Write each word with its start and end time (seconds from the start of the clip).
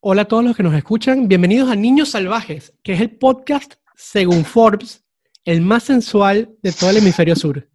Hola 0.00 0.22
a 0.22 0.24
todos 0.26 0.44
los 0.44 0.54
que 0.54 0.62
nos 0.62 0.74
escuchan. 0.74 1.26
Bienvenidos 1.26 1.70
a 1.70 1.74
Niños 1.74 2.10
Salvajes, 2.10 2.74
que 2.82 2.92
es 2.92 3.00
el 3.00 3.10
podcast, 3.10 3.74
según 3.96 4.44
Forbes, 4.44 5.02
el 5.44 5.62
más 5.62 5.84
sensual 5.84 6.54
de 6.62 6.72
todo 6.72 6.90
el 6.90 6.98
hemisferio 6.98 7.34
sur. 7.34 7.66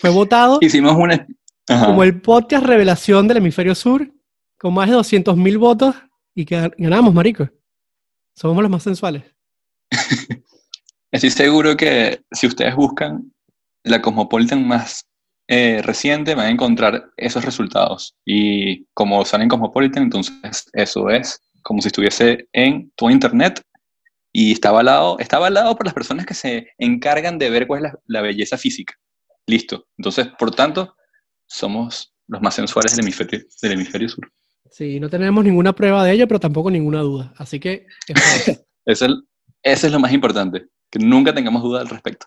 Fue 0.00 0.10
votado 0.10 0.58
Hicimos 0.60 0.94
una... 0.96 1.26
Ajá. 1.68 1.86
como 1.86 2.02
el 2.04 2.20
podcast 2.20 2.64
revelación 2.64 3.26
del 3.26 3.38
hemisferio 3.38 3.74
sur, 3.74 4.10
con 4.56 4.72
más 4.72 4.88
de 4.88 4.96
200.000 4.96 5.58
votos, 5.58 5.96
y 6.34 6.44
ganamos, 6.44 7.12
marico. 7.12 7.50
Somos 8.34 8.62
los 8.62 8.70
más 8.70 8.84
sensuales. 8.84 9.24
Estoy 11.10 11.30
seguro 11.30 11.76
que 11.76 12.22
si 12.30 12.46
ustedes 12.46 12.76
buscan 12.76 13.32
la 13.82 14.00
Cosmopolitan 14.00 14.66
más 14.66 15.07
eh, 15.48 15.80
reciente, 15.82 16.34
van 16.34 16.46
a 16.46 16.50
encontrar 16.50 17.10
esos 17.16 17.44
resultados. 17.44 18.14
Y 18.24 18.84
como 18.94 19.24
sale 19.24 19.44
en 19.44 19.48
Cosmopolitan, 19.48 20.04
entonces 20.04 20.34
eso 20.72 21.10
es 21.10 21.40
como 21.62 21.80
si 21.82 21.88
estuviese 21.88 22.48
en 22.52 22.92
tu 22.96 23.10
internet 23.10 23.62
y 24.32 24.52
está 24.52 24.68
avalado, 24.68 25.18
está 25.18 25.38
avalado 25.38 25.74
por 25.74 25.86
las 25.86 25.94
personas 25.94 26.26
que 26.26 26.34
se 26.34 26.68
encargan 26.78 27.38
de 27.38 27.50
ver 27.50 27.66
cuál 27.66 27.86
es 27.86 27.92
la, 27.92 27.98
la 28.06 28.22
belleza 28.22 28.56
física. 28.56 28.94
Listo. 29.46 29.86
Entonces, 29.96 30.28
por 30.38 30.54
tanto, 30.54 30.94
somos 31.46 32.14
los 32.26 32.40
más 32.42 32.54
sensuales 32.54 32.94
del 32.94 33.04
hemisferio, 33.04 33.40
del 33.62 33.72
hemisferio 33.72 34.08
sur. 34.08 34.30
Sí, 34.70 35.00
no 35.00 35.08
tenemos 35.08 35.42
ninguna 35.44 35.74
prueba 35.74 36.04
de 36.04 36.12
ello, 36.12 36.28
pero 36.28 36.38
tampoco 36.38 36.70
ninguna 36.70 37.00
duda. 37.00 37.32
Así 37.36 37.58
que, 37.58 37.86
eso 38.06 38.50
es. 38.50 38.64
Eso 38.88 39.04
es, 39.04 39.12
eso 39.62 39.86
es 39.86 39.92
lo 39.92 40.00
más 40.00 40.14
importante, 40.14 40.68
que 40.90 40.98
nunca 40.98 41.34
tengamos 41.34 41.62
duda 41.62 41.82
al 41.82 41.90
respecto. 41.90 42.26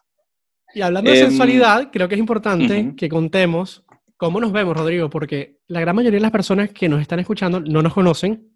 Y 0.74 0.82
hablando 0.82 1.12
de 1.12 1.20
Em, 1.20 1.28
sensualidad, 1.28 1.90
creo 1.92 2.08
que 2.08 2.16
es 2.16 2.20
importante 2.20 2.94
que 2.96 3.10
contemos 3.10 3.84
cómo 4.18 4.40
nos 4.40 4.52
vemos, 4.52 4.78
Rodrigo, 4.78 5.10
porque 5.10 5.58
la 5.68 5.82
gran 5.82 5.96
mayoría 5.96 6.18
de 6.18 6.22
las 6.22 6.32
personas 6.32 6.70
que 6.72 6.88
nos 6.88 7.02
están 7.02 7.20
escuchando 7.20 7.60
no 7.60 7.82
nos 7.82 7.94
conocen, 7.94 8.52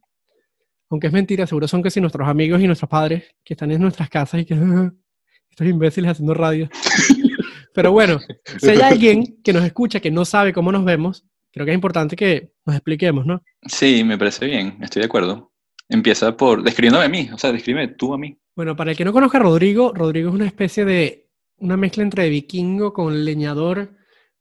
aunque 0.89 1.07
es 1.07 1.13
mentira, 1.13 1.47
seguro 1.47 1.67
son 1.67 1.81
que 1.81 1.89
sí 1.89 1.99
nuestros 1.99 2.27
amigos 2.27 2.61
y 2.61 2.67
nuestros 2.67 2.89
padres 2.89 3.23
que 3.43 3.55
están 3.55 3.71
en 3.71 3.81
nuestras 3.81 4.09
casas 4.09 4.41
y 4.41 4.45
que 4.45 4.53
estos 5.49 5.67
imbéciles 5.67 6.11
haciendo 6.11 6.33
radio. 6.33 6.69
Pero 7.73 7.91
bueno, 7.91 8.19
si 8.59 8.69
hay 8.69 8.79
alguien 8.79 9.41
que 9.43 9.51
nos 9.51 9.65
escucha 9.65 9.99
que 9.99 10.11
no 10.11 10.23
sabe 10.23 10.53
cómo 10.53 10.71
nos 10.71 10.85
vemos, 10.85 11.25
creo 11.51 11.65
que 11.65 11.71
es 11.71 11.75
importante 11.75 12.15
que 12.15 12.51
nos 12.65 12.75
expliquemos, 12.75 13.25
¿no? 13.25 13.41
Sí, 13.65 14.03
me 14.03 14.17
parece 14.17 14.45
bien, 14.45 14.77
estoy 14.81 15.01
de 15.01 15.07
acuerdo. 15.07 15.51
Empieza 15.89 16.37
por 16.37 16.63
describiéndome 16.63 17.05
a 17.05 17.09
mí, 17.09 17.29
o 17.33 17.37
sea, 17.37 17.51
describe 17.51 17.87
tú 17.89 18.13
a 18.13 18.17
mí. 18.17 18.37
Bueno, 18.55 18.75
para 18.75 18.91
el 18.91 18.97
que 18.97 19.03
no 19.03 19.11
conozca 19.11 19.39
a 19.39 19.41
Rodrigo, 19.41 19.91
Rodrigo 19.93 20.29
es 20.29 20.35
una 20.35 20.45
especie 20.45 20.85
de 20.85 21.24
una 21.57 21.77
mezcla 21.77 22.03
entre 22.03 22.29
vikingo 22.29 22.93
con 22.93 23.25
leñador. 23.25 23.93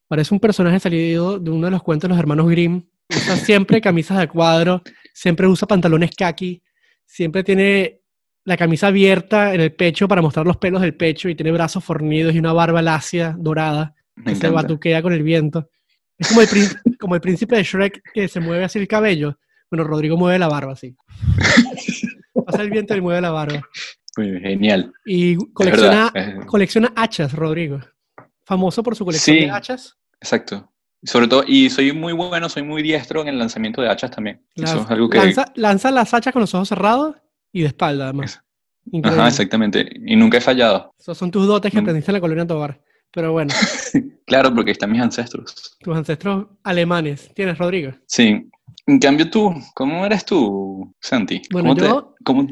Parece 0.08 0.34
un 0.34 0.40
personaje 0.40 0.80
salido 0.80 1.38
de 1.38 1.50
uno 1.50 1.66
de 1.66 1.70
los 1.70 1.82
cuentos 1.82 2.08
de 2.08 2.14
los 2.14 2.18
hermanos 2.18 2.48
Grimm. 2.48 2.82
Usa 3.08 3.36
siempre 3.36 3.80
camisas 3.80 4.18
de 4.18 4.28
cuadro, 4.28 4.82
siempre 5.12 5.46
usa 5.46 5.68
pantalones 5.68 6.10
khaki, 6.16 6.62
siempre 7.04 7.44
tiene 7.44 8.00
la 8.44 8.56
camisa 8.56 8.88
abierta 8.88 9.54
en 9.54 9.60
el 9.60 9.72
pecho 9.72 10.06
para 10.06 10.22
mostrar 10.22 10.46
los 10.46 10.56
pelos 10.56 10.82
del 10.82 10.94
pecho 10.94 11.28
y 11.28 11.34
tiene 11.34 11.52
brazos 11.52 11.84
fornidos 11.84 12.34
y 12.34 12.38
una 12.38 12.52
barba 12.52 12.82
lacia, 12.82 13.34
dorada, 13.38 13.94
Me 14.16 14.32
que 14.32 14.36
se 14.36 14.50
batuquea 14.50 15.02
con 15.02 15.12
el 15.12 15.22
viento. 15.22 15.70
Es 16.18 16.28
como 16.28 16.42
el, 16.42 16.48
como 17.00 17.14
el 17.14 17.20
príncipe 17.20 17.56
de 17.56 17.62
Shrek 17.62 18.02
que 18.12 18.28
se 18.28 18.40
mueve 18.40 18.64
así 18.64 18.78
el 18.78 18.88
cabello. 18.88 19.38
Bueno, 19.70 19.84
Rodrigo 19.84 20.16
mueve 20.16 20.38
la 20.38 20.48
barba 20.48 20.72
así. 20.72 20.94
Pasa 22.46 22.62
el 22.62 22.70
viento 22.70 22.94
y 22.94 23.00
mueve 23.00 23.20
la 23.20 23.30
barba. 23.30 23.62
Genial. 24.16 24.92
Y 25.04 25.36
colecciona, 25.52 26.12
colecciona 26.46 26.92
hachas, 26.96 27.32
Rodrigo. 27.32 27.80
Famoso 28.44 28.82
por 28.82 28.94
su 28.96 29.04
colección 29.04 29.36
Sí. 29.36 29.44
de 29.44 29.50
hachas. 29.50 29.96
exacto. 30.20 30.70
Sobre 31.02 31.28
todo, 31.28 31.44
y 31.46 31.68
soy 31.68 31.92
muy 31.92 32.14
bueno, 32.14 32.48
soy 32.48 32.62
muy 32.62 32.82
diestro 32.82 33.20
en 33.20 33.28
el 33.28 33.38
lanzamiento 33.38 33.82
de 33.82 33.90
hachas 33.90 34.10
también. 34.10 34.40
Eso 34.54 34.64
Lanza, 34.66 34.84
es 34.84 34.90
algo 34.90 35.10
que... 35.10 35.18
lanza, 35.18 35.44
lanza 35.54 35.90
las 35.90 36.14
hachas 36.14 36.32
con 36.32 36.40
los 36.40 36.54
ojos 36.54 36.68
cerrados 36.68 37.16
y 37.52 37.60
de 37.60 37.66
espalda, 37.66 38.04
además. 38.04 38.40
Increíble. 38.90 39.20
Ajá, 39.20 39.28
exactamente. 39.28 39.86
Y 40.06 40.16
nunca 40.16 40.38
he 40.38 40.40
fallado. 40.40 40.94
Esos 40.98 41.18
son 41.18 41.30
tus 41.30 41.46
dotes 41.46 41.70
que 41.70 41.78
Mm. 41.78 41.84
aprendiste 41.84 42.10
en 42.10 42.14
la 42.14 42.20
colonia 42.20 42.46
Tobar. 42.46 42.80
Pero 43.10 43.32
bueno, 43.32 43.52
Claro, 44.26 44.54
porque 44.54 44.70
ahí 44.70 44.72
están 44.72 44.92
mis 44.92 45.00
ancestros. 45.02 45.76
tus 45.78 45.94
ancestros 45.96 46.46
alemanes. 46.62 47.30
¿Tienes, 47.34 47.58
Rodrigo? 47.58 47.92
Sí. 48.06 48.48
En 48.86 48.98
cambio 48.98 49.30
tú, 49.30 49.54
¿cómo 49.74 50.04
eres 50.04 50.24
tú, 50.26 50.92
Santi? 51.00 51.40
Bueno, 51.50 51.70
¿Cómo, 51.74 51.80
yo- 51.80 52.02
te, 52.18 52.24
cómo, 52.24 52.46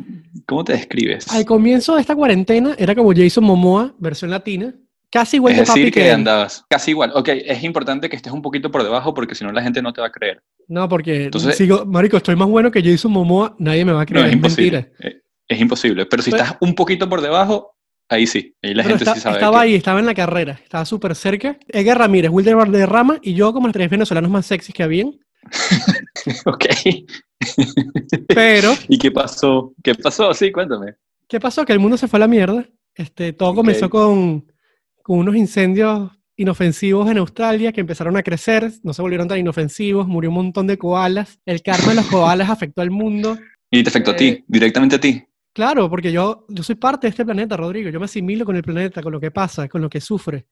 cómo 0.46 0.64
te 0.64 0.72
describes? 0.72 1.30
Al 1.30 1.44
comienzo 1.44 1.94
de 1.94 2.00
esta 2.00 2.14
cuarentena 2.16 2.74
era 2.78 2.94
como 2.94 3.12
Jason 3.14 3.44
Momoa, 3.44 3.94
versión 3.98 4.30
latina. 4.30 4.74
Casi 5.10 5.36
igual 5.36 5.52
es 5.52 5.58
de 5.60 5.66
papi 5.66 5.80
decir, 5.80 5.92
que, 5.92 6.00
que 6.04 6.10
andabas 6.10 6.64
casi 6.70 6.92
igual. 6.92 7.12
Ok, 7.14 7.28
es 7.28 7.62
importante 7.64 8.08
que 8.08 8.16
estés 8.16 8.32
un 8.32 8.40
poquito 8.40 8.70
por 8.70 8.82
debajo 8.82 9.12
porque 9.12 9.34
si 9.34 9.44
no 9.44 9.52
la 9.52 9.62
gente 9.62 9.82
no 9.82 9.92
te 9.92 10.00
va 10.00 10.06
a 10.06 10.10
creer. 10.10 10.42
No, 10.68 10.88
porque 10.88 11.24
Entonces- 11.24 11.54
sigo, 11.54 11.84
marico, 11.84 12.16
estoy 12.16 12.34
más 12.34 12.48
bueno 12.48 12.70
que 12.70 12.82
Jason 12.82 13.12
Momoa, 13.12 13.54
nadie 13.58 13.84
me 13.84 13.92
va 13.92 14.00
a 14.00 14.04
No, 14.04 14.06
creer, 14.06 14.24
es 14.26 14.30
es 14.30 14.36
imposible. 14.36 14.70
mentira. 14.80 15.08
Eh, 15.10 15.18
Es 15.48 15.60
imposible. 15.60 16.06
Pero 16.06 16.22
si 16.22 16.30
Pero- 16.30 16.42
estás 16.44 16.56
un 16.62 16.74
poquito 16.74 17.10
por 17.10 17.20
debajo, 17.20 17.74
ahí 18.08 18.26
sí. 18.26 18.54
Ahí 18.62 18.72
la 18.72 18.84
gente 18.84 19.04
está- 19.04 19.14
sí 19.14 19.20
sabe. 19.20 19.34
estaba 19.36 19.58
que- 19.58 19.64
ahí, 19.64 19.74
estaba 19.74 20.00
en 20.00 20.06
la 20.06 20.14
carrera, 20.14 20.58
estaba 20.64 20.86
súper 20.86 21.14
cerca. 21.14 21.58
Edgar 21.68 21.98
Ramírez, 21.98 22.30
Wilder 22.32 22.56
Valderrama 22.56 23.18
y 23.20 23.34
yo 23.34 23.52
como 23.52 23.66
los 23.66 23.74
tres 23.74 23.90
venezolanos 23.90 24.30
más 24.30 24.46
sexys 24.46 24.74
que 24.74 24.82
habían. 24.82 25.12
Ok. 26.46 26.64
Pero, 28.28 28.72
¿Y 28.88 28.98
qué 28.98 29.10
pasó? 29.10 29.74
¿Qué 29.82 29.94
pasó? 29.94 30.32
Sí, 30.34 30.52
cuéntame. 30.52 30.94
¿qué 31.28 31.40
pasó? 31.40 31.64
Que 31.64 31.72
el 31.72 31.78
mundo 31.80 31.96
se 31.96 32.08
fue 32.08 32.18
a 32.18 32.20
la 32.20 32.28
mierda. 32.28 32.66
Este, 32.94 33.32
todo 33.32 33.54
comenzó 33.54 33.88
con, 33.90 34.46
con 35.02 35.18
unos 35.18 35.34
incendios 35.34 36.10
inofensivos 36.36 37.10
en 37.10 37.18
Australia 37.18 37.72
que 37.72 37.80
empezaron 37.80 38.16
a 38.16 38.22
crecer, 38.22 38.70
no 38.82 38.92
se 38.92 39.02
volvieron 39.02 39.28
tan 39.28 39.38
inofensivos, 39.38 40.06
murió 40.06 40.30
un 40.30 40.36
montón 40.36 40.66
de 40.66 40.76
koalas. 40.78 41.40
El 41.46 41.62
karma 41.62 41.88
de 41.88 41.94
los 41.96 42.06
koalas 42.06 42.50
afectó 42.50 42.82
al 42.82 42.90
mundo. 42.90 43.38
Y 43.70 43.82
te 43.82 43.88
afectó 43.88 44.10
a 44.10 44.14
Eh, 44.14 44.18
ti, 44.18 44.44
directamente 44.46 44.96
a 44.96 45.00
ti. 45.00 45.24
Claro, 45.54 45.88
porque 45.90 46.12
yo, 46.12 46.46
yo 46.48 46.62
soy 46.62 46.74
parte 46.76 47.06
de 47.06 47.10
este 47.10 47.24
planeta, 47.24 47.56
Rodrigo. 47.56 47.90
Yo 47.90 47.98
me 47.98 48.06
asimilo 48.06 48.44
con 48.44 48.56
el 48.56 48.62
planeta, 48.62 49.02
con 49.02 49.12
lo 49.12 49.20
que 49.20 49.30
pasa, 49.30 49.68
con 49.68 49.80
lo 49.82 49.88
que 49.90 50.00
sufre. 50.00 50.46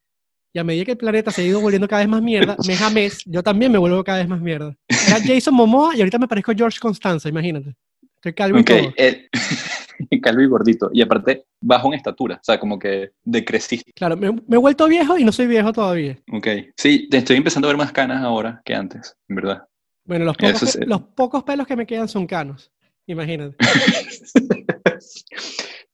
Y 0.52 0.58
a 0.58 0.64
medida 0.64 0.84
que 0.84 0.90
el 0.92 0.96
planeta 0.96 1.30
se 1.30 1.42
ha 1.42 1.46
ido 1.46 1.60
volviendo 1.60 1.86
cada 1.86 2.02
vez 2.02 2.08
más 2.08 2.22
mierda, 2.22 2.56
mes 2.66 2.80
a 2.82 2.90
mes, 2.90 3.22
yo 3.24 3.42
también 3.42 3.70
me 3.70 3.78
vuelvo 3.78 4.02
cada 4.02 4.18
vez 4.18 4.28
más 4.28 4.40
mierda. 4.40 4.76
Era 4.88 5.18
Jason 5.24 5.54
Momoa 5.54 5.94
y 5.94 6.00
ahorita 6.00 6.18
me 6.18 6.26
parezco 6.26 6.52
George 6.56 6.78
Constanza, 6.80 7.28
imagínate. 7.28 7.74
Estoy 8.16 8.32
calvo 8.34 8.58
y 8.58 8.62
Ok, 8.62 8.66
todo. 8.66 8.92
eh, 8.96 9.28
calvo 10.22 10.40
y 10.42 10.46
gordito. 10.46 10.90
Y 10.92 11.02
aparte, 11.02 11.44
bajo 11.60 11.88
en 11.88 11.94
estatura. 11.94 12.34
O 12.36 12.40
sea, 12.44 12.58
como 12.58 12.78
que 12.78 13.12
decreciste. 13.24 13.92
Claro, 13.94 14.16
me, 14.16 14.32
me 14.32 14.56
he 14.56 14.58
vuelto 14.58 14.88
viejo 14.88 15.16
y 15.16 15.24
no 15.24 15.30
soy 15.30 15.46
viejo 15.46 15.72
todavía. 15.72 16.18
Ok. 16.32 16.48
Sí, 16.76 17.08
estoy 17.12 17.36
empezando 17.36 17.68
a 17.68 17.70
ver 17.70 17.78
más 17.78 17.92
canas 17.92 18.22
ahora 18.22 18.60
que 18.64 18.74
antes, 18.74 19.14
en 19.28 19.36
verdad. 19.36 19.62
Bueno, 20.04 20.24
los 20.24 20.36
pocos, 20.36 20.62
es- 20.64 20.86
los 20.86 21.00
pocos 21.02 21.44
pelos 21.44 21.66
que 21.66 21.76
me 21.76 21.86
quedan 21.86 22.08
son 22.08 22.26
canos. 22.26 22.72
Imagínate. 23.06 23.56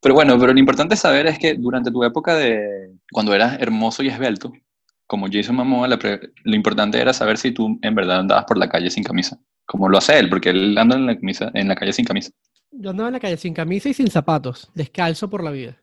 Pero 0.00 0.15
bueno, 0.15 0.39
pero 0.39 0.53
lo 0.53 0.59
importante 0.59 0.97
saber 0.97 1.27
es 1.27 1.39
que 1.39 1.55
durante 1.55 1.91
tu 1.91 2.05
época 2.05 2.34
de 2.34 2.94
cuando 3.11 3.34
eras 3.34 3.61
hermoso 3.61 4.03
y 4.03 4.09
esbelto, 4.09 4.53
como 5.06 5.27
Jason 5.31 5.56
Momoa, 5.56 5.89
lo 5.89 6.55
importante 6.55 7.00
era 7.00 7.12
saber 7.12 7.39
si 7.39 7.53
tú 7.53 7.78
en 7.83 7.94
verdad 7.94 8.21
andabas 8.21 8.44
por 8.44 8.59
la 8.59 8.69
calle 8.69 8.91
sin 8.91 9.05
camisa, 9.05 9.39
como 9.65 9.89
lo 9.89 9.99
hace 9.99 10.19
él, 10.19 10.28
porque 10.28 10.50
él 10.50 10.77
anda 10.77 10.97
en 10.97 11.06
la, 11.06 11.17
camisa, 11.17 11.50
en 11.55 11.69
la 11.69 11.75
calle 11.75 11.93
sin 11.93 12.05
camisa. 12.05 12.31
Yo 12.72 12.91
andaba 12.91 13.09
en 13.09 13.15
la 13.15 13.21
calle 13.21 13.37
sin 13.37 13.55
camisa 13.55 13.89
y 13.89 13.94
sin 13.94 14.11
zapatos, 14.11 14.71
descalzo 14.75 15.31
por 15.31 15.43
la 15.43 15.50
vida. 15.50 15.77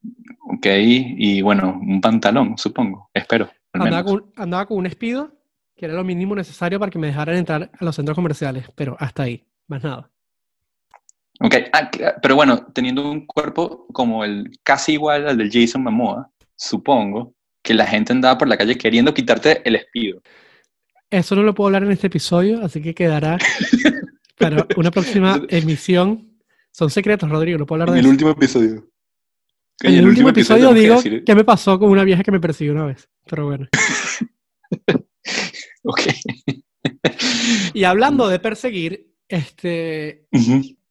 Ok, 0.58 0.68
y 0.68 1.42
bueno, 1.42 1.80
un 1.82 2.02
pantalón, 2.02 2.58
supongo, 2.58 3.10
espero. 3.14 3.50
con, 3.72 4.32
andaba 4.36 4.66
con 4.68 4.78
un 4.78 4.86
espido, 4.86 5.34
que 5.76 5.86
era 5.86 5.96
lo 5.96 6.04
mínimo 6.04 6.36
necesario 6.36 6.80
para 6.80 6.92
que 6.92 7.00
me 7.00 7.08
dejaran 7.08 7.38
entrar 7.38 7.72
a 7.78 7.86
los 7.86 7.96
centros 7.96 8.16
comerciales, 8.16 8.66
pero 8.76 8.96
hasta 9.00 9.24
ahí, 9.24 9.44
más 9.68 9.84
nada. 9.84 10.13
Ok, 11.40 11.56
ah, 11.74 11.90
cla- 11.92 12.20
pero 12.22 12.36
bueno, 12.36 12.68
teniendo 12.74 13.10
un 13.10 13.26
cuerpo 13.26 13.88
como 13.92 14.24
el 14.24 14.52
casi 14.64 14.94
igual 14.94 15.28
al 15.28 15.38
del 15.38 15.52
Jason 15.52 15.84
Momoa, 15.84 16.32
supongo 16.56 17.34
que 17.62 17.74
la 17.74 17.86
gente 17.88 18.14
andaba 18.14 18.38
por 18.38 18.48
la 18.48 18.58
calle 18.58 18.78
queriendo 18.78 19.14
quitarte 19.14 19.62
el 19.66 19.76
espido. 19.76 20.22
Eso 21.10 21.36
no 21.36 21.44
lo 21.44 21.54
puedo 21.54 21.68
hablar 21.68 21.84
en 21.84 21.92
este 21.92 22.08
episodio, 22.08 22.64
así 22.64 22.82
que 22.82 22.94
quedará 22.94 23.38
para 24.38 24.66
una 24.76 24.92
próxima 24.92 25.42
emisión. 25.50 26.40
Son 26.72 26.90
secretos, 26.90 27.30
Rodrigo, 27.30 27.58
no 27.58 27.66
puedo 27.66 27.84
hablar 27.84 27.94
de 27.94 28.02
eso. 28.02 28.10
último 28.10 28.32
episodio. 28.32 28.88
En 29.82 29.96
el, 29.96 30.08
último 30.08 30.30
episodio 30.30 30.74
que 30.74 30.80
digo 30.80 31.02
qué 31.26 31.36
me 31.36 31.44
pasó 31.44 31.78
con 31.78 31.90
una 31.90 32.04
vieja 32.04 32.24
que 32.24 32.32
me 32.32 32.40
persiguió 32.40 32.74
una 32.74 32.86
vez. 32.86 33.10
Pero 33.28 33.48
bueno. 33.48 33.68
Ok. 35.86 36.02
Y 37.74 37.84
hablando 37.84 38.30
de 38.30 38.40
perseguir, 38.40 39.14
este. 39.28 40.28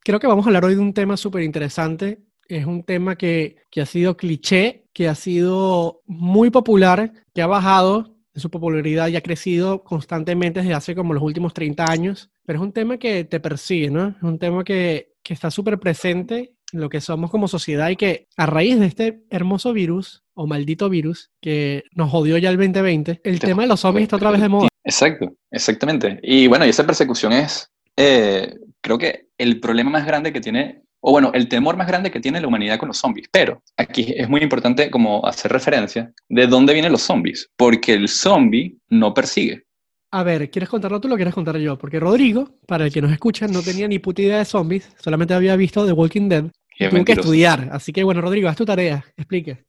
Creo 0.03 0.19
que 0.19 0.27
vamos 0.27 0.45
a 0.45 0.49
hablar 0.49 0.65
hoy 0.65 0.75
de 0.75 0.81
un 0.81 0.93
tema 0.93 1.17
súper 1.17 1.43
interesante. 1.43 2.19
Es 2.47 2.65
un 2.65 2.83
tema 2.83 3.15
que, 3.15 3.57
que 3.71 3.81
ha 3.81 3.85
sido 3.85 4.17
cliché, 4.17 4.85
que 4.93 5.07
ha 5.07 5.15
sido 5.15 6.01
muy 6.05 6.49
popular, 6.49 7.13
que 7.33 7.41
ha 7.41 7.47
bajado 7.47 8.15
en 8.35 8.41
su 8.41 8.49
popularidad 8.49 9.07
y 9.07 9.15
ha 9.15 9.21
crecido 9.21 9.83
constantemente 9.83 10.61
desde 10.61 10.73
hace 10.73 10.95
como 10.95 11.13
los 11.13 11.23
últimos 11.23 11.53
30 11.53 11.89
años. 11.89 12.29
Pero 12.45 12.59
es 12.59 12.63
un 12.63 12.73
tema 12.73 12.97
que 12.97 13.23
te 13.23 13.39
persigue, 13.39 13.89
¿no? 13.89 14.09
Es 14.09 14.23
un 14.23 14.39
tema 14.39 14.63
que, 14.63 15.13
que 15.23 15.33
está 15.33 15.49
súper 15.51 15.79
presente 15.79 16.53
en 16.73 16.81
lo 16.81 16.89
que 16.89 17.01
somos 17.01 17.31
como 17.31 17.47
sociedad 17.47 17.89
y 17.89 17.95
que 17.95 18.27
a 18.35 18.45
raíz 18.45 18.79
de 18.79 18.87
este 18.87 19.23
hermoso 19.29 19.73
virus 19.73 20.23
o 20.33 20.47
maldito 20.47 20.89
virus 20.89 21.31
que 21.39 21.83
nos 21.93 22.09
jodió 22.09 22.37
ya 22.37 22.49
el 22.49 22.57
2020, 22.57 23.21
el 23.23 23.39
tema 23.39 23.61
de 23.61 23.69
los 23.69 23.79
zombies 23.79 24.03
está 24.03 24.15
otra 24.15 24.31
vez 24.31 24.41
de 24.41 24.49
moda. 24.49 24.67
Exacto, 24.83 25.33
exactamente. 25.51 26.19
Y 26.23 26.47
bueno, 26.47 26.65
y 26.65 26.69
esa 26.69 26.85
persecución 26.85 27.31
es 27.31 27.71
eh, 27.95 28.55
creo 28.83 28.97
que 28.97 29.29
el 29.37 29.59
problema 29.59 29.89
más 29.89 30.05
grande 30.05 30.33
que 30.33 30.41
tiene, 30.41 30.83
o 30.99 31.11
bueno, 31.11 31.31
el 31.33 31.47
temor 31.47 31.77
más 31.77 31.87
grande 31.87 32.11
que 32.11 32.19
tiene 32.19 32.41
la 32.41 32.47
humanidad 32.47 32.77
con 32.77 32.89
los 32.89 32.97
zombies. 32.97 33.27
Pero 33.31 33.63
aquí 33.77 34.13
es 34.15 34.29
muy 34.29 34.41
importante 34.41 34.91
como 34.91 35.25
hacer 35.25 35.51
referencia 35.51 36.13
de 36.29 36.47
dónde 36.47 36.73
vienen 36.73 36.91
los 36.91 37.01
zombies, 37.01 37.49
porque 37.55 37.93
el 37.93 38.09
zombie 38.09 38.77
no 38.89 39.13
persigue. 39.13 39.63
A 40.11 40.21
ver, 40.21 40.51
¿quieres 40.51 40.69
contarlo 40.69 41.01
tú 41.01 41.07
o 41.07 41.09
lo 41.09 41.15
quieres 41.15 41.33
contar 41.33 41.57
yo? 41.57 41.75
Porque 41.77 41.99
Rodrigo, 41.99 42.59
para 42.67 42.85
el 42.85 42.93
que 42.93 43.01
nos 43.01 43.11
escucha, 43.11 43.47
no 43.47 43.63
tenía 43.63 43.87
ni 43.87 43.97
puta 43.97 44.21
idea 44.21 44.37
de 44.37 44.45
zombies, 44.45 44.87
solamente 45.01 45.33
había 45.33 45.55
visto 45.55 45.85
The 45.85 45.93
Walking 45.93 46.29
Dead. 46.29 46.45
Tuvo 46.89 47.05
que 47.05 47.13
estudiar. 47.13 47.69
Así 47.71 47.91
que, 47.91 48.03
bueno, 48.03 48.21
Rodrigo, 48.21 48.49
haz 48.49 48.57
tu 48.57 48.65
tarea. 48.65 49.03
Explique. 49.17 49.63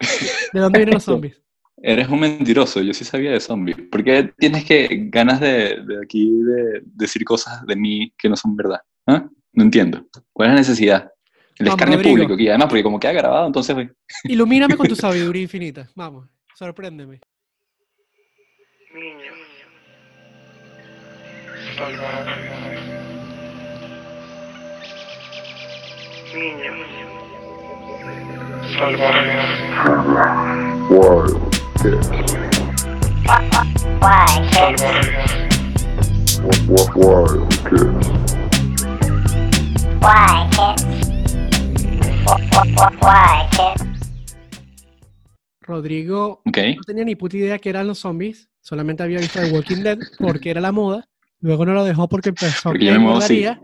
¿De 0.53 0.61
dónde 0.61 0.81
vienen 0.81 0.95
los 0.95 1.05
zombies? 1.05 1.41
Eres 1.77 2.09
un 2.09 2.21
mentiroso, 2.21 2.81
yo 2.81 2.95
sí 2.95 3.05
sabía 3.05 3.33
de 3.33 3.41
zombies. 3.41 3.77
¿Por 3.91 4.03
qué 4.05 4.33
tienes 4.39 4.65
que 4.65 4.89
ganas 5.11 5.41
de, 5.41 5.77
aquí 6.03 6.31
de 6.31 6.83
decir 6.85 7.25
cosas 7.25 7.65
de 7.67 7.77
mí 7.77 8.13
que 8.17 8.29
no 8.29 8.37
son 8.37 8.57
verdad? 8.57 8.81
¿Ah? 9.07 9.29
No 9.53 9.63
entiendo. 9.63 10.07
¿Cuál 10.33 10.49
es 10.49 10.55
la 10.55 10.61
necesidad? 10.61 11.11
El 11.57 11.69
escarnio 11.69 12.03
público 12.03 12.35
aquí, 12.35 12.49
además, 12.49 12.69
porque 12.69 12.83
como 12.83 12.99
queda 12.99 13.13
grabado, 13.13 13.47
entonces... 13.47 13.77
Ilumíname 14.25 14.77
con 14.77 14.89
tu 14.89 14.97
sabiduría 14.97 15.43
infinita. 15.43 15.89
Vamos, 15.95 16.29
sorpréndeme. 16.57 17.21
Niño. 18.93 19.33
Niño. 19.33 19.95
Salvaje. 28.79 29.35
Wild? 30.91 31.39
Salvaje. 34.51 35.15
Wild 36.97 38.24
Rodrigo 45.61 46.43
okay. 46.45 46.77
no 46.77 46.83
tenía 46.83 47.05
ni 47.05 47.17
puta 47.17 47.39
idea 47.39 47.59
que 47.59 47.71
eran 47.71 47.87
los 47.87 48.01
zombies, 48.01 48.51
solamente 48.61 49.03
había 49.03 49.19
visto 49.19 49.41
The 49.41 49.51
Walking 49.51 49.83
Dead 49.83 49.99
porque 50.19 50.51
era 50.51 50.61
la 50.61 50.73
moda, 50.73 51.09
luego 51.41 51.65
no 51.65 51.73
lo 51.73 51.85
dejó 51.85 52.07
porque 52.09 52.29
empezó 52.31 52.71
porque 52.71 52.91
a 52.91 52.99
me 52.99 53.59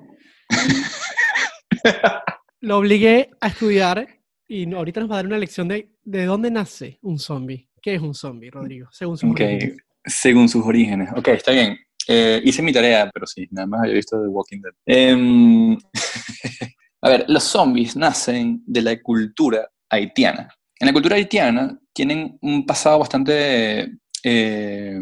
Lo 2.60 2.78
obligué 2.78 3.30
a 3.40 3.48
estudiar 3.48 4.08
y 4.48 4.72
ahorita 4.72 5.00
nos 5.00 5.10
va 5.10 5.14
a 5.14 5.18
dar 5.18 5.26
una 5.26 5.38
lección 5.38 5.68
de, 5.68 5.90
de 6.04 6.24
dónde 6.24 6.50
nace 6.50 6.98
un 7.02 7.18
zombie. 7.18 7.68
¿Qué 7.82 7.94
es 7.94 8.00
un 8.00 8.14
zombie, 8.14 8.50
Rodrigo? 8.50 8.88
Según 8.92 9.18
sus 9.18 9.30
orígenes. 9.30 9.76
Según 10.04 10.48
sus 10.48 10.64
orígenes. 10.64 11.10
Ok, 11.14 11.28
está 11.28 11.52
bien. 11.52 11.78
Eh, 12.12 12.42
hice 12.44 12.60
mi 12.60 12.72
tarea, 12.72 13.08
pero 13.14 13.24
sí, 13.24 13.46
nada 13.52 13.68
más 13.68 13.82
había 13.82 13.94
visto 13.94 14.20
The 14.20 14.26
Walking 14.26 14.60
Dead. 14.62 14.72
Em, 14.84 15.78
a 17.02 17.08
ver, 17.08 17.24
los 17.28 17.44
zombies 17.44 17.94
nacen 17.94 18.64
de 18.66 18.82
la 18.82 19.00
cultura 19.00 19.70
haitiana. 19.88 20.52
En 20.80 20.86
la 20.86 20.92
cultura 20.92 21.14
haitiana 21.14 21.78
tienen 21.92 22.36
un 22.42 22.66
pasado 22.66 22.98
bastante 22.98 23.92
eh, 24.24 25.00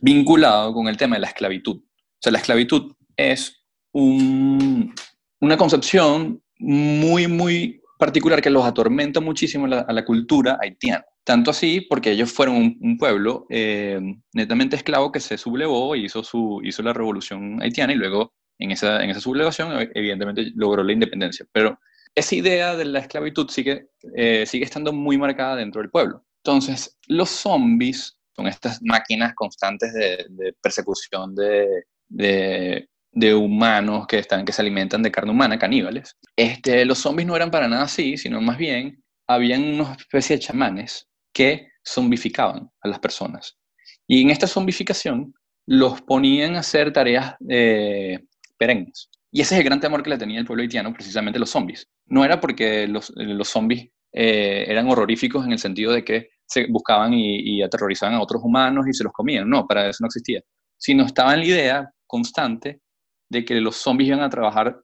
vinculado 0.00 0.74
con 0.74 0.88
el 0.88 0.96
tema 0.96 1.14
de 1.14 1.20
la 1.20 1.28
esclavitud. 1.28 1.76
O 1.76 2.18
sea, 2.20 2.32
la 2.32 2.38
esclavitud 2.38 2.92
es 3.16 3.64
un, 3.92 4.92
una 5.40 5.56
concepción 5.56 6.42
muy, 6.58 7.28
muy 7.28 7.80
particular 8.00 8.42
que 8.42 8.50
los 8.50 8.64
atormenta 8.64 9.20
muchísimo 9.20 9.66
a 9.66 9.92
la, 9.92 10.04
cultura 10.04 10.58
haitiana. 10.60 11.04
Tanto 11.24 11.52
así 11.52 11.80
porque 11.80 12.10
ellos 12.10 12.32
fueron 12.32 12.76
un, 12.80 12.98
pueblo 12.98 13.46
eh, 13.48 14.00
netamente 14.32 14.76
esclavo 14.76 15.12
que 15.12 15.20
se 15.20 15.38
sublevó 15.38 15.94
y 15.94 16.06
hizo, 16.06 16.24
su, 16.24 16.60
hizo 16.64 16.82
la 16.82 16.92
revolución 16.92 17.62
haitiana 17.62 17.92
y 17.92 17.96
luego 17.96 18.34
en 18.58 18.72
esa, 18.72 19.02
en 19.02 19.10
esa 19.10 19.20
sublevación 19.20 19.80
eh, 19.80 19.90
evidentemente 19.94 20.50
logró 20.56 20.82
la 20.82 20.92
independencia. 20.92 21.46
Pero 21.52 21.78
esa 22.14 22.34
idea 22.34 22.76
de 22.76 22.86
la 22.86 22.98
esclavitud 23.00 23.48
sigue, 23.50 23.88
eh, 24.16 24.44
sigue 24.46 24.64
estando 24.64 24.92
muy 24.92 25.16
marcada 25.16 25.56
dentro 25.56 25.80
del 25.80 25.90
pueblo. 25.90 26.24
Entonces, 26.44 26.98
los 27.06 27.30
zombies 27.30 28.18
son 28.34 28.48
estas 28.48 28.80
máquinas 28.82 29.34
constantes 29.34 29.92
de, 29.94 30.54
persecución 30.60 31.34
de, 31.36 31.84
de 32.08 32.88
de 33.12 33.34
humanos 33.34 34.06
que, 34.06 34.18
están, 34.18 34.44
que 34.44 34.52
se 34.52 34.62
alimentan 34.62 35.02
de 35.02 35.12
carne 35.12 35.30
humana, 35.30 35.58
caníbales. 35.58 36.16
Este, 36.34 36.84
los 36.84 36.98
zombies 36.98 37.26
no 37.26 37.36
eran 37.36 37.50
para 37.50 37.68
nada 37.68 37.82
así, 37.82 38.16
sino 38.16 38.40
más 38.40 38.56
bien 38.56 39.04
habían 39.26 39.62
una 39.80 39.92
especie 39.92 40.36
de 40.36 40.42
chamanes 40.42 41.08
que 41.32 41.68
zombificaban 41.86 42.70
a 42.80 42.88
las 42.88 42.98
personas. 42.98 43.58
Y 44.06 44.22
en 44.22 44.30
esta 44.30 44.46
zombificación 44.46 45.34
los 45.66 46.02
ponían 46.02 46.56
a 46.56 46.60
hacer 46.60 46.92
tareas 46.92 47.34
eh, 47.48 48.18
perennes. 48.58 49.08
Y 49.30 49.40
ese 49.40 49.54
es 49.54 49.60
el 49.60 49.64
gran 49.64 49.80
temor 49.80 50.02
que 50.02 50.10
le 50.10 50.18
tenía 50.18 50.38
el 50.38 50.46
pueblo 50.46 50.62
haitiano, 50.62 50.92
precisamente 50.92 51.38
los 51.38 51.50
zombies. 51.50 51.88
No 52.06 52.24
era 52.24 52.40
porque 52.40 52.86
los, 52.86 53.12
los 53.16 53.48
zombies 53.48 53.88
eh, 54.12 54.66
eran 54.68 54.88
horroríficos 54.90 55.44
en 55.46 55.52
el 55.52 55.58
sentido 55.58 55.92
de 55.92 56.04
que 56.04 56.28
se 56.46 56.66
buscaban 56.66 57.14
y, 57.14 57.38
y, 57.38 57.62
aterrorizaban 57.62 58.16
a 58.16 58.20
otros 58.20 58.42
humanos 58.44 58.86
y 58.86 58.92
se 58.92 59.04
los 59.04 59.12
comían. 59.12 59.48
No, 59.48 59.66
para 59.66 59.88
eso 59.88 59.98
no 60.00 60.08
existía. 60.08 60.42
Sino 60.76 61.04
estaba 61.04 61.32
en 61.32 61.40
la 61.40 61.46
idea 61.46 61.90
constante 62.06 62.82
de 63.30 63.44
que 63.44 63.54
los 63.54 63.76
zombies 63.76 64.08
iban 64.08 64.20
a 64.20 64.28
trabajar 64.28 64.78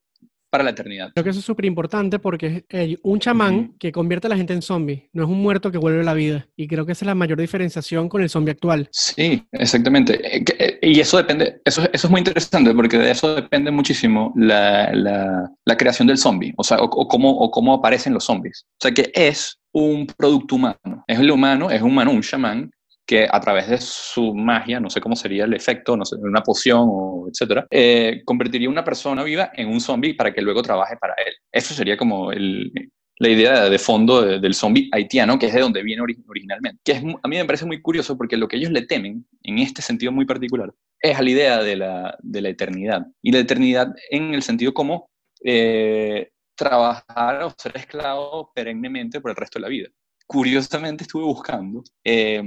para 0.51 0.65
la 0.65 0.71
eternidad. 0.71 1.11
Creo 1.15 1.25
que 1.25 1.31
eso 1.31 1.41
es 1.41 1.45
súper 1.45 1.65
importante 1.67 2.19
porque 2.19 2.65
es 2.69 2.99
un 3.03 3.19
chamán 3.19 3.75
que 3.79 3.93
convierte 3.93 4.27
a 4.27 4.31
la 4.31 4.37
gente 4.37 4.53
en 4.53 4.63
zombie, 4.63 5.09
no 5.13 5.25
es 5.25 5.29
un 5.29 5.41
muerto 5.43 5.71
que 5.71 5.79
vuelve 5.79 6.01
a 6.01 6.05
la 6.05 6.15
vida. 6.15 6.47
Y 6.57 6.67
creo 6.67 6.87
que 6.87 6.93
esa 6.93 7.05
es 7.05 7.07
la 7.07 7.15
mayor 7.15 7.41
diferenciación 7.41 8.09
con 8.09 8.23
el 8.23 8.31
zombie 8.31 8.53
actual. 8.53 8.89
Sí, 8.93 9.45
exactamente. 9.53 10.37
Eh, 10.37 10.45
eh, 10.59 10.79
y 10.83 11.01
eso 11.01 11.17
depende, 11.17 11.61
eso, 11.65 11.83
eso 11.93 12.07
es 12.07 12.11
muy 12.11 12.21
interesante 12.21 12.75
porque 12.75 12.99
de 12.99 13.11
eso 13.11 13.35
depende 13.35 13.71
muchísimo 13.71 14.33
la, 14.37 14.93
la, 14.93 15.77
creación 15.77 16.09
del 16.09 16.19
zombie, 16.19 16.53
o 16.57 16.65
sea, 16.65 16.79
o, 16.81 17.07
cómo, 17.07 17.31
o 17.31 17.51
cómo 17.53 17.75
aparecen 17.75 18.13
los 18.13 18.25
zombies. 18.25 18.65
O 18.67 18.83
sea, 18.83 18.93
que 18.93 19.13
es 19.15 19.61
un 19.73 20.07
producto 20.07 20.57
humano. 20.57 21.05
Es 21.07 21.21
el 21.21 21.31
humano, 21.31 21.71
es 21.71 21.81
un 21.83 21.91
humano, 21.91 22.11
un 22.11 22.23
chamán 22.23 22.71
que 23.09 23.27
a 23.29 23.41
través 23.41 23.69
de 23.71 23.79
su 23.79 24.35
magia, 24.35 24.79
no 24.79 24.91
sé 24.91 25.01
cómo 25.01 25.17
sería 25.17 25.45
el 25.45 25.55
efecto, 25.55 25.97
no 25.97 26.05
sé, 26.05 26.17
una 26.17 26.43
poción 26.43 26.87
o 26.91 27.27
etcétera, 27.31 27.67
eh, 27.71 28.21
convertiría 28.23 28.69
una 28.69 28.85
persona 28.85 29.25
viva 29.25 29.51
en 29.55 29.69
un 29.69 29.81
zombie 29.81 30.13
para 30.13 30.35
que 30.35 30.43
luego 30.43 30.61
trabaje 30.61 30.95
para 30.99 31.15
él. 31.15 31.33
Eso 31.51 31.73
sería 31.73 31.97
como 31.97 32.31
la 32.31 33.29
idea 33.31 33.71
de 33.71 33.79
fondo 33.79 34.21
del 34.39 34.53
zombie 34.53 34.91
haitiano, 34.93 35.39
que 35.39 35.47
es 35.47 35.55
de 35.55 35.61
donde 35.61 35.83
viene 35.83 36.03
originalmente. 36.03 36.83
Que 36.85 36.93
es, 36.93 36.99
a 36.99 37.29
mí 37.29 37.37
me 37.39 37.47
parece 37.47 37.65
muy 37.65 37.81
curioso 37.81 38.19
porque 38.19 38.37
lo 38.37 38.47
que 38.47 38.59
ellos 38.59 38.73
le 38.73 38.83
temen, 38.83 39.27
en 39.43 39.59
este 39.59 39.81
sentido 39.81 40.13
muy 40.13 40.27
particular, 40.27 40.71
es 41.01 41.19
a 41.19 41.23
la 41.23 41.31
idea 41.31 41.63
de 41.63 41.77
la, 41.77 42.19
de 42.21 42.43
la 42.43 42.51
eternidad. 42.51 43.07
Y 43.23 43.33
la 43.33 43.39
eternidad 43.39 43.89
en 44.11 44.35
el 44.35 44.43
sentido 44.43 44.75
como 44.75 45.09
eh, 45.43 46.29
trabajar 46.55 47.43
o 47.43 47.55
ser 47.57 47.75
esclavo 47.75 48.53
perennemente 48.55 49.23
por 49.23 49.31
el 49.31 49.37
resto 49.37 49.59
de 49.59 49.63
la 49.63 49.69
vida. 49.69 49.89
Curiosamente 50.27 51.05
estuve 51.05 51.25
buscando 51.25 51.83
eh, 52.05 52.43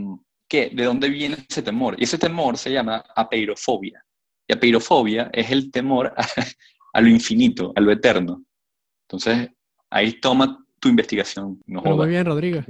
de 0.58 0.84
dónde 0.84 1.10
viene 1.10 1.38
ese 1.50 1.62
temor. 1.62 1.96
Y 1.98 2.04
ese 2.04 2.18
temor 2.18 2.58
se 2.58 2.72
llama 2.72 3.04
apeirofobia. 3.16 4.04
Y 4.48 4.54
apeirofobia 4.54 5.30
es 5.34 5.50
el 5.52 5.72
temor 5.72 6.14
a, 6.16 6.26
lo 7.02 7.08
infinito, 7.08 7.72
a 7.76 7.82
lo 7.82 7.92
eterno. 7.92 8.44
Entonces, 9.08 9.50
ahí 9.90 10.14
toma 10.20 10.66
tu 10.80 10.90
investigación. 10.90 11.60
muy 11.66 12.10
bien, 12.10 12.26
Rodrigo. 12.26 12.62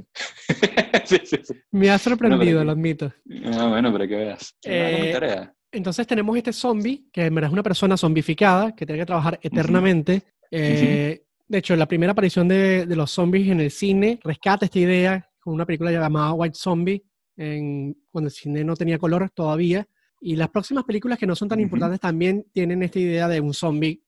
Me 1.72 1.90
ha 1.90 1.98
sorprendido, 1.98 2.64
lo 2.64 2.72
admito. 2.72 3.12
Ah, 3.54 3.68
bueno, 3.70 3.92
para 3.92 4.08
que 4.08 4.16
veas. 4.16 4.56
Eh, 4.64 5.16
entonces 5.72 6.06
tenemos 6.06 6.36
este 6.36 6.52
zombie, 6.52 7.06
que 7.12 7.26
es 7.26 7.32
una 7.32 7.64
persona 7.64 7.96
zombificada, 7.96 8.76
que 8.76 8.86
tiene 8.86 9.00
que 9.00 9.06
trabajar 9.06 9.40
eternamente. 9.42 10.24
Eh, 10.52 11.24
de 11.48 11.58
hecho, 11.58 11.76
la 11.76 11.88
primera 11.88 12.12
aparición 12.12 12.48
de, 12.48 12.86
de, 12.86 12.96
los 12.96 13.12
zombies 13.12 13.48
en 13.50 13.62
el 13.62 13.72
cine 13.72 14.20
rescata 14.24 14.66
esta 14.66 14.80
idea 14.80 15.30
con 15.40 15.54
una 15.54 15.66
película 15.66 15.92
llamada 15.92 16.34
White 16.34 16.58
Zombie, 16.58 17.04
cuando 18.12 18.28
el 18.28 18.32
cine 18.32 18.64
no 18.64 18.76
tenía 18.76 18.98
color 18.98 19.30
todavía. 19.32 19.88
Y 20.20 20.36
las 20.36 20.50
próximas 20.50 20.84
películas 20.84 21.18
que 21.18 21.26
no 21.26 21.36
son 21.36 21.50
tan 21.50 21.60
importantes 21.60 22.00
también 22.00 22.46
tienen 22.52 22.84
esta 22.84 23.00
idea 23.00 23.28
de 23.28 23.42
un 23.42 23.54
zombie, 23.54 24.02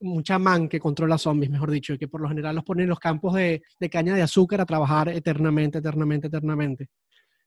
un 0.00 0.22
chamán 0.22 0.68
que 0.68 0.78
controla 0.78 1.16
zombies, 1.16 1.50
mejor 1.50 1.70
dicho, 1.70 1.94
y 1.94 1.98
que 1.98 2.08
por 2.08 2.20
lo 2.20 2.28
general 2.28 2.56
los 2.56 2.64
pone 2.64 2.82
en 2.82 2.90
los 2.90 2.98
campos 2.98 3.34
de, 3.34 3.62
de 3.80 3.90
caña 3.90 4.14
de 4.14 4.22
azúcar 4.22 4.60
a 4.60 4.66
trabajar 4.66 5.08
eternamente, 5.08 5.78
eternamente, 5.78 6.26
eternamente. 6.26 6.88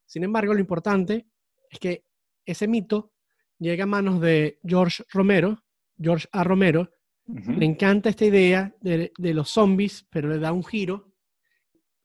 Sin 0.05 0.23
embargo, 0.23 0.53
lo 0.53 0.59
importante 0.59 1.27
es 1.69 1.79
que 1.79 2.03
ese 2.45 2.67
mito 2.67 3.11
llega 3.59 3.83
a 3.83 3.87
manos 3.87 4.19
de 4.21 4.59
George 4.65 5.03
Romero, 5.11 5.63
George 6.01 6.27
A. 6.31 6.43
Romero, 6.43 6.89
le 7.27 7.65
encanta 7.65 8.09
esta 8.09 8.25
idea 8.25 8.73
de, 8.81 9.11
de, 9.15 9.33
los 9.35 9.51
zombies, 9.51 10.07
pero 10.09 10.29
le 10.29 10.39
da 10.39 10.51
un 10.51 10.63
giro 10.63 11.08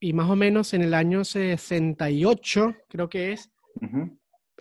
y 0.05 0.13
más 0.13 0.29
o 0.29 0.37
menos 0.37 0.75
en 0.75 0.83
el 0.83 0.93
año 0.93 1.25
68, 1.25 2.75
creo 2.91 3.09
que 3.09 3.33
es, 3.33 3.51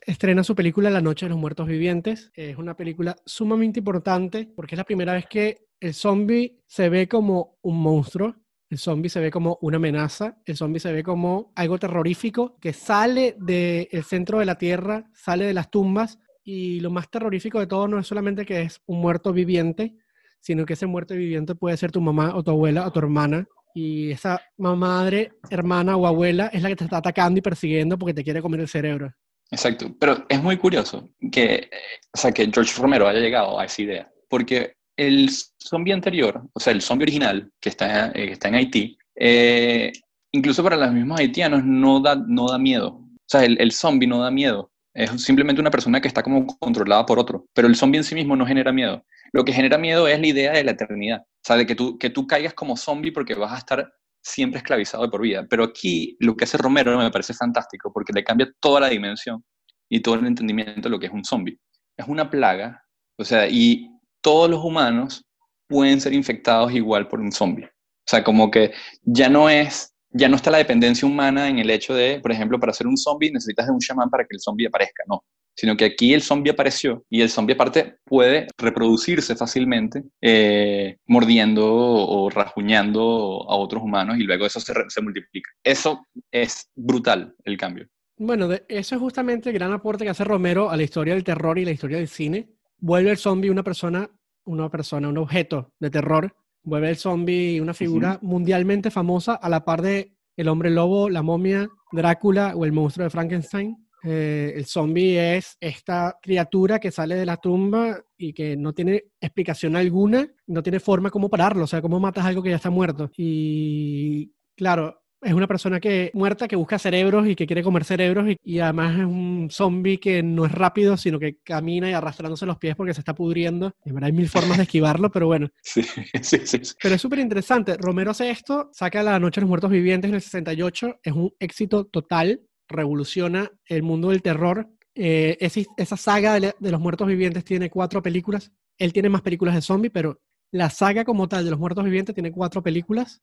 estrena 0.06 0.42
su 0.42 0.56
película 0.56 0.90
La 0.90 1.02
Noche 1.02 1.26
de 1.26 1.32
los 1.32 1.38
Muertos 1.38 1.68
Vivientes. 1.68 2.32
Es 2.34 2.58
una 2.58 2.78
película 2.78 3.18
sumamente 3.26 3.80
importante 3.80 4.50
porque 4.56 4.76
es 4.76 4.78
la 4.78 4.86
primera 4.86 5.12
vez 5.12 5.26
que 5.30 5.68
el 5.82 5.94
zombie 5.94 6.62
se 6.66 6.88
ve 6.88 7.10
como 7.10 7.58
un 7.62 7.78
monstruo, 7.78 8.38
el 8.70 8.78
zombie 8.78 9.10
se 9.10 9.20
ve 9.20 9.32
como 9.32 9.58
una 9.60 9.76
amenaza, 9.76 10.38
el 10.46 10.56
zombie 10.56 10.80
se 10.80 10.94
ve 10.94 11.04
como 11.04 11.52
algo 11.58 11.78
terrorífico 11.78 12.58
que 12.62 12.72
sale 12.72 13.36
del 13.38 14.04
centro 14.06 14.40
de 14.40 14.46
la 14.46 14.58
Tierra, 14.58 15.12
sale 15.14 15.44
de 15.44 15.54
las 15.54 15.70
tumbas 15.70 16.20
y 16.42 16.80
lo 16.80 16.90
más 16.90 17.12
terrorífico 17.12 17.60
de 17.60 17.68
todo 17.68 17.90
no 17.90 18.00
es 18.00 18.08
solamente 18.08 18.46
que 18.46 18.62
es 18.62 18.82
un 18.86 19.02
muerto 19.02 19.34
viviente, 19.34 19.98
sino 20.40 20.66
que 20.66 20.72
ese 20.72 20.86
muerto 20.86 21.16
viviente 21.16 21.54
puede 21.54 21.76
ser 21.76 21.92
tu 21.92 22.00
mamá 22.00 22.34
o 22.34 22.44
tu 22.44 22.52
abuela 22.52 22.88
o 22.88 22.94
tu 22.94 23.00
hermana. 23.00 23.46
Y 23.74 24.12
esa 24.12 24.42
madre, 24.58 25.34
hermana 25.50 25.98
o 25.98 26.06
abuela 26.06 26.48
es 26.48 26.62
la 26.62 26.70
que 26.70 26.76
te 26.76 26.84
está 26.84 26.98
atacando 26.98 27.40
y 27.40 27.42
persiguiendo 27.42 27.98
porque 27.98 28.14
te 28.14 28.24
quiere 28.24 28.42
comer 28.42 28.62
el 28.62 28.68
cerebro. 28.68 29.12
Exacto, 29.52 29.96
pero 30.00 30.26
es 30.30 30.42
muy 30.42 30.58
curioso 30.58 31.10
que, 31.32 31.70
o 32.14 32.18
sea, 32.18 32.32
que 32.32 32.50
George 32.52 32.74
Romero 32.82 33.08
haya 33.08 33.20
llegado 33.20 33.60
a 33.60 33.66
esa 33.66 33.82
idea, 33.82 34.12
porque 34.28 34.76
el 34.98 35.30
zombie 35.30 35.94
anterior, 35.94 36.42
o 36.54 36.60
sea, 36.60 36.74
el 36.74 36.82
zombie 36.82 37.04
original 37.04 37.52
que 37.60 37.70
está, 37.70 38.10
eh, 38.10 38.28
que 38.28 38.32
está 38.32 38.48
en 38.48 38.56
Haití, 38.56 38.98
eh, 39.16 39.92
incluso 40.32 40.64
para 40.64 40.78
los 40.78 40.92
mismos 40.92 41.20
haitianos 41.20 41.64
no 41.64 42.00
da, 42.00 42.16
no 42.16 42.48
da 42.48 42.58
miedo. 42.58 42.88
O 42.90 43.28
sea, 43.28 43.46
el, 43.46 43.60
el 43.60 43.72
zombie 43.72 44.08
no 44.08 44.20
da 44.20 44.32
miedo. 44.32 44.72
Es 44.94 45.10
simplemente 45.24 45.62
una 45.62 45.72
persona 45.72 46.00
que 46.00 46.08
está 46.08 46.22
como 46.22 46.46
controlada 46.60 47.06
por 47.06 47.20
otro. 47.20 47.48
Pero 47.54 47.68
el 47.68 47.76
zombie 47.76 47.98
en 47.98 48.04
sí 48.04 48.16
mismo 48.16 48.36
no 48.36 48.46
genera 48.46 48.72
miedo. 48.72 49.06
Lo 49.32 49.44
que 49.44 49.54
genera 49.54 49.78
miedo 49.78 50.08
es 50.08 50.20
la 50.20 50.28
idea 50.28 50.52
de 50.52 50.64
la 50.64 50.72
eternidad. 50.72 51.22
O 51.22 51.42
sea, 51.44 51.56
de 51.56 51.66
que 51.66 51.76
tú, 51.76 51.98
que 51.98 52.10
tú 52.10 52.28
caigas 52.28 52.54
como 52.54 52.78
zombie 52.78 53.12
porque 53.12 53.34
vas 53.34 53.54
a 53.54 53.58
estar 53.58 53.92
siempre 54.22 54.60
esclavizado 54.60 55.04
de 55.04 55.10
por 55.10 55.22
vida. 55.22 55.46
Pero 55.50 55.64
aquí 55.64 56.16
lo 56.20 56.36
que 56.36 56.46
hace 56.46 56.58
Romero 56.58 56.98
me 56.98 57.12
parece 57.12 57.34
fantástico 57.34 57.92
porque 57.92 58.14
le 58.14 58.24
cambia 58.24 58.52
toda 58.60 58.80
la 58.80 58.90
dimensión 58.90 59.44
y 59.90 60.02
todo 60.02 60.16
el 60.16 60.26
entendimiento 60.26 60.84
de 60.84 60.90
lo 60.90 61.00
que 61.00 61.08
es 61.08 61.14
un 61.14 61.26
zombie. 61.26 61.60
Es 61.98 62.08
una 62.08 62.30
plaga, 62.30 62.84
o 63.18 63.24
sea, 63.24 63.48
y 63.48 63.90
todos 64.22 64.50
los 64.50 64.64
humanos 64.64 65.24
pueden 65.68 66.02
ser 66.02 66.14
infectados 66.14 66.74
igual 66.74 67.08
por 67.08 67.20
un 67.20 67.32
zombie. 67.32 67.66
O 67.66 68.08
sea, 68.08 68.24
como 68.24 68.50
que 68.50 68.74
ya 69.04 69.30
no 69.30 69.50
es 69.50 69.93
ya 70.14 70.30
no 70.30 70.36
está 70.36 70.52
la 70.52 70.60
dependencia 70.60 71.08
humana 71.08 71.50
en 71.50 71.60
el 71.60 71.70
hecho 71.70 71.94
de, 71.94 72.20
por 72.20 72.32
ejemplo, 72.32 72.60
para 72.60 72.72
hacer 72.72 72.88
un 72.88 72.98
zombie 72.98 73.32
necesitas 73.32 73.66
de 73.66 73.74
un 73.74 73.80
chamán 73.80 74.10
para 74.10 74.24
que 74.24 74.36
el 74.36 74.40
zombie 74.40 74.68
aparezca, 74.68 75.04
no. 75.08 75.24
Sino 75.56 75.76
que 75.76 75.86
aquí 75.86 76.14
el 76.14 76.22
zombie 76.22 76.52
apareció 76.52 77.04
y 77.10 77.22
el 77.22 77.30
zombie 77.30 77.54
aparte 77.54 77.98
puede 78.06 78.48
reproducirse 78.58 79.36
fácilmente 79.36 80.04
eh, 80.22 80.98
mordiendo 81.06 81.66
o 81.66 82.30
rajuñando 82.30 83.02
a 83.48 83.56
otros 83.56 83.84
humanos 83.84 84.18
y 84.18 84.24
luego 84.24 84.46
eso 84.46 84.60
se, 84.60 85.02
multiplica. 85.02 85.50
Eso 85.64 86.08
es 86.32 86.70
brutal 86.76 87.36
el 87.44 87.58
cambio. 87.58 87.88
Bueno, 88.18 88.50
eso 88.68 88.96
es 88.96 89.02
justamente 89.02 89.50
el 89.50 89.56
gran 89.56 89.72
aporte 89.74 90.04
que 90.04 90.12
hace 90.12 90.24
Romero 90.24 90.70
a 90.70 90.78
la 90.78 90.84
historia 90.84 91.14
del 91.14 91.24
terror 91.24 91.58
y 91.60 91.66
la 91.66 91.72
historia 91.72 91.98
del 91.98 92.08
cine. 92.08 92.50
Vuelve 92.78 93.12
el 93.12 93.18
zombie 93.18 93.50
una 93.50 93.64
persona, 93.64 94.10
una 94.46 94.70
persona, 94.70 95.08
un 95.08 95.18
objeto 95.18 95.72
de 95.80 95.90
terror. 95.90 96.36
Vuelve 96.64 96.90
el 96.90 96.98
zombie 96.98 97.60
una 97.60 97.74
figura 97.74 98.20
mundialmente 98.22 98.90
famosa 98.90 99.36
a 99.36 99.50
la 99.50 99.66
par 99.66 99.82
de 99.82 100.14
el 100.36 100.48
hombre 100.48 100.70
lobo, 100.70 101.10
la 101.10 101.22
momia, 101.22 101.70
Drácula 101.92 102.54
o 102.56 102.66
el 102.66 102.72
monstruo 102.72 103.04
de 103.04 103.10
Frankenstein. 103.10 103.78
Eh, 104.04 104.54
el 104.56 104.66
zombie 104.66 105.38
es 105.38 105.56
esta 105.60 106.18
criatura 106.22 106.80
que 106.80 106.92
sale 106.92 107.16
de 107.16 107.26
la 107.26 107.38
tumba 107.38 108.02
y 108.18 108.34
que 108.34 108.58
no 108.58 108.74
tiene 108.74 109.06
explicación 109.22 109.76
alguna, 109.76 110.28
no 110.48 110.64
tiene 110.64 110.80
forma 110.80 111.10
cómo 111.10 111.30
pararlo, 111.30 111.64
o 111.64 111.68
sea, 111.68 111.82
cómo 111.82 112.00
matas 112.00 112.26
algo 112.26 112.44
que 112.44 112.50
ya 112.50 112.58
está 112.58 112.70
muerto. 112.70 113.12
Y 113.16 114.34
claro, 114.56 115.03
es 115.24 115.34
una 115.34 115.48
persona 115.48 115.80
que 115.80 116.12
muerta 116.14 116.48
que 116.48 116.56
busca 116.56 116.80
cerebros 116.80 117.28
y 117.28 117.36
que 117.36 117.46
quiere 117.46 117.64
comer 117.64 117.84
cerebros 117.84 118.30
y, 118.30 118.38
y 118.44 118.60
además 118.60 119.00
es 119.00 119.06
un 119.06 119.48
zombie 119.52 120.00
que 120.00 120.22
no 120.24 120.46
es 120.46 120.52
rápido, 120.52 120.98
sino 120.98 121.20
que 121.20 121.38
camina 121.44 121.90
y 121.90 121.94
arrastrándose 121.94 122.46
los 122.46 122.58
pies 122.58 122.76
porque 122.76 122.94
se 122.94 123.02
está 123.02 123.14
pudriendo. 123.14 123.74
En 123.86 123.96
verdad 123.96 124.08
hay 124.08 124.14
mil 124.14 124.30
formas 124.30 124.58
de 124.58 124.64
esquivarlo, 124.64 125.12
pero 125.12 125.28
bueno. 125.28 125.50
Sí, 125.64 125.82
sí, 126.22 126.40
sí. 126.46 126.76
Pero 126.82 126.96
es 126.96 127.02
súper 127.02 127.20
interesante. 127.20 127.76
Romero 127.78 128.12
hace 128.12 128.30
esto, 128.30 128.70
saca 128.74 129.04
La 129.04 129.20
Noche 129.20 129.40
de 129.40 129.44
los 129.44 129.50
Muertos 129.50 129.72
Vivientes 129.72 130.10
en 130.10 130.16
el 130.16 130.22
68, 130.22 131.00
es 131.04 131.14
un 131.14 131.34
éxito 131.40 131.86
total, 131.86 132.42
revoluciona 132.68 133.52
el 133.66 133.84
mundo 133.84 134.10
del 134.10 134.22
terror. 134.22 134.70
Eh, 134.96 135.38
esa 135.40 135.98
saga 135.98 136.40
de 136.40 136.54
los 136.60 136.80
muertos 136.80 137.08
vivientes 137.08 137.44
tiene 137.44 137.70
cuatro 137.70 138.02
películas. 138.02 138.52
Él 138.78 138.94
tiene 138.94 139.10
más 139.10 139.22
películas 139.22 139.56
de 139.56 139.62
zombie, 139.62 139.90
pero 139.90 140.22
la 140.52 140.70
saga 140.70 141.04
como 141.04 141.28
tal 141.28 141.46
de 141.46 141.52
los 141.52 141.60
muertos 141.60 141.84
vivientes 141.84 142.14
tiene 142.14 142.32
cuatro 142.32 142.62
películas. 142.62 143.22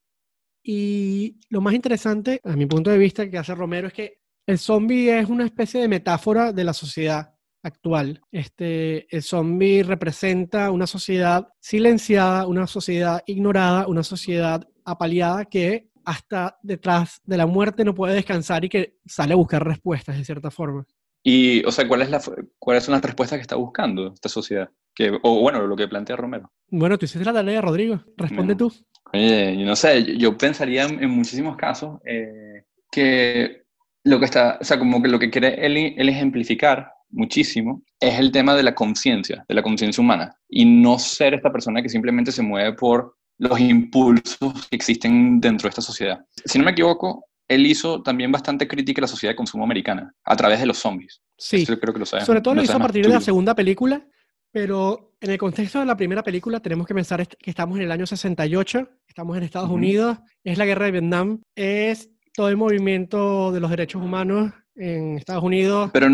Y 0.62 1.38
lo 1.48 1.60
más 1.60 1.74
interesante, 1.74 2.40
a 2.44 2.56
mi 2.56 2.66
punto 2.66 2.90
de 2.90 2.98
vista, 2.98 3.28
que 3.28 3.38
hace 3.38 3.54
Romero 3.54 3.88
es 3.88 3.92
que 3.94 4.18
el 4.46 4.58
zombie 4.58 5.18
es 5.18 5.28
una 5.28 5.44
especie 5.44 5.80
de 5.80 5.88
metáfora 5.88 6.52
de 6.52 6.64
la 6.64 6.72
sociedad 6.72 7.34
actual. 7.62 8.20
Este, 8.32 9.14
el 9.14 9.22
zombie 9.22 9.82
representa 9.82 10.70
una 10.70 10.86
sociedad 10.86 11.48
silenciada, 11.60 12.46
una 12.46 12.66
sociedad 12.66 13.22
ignorada, 13.26 13.86
una 13.86 14.02
sociedad 14.02 14.66
apaleada 14.84 15.44
que 15.44 15.88
hasta 16.04 16.58
detrás 16.62 17.20
de 17.24 17.36
la 17.36 17.46
muerte 17.46 17.84
no 17.84 17.94
puede 17.94 18.14
descansar 18.14 18.64
y 18.64 18.68
que 18.68 18.96
sale 19.06 19.34
a 19.34 19.36
buscar 19.36 19.64
respuestas 19.64 20.16
de 20.16 20.24
cierta 20.24 20.50
forma. 20.50 20.86
Y, 21.22 21.62
o 21.66 21.70
sea, 21.70 21.86
¿cuál 21.86 22.00
es 22.02 22.10
la, 22.10 22.20
¿cuáles 22.58 22.84
son 22.84 22.92
las 22.92 23.02
respuestas 23.02 23.38
que 23.38 23.42
está 23.42 23.56
buscando 23.56 24.14
esta 24.14 24.30
sociedad? 24.30 24.70
Que, 24.94 25.12
o 25.22 25.40
bueno, 25.40 25.66
lo 25.66 25.76
que 25.76 25.86
plantea 25.86 26.16
Romero. 26.16 26.50
Bueno, 26.70 26.96
tú 26.96 27.04
hiciste 27.04 27.24
la 27.26 27.34
tarea, 27.34 27.60
Rodrigo. 27.60 28.02
Responde 28.16 28.54
No. 28.54 28.58
tú. 28.58 28.72
Oye, 29.12 29.56
yo 29.58 29.66
no 29.66 29.76
sé, 29.76 30.04
yo, 30.04 30.14
yo 30.14 30.38
pensaría 30.38 30.84
en, 30.84 31.02
en 31.02 31.10
muchísimos 31.10 31.56
casos 31.56 32.00
eh, 32.04 32.64
que 32.90 33.62
lo 34.04 34.18
que 34.18 34.24
está, 34.24 34.58
o 34.60 34.64
sea, 34.64 34.78
como 34.78 35.02
que 35.02 35.08
lo 35.08 35.18
que 35.18 35.30
quiere 35.30 35.64
él, 35.64 35.94
él 35.96 36.08
ejemplificar 36.08 36.92
muchísimo 37.10 37.82
es 37.98 38.18
el 38.18 38.32
tema 38.32 38.54
de 38.54 38.62
la 38.62 38.74
conciencia, 38.74 39.44
de 39.48 39.54
la 39.54 39.62
conciencia 39.62 40.00
humana, 40.00 40.34
y 40.48 40.64
no 40.64 40.98
ser 40.98 41.34
esta 41.34 41.52
persona 41.52 41.82
que 41.82 41.88
simplemente 41.88 42.32
se 42.32 42.42
mueve 42.42 42.72
por 42.74 43.16
los 43.38 43.58
impulsos 43.58 44.68
que 44.68 44.76
existen 44.76 45.40
dentro 45.40 45.66
de 45.66 45.70
esta 45.70 45.82
sociedad. 45.82 46.20
Si 46.44 46.58
no 46.58 46.64
me 46.64 46.72
equivoco, 46.72 47.26
él 47.48 47.66
hizo 47.66 48.02
también 48.02 48.30
bastante 48.30 48.68
crítica 48.68 49.00
a 49.00 49.02
la 49.02 49.08
sociedad 49.08 49.32
de 49.32 49.36
consumo 49.36 49.64
americana 49.64 50.14
a 50.24 50.36
través 50.36 50.60
de 50.60 50.66
los 50.66 50.78
zombies. 50.78 51.20
Sí. 51.36 51.62
Eso 51.62 51.78
creo 51.78 51.92
que 51.92 52.00
lo 52.00 52.06
sabes. 52.06 52.26
Sobre 52.26 52.42
todo 52.42 52.54
lo 52.54 52.62
hizo 52.62 52.76
a 52.76 52.78
partir 52.78 53.02
tú 53.02 53.08
de 53.08 53.14
la 53.16 53.20
segunda 53.20 53.54
película, 53.54 54.06
pero 54.52 55.12
en 55.20 55.30
el 55.30 55.38
contexto 55.38 55.78
de 55.80 55.86
la 55.86 55.96
primera 55.96 56.22
película 56.22 56.60
tenemos 56.60 56.86
que 56.86 56.94
pensar 56.94 57.26
que 57.26 57.50
estamos 57.50 57.76
en 57.78 57.84
el 57.84 57.92
año 57.92 58.06
68, 58.06 58.88
estamos 59.06 59.36
en 59.36 59.42
Estados 59.44 59.68
Ujú. 59.68 59.76
Unidos, 59.78 60.18
es 60.44 60.58
la 60.58 60.66
guerra 60.66 60.86
de 60.86 60.92
Vietnam, 60.92 61.40
es 61.54 62.10
todo 62.34 62.48
el 62.48 62.56
movimiento 62.56 63.52
de 63.52 63.60
los 63.60 63.70
derechos 63.70 64.02
humanos 64.02 64.52
en 64.74 65.18
Estados 65.18 65.42
Unidos. 65.44 65.90
Pero, 65.92 66.06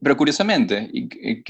pero 0.00 0.16
curiosamente, 0.16 0.88
y 0.92 1.08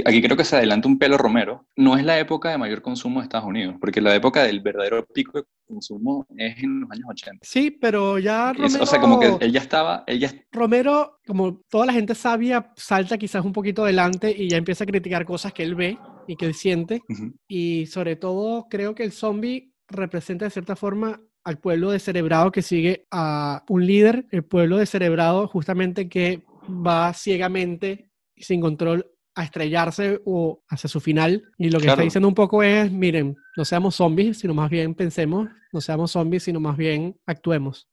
aquí 0.08 0.22
creo 0.22 0.36
que 0.36 0.44
se 0.44 0.56
adelanta 0.56 0.88
un 0.88 0.98
pelo 0.98 1.18
Romero, 1.18 1.66
no 1.76 1.96
es 1.96 2.04
la 2.04 2.18
época 2.18 2.50
de 2.50 2.58
mayor 2.58 2.80
consumo 2.80 3.20
de 3.20 3.24
Estados 3.24 3.46
Unidos, 3.48 3.74
porque 3.80 4.00
la 4.00 4.14
época 4.14 4.44
del 4.44 4.60
verdadero 4.60 5.04
pico 5.06 5.38
de 5.38 5.44
consumo 5.66 6.26
es 6.36 6.62
en 6.62 6.80
los 6.80 6.90
años 6.90 7.06
80. 7.10 7.40
Sí, 7.44 7.70
pero 7.72 8.18
ya 8.18 8.52
Es- 8.52 8.58
Romero, 8.58 8.82
o 8.84 8.86
sea, 8.86 9.00
como 9.00 9.18
que 9.20 9.36
él 9.40 9.52
ya 9.52 9.60
estaba, 9.60 10.04
él 10.06 10.20
ya, 10.20 10.30
Romero, 10.52 11.18
como 11.26 11.60
toda 11.68 11.84
la 11.86 11.92
gente 11.92 12.14
sabia, 12.14 12.72
salta 12.76 13.18
quizás 13.18 13.44
un 13.44 13.52
poquito 13.52 13.82
adelante 13.84 14.34
y 14.36 14.48
ya 14.48 14.56
empieza 14.56 14.84
a 14.84 14.86
criticar 14.86 15.24
cosas 15.26 15.52
que 15.52 15.64
él 15.64 15.74
ve 15.74 15.98
y 16.26 16.36
que 16.36 16.46
él 16.46 16.54
siente. 16.54 17.02
Ujú. 17.08 17.34
Y 17.48 17.86
sobre 17.86 18.16
todo 18.16 18.66
creo 18.70 18.94
que 18.94 19.04
el 19.04 19.12
zombie 19.12 19.72
representa 19.88 20.44
de 20.46 20.50
cierta 20.50 20.76
forma 20.76 21.20
al 21.44 21.58
pueblo 21.58 21.90
descerebrado 21.90 22.50
que 22.50 22.62
sigue 22.62 23.06
a 23.10 23.64
un 23.68 23.86
líder, 23.86 24.26
el 24.30 24.44
pueblo 24.44 24.78
descerebrado 24.78 25.46
justamente 25.48 26.08
que 26.08 26.42
va 26.68 27.12
ciegamente 27.12 28.10
y 28.34 28.44
sin 28.44 28.60
control 28.62 29.06
a 29.36 29.44
estrellarse 29.44 30.20
o 30.24 30.62
hacia 30.68 30.88
su 30.88 31.00
final. 31.00 31.42
Y 31.58 31.64
lo 31.68 31.78
que 31.80 31.86
está 31.86 31.96
Claro. 31.96 32.04
diciendo 32.04 32.28
un 32.28 32.34
poco 32.34 32.62
es, 32.62 32.90
miren, 32.90 33.36
no 33.56 33.64
seamos 33.64 33.96
zombies, 33.96 34.38
sino 34.38 34.54
más 34.54 34.70
bien 34.70 34.94
pensemos, 34.94 35.48
no 35.72 35.80
seamos 35.80 36.12
zombies, 36.12 36.44
sino 36.44 36.60
más 36.60 36.76
bien 36.76 37.16
actuemos. 37.26 37.88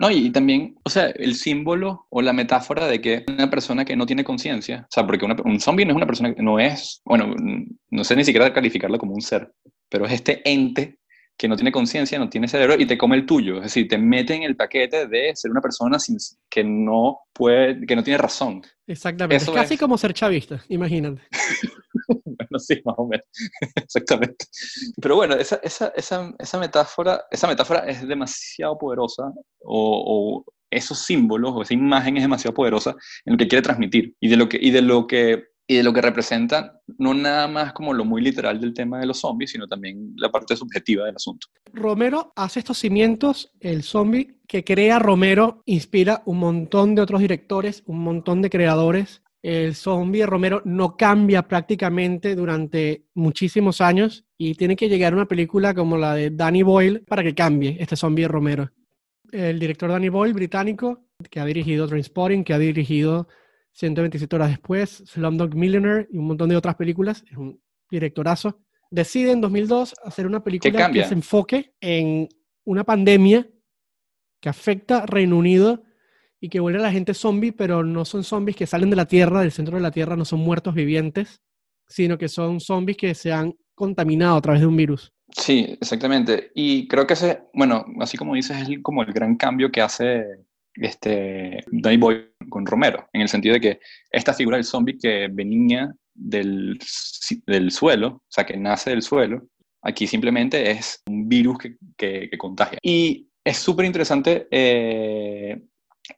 No, 0.00 0.10
y, 0.10 0.30
también, 0.30 0.76
o 0.82 0.88
sea, 0.88 1.08
el 1.08 1.34
símbolo 1.34 2.06
o 2.08 2.22
la 2.22 2.32
metáfora 2.32 2.86
de 2.86 3.02
que 3.02 3.24
una 3.28 3.50
persona 3.50 3.84
que 3.84 3.94
no 3.96 4.06
tiene 4.06 4.24
conciencia, 4.24 4.86
o 4.88 4.88
sea, 4.90 5.06
porque 5.06 5.26
una- 5.26 5.36
un 5.44 5.60
zombie 5.60 5.84
no 5.84 5.90
es 5.92 5.96
una 5.96 6.06
persona 6.06 6.34
que 6.34 6.42
no 6.42 6.58
es, 6.58 7.02
bueno, 7.04 7.34
no 7.90 8.04
sé 8.04 8.16
ni 8.16 8.24
siquiera 8.24 8.50
calificarlo 8.52 8.96
como 8.98 9.12
un 9.12 9.20
ser, 9.20 9.52
pero 9.90 10.06
es 10.06 10.12
este 10.12 10.40
ente 10.50 10.96
que 11.36 11.48
no 11.48 11.56
tiene 11.56 11.70
conciencia, 11.70 12.18
no 12.18 12.30
tiene 12.30 12.48
cerebro 12.48 12.76
y 12.78 12.86
te 12.86 12.96
come 12.96 13.16
el 13.16 13.26
tuyo, 13.26 13.58
es 13.58 13.64
decir, 13.64 13.88
te 13.88 13.98
mete 13.98 14.34
en 14.34 14.42
el 14.42 14.56
paquete 14.56 15.06
de 15.06 15.32
ser 15.34 15.50
una 15.50 15.60
persona 15.60 15.98
sin, 15.98 16.16
que 16.48 16.64
no 16.64 17.20
puede, 17.34 17.86
que 17.86 17.94
no 17.96 18.02
tiene 18.02 18.16
razón. 18.18 18.62
Exactamente. 18.86 19.36
Eso 19.42 19.52
es 19.52 19.56
casi 19.62 19.74
es. 19.74 19.80
como 19.80 19.98
ser 19.98 20.14
chavista, 20.14 20.62
imagínate. 20.68 21.20
Bueno, 22.24 22.58
sí, 22.58 22.80
más 22.84 22.94
o 22.98 23.06
menos. 23.06 23.24
Exactamente. 23.76 24.46
Pero 25.00 25.16
bueno, 25.16 25.34
esa, 25.34 25.60
esa, 25.62 25.92
esa, 25.96 26.34
esa, 26.38 26.58
metáfora, 26.58 27.24
esa 27.30 27.46
metáfora 27.46 27.80
es 27.80 28.06
demasiado 28.06 28.76
poderosa 28.78 29.32
o, 29.60 30.44
o, 30.44 30.52
esos 30.70 30.98
símbolos 30.98 31.52
o 31.54 31.62
esa 31.62 31.74
imagen 31.74 32.16
es 32.16 32.22
demasiado 32.22 32.54
poderosa 32.54 32.94
en 33.24 33.34
lo 33.34 33.38
que 33.38 33.48
quiere 33.48 33.62
transmitir 33.62 34.14
y 34.20 34.28
de 34.28 34.36
lo 34.36 34.48
que, 34.48 34.58
y 34.60 34.70
de 34.70 34.82
lo 34.82 35.06
que, 35.06 35.44
y 35.66 35.76
de 35.76 35.82
lo 35.82 35.92
que 35.92 36.00
representa 36.00 36.80
no 36.98 37.14
nada 37.14 37.46
más 37.46 37.72
como 37.72 37.92
lo 37.92 38.04
muy 38.04 38.22
literal 38.22 38.60
del 38.60 38.74
tema 38.74 38.98
de 38.98 39.06
los 39.06 39.20
zombies, 39.20 39.52
sino 39.52 39.66
también 39.66 40.12
la 40.16 40.30
parte 40.30 40.56
subjetiva 40.56 41.06
del 41.06 41.16
asunto. 41.16 41.46
Romero 41.72 42.32
hace 42.34 42.58
estos 42.58 42.78
cimientos, 42.78 43.52
el 43.60 43.82
zombie 43.82 44.40
que 44.48 44.64
crea 44.64 44.98
Romero 44.98 45.62
inspira 45.66 46.22
un 46.26 46.38
montón 46.38 46.96
de 46.96 47.02
otros 47.02 47.20
directores, 47.20 47.84
un 47.86 48.00
montón 48.00 48.42
de 48.42 48.50
creadores. 48.50 49.22
El 49.42 49.74
zombie 49.74 50.20
de 50.20 50.26
Romero 50.26 50.60
no 50.64 50.96
cambia 50.96 51.48
prácticamente 51.48 52.34
durante 52.34 53.06
muchísimos 53.14 53.80
años 53.80 54.26
y 54.36 54.54
tiene 54.54 54.76
que 54.76 54.88
llegar 54.88 55.14
una 55.14 55.26
película 55.26 55.72
como 55.72 55.96
la 55.96 56.14
de 56.14 56.30
Danny 56.30 56.62
Boyle 56.62 57.00
para 57.06 57.22
que 57.22 57.34
cambie 57.34 57.76
este 57.80 57.96
zombie 57.96 58.24
de 58.24 58.28
Romero. 58.28 58.70
El 59.32 59.58
director 59.58 59.90
Danny 59.90 60.08
Boyle, 60.08 60.34
británico, 60.34 61.06
que 61.30 61.40
ha 61.40 61.44
dirigido 61.46 61.88
Trainspotting, 61.88 62.44
que 62.44 62.52
ha 62.52 62.58
dirigido 62.58 63.28
127 63.72 64.36
horas 64.36 64.50
después, 64.50 65.02
Slumdog 65.06 65.54
Millionaire 65.54 66.08
y 66.10 66.18
un 66.18 66.26
montón 66.26 66.50
de 66.50 66.56
otras 66.56 66.74
películas, 66.74 67.24
es 67.30 67.36
un 67.36 67.60
directorazo. 67.90 68.60
decide 68.90 69.32
en 69.32 69.40
2002 69.40 69.94
hacer 70.04 70.26
una 70.26 70.42
película 70.42 70.90
que 70.90 71.04
se 71.04 71.14
enfoque 71.14 71.74
en 71.80 72.28
una 72.64 72.84
pandemia 72.84 73.48
que 74.40 74.48
afecta 74.48 75.06
Reino 75.06 75.36
Unido 75.36 75.84
y 76.40 76.48
que 76.48 76.60
vuelve 76.60 76.78
a 76.78 76.82
la 76.82 76.92
gente 76.92 77.14
zombie, 77.14 77.52
pero 77.52 77.84
no 77.84 78.04
son 78.04 78.24
zombies 78.24 78.56
que 78.56 78.66
salen 78.66 78.90
de 78.90 78.96
la 78.96 79.06
Tierra, 79.06 79.40
del 79.42 79.52
centro 79.52 79.76
de 79.76 79.82
la 79.82 79.90
Tierra, 79.90 80.16
no 80.16 80.24
son 80.24 80.40
muertos 80.40 80.74
vivientes, 80.74 81.40
sino 81.86 82.16
que 82.18 82.28
son 82.28 82.60
zombies 82.60 82.96
que 82.96 83.14
se 83.14 83.32
han 83.32 83.54
contaminado 83.74 84.36
a 84.36 84.40
través 84.40 84.60
de 84.60 84.66
un 84.66 84.76
virus. 84.76 85.12
Sí, 85.36 85.76
exactamente. 85.80 86.50
Y 86.54 86.88
creo 86.88 87.06
que 87.06 87.14
ese, 87.14 87.42
bueno, 87.54 87.84
así 88.00 88.16
como 88.16 88.34
dices, 88.34 88.56
es 88.68 88.78
como 88.82 89.02
el 89.02 89.12
gran 89.12 89.36
cambio 89.36 89.70
que 89.70 89.80
hace 89.80 90.24
este 90.74 91.62
Danny 91.70 91.96
Boy 91.96 92.26
con 92.48 92.64
Romero, 92.66 93.08
en 93.12 93.20
el 93.22 93.28
sentido 93.28 93.54
de 93.54 93.60
que 93.60 93.80
esta 94.10 94.32
figura 94.34 94.56
del 94.56 94.64
zombie 94.64 94.98
que 94.98 95.28
venía 95.30 95.92
del, 96.14 96.78
del 97.46 97.70
suelo, 97.70 98.08
o 98.08 98.22
sea, 98.28 98.44
que 98.44 98.56
nace 98.56 98.90
del 98.90 99.02
suelo, 99.02 99.46
aquí 99.82 100.06
simplemente 100.06 100.70
es 100.70 101.02
un 101.08 101.28
virus 101.28 101.58
que, 101.58 101.76
que- 101.96 102.28
que 102.30 102.38
contagia. 102.38 102.78
Y 102.82 103.28
es 103.44 103.56
súper 103.56 103.86
interesante 103.86 104.46
eh, 104.50 105.62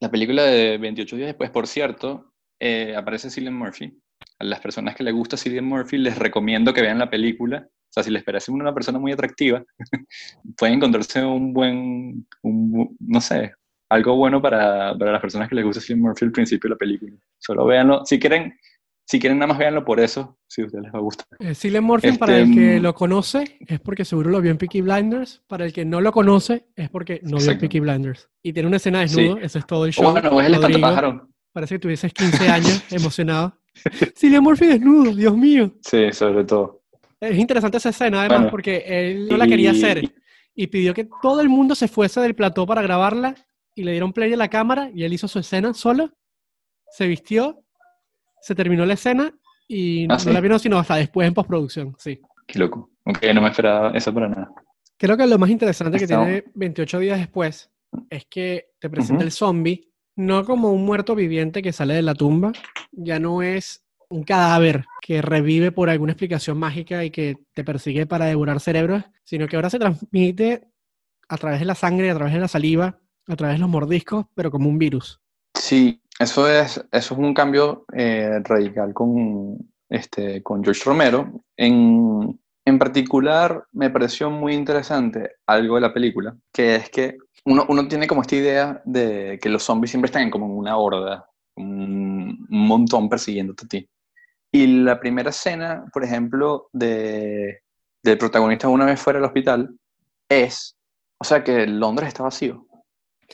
la 0.00 0.10
película 0.10 0.44
de 0.44 0.78
28 0.78 1.16
días 1.16 1.26
después, 1.28 1.50
por 1.50 1.66
cierto, 1.66 2.32
eh, 2.60 2.94
aparece 2.96 3.30
Cillian 3.30 3.54
Murphy. 3.54 3.92
A 4.38 4.44
las 4.44 4.60
personas 4.60 4.94
que 4.94 5.04
les 5.04 5.14
gusta 5.14 5.36
Cillian 5.36 5.64
Murphy 5.64 5.98
les 5.98 6.18
recomiendo 6.18 6.72
que 6.72 6.82
vean 6.82 6.98
la 6.98 7.10
película. 7.10 7.66
O 7.68 7.92
sea, 7.92 8.02
si 8.02 8.10
les 8.10 8.24
parece 8.24 8.50
una 8.50 8.72
persona 8.72 8.98
muy 8.98 9.12
atractiva, 9.12 9.64
pueden 10.56 10.76
encontrarse 10.76 11.24
un 11.24 11.52
buen, 11.52 12.26
no 12.42 13.20
sé, 13.20 13.52
algo 13.90 14.16
bueno 14.16 14.40
para, 14.40 14.96
para 14.96 15.12
las 15.12 15.20
personas 15.20 15.48
que 15.48 15.54
les 15.54 15.64
gusta 15.64 15.80
Cillian 15.80 16.00
Murphy 16.00 16.24
al 16.24 16.32
principio 16.32 16.68
de 16.68 16.74
la 16.74 16.78
película. 16.78 17.12
Solo 17.38 17.66
véanlo. 17.66 18.04
Si 18.06 18.18
quieren, 18.18 18.54
si 19.04 19.18
quieren 19.20 19.38
nada 19.38 19.48
más 19.48 19.58
véanlo 19.58 19.84
por 19.84 20.00
eso, 20.00 20.38
si 20.46 20.62
a 20.62 20.66
ustedes 20.66 20.84
les 20.84 20.94
va 20.94 20.98
a 20.98 21.02
gustar. 21.02 21.26
Eh, 21.40 21.50
Este, 21.50 22.18
para 22.18 22.38
el 22.38 22.54
que 22.54 22.78
mm. 22.78 22.82
lo 22.82 22.94
conoce, 22.94 23.58
es 23.66 23.80
porque 23.80 24.04
seguro 24.04 24.30
lo 24.30 24.40
vio 24.40 24.50
en 24.50 24.58
Peaky 24.58 24.80
Blinders. 24.80 25.42
Para 25.46 25.64
el 25.64 25.72
que 25.72 25.84
no 25.84 26.00
lo 26.00 26.12
conoce, 26.12 26.66
es 26.76 26.88
porque 26.88 27.20
no 27.22 27.30
vio 27.30 27.38
Exacto. 27.38 27.60
Peaky 27.60 27.80
Blinders. 27.80 28.28
Y 28.42 28.52
tiene 28.52 28.68
una 28.68 28.76
escena 28.76 29.00
desnudo, 29.00 29.36
Sí. 29.36 29.42
eso 29.44 29.58
es 29.58 29.66
todo 29.66 29.84
el 29.84 29.90
O 29.90 29.92
show. 29.92 30.12
bueno, 30.12 30.40
es 30.40 30.46
el 30.46 30.54
espantapájaro. 30.54 31.28
Parece 31.52 31.74
que 31.74 31.78
tuvieses 31.80 32.12
15 32.14 32.48
años, 32.48 32.82
emocionado. 32.90 33.58
Cillian 34.16 34.42
Murphy 34.42 34.66
desnudo, 34.66 35.14
Dios 35.14 35.36
mío. 35.36 35.72
Sí, 35.82 36.12
sobre 36.12 36.44
todo. 36.44 36.82
Es 37.20 37.36
interesante 37.38 37.76
esa 37.78 37.90
escena, 37.90 38.20
además, 38.20 38.38
Bueno, 38.38 38.50
porque 38.50 38.84
él 38.86 39.28
no 39.28 39.36
la 39.36 39.46
quería 39.46 39.72
y- 39.72 39.76
hacer 39.76 40.12
y 40.54 40.66
pidió 40.66 40.92
que 40.94 41.08
todo 41.22 41.40
el 41.40 41.48
mundo 41.48 41.74
se 41.74 41.88
fuese 41.88 42.20
del 42.20 42.34
plató 42.34 42.66
para 42.66 42.82
grabarla 42.82 43.34
y 43.74 43.84
le 43.84 43.92
dieron 43.92 44.12
play 44.12 44.32
a 44.32 44.36
la 44.36 44.48
cámara 44.48 44.90
y 44.94 45.04
él 45.04 45.12
hizo 45.12 45.28
su 45.28 45.38
escena 45.38 45.72
solo, 45.72 46.10
se 46.90 47.06
vistió, 47.06 47.62
se 48.42 48.54
terminó 48.54 48.84
la 48.84 48.94
escena 48.94 49.32
y 49.66 50.06
Ah, 50.10 50.18
no 50.26 50.32
la 50.32 50.40
vieron 50.40 50.60
sino 50.60 50.78
hasta 50.78 50.96
después 50.96 51.26
en 51.26 51.34
postproducción, 51.34 51.96
sí. 51.98 52.20
Qué 52.46 52.58
loco. 52.58 52.90
Aunque 53.04 53.32
no 53.32 53.40
me 53.40 53.48
esperaba 53.48 53.90
eso 53.92 54.12
para 54.12 54.28
nada. 54.28 54.52
Creo 54.98 55.16
que 55.16 55.26
lo 55.26 55.38
más 55.38 55.50
interesante 55.50 55.98
que 55.98 56.06
tiene 56.06 56.44
28 56.54 56.98
días 56.98 57.18
después 57.18 57.70
es 58.10 58.26
que 58.26 58.66
te 58.78 58.90
presenta 58.90 59.24
el 59.24 59.32
zombie 59.32 59.92
no 60.16 60.44
como 60.44 60.72
un 60.72 60.84
muerto 60.84 61.14
viviente 61.14 61.62
que 61.62 61.72
sale 61.72 61.94
de 61.94 62.02
la 62.02 62.14
tumba, 62.14 62.52
ya 62.92 63.18
no 63.18 63.42
es 63.42 63.84
un 64.08 64.24
cadáver 64.24 64.84
que 65.00 65.22
revive 65.22 65.72
por 65.72 65.88
alguna 65.88 66.12
explicación 66.12 66.58
mágica 66.58 67.04
y 67.04 67.10
que 67.10 67.36
te 67.54 67.64
persigue 67.64 68.06
para 68.06 68.26
devorar 68.26 68.60
cerebros, 68.60 69.04
sino 69.24 69.48
que 69.48 69.56
ahora 69.56 69.70
se 69.70 69.78
transmite 69.78 70.68
a 71.28 71.36
través 71.38 71.60
de 71.60 71.64
la 71.64 71.74
sangre, 71.74 72.10
a 72.10 72.14
través 72.14 72.34
de 72.34 72.40
la 72.40 72.48
saliva, 72.48 72.98
a 73.26 73.36
través 73.36 73.56
de 73.56 73.60
los 73.60 73.70
mordiscos, 73.70 74.26
pero 74.34 74.50
como 74.50 74.68
un 74.68 74.78
virus. 74.78 75.18
Sí, 75.54 76.01
eso 76.22 76.48
es, 76.48 76.84
eso 76.90 77.14
es 77.14 77.18
un 77.18 77.34
cambio 77.34 77.84
eh, 77.92 78.40
radical 78.44 78.92
con, 78.94 79.58
este, 79.88 80.42
con 80.42 80.62
George 80.62 80.82
Romero. 80.84 81.44
En, 81.56 82.40
en 82.64 82.78
particular, 82.78 83.66
me 83.72 83.90
pareció 83.90 84.30
muy 84.30 84.54
interesante 84.54 85.36
algo 85.46 85.76
de 85.76 85.80
la 85.80 85.92
película, 85.92 86.36
que 86.52 86.76
es 86.76 86.90
que 86.90 87.16
uno, 87.44 87.66
uno 87.68 87.88
tiene 87.88 88.06
como 88.06 88.22
esta 88.22 88.36
idea 88.36 88.82
de 88.84 89.38
que 89.42 89.48
los 89.48 89.62
zombies 89.62 89.90
siempre 89.90 90.06
están 90.06 90.30
como 90.30 90.46
en 90.46 90.52
una 90.52 90.76
horda, 90.76 91.28
un, 91.56 92.46
un 92.48 92.66
montón 92.66 93.08
persiguiéndote 93.08 93.64
a 93.64 93.68
ti. 93.68 93.88
Y 94.52 94.66
la 94.82 95.00
primera 95.00 95.30
escena, 95.30 95.84
por 95.92 96.04
ejemplo, 96.04 96.68
de, 96.72 97.62
del 98.02 98.18
protagonista 98.18 98.68
una 98.68 98.86
vez 98.86 99.00
fuera 99.00 99.18
del 99.18 99.26
hospital, 99.26 99.74
es, 100.28 100.76
o 101.18 101.24
sea, 101.24 101.42
que 101.42 101.66
Londres 101.66 102.08
está 102.08 102.22
vacío. 102.22 102.66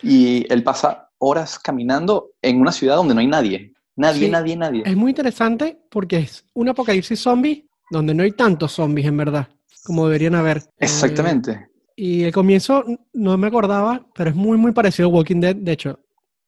Y 0.00 0.46
él 0.52 0.62
pasa 0.62 1.07
horas 1.18 1.58
caminando 1.58 2.30
en 2.42 2.60
una 2.60 2.72
ciudad 2.72 2.96
donde 2.96 3.14
no 3.14 3.20
hay 3.20 3.26
nadie. 3.26 3.72
Nadie, 3.96 4.26
Sí. 4.26 4.30
nadie, 4.30 4.56
nadie. 4.56 4.82
Es 4.86 4.96
muy 4.96 5.10
interesante 5.10 5.78
porque 5.90 6.18
es 6.18 6.44
un 6.54 6.68
apocalipsis 6.68 7.18
zombie 7.20 7.66
donde 7.90 8.14
no 8.14 8.22
hay 8.22 8.32
tantos 8.32 8.72
zombies 8.72 9.06
en 9.06 9.16
verdad, 9.16 9.48
como 9.84 10.06
deberían 10.06 10.34
haber. 10.36 10.58
Eh, 10.58 10.62
Exactamente. 10.80 11.66
Y 11.96 12.22
el 12.22 12.32
comienzo 12.32 12.84
no 13.12 13.36
me 13.36 13.48
acordaba, 13.48 14.06
pero 14.14 14.30
es 14.30 14.36
muy, 14.36 14.56
muy 14.56 14.70
parecido 14.72 15.08
a 15.08 15.12
Walking 15.12 15.40
Dead. 15.40 15.56
De 15.56 15.72
hecho, 15.72 15.98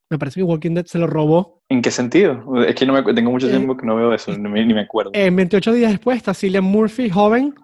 me 0.09 0.17
parece 0.19 0.39
que 0.41 0.45
Walking 0.45 0.75
Dead 0.75 0.87
se 0.87 0.99
lo 0.99 1.09
robó. 1.09 1.63
¿En 1.69 1.83
qué 1.83 1.91
sentido? 1.91 2.45
Es 2.65 2.75
que 2.77 2.87
no 2.87 2.93
me, 2.93 3.03
tengo 3.15 3.31
mucho 3.33 3.49
Eh, 3.49 3.51
tiempo 3.51 3.77
que 3.77 3.85
no 3.87 3.97
veo 3.97 4.13
eso, 4.15 4.31
ni 4.37 4.49
me, 4.49 4.65
ni 4.65 4.75
me 4.75 4.83
acuerdo. 4.83 5.11
En 5.15 5.35
28 5.35 5.73
días 5.73 5.91
después 5.91 6.17
está 6.19 6.35
Cillian 6.35 6.63
Murphy, 6.65 7.11
joven, 7.11 7.55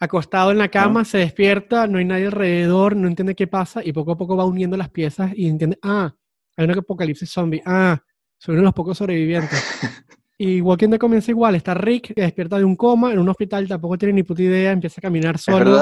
acostado 0.00 0.52
en 0.52 0.58
la 0.58 0.68
cama, 0.68 1.04
se 1.04 1.18
despierta, 1.18 1.86
no 1.86 1.98
hay 1.98 2.04
nadie 2.04 2.26
alrededor, 2.26 2.94
no 2.96 3.08
entiende 3.08 3.34
qué 3.34 3.46
pasa 3.46 3.82
y 3.84 3.92
poco 3.92 4.12
a 4.12 4.16
poco 4.16 4.36
va 4.36 4.44
uniendo 4.44 4.76
las 4.76 4.88
piezas 4.90 5.32
y 5.34 5.48
entiende, 5.48 5.78
ah, 5.82 6.14
hay 6.58 6.64
un 6.64 6.78
apocalipsis 6.78 7.30
zombie, 7.30 7.62
ah, 7.64 7.98
soy 8.36 8.54
uno 8.54 8.62
de 8.62 8.64
los 8.66 8.74
pocos 8.74 8.98
sobrevivientes. 8.98 9.50
y 10.38 10.60
Walking 10.60 10.88
Dead 10.88 10.98
comienza 10.98 11.30
igual, 11.30 11.54
está 11.54 11.74
Rick, 11.74 12.14
que 12.14 12.22
despierta 12.22 12.58
de 12.58 12.64
un 12.64 12.76
coma 12.76 13.12
en 13.12 13.18
un 13.18 13.28
hospital, 13.28 13.68
tampoco 13.68 13.96
tiene 13.96 14.14
ni 14.14 14.22
puta 14.24 14.42
idea, 14.42 14.72
empieza 14.72 15.00
a 15.00 15.02
caminar 15.02 15.36
es 15.36 15.42
solo. 15.42 15.76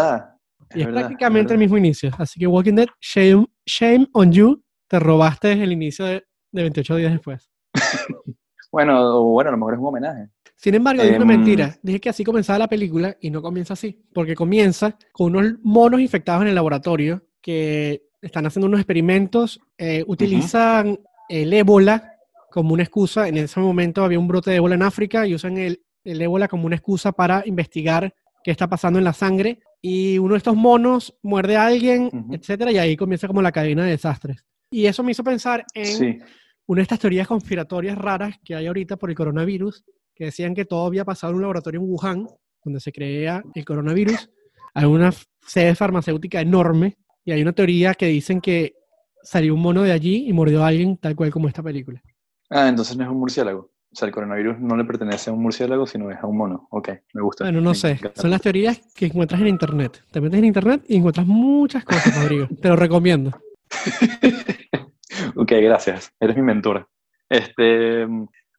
Y 0.75 0.81
es 0.81 0.87
verdad, 0.87 1.01
prácticamente 1.01 1.55
el 1.55 1.59
mismo 1.59 1.79
inicio. 1.79 2.11
Así 2.19 2.39
que 2.39 2.47
Walking 2.47 2.75
Dead, 2.75 2.89
shame, 3.01 3.47
shame 3.65 4.07
on 4.13 4.33
you, 4.33 4.63
te 4.89 4.99
robaste 4.99 5.53
el 5.53 5.73
inicio 5.73 6.05
de, 6.05 6.25
de 6.53 6.63
28 6.63 6.97
días 6.97 7.13
después. 7.13 7.51
Bueno, 8.73 9.21
o 9.21 9.31
bueno, 9.31 9.49
a 9.49 9.53
lo 9.53 9.57
mejor 9.57 9.75
es 9.75 9.81
un 9.81 9.87
homenaje. 9.87 10.29
Sin 10.57 10.75
embargo, 10.75 11.03
dije 11.03 11.17
una 11.17 11.23
Em, 11.23 11.41
mentira. 11.41 11.79
Dije 11.83 11.99
que 11.99 12.09
así 12.11 12.25
comenzaba 12.25 12.59
la 12.59 12.69
película 12.69 13.17
y 13.21 13.31
no 13.31 13.41
comienza 13.41 13.73
así. 13.73 14.05
Porque 14.13 14.35
comienza 14.35 14.99
con 15.13 15.35
unos 15.35 15.55
monos 15.63 16.01
infectados 16.01 16.43
en 16.43 16.49
el 16.49 16.55
laboratorio 16.55 17.23
que 17.41 18.03
están 18.27 18.47
haciendo 18.47 18.67
unos 18.67 18.81
experimentos, 18.81 19.61
eh, 19.79 20.05
utilizan 20.07 20.99
el 21.29 21.53
ébola 21.53 22.13
como 22.51 22.73
una 22.75 22.83
excusa. 22.83 23.29
En 23.29 23.37
ese 23.39 23.61
momento 23.61 24.05
había 24.05 24.19
un 24.19 24.29
brote 24.29 24.51
de 24.51 24.57
ébola 24.57 24.75
en 24.75 24.83
África 24.83 25.27
y 25.27 25.35
usan 25.35 25.57
el, 25.59 25.83
el 26.05 26.21
ébola 26.23 26.49
como 26.49 26.67
una 26.67 26.77
excusa 26.77 27.13
para 27.13 27.43
investigar 27.47 28.15
qué 28.45 28.51
está 28.51 28.69
pasando 28.69 28.99
en 28.99 29.05
la 29.05 29.13
sangre. 29.13 29.59
Y 29.83 30.19
uno 30.19 30.35
de 30.35 30.39
estos 30.39 30.57
monos 30.57 31.15
muerde 31.23 31.57
a 31.57 31.67
alguien, 31.67 32.11
Ujú. 32.13 32.35
etcétera, 32.35 32.73
y 32.73 32.79
ahí 32.79 32.97
comienza 32.97 33.27
como 33.27 33.43
la 33.43 33.53
cadena 33.53 33.85
de 33.85 33.91
desastres. 33.91 34.45
Y 34.71 34.87
eso 34.87 35.03
me 35.03 35.13
hizo 35.13 35.23
pensar 35.23 35.65
en 35.75 35.87
Sí. 35.87 36.19
una 36.67 36.79
de 36.81 36.83
estas 36.83 36.99
teorías 36.99 37.29
conspiratorias 37.29 37.97
raras 37.97 38.37
que 38.45 38.55
hay 38.55 38.67
ahorita 38.67 38.97
por 38.97 39.11
el 39.11 39.17
coronavirus, 39.17 39.85
que 40.15 40.27
decían 40.27 40.55
que 40.55 40.65
todo 40.65 40.87
había 40.87 41.05
pasado 41.05 41.31
en 41.33 41.37
un 41.37 41.43
laboratorio 41.43 41.81
en 41.81 41.87
Wuhan, 41.89 42.27
donde 42.65 42.81
se 42.81 42.91
crea 42.91 43.43
el 43.55 43.65
coronavirus. 43.65 44.31
Hay 44.75 44.85
una 44.87 45.13
sede 45.47 45.75
farmacéutica 45.75 46.41
enorme 46.41 46.97
y 47.27 47.33
hay 47.33 47.43
una 47.43 47.53
teoría 47.53 47.93
que 47.95 48.07
dicen 48.07 48.41
que 48.41 48.77
salió 49.23 49.53
un 49.53 49.61
mono 49.61 49.83
de 49.83 49.93
allí 49.93 50.29
y 50.29 50.33
mordió 50.33 50.65
a 50.65 50.69
alguien, 50.69 50.97
tal 50.97 51.17
cual 51.17 51.31
como 51.31 51.49
esta 51.49 51.63
película. 51.63 52.01
Ah, 52.49 52.69
entonces 52.69 52.97
no 52.97 53.03
es 53.03 53.11
un 53.11 53.19
murciélago. 53.19 53.61
O 53.93 53.99
sea, 53.99 54.07
el 54.07 54.15
coronavirus 54.15 54.61
no 54.61 54.77
le 54.77 54.85
pertenece 54.85 55.31
a 55.31 55.33
un 55.33 55.43
murciélago, 55.43 55.87
sino 55.87 56.11
es 56.11 56.19
a 56.23 56.27
un 56.27 56.37
mono. 56.37 56.69
Ok, 56.71 56.91
me 57.15 57.23
gusta. 57.23 57.45
Bueno, 57.45 57.61
no 57.61 57.75
sé. 57.75 57.99
Son 58.15 58.31
las 58.31 58.41
teorías 58.41 58.81
que 58.95 59.07
encuentras 59.07 59.41
en 59.41 59.49
internet. 59.49 60.05
Te 60.13 60.21
metes 60.21 60.39
en 60.39 60.45
internet 60.45 60.85
y 60.87 60.97
encuentras 60.97 61.27
muchas 61.27 61.85
cosas, 61.85 62.17
Rodrigo. 62.23 62.47
Te 62.63 62.69
lo 62.69 62.77
recomiendo. 62.77 63.31
ok, 65.35 65.53
gracias. 65.63 66.13
Eres 66.21 66.37
mi 66.37 66.43
mentora. 66.43 66.89
Este, 67.29 68.07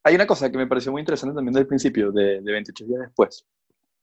hay 0.04 0.16
una 0.16 0.28
cosa 0.28 0.52
que 0.52 0.58
me 0.58 0.68
pareció 0.68 0.92
muy 0.92 1.00
interesante 1.00 1.36
también 1.36 1.54
desde 1.54 1.62
el 1.62 1.68
principio, 1.68 2.12
de, 2.12 2.42
de 2.42 2.52
28 2.52 2.86
días 2.86 3.02
después, 3.02 3.46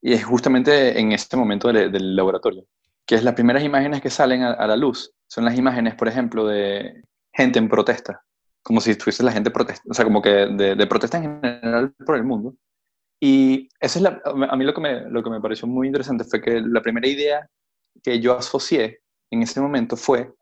y 0.01 0.15
es 0.15 0.25
justamente 0.25 0.99
en 0.99 1.13
este 1.13 1.37
momento 1.37 1.71
del, 1.71 1.93
del 1.93 2.17
laboratorio, 2.17 2.65
que 3.07 3.17
es 3.17 3.25
las 3.25 3.35
primeras 3.35 3.63
imágenes 3.63 4.01
que 4.01 4.11
salen 4.11 4.43
a, 4.43 4.67
la 4.67 4.77
luz. 4.77 5.13
Son 5.27 5.45
las 5.45 5.57
imágenes, 5.59 5.95
por 5.95 6.09
ejemplo, 6.09 6.47
de 6.47 7.03
gente 7.33 7.59
en 7.59 7.69
protesta, 7.69 8.23
como 8.63 8.81
si 8.81 8.93
estuviese 8.93 9.23
la 9.23 9.33
gente 9.33 9.51
protesta, 9.51 9.83
o 9.91 9.95
sea, 9.95 10.05
como 10.05 10.23
que 10.23 10.31
de, 10.31 10.75
de 10.75 10.87
protesta 10.87 11.19
en 11.19 11.41
general 11.41 11.95
por 12.07 12.17
el 12.17 12.25
mundo. 12.25 12.55
Y 13.21 13.69
eso 13.81 13.99
es 13.99 14.03
la, 14.03 14.21
a 14.25 14.57
mí 14.57 14.65
lo 14.65 14.75
que, 14.75 14.81
me, 14.81 15.11
lo 15.11 15.23
que 15.23 15.31
me 15.31 15.41
pareció 15.41 15.67
muy 15.67 15.87
interesante 15.87 16.25
fue 16.25 16.41
que 16.41 16.61
la 16.61 16.83
primera 16.83 17.09
idea 17.09 17.49
que 18.03 18.21
yo 18.21 18.37
asocié 18.37 19.01
en 19.31 19.43
ese 19.43 19.61
momento 19.61 19.97
fue 19.97 20.35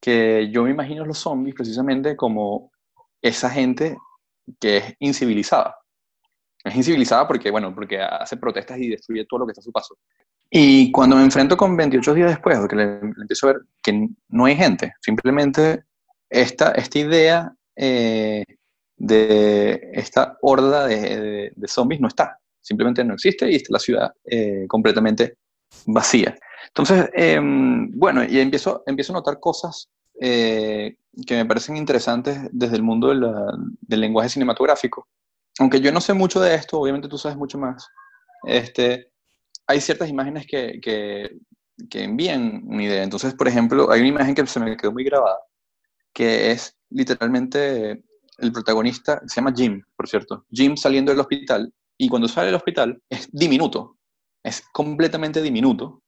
que 0.00 0.50
yo 0.50 0.64
me 0.64 0.70
imagino 0.70 1.04
los 1.04 1.18
zombies 1.18 1.54
precisamente 1.54 2.16
como 2.16 2.70
esa 3.20 3.50
gente 3.50 3.96
que 4.60 4.78
es 4.78 4.94
incivilizada. 5.00 5.76
Es 6.64 6.74
incivilizada 6.74 7.26
porque, 7.28 7.50
bueno, 7.50 7.74
porque 7.74 8.00
hace 8.00 8.36
protestas 8.36 8.78
y 8.78 8.88
destruye 8.88 9.26
todo 9.26 9.40
lo 9.40 9.46
que 9.46 9.52
está 9.52 9.60
a 9.60 9.64
su 9.64 9.72
paso. 9.72 9.98
Y 10.50 10.92
cuando 10.92 11.16
me 11.16 11.22
enfrento 11.22 11.56
con 11.56 11.76
28 11.76 12.14
días 12.14 12.30
después, 12.30 12.58
que 12.68 12.76
le, 12.76 13.00
le 13.00 13.22
empiezo 13.22 13.48
a 13.48 13.52
ver 13.52 13.62
que 13.82 14.08
no 14.28 14.44
hay 14.44 14.56
gente, 14.56 14.94
simplemente 15.00 15.84
esta, 16.30 16.70
esta 16.72 16.98
idea 16.98 17.54
eh, 17.76 18.44
de 18.96 19.90
esta 19.92 20.38
horda 20.42 20.86
de, 20.86 20.96
de, 20.96 21.52
de, 21.54 21.68
zombies 21.68 22.00
no 22.00 22.08
está. 22.08 22.38
simplemente 22.60 23.04
no 23.04 23.14
existe 23.14 23.50
y 23.50 23.56
está 23.56 23.72
la 23.72 23.78
ciudad 23.78 24.12
eh, 24.24 24.66
completamente 24.68 25.36
vacía. 25.86 26.36
Entonces, 26.68 27.10
em, 27.14 27.90
bueno, 27.98 28.24
y 28.24 28.40
empiezo, 28.40 28.82
empiezo 28.86 29.12
a 29.12 29.16
notar 29.16 29.38
cosas 29.40 29.90
eh, 30.20 30.96
que 31.26 31.36
me 31.36 31.46
parecen 31.46 31.76
interesantes 31.76 32.38
desde 32.52 32.76
el 32.76 32.82
mundo 32.82 33.08
del 33.08 34.00
lenguaje 34.00 34.28
cinematográfico. 34.28 35.06
Aunque 35.58 35.80
yo 35.80 35.92
no 35.92 36.00
sé 36.00 36.14
mucho 36.14 36.40
de 36.40 36.54
esto, 36.54 36.80
obviamente 36.80 37.08
tú 37.08 37.18
sabes 37.18 37.36
mucho 37.36 37.58
más. 37.58 37.88
Este, 38.44 39.12
hay 39.66 39.80
ciertas 39.80 40.08
imágenes 40.08 40.46
que, 40.46 40.80
que, 40.80 41.36
que 41.90 42.04
envían 42.04 42.62
una 42.66 42.84
idea. 42.84 43.02
Entonces, 43.02 43.34
por 43.34 43.48
ejemplo, 43.48 43.90
hay 43.90 44.00
una 44.00 44.10
imagen 44.10 44.34
que 44.34 44.46
se 44.46 44.60
me 44.60 44.76
quedó 44.76 44.92
muy 44.92 45.04
grabada, 45.04 45.38
que 46.12 46.50
es 46.50 46.76
literalmente 46.90 48.02
el 48.38 48.52
protagonista, 48.52 49.20
se 49.26 49.36
llama 49.36 49.54
Jim, 49.56 49.82
por 49.96 50.08
cierto. 50.08 50.44
Jim 50.50 50.76
saliendo 50.76 51.12
del 51.12 51.20
hospital, 51.20 51.72
y 51.96 52.08
cuando 52.08 52.28
sale 52.28 52.46
del 52.46 52.56
hospital 52.56 53.00
es 53.08 53.28
diminuto, 53.32 53.98
es 54.42 54.62
completamente 54.72 55.40
diminuto, 55.40 56.02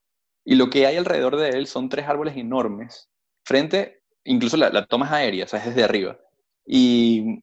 y 0.45 0.55
lo 0.55 0.69
que 0.71 0.87
hay 0.87 0.97
alrededor 0.97 1.37
de 1.37 1.51
él 1.51 1.67
son 1.67 1.89
tres 1.89 2.07
árboles 2.07 2.37
enormes, 2.37 3.09
frente, 3.45 4.03
incluso 4.25 4.57
la, 4.57 4.71
la 4.71 4.87
toma 4.87 5.07
es 5.07 5.13
aérea, 5.13 5.45
o 5.45 5.49
sea, 5.49 5.61
es 5.61 5.67
desde 5.67 5.85
arriba, 5.85 6.19
y 6.67 7.41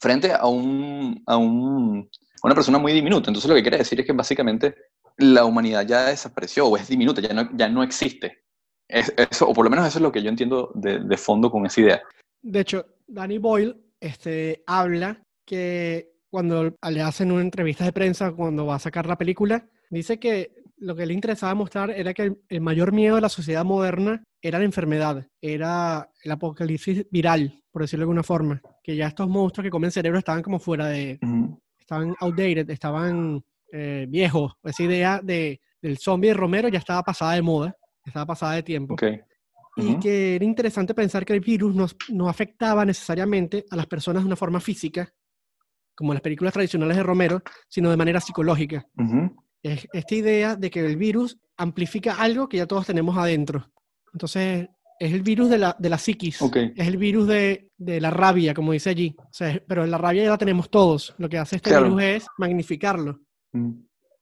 frente 0.00 0.32
a, 0.32 0.46
un, 0.46 1.22
a, 1.26 1.36
un, 1.36 2.08
una 2.46 2.54
persona 2.54 2.78
muy 2.78 2.92
diminuta. 2.92 3.28
Entonces 3.28 3.48
lo 3.48 3.56
que 3.56 3.62
quiere 3.62 3.78
decir 3.78 4.00
es 4.00 4.06
que 4.06 4.12
básicamente 4.12 4.74
la 5.18 5.44
humanidad 5.44 5.86
ya 5.86 6.06
desapareció 6.06 6.66
o 6.66 6.76
es 6.76 6.88
diminuta, 6.88 7.20
ya 7.20 7.34
no, 7.34 7.48
ya 7.56 7.68
no 7.68 7.82
existe. 7.82 8.44
eso, 8.88 9.48
o 9.48 9.52
por 9.52 9.64
lo 9.64 9.70
menos 9.70 9.86
eso 9.86 9.98
es 9.98 10.02
lo 10.02 10.12
que 10.12 10.22
yo 10.22 10.28
entiendo 10.28 10.70
de, 10.74 11.00
de 11.00 11.16
fondo 11.16 11.50
con 11.50 11.66
esa 11.66 11.80
idea. 11.80 12.02
De 12.42 12.60
hecho, 12.60 12.86
Danny 13.06 13.38
Boyle 13.38 13.76
este, 14.00 14.62
habla 14.66 15.20
que 15.44 16.12
cuando 16.30 16.76
le 16.88 17.02
hacen 17.02 17.32
una 17.32 17.42
entrevista 17.42 17.84
de 17.84 17.92
prensa 17.92 18.32
cuando 18.32 18.66
va 18.66 18.76
a 18.76 18.80
sacar 18.80 19.06
la 19.06 19.18
película, 19.18 19.68
dice 19.90 20.18
que 20.18 20.54
lo 20.78 20.94
que 20.94 21.06
le 21.06 21.14
interesaba 21.14 21.54
mostrar 21.54 21.90
era 21.90 22.14
que 22.14 22.36
el, 22.48 22.60
mayor 22.60 22.92
miedo 22.92 23.16
de 23.16 23.22
la 23.22 23.28
sociedad 23.28 23.64
moderna 23.64 24.22
era 24.40 24.58
la 24.58 24.64
enfermedad, 24.64 25.26
era 25.40 26.10
el 26.22 26.30
apocalipsis 26.30 27.06
viral, 27.10 27.60
por 27.72 27.82
decirlo 27.82 28.02
de 28.02 28.04
alguna 28.04 28.22
forma, 28.22 28.60
que 28.84 28.94
ya 28.94 29.08
estos 29.08 29.28
monstruos 29.28 29.64
que 29.64 29.70
comen 29.70 29.90
cerebro 29.90 30.18
estaban 30.18 30.42
como 30.42 30.58
fuera 30.58 30.86
de, 30.86 31.18
estaban 31.86 32.16
outdated, 32.18 32.68
estaban 32.68 33.44
eh, 33.72 34.06
viejos. 34.08 34.52
Esa 34.64 34.82
idea 34.82 35.20
de, 35.22 35.60
del 35.80 35.98
zombie 35.98 36.28
de 36.28 36.34
Romero 36.34 36.68
ya 36.68 36.80
estaba 36.80 37.02
pasada 37.02 37.34
de 37.34 37.42
moda, 37.42 37.76
estaba 38.04 38.26
pasada 38.26 38.54
de 38.54 38.62
tiempo. 38.64 38.96
Y 39.76 39.98
que 39.98 40.36
era 40.36 40.44
interesante 40.44 40.94
pensar 40.94 41.24
que 41.24 41.34
el 41.34 41.40
virus 41.40 41.74
no, 41.74 41.86
no 42.08 42.28
afectaba 42.28 42.84
necesariamente 42.84 43.66
a 43.70 43.76
las 43.76 43.86
personas 43.86 44.22
de 44.22 44.26
una 44.26 44.36
forma 44.36 44.58
física, 44.58 45.12
como 45.94 46.12
en 46.12 46.16
las 46.16 46.22
películas 46.22 46.52
tradicionales 46.52 46.96
de 46.96 47.02
Romero, 47.02 47.42
sino 47.68 47.90
de 47.90 47.96
manera 47.96 48.20
psicológica. 48.20 48.86
Es 49.62 49.86
esta 49.92 50.14
idea 50.14 50.56
de 50.56 50.70
que 50.70 50.80
el 50.80 50.96
virus 50.96 51.38
amplifica 51.56 52.14
algo 52.14 52.48
que 52.48 52.56
ya 52.56 52.66
todos 52.66 52.86
tenemos 52.86 53.16
adentro. 53.16 53.70
Entonces, 54.12 54.68
es 54.98 55.12
el 55.12 55.22
virus 55.22 55.50
de 55.50 55.58
la, 55.58 55.76
de 55.78 55.88
la 55.88 55.98
psiquis. 55.98 56.40
Es 56.42 56.86
el 56.86 56.96
virus 56.96 57.26
de, 57.28 57.70
de, 57.76 58.00
la 58.00 58.10
rabia, 58.10 58.54
como 58.54 58.72
dice 58.72 58.90
allí. 58.90 59.14
O 59.18 59.32
sea, 59.32 59.60
pero 59.66 59.86
la 59.86 59.98
rabia 59.98 60.24
ya 60.24 60.30
la 60.30 60.38
tenemos 60.38 60.70
todos. 60.70 61.14
Lo 61.18 61.28
que 61.28 61.38
hace 61.38 61.56
este 61.56 61.76
virus 61.76 62.02
es 62.02 62.26
magnificarlo. 62.38 63.20
Mm. 63.52 63.72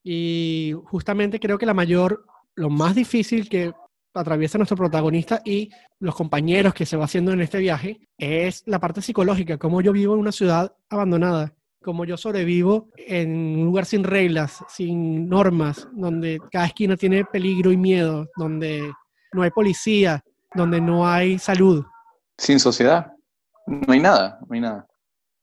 Y 0.03 0.75
justamente 0.87 1.41
creo 1.41 1.59
que 1.59 1.67
la 1.67 1.75
mayor, 1.75 2.27
lo 2.57 2.71
más 2.71 2.95
difícil 2.95 3.49
que 3.49 3.73
atraviesa 4.15 4.59
nuestro 4.59 4.77
protagonista 4.77 5.43
y 5.45 5.71
los 5.99 6.15
compañeros 6.15 6.75
que 6.75 6.87
se 6.87 6.97
va 6.97 7.05
haciendo 7.05 7.33
en 7.33 7.41
este 7.41 7.59
viaje 7.59 8.01
es 8.17 8.63
la 8.67 8.79
parte 8.79 9.03
psicológica, 9.03 9.59
cómo 9.59 9.81
yo 9.81 9.93
vivo 9.93 10.15
en 10.15 10.21
una 10.21 10.31
ciudad 10.31 10.73
abandonada, 10.89 11.55
cómo 11.83 12.05
yo 12.05 12.17
sobrevivo 12.17 12.91
en 12.97 13.31
un 13.59 13.65
lugar 13.65 13.87
sin 13.87 14.05
reglas, 14.05 14.65
sin 14.69 15.29
normas, 15.29 15.89
donde 15.93 16.39
cada 16.51 16.67
esquina 16.67 16.97
tiene 16.97 17.25
peligro 17.25 17.73
y 17.73 17.77
miedo, 17.77 18.29
donde 18.37 18.93
no 19.33 19.43
hay 19.43 19.51
policía, 19.51 20.23
donde 20.55 20.81
no 20.81 21.07
hay 21.07 21.39
salud. 21.39 21.85
Sin 22.39 22.59
sociedad, 22.59 23.13
no 23.67 23.93
hay 23.93 24.01
nada, 24.01 24.39
no 24.47 24.55
hay 24.55 24.61
nada. 24.61 24.87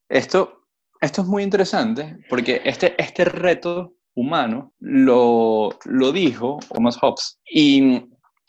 Esto, 0.09 0.65
esto 0.99 1.21
es 1.21 1.27
muy 1.27 1.43
interesante 1.43 2.17
porque 2.29 2.61
este, 2.65 3.01
este 3.01 3.25
reto 3.25 3.95
humano 4.13 4.73
lo, 4.79 5.69
lo 5.85 6.11
dijo 6.11 6.59
Thomas 6.73 6.97
Hobbes 6.97 7.39
y 7.49 8.03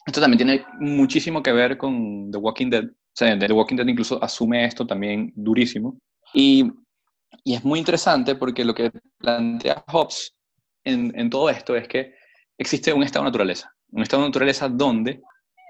esto 0.06 0.20
también 0.20 0.38
tiene 0.38 0.64
muchísimo 0.80 1.42
que 1.42 1.52
ver 1.52 1.78
con 1.78 2.30
The 2.30 2.38
Walking 2.38 2.70
Dead. 2.70 2.84
O 2.84 3.14
sea, 3.14 3.38
The 3.38 3.52
Walking 3.52 3.76
Dead 3.76 3.86
incluso 3.86 4.22
asume 4.22 4.64
esto 4.64 4.86
también 4.86 5.32
durísimo. 5.36 5.98
Y, 6.34 6.70
y 7.44 7.54
es 7.54 7.64
muy 7.64 7.78
interesante 7.78 8.34
porque 8.34 8.64
lo 8.64 8.74
que 8.74 8.90
plantea 9.18 9.84
Hobbes 9.88 10.34
en, 10.84 11.12
en, 11.18 11.30
todo 11.30 11.48
esto 11.50 11.76
es 11.76 11.86
que 11.86 12.14
existe 12.58 12.92
un 12.92 13.04
estado 13.04 13.24
de 13.24 13.30
naturaleza. 13.30 13.72
Un 13.90 14.02
estado 14.02 14.22
de 14.22 14.30
naturaleza 14.30 14.68
donde 14.68 15.20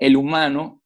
el 0.01 0.17
humano 0.17 0.82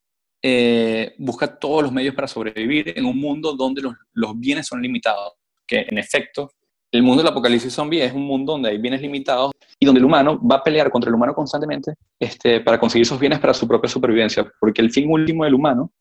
eh, 0.48 1.12
busca 1.18 1.58
todos 1.58 1.82
los 1.82 1.90
medios 1.90 2.14
para 2.14 2.28
sobrevivir 2.28 2.96
en 2.96 3.04
un 3.04 3.18
mundo 3.18 3.56
donde 3.56 3.82
los, 3.82 3.94
los 4.12 4.38
bienes 4.38 4.68
son 4.68 4.80
limitados. 4.80 5.32
Que 5.66 5.84
en 5.88 5.98
efecto, 5.98 6.52
el 6.92 7.02
mundo 7.02 7.24
del 7.24 7.32
apocalipsis 7.32 7.72
zombie 7.72 8.04
es 8.04 8.12
un 8.12 8.22
mundo 8.22 8.52
donde 8.52 8.68
hay 8.68 8.78
bienes 8.78 9.00
limitados 9.00 9.50
y 9.80 9.84
donde 9.84 9.98
el 9.98 10.04
humano 10.04 10.40
va 10.40 10.56
a 10.56 10.62
pelear 10.62 10.88
contra 10.88 11.08
el 11.08 11.16
humano 11.16 11.34
constantemente 11.34 11.94
este, 12.20 12.60
para 12.60 12.78
conseguir 12.78 13.02
esos 13.02 13.18
bienes 13.18 13.40
para 13.40 13.54
su 13.54 13.66
propia 13.66 13.90
supervivencia, 13.90 14.48
porque 14.60 14.82
el 14.82 14.92
fin 14.92 15.10
último 15.10 15.42
del 15.42 15.54
humano 15.54 15.92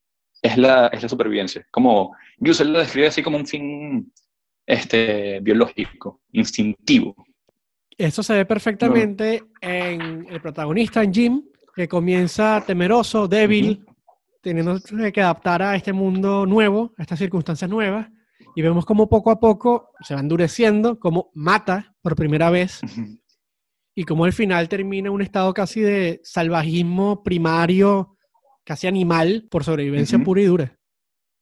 es 0.44 0.60
la, 0.60 0.90
es 0.90 1.02
la 1.02 1.10
supervivencia. 1.10 1.66
Como, 1.72 2.16
él 2.40 2.72
lo 2.72 2.78
describe 2.78 3.08
así 3.08 3.24
como 3.24 3.38
un 3.38 3.48
fin 3.48 4.14
este, 4.64 5.40
biológico, 5.40 6.22
instintivo. 6.34 7.16
Eso 7.98 8.22
se 8.22 8.34
ve 8.36 8.46
perfectamente 8.46 9.42
en 9.60 10.28
el 10.30 10.40
protagonista, 10.40 11.02
en 11.02 11.12
Jim, 11.12 11.44
que 11.76 11.88
comienza 11.88 12.64
temeroso, 12.64 13.28
débil, 13.28 13.84
teniendo 14.46 14.80
que 15.12 15.22
adaptar 15.22 15.64
a 15.64 15.76
este 15.76 15.92
mundo 15.92 16.46
nuevo, 16.46 16.94
a 17.00 17.02
estas 17.02 17.18
circunstancias 17.18 17.68
nuevas, 17.68 18.08
y 18.56 18.62
vemos 18.62 18.86
como 18.86 19.10
poco 19.10 19.32
a 19.32 19.40
poco 19.40 19.90
se 20.02 20.14
va 20.14 20.20
endureciendo, 20.20 21.00
como 21.00 21.32
mata 21.34 21.96
por 22.04 22.16
primera 22.16 22.52
vez 22.52 22.80
y 23.96 24.04
como 24.04 24.26
al 24.26 24.34
final 24.34 24.70
termina 24.70 25.10
un 25.10 25.24
estado 25.24 25.52
casi 25.52 25.82
de 25.82 26.22
salvajismo 26.24 27.24
primario, 27.24 28.18
casi 28.64 28.86
animal, 28.86 29.48
por 29.50 29.64
sobrevivencia 29.64 30.20
pura 30.20 30.42
y 30.42 30.46
dura. 30.46 30.78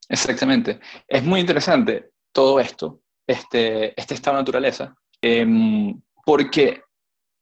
Exactamente. 0.07 0.79
Es 1.05 1.23
muy 1.23 1.41
interesante 1.41 2.11
todo 2.31 2.61
esto, 2.61 3.01
este, 3.27 3.99
este 3.99 4.13
estado 4.13 4.37
de 4.37 4.43
naturaleza, 4.43 4.95
em, 5.21 6.01
porque 6.25 6.81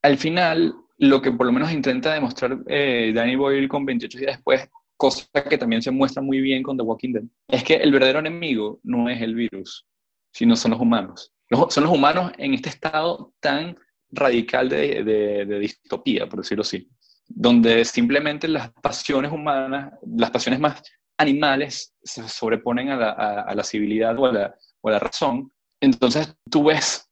al 0.01 0.17
final 0.17 0.73
lo 0.97 1.21
que 1.21 1.31
por 1.31 1.45
lo 1.45 1.51
menos 1.51 1.71
intenta 1.71 2.13
demostrar 2.13 2.57
eh, 2.67 3.11
Danny 3.13 3.35
Boyle 3.35 3.67
con 3.67 3.85
28 3.85 4.17
días 4.17 4.35
después 4.37 4.67
cosa 5.01 5.25
que 5.49 5.57
también 5.57 5.81
se 5.81 5.89
muestra 5.89 6.21
muy 6.21 6.41
bien 6.41 6.61
con 6.61 6.77
The 6.77 6.83
Walking 6.83 7.13
Dead, 7.13 7.23
es 7.47 7.63
que 7.63 7.73
el 7.73 7.91
verdadero 7.91 8.19
enemigo 8.19 8.79
no 8.83 9.09
es 9.09 9.19
el 9.19 9.33
virus, 9.33 9.87
sino 10.31 10.55
son 10.55 10.71
los 10.71 10.79
humanos. 10.79 11.33
son 11.69 11.83
los 11.85 11.91
humanos 11.91 12.31
en 12.37 12.53
este 12.53 12.69
estado 12.69 13.33
tan 13.39 13.75
radical 14.11 14.69
de, 14.69 15.03
de, 15.03 15.59
distopía, 15.59 16.29
por 16.29 16.41
decirlo 16.41 16.61
así, 16.61 16.87
donde 17.27 17.83
simplemente 17.83 18.47
las 18.47 18.71
pasiones 18.73 19.31
humanas, 19.31 19.91
las 20.05 20.29
pasiones 20.29 20.59
más 20.59 20.83
animales, 21.17 21.95
se 22.03 22.29
sobreponen 22.29 22.89
a 22.89 22.95
la, 22.95 23.09
a, 23.41 23.55
la 23.55 23.63
civilidad 23.63 24.19
o 24.19 24.27
a 24.27 24.31
la, 24.31 24.55
o 24.81 24.91
la, 24.91 24.99
razón. 24.99 25.51
Entonces 25.81 26.31
tú 26.47 26.65
ves 26.65 27.09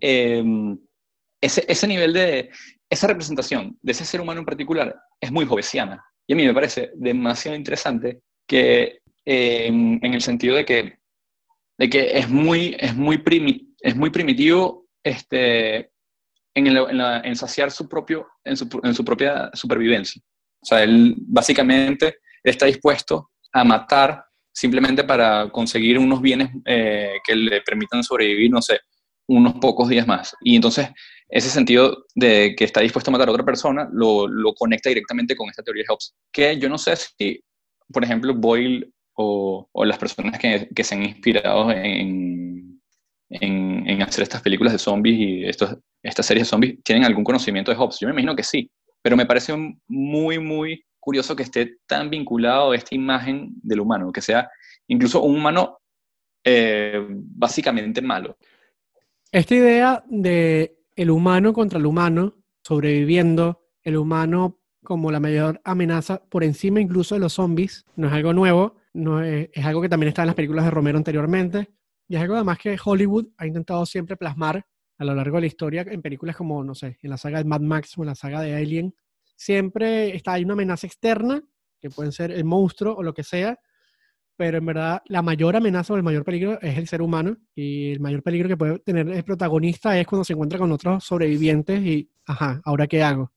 em, 0.00 0.78
ese, 1.42 1.62
ese 1.68 1.86
nivel 1.86 2.14
de, 2.14 2.50
esa 2.88 3.06
representación 3.06 3.78
de 3.82 3.92
ese 3.92 4.06
ser 4.06 4.22
humano 4.22 4.40
en 4.40 4.46
particular 4.46 4.96
es 5.20 5.30
muy 5.30 5.44
jovesiana. 5.44 6.02
Y 6.28 6.34
a 6.34 6.36
mí 6.36 6.46
me 6.46 6.54
parece 6.54 6.92
demasiado 6.94 7.56
interesante 7.56 8.20
que, 8.46 9.00
eh, 9.24 9.66
en 9.66 10.14
el 10.14 10.20
sentido 10.20 10.54
de 10.54 10.64
que, 10.64 10.98
de 11.78 11.90
que 11.90 12.18
es, 12.18 12.28
muy, 12.28 12.76
es, 12.78 12.94
muy 12.94 13.22
es 13.80 13.96
muy 13.96 14.10
primitivo 14.10 14.86
este, 15.02 15.90
en, 16.54 16.66
en, 16.66 17.36
saciar 17.36 17.70
su, 17.70 17.88
propio, 17.88 18.26
en 18.44 18.56
su, 18.56 18.68
en, 18.82 18.94
su, 18.94 19.04
propia 19.04 19.50
supervivencia. 19.54 20.20
O 20.60 20.66
sea, 20.66 20.82
él 20.82 21.14
básicamente 21.18 22.18
está 22.42 22.66
dispuesto 22.66 23.30
a 23.52 23.64
matar 23.64 24.22
simplemente 24.52 25.04
para 25.04 25.48
conseguir 25.50 25.98
unos 25.98 26.20
bienes 26.20 26.50
eh, 26.66 27.14
que 27.26 27.34
le 27.34 27.62
permitan 27.62 28.02
sobrevivir, 28.04 28.50
no 28.50 28.60
sé, 28.60 28.80
unos 29.28 29.54
pocos 29.54 29.88
días 29.88 30.06
más. 30.06 30.36
Y 30.42 30.56
entonces 30.56 30.88
ese 31.28 31.50
sentido 31.50 32.06
de 32.14 32.54
que 32.56 32.64
está 32.64 32.80
dispuesto 32.80 33.10
a 33.10 33.12
matar 33.12 33.28
a 33.28 33.32
otra 33.32 33.44
persona 33.44 33.88
lo, 33.92 34.26
lo 34.26 34.54
conecta 34.54 34.88
directamente 34.88 35.36
con 35.36 35.48
esta 35.50 35.62
teoría 35.62 35.82
de 35.82 35.88
Hobbes. 35.88 36.14
Que 36.32 36.58
yo 36.58 36.68
no 36.68 36.78
sé 36.78 36.96
si, 36.96 37.42
por 37.92 38.02
ejemplo, 38.02 38.34
Boyle 38.34 38.90
o, 39.14 39.68
o 39.70 39.84
las 39.84 39.98
personas 39.98 40.38
que, 40.38 40.68
que, 40.74 40.84
se 40.84 40.94
han 40.94 41.02
inspirado 41.02 41.70
en, 41.70 42.80
en, 43.28 43.88
en, 43.88 44.02
hacer 44.02 44.22
estas 44.22 44.40
películas 44.40 44.72
de 44.72 44.78
zombies 44.78 45.18
y 45.18 45.44
estos, 45.44 45.76
estas 46.02 46.24
series 46.24 46.46
de 46.46 46.50
zombies 46.50 46.82
tienen 46.82 47.04
algún 47.04 47.24
conocimiento 47.24 47.70
de 47.70 47.76
Hobbes. 47.76 47.98
Yo 48.00 48.06
me 48.06 48.12
imagino 48.12 48.34
que 48.34 48.44
sí, 48.44 48.70
pero 49.02 49.16
me 49.16 49.26
parece 49.26 49.54
muy, 49.86 50.38
muy 50.38 50.84
curioso 50.98 51.36
que 51.36 51.42
esté 51.42 51.78
tan 51.86 52.08
vinculado 52.10 52.70
a 52.70 52.76
esta 52.76 52.94
imagen 52.94 53.50
del 53.62 53.80
humano, 53.80 54.12
que 54.12 54.22
sea 54.22 54.48
incluso 54.86 55.22
un 55.22 55.36
humano 55.36 55.78
eh, 56.44 57.06
básicamente 57.10 58.00
malo. 58.00 58.38
Esta 59.30 59.54
idea 59.54 60.04
de 60.08 60.77
el 60.98 61.12
humano 61.12 61.52
contra 61.52 61.78
el 61.78 61.86
humano, 61.86 62.34
sobreviviendo, 62.62 63.62
el 63.82 63.96
humano 63.96 64.58
como 64.82 65.12
la 65.12 65.20
mayor 65.20 65.60
amenaza 65.64 66.20
por 66.28 66.42
encima 66.42 66.80
incluso 66.80 67.14
de 67.14 67.20
los 67.20 67.34
zombies, 67.34 67.84
no 67.94 68.08
es 68.08 68.12
algo 68.12 68.32
nuevo, 68.32 68.74
no 68.94 69.22
es, 69.22 69.48
es 69.52 69.64
algo 69.64 69.80
que 69.80 69.88
también 69.88 70.08
está 70.08 70.22
en 70.22 70.26
las 70.26 70.34
películas 70.34 70.64
de 70.64 70.72
Romero 70.72 70.98
anteriormente, 70.98 71.70
y 72.08 72.16
es 72.16 72.20
algo 72.20 72.34
además 72.34 72.58
que 72.58 72.76
Hollywood 72.84 73.28
ha 73.36 73.46
intentado 73.46 73.86
siempre 73.86 74.16
plasmar 74.16 74.66
a 74.98 75.04
lo 75.04 75.14
largo 75.14 75.36
de 75.36 75.42
la 75.42 75.46
historia 75.46 75.86
en 75.88 76.02
películas 76.02 76.34
como, 76.34 76.64
no 76.64 76.74
sé, 76.74 76.98
en 77.00 77.10
la 77.10 77.16
saga 77.16 77.38
de 77.38 77.44
Mad 77.44 77.60
Max 77.60 77.96
o 77.96 78.02
en 78.02 78.08
la 78.08 78.16
saga 78.16 78.40
de 78.40 78.56
Alien. 78.56 78.92
Siempre 79.36 80.16
está 80.16 80.32
hay 80.32 80.42
una 80.42 80.54
amenaza 80.54 80.88
externa, 80.88 81.40
que 81.78 81.90
pueden 81.90 82.10
ser 82.10 82.32
el 82.32 82.44
monstruo 82.44 82.96
o 82.96 83.04
lo 83.04 83.14
que 83.14 83.22
sea, 83.22 83.60
pero 84.38 84.58
en 84.58 84.66
verdad 84.66 85.02
la 85.06 85.20
mayor 85.20 85.56
amenaza 85.56 85.92
o 85.92 85.96
el 85.96 86.04
mayor 86.04 86.24
peligro 86.24 86.60
es 86.62 86.78
el 86.78 86.86
ser 86.86 87.02
humano 87.02 87.36
y 87.56 87.90
el 87.90 87.98
mayor 87.98 88.22
peligro 88.22 88.48
que 88.48 88.56
puede 88.56 88.78
tener 88.78 89.08
el 89.08 89.24
protagonista 89.24 89.98
es 89.98 90.06
cuando 90.06 90.24
se 90.24 90.32
encuentra 90.34 90.60
con 90.60 90.70
otros 90.70 91.02
sobrevivientes 91.02 91.82
y, 91.84 92.08
ajá, 92.24 92.60
¿ahora 92.64 92.86
qué 92.86 93.02
hago? 93.02 93.32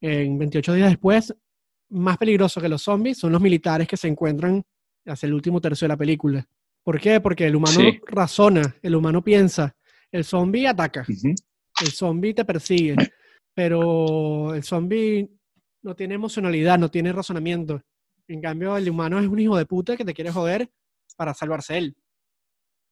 En 0.00 0.38
28 0.38 0.72
días 0.72 0.88
después, 0.88 1.34
más 1.90 2.16
peligroso 2.16 2.58
que 2.58 2.70
los 2.70 2.80
zombies 2.80 3.18
son 3.18 3.32
los 3.32 3.40
militares 3.42 3.86
que 3.86 3.98
se 3.98 4.08
encuentran 4.08 4.64
hacia 5.04 5.26
el 5.26 5.34
último 5.34 5.60
tercio 5.60 5.84
de 5.84 5.90
la 5.90 5.98
película. 5.98 6.48
¿Por 6.82 6.98
qué? 6.98 7.20
Porque 7.20 7.46
el 7.46 7.54
humano 7.56 7.78
Sí. 7.80 8.00
razona, 8.06 8.74
el 8.80 8.94
humano 8.94 9.22
piensa, 9.22 9.76
el 10.10 10.24
zombie 10.24 10.66
ataca, 10.66 11.04
Ujú. 11.06 11.34
el 11.80 11.92
zombie 11.92 12.32
te 12.32 12.46
persigue, 12.46 12.96
pero 13.54 14.54
el 14.54 14.62
zombie 14.62 15.28
no 15.82 15.94
tiene 15.94 16.14
emocionalidad, 16.14 16.78
no 16.78 16.90
tiene 16.90 17.12
razonamiento. 17.12 17.82
En 18.30 18.40
cambio, 18.40 18.76
el 18.76 18.88
humano 18.88 19.18
es 19.18 19.26
un 19.26 19.40
hijo 19.40 19.56
de 19.56 19.66
puta 19.66 19.96
que 19.96 20.04
te 20.04 20.14
quiere 20.14 20.30
joder 20.30 20.70
para 21.16 21.34
salvarse 21.34 21.76
él. 21.76 21.96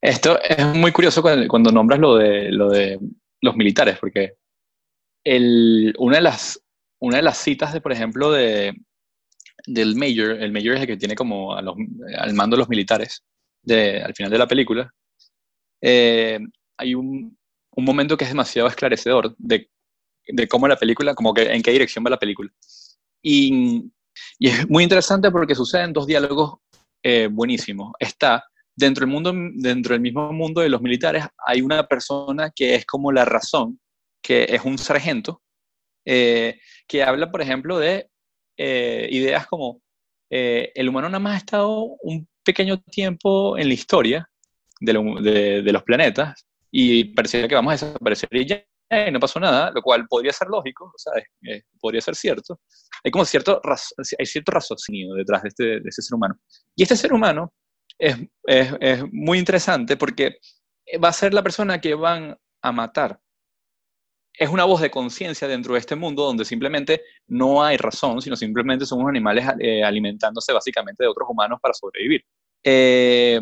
Esto 0.03 0.40
es 0.42 0.64
muy 0.74 0.90
curioso 0.90 1.22
cuando, 1.22 1.70
nombras 1.70 2.01
lo 2.01 2.16
de, 2.16 2.51
lo 2.51 2.68
de 2.68 2.98
los 3.40 3.55
militares, 3.55 3.98
porque 4.01 4.35
el, 5.24 5.94
una, 5.98 6.16
de 6.16 6.22
las, 6.22 6.61
una 7.01 7.18
de 7.18 7.22
las 7.22 7.38
citas, 7.38 7.72
de, 7.72 7.81
por 7.81 7.92
ejemplo, 7.92 8.33
de, 8.33 8.74
del 9.66 9.94
Major, 9.94 10.42
el 10.42 10.51
Major 10.51 10.74
es 10.74 10.81
el 10.81 10.87
que 10.88 10.96
tiene 10.96 11.14
como 11.14 11.55
a 11.55 11.62
los- 11.62 11.77
al 12.18 12.35
mando 12.35 12.57
de 12.57 12.61
los 12.61 12.68
militares 12.68 13.24
de, 13.62 14.03
al 14.03 14.14
final 14.14 14.33
de 14.33 14.38
la 14.38 14.48
película, 14.48 14.92
eh, 15.81 16.40
hay 16.77 16.94
un, 16.96 17.38
un 17.77 17.85
momento 17.85 18.16
que 18.16 18.24
es 18.24 18.31
demasiado 18.31 18.66
esclarecedor 18.66 19.37
de, 19.38 19.70
de 20.27 20.48
cómo 20.48 20.66
la 20.66 20.77
película, 20.77 21.14
como 21.14 21.33
que 21.33 21.42
en 21.53 21.62
qué 21.62 21.70
dirección 21.70 22.05
va 22.05 22.11
la 22.11 22.18
película. 22.18 22.51
Y, 23.22 23.88
y 24.38 24.48
es 24.48 24.68
muy 24.68 24.83
interesante 24.83 25.31
porque 25.31 25.54
suceden 25.54 25.92
dos 25.92 26.07
diálogos 26.07 26.54
eh, 27.02 27.28
buenísimos. 27.31 27.92
Está 27.98 28.44
dentro 28.74 29.04
del 29.04 29.12
mundo, 29.12 29.33
dentro 29.54 29.94
del 29.94 30.00
mismo 30.00 30.33
mundo 30.33 30.61
de 30.61 30.68
los 30.68 30.81
militares, 30.81 31.24
hay 31.46 31.61
una 31.62 31.87
persona 31.87 32.50
que 32.54 32.74
es 32.76 32.85
como 32.87 33.11
la 33.12 33.24
razón, 33.24 33.81
que 34.22 34.44
es 34.48 34.64
un 34.64 34.78
sargento, 34.78 35.42
eh, 36.04 36.59
que 36.87 37.02
habla, 37.02 37.31
por 37.31 37.42
ejemplo, 37.42 37.78
de 37.78 38.09
eh, 38.57 39.09
ideas 39.11 39.46
como 39.46 39.81
eh, 40.31 40.72
el 40.74 40.88
humano 40.88 41.09
nada 41.09 41.18
más 41.20 41.35
ha 41.35 41.38
estado 41.38 41.83
un 42.02 42.28
pequeño 42.44 42.81
tiempo 42.81 43.57
en 43.59 43.68
la 43.68 43.74
historia 43.74 44.28
de, 44.81 44.92
lo- 44.92 45.20
de- 45.20 45.62
de 45.62 45.72
los 45.72 45.83
planetas 45.83 46.46
y 46.70 47.04
parecía 47.14 47.48
que 47.48 47.54
vamos 47.54 47.70
a 47.83 47.87
desaparecer 47.87 48.28
y 48.33 48.46
ya 48.46 48.64
y 48.90 49.11
no 49.11 49.20
pasó 49.20 49.38
nada, 49.38 49.70
lo 49.74 49.83
cual 49.83 50.07
podría 50.09 50.33
ser 50.33 50.48
lógico, 50.48 50.92
¿sabes? 50.96 51.24
Eh, 51.42 51.62
podría 51.81 52.01
ser 52.01 52.14
cierto. 52.14 52.61
Hay 53.05 53.11
como 53.11 53.24
cierto, 53.24 53.61
hay 54.18 54.27
cierto 54.27 54.53
raciocinio 54.53 55.14
detrás 55.14 55.42
de, 55.42 55.48
este, 55.48 55.64
de 55.81 55.88
ese 55.88 56.03
ser 56.03 56.14
humano. 56.14 56.38
Y 56.74 56.83
este 56.83 56.96
ser 56.96 57.12
humano 57.12 57.53
es, 57.98 58.16
muy 59.12 59.38
interesante 59.38 59.96
porque 59.96 60.38
va 61.03 61.09
a 61.09 61.12
ser 61.12 61.35
la 61.35 61.42
persona 61.42 61.81
que 61.81 61.94
van 61.94 62.37
a 62.62 62.72
matar. 62.72 63.20
Es 64.33 64.48
una 64.48 64.64
voz 64.64 64.81
de 64.81 64.90
conciencia 64.90 65.48
dentro 65.48 65.74
de 65.74 65.81
este 65.81 65.96
mundo 65.96 66.24
donde 66.24 66.44
simplemente 66.44 67.03
no 67.27 67.62
hay 67.62 67.77
razón, 67.77 68.22
sino 68.22 68.37
simplemente 68.37 68.87
son 68.87 69.01
unos 69.01 69.11
animales 69.11 69.44
eh, 69.59 69.83
alimentándose 69.83 70.53
básicamente 70.53 71.03
de 71.03 71.09
otros 71.09 71.29
humanos 71.29 71.59
para 71.61 71.74
sobrevivir. 71.74 72.24
Eh, 72.62 73.40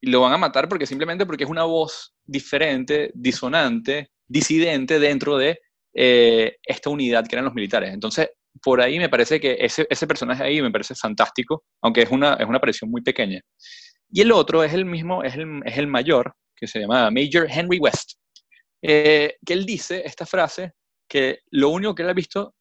lo 0.00 0.20
van 0.22 0.32
a 0.32 0.38
matar 0.38 0.68
porque 0.68 0.86
simplemente 0.86 1.26
porque 1.26 1.44
es 1.44 1.50
una 1.50 1.64
voz 1.64 2.14
diferente, 2.24 3.10
disonante, 3.14 4.10
disidente 4.28 4.98
dentro 4.98 5.36
de 5.36 5.60
eh, 5.94 6.56
esta 6.62 6.90
unidad 6.90 7.26
que 7.26 7.34
eran 7.34 7.46
los 7.46 7.54
militares. 7.54 7.92
Entonces, 7.92 8.30
por 8.62 8.80
ahí 8.80 8.98
me 8.98 9.08
parece 9.08 9.40
que 9.40 9.56
ese, 9.58 10.06
personaje 10.06 10.42
ahí 10.42 10.62
me 10.62 10.70
parece 10.70 10.94
fantástico, 10.94 11.64
aunque 11.82 12.02
es 12.02 12.10
una, 12.10 12.34
es 12.34 12.46
una 12.46 12.58
aparición 12.58 12.90
muy 12.90 13.02
pequeña. 13.02 13.40
Y 14.10 14.20
el 14.20 14.32
otro 14.32 14.62
es 14.62 14.72
el 14.72 14.84
mismo, 14.84 15.22
es 15.22 15.34
el, 15.34 15.60
es 15.64 15.78
el 15.78 15.86
mayor, 15.86 16.34
que 16.56 16.66
se 16.66 16.80
llama 16.80 17.10
Major 17.10 17.46
Henry 17.48 17.78
West, 17.78 18.14
eh, 18.82 19.36
que 19.44 19.52
él 19.52 19.64
dice 19.64 20.02
esta 20.04 20.26
frase, 20.26 20.72
que 21.08 21.40
lo 21.50 21.70
único 21.70 21.94
que 21.94 22.02
él 22.02 22.10
ha 22.10 22.14
visto 22.14 22.54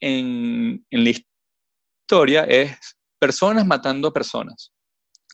en, 0.00 0.84
en 0.90 1.04
la 1.04 1.10
historia 1.10 2.44
es 2.44 2.76
personas 3.18 3.66
matando 3.66 4.12
personas. 4.12 4.72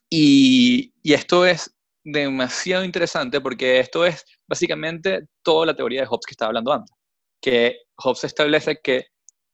Y, 0.09 0.93
y 1.03 1.13
esto 1.13 1.47
es 1.47 1.75
demasiado 2.05 2.85
interesante 2.85 3.41
porque 3.41 3.81
esto 3.81 4.05
es 4.05 4.25
básicamente 4.49 5.27
toda 5.43 5.67
la 5.67 5.77
teoría 5.77 6.01
de 6.01 6.07
Hobbes 6.07 6.27
que 6.27 6.33
estaba 6.33 6.49
hablando 6.49 6.73
antes, 6.73 6.95
que 7.43 7.79
Hobbes 7.97 8.25
establece 8.25 8.81
que 8.83 9.07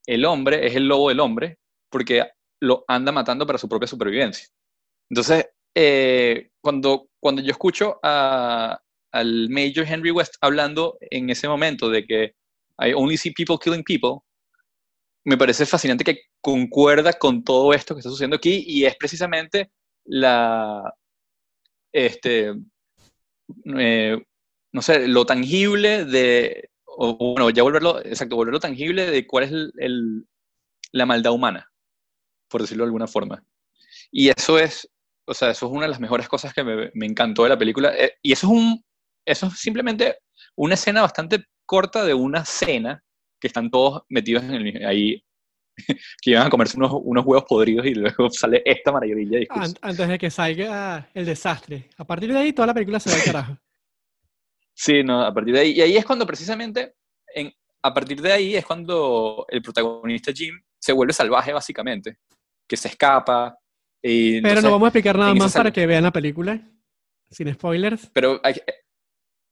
el 0.06 0.24
hombre 0.24 0.66
es 0.66 0.76
el 0.76 0.86
lobo 0.86 1.08
del 1.08 1.20
hombre 1.20 1.58
porque 1.90 2.24
lo 2.60 2.84
anda 2.88 3.12
matando 3.12 3.46
para 3.46 3.58
su 3.58 3.68
propia 3.68 3.88
supervivencia. 3.88 4.46
Entonces, 5.10 5.46
eh, 5.74 6.50
cuando, 6.62 7.08
cuando 7.20 7.42
yo 7.42 7.50
escucho 7.50 7.98
a, 8.02 8.78
al 9.12 9.48
Major 9.50 9.86
Henry 9.86 10.10
West 10.10 10.34
hablando 10.40 10.96
en 11.00 11.30
ese 11.30 11.48
momento 11.48 11.90
de 11.90 12.04
que 12.04 12.34
I 12.78 12.92
only 12.94 13.16
see 13.16 13.32
people 13.32 13.56
killing 13.62 13.84
people, 13.84 14.20
me 15.24 15.36
parece 15.36 15.66
fascinante 15.66 16.04
que 16.04 16.20
concuerda 16.40 17.12
con 17.12 17.42
todo 17.42 17.72
esto 17.72 17.94
que 17.94 18.00
está 18.00 18.10
sucediendo 18.10 18.36
aquí 18.36 18.64
y 18.66 18.84
es 18.84 18.94
precisamente 18.96 19.70
la, 20.04 20.94
este, 21.96 22.54
eh, 23.78 24.22
no 24.72 24.82
sé, 24.82 25.08
lo 25.08 25.24
tangible 25.24 26.04
de, 26.04 26.70
o 26.84 27.16
bueno, 27.16 27.48
ya 27.50 27.62
volverlo, 27.62 28.04
exacto, 28.04 28.36
volverlo 28.36 28.60
tangible 28.60 29.10
de 29.10 29.26
cuál 29.26 29.44
es 29.44 29.52
el, 29.52 29.72
el, 29.78 30.26
la 30.92 31.06
maldad 31.06 31.32
humana, 31.32 31.70
por 32.48 32.60
decirlo 32.60 32.84
de 32.84 32.88
alguna 32.88 33.06
forma. 33.06 33.42
Y 34.10 34.28
eso 34.28 34.58
es, 34.58 34.90
o 35.26 35.32
sea, 35.32 35.50
eso 35.50 35.66
es 35.66 35.72
una 35.72 35.82
de 35.82 35.90
las 35.90 36.00
mejores 36.00 36.28
cosas 36.28 36.52
que 36.52 36.62
me, 36.62 36.90
me 36.92 37.06
encantó 37.06 37.44
de 37.44 37.48
la 37.48 37.58
película. 37.58 37.96
Eh, 37.96 38.12
y 38.22 38.32
eso 38.32 38.46
es 38.46 38.52
un, 38.52 38.84
eso 39.24 39.46
es 39.46 39.58
simplemente 39.58 40.18
una 40.54 40.74
escena 40.74 41.00
bastante 41.00 41.46
corta 41.64 42.04
de 42.04 42.12
una 42.12 42.44
cena 42.44 43.02
que 43.40 43.48
están 43.48 43.70
todos 43.70 44.02
metidos 44.08 44.44
en 44.44 44.54
el, 44.54 44.84
ahí, 44.84 45.24
que 46.22 46.30
iban 46.30 46.46
a 46.46 46.50
comerse 46.50 46.76
unos, 46.76 46.92
unos, 47.02 47.24
huevos 47.24 47.44
podridos 47.44 47.86
y 47.86 47.94
luego 47.94 48.28
sale 48.30 48.62
esta 48.64 48.92
maravilla. 48.92 49.38
De 49.38 49.48
antes 49.82 50.08
de 50.08 50.18
que 50.18 50.30
salga 50.30 51.08
el 51.14 51.24
desastre. 51.24 51.88
A 51.96 52.04
partir 52.04 52.32
de 52.32 52.38
ahí, 52.38 52.52
toda 52.52 52.66
la 52.66 52.74
película 52.74 53.00
se 53.00 53.10
va 53.10 53.16
al 53.16 53.22
carajo. 53.24 53.58
Sí, 54.74 55.02
no, 55.02 55.22
a 55.22 55.32
partir 55.32 55.54
de 55.54 55.60
ahí. 55.60 55.72
Y 55.72 55.80
ahí 55.80 55.96
es 55.96 56.04
cuando 56.04 56.26
precisamente, 56.26 56.96
en, 57.34 57.52
a 57.82 57.94
partir 57.94 58.20
de 58.20 58.32
ahí 58.32 58.56
es 58.56 58.64
cuando 58.64 59.46
el 59.48 59.62
protagonista 59.62 60.32
Jim 60.32 60.60
se 60.78 60.92
vuelve 60.92 61.12
salvaje, 61.12 61.52
básicamente. 61.52 62.18
Que 62.68 62.76
se 62.76 62.88
escapa. 62.88 63.58
Y 64.02 64.40
pero 64.42 64.60
no 64.60 64.70
vamos 64.70 64.86
a 64.86 64.88
explicar 64.88 65.18
nada 65.18 65.34
más 65.34 65.54
para 65.54 65.70
que 65.70 65.86
vean 65.86 66.02
la 66.02 66.12
película. 66.12 66.60
Sin 67.30 67.52
spoilers. 67.52 68.10
Pero 68.12 68.40
hay, 68.42 68.54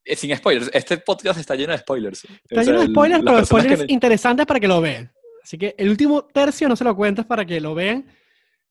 eh, 0.04 0.16
sin 0.16 0.36
spoilers. 0.36 0.70
Este 0.72 0.98
podcast 0.98 1.40
está 1.40 1.54
lleno 1.54 1.72
de 1.72 1.78
spoilers. 1.78 2.24
Está 2.24 2.60
o 2.60 2.62
sea, 2.62 2.62
lleno 2.64 2.80
de 2.80 2.86
spoilers, 2.88 3.24
pero 3.24 3.44
spoilers 3.44 3.84
que... 3.84 3.92
interesantes 3.92 4.46
para 4.46 4.60
que 4.60 4.68
lo 4.68 4.80
vean. 4.80 5.10
Así 5.44 5.58
que 5.58 5.74
el 5.76 5.90
último 5.90 6.24
tercio 6.24 6.70
no 6.70 6.74
se 6.74 6.84
lo 6.84 6.96
cuentas 6.96 7.26
para 7.26 7.44
que 7.44 7.60
lo 7.60 7.74
vean. 7.74 8.06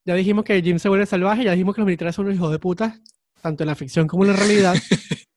Ya 0.06 0.16
dijimos 0.16 0.44
que 0.44 0.60
Jim 0.60 0.80
se 0.80 0.90
vuelve 0.90 1.06
salvaje, 1.06 1.44
ya 1.44 1.52
dijimos 1.52 1.76
que 1.76 1.82
los 1.82 1.86
militares 1.86 2.16
son 2.16 2.26
unos 2.26 2.36
hijos 2.36 2.52
de 2.52 2.58
puta, 2.58 3.00
tanto 3.44 3.62
en 3.62 3.68
la 3.68 3.76
ficción 3.76 4.08
como 4.08 4.24
en 4.24 4.32
la 4.32 4.38
realidad. 4.38 4.74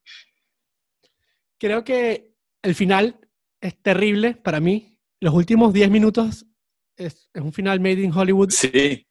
Creo 1.58 1.84
que 1.84 2.32
el 2.62 2.74
final 2.74 3.20
es 3.60 3.76
terrible 3.82 4.34
para 4.34 4.60
mí. 4.60 4.98
Los 5.20 5.34
últimos 5.34 5.74
10 5.74 5.90
minutos 5.90 6.46
es, 6.96 7.28
es, 7.34 7.42
un 7.42 7.52
final 7.52 7.80
made 7.80 8.00
in 8.00 8.14
Hollywood 8.14 8.48
sí. 8.48 9.06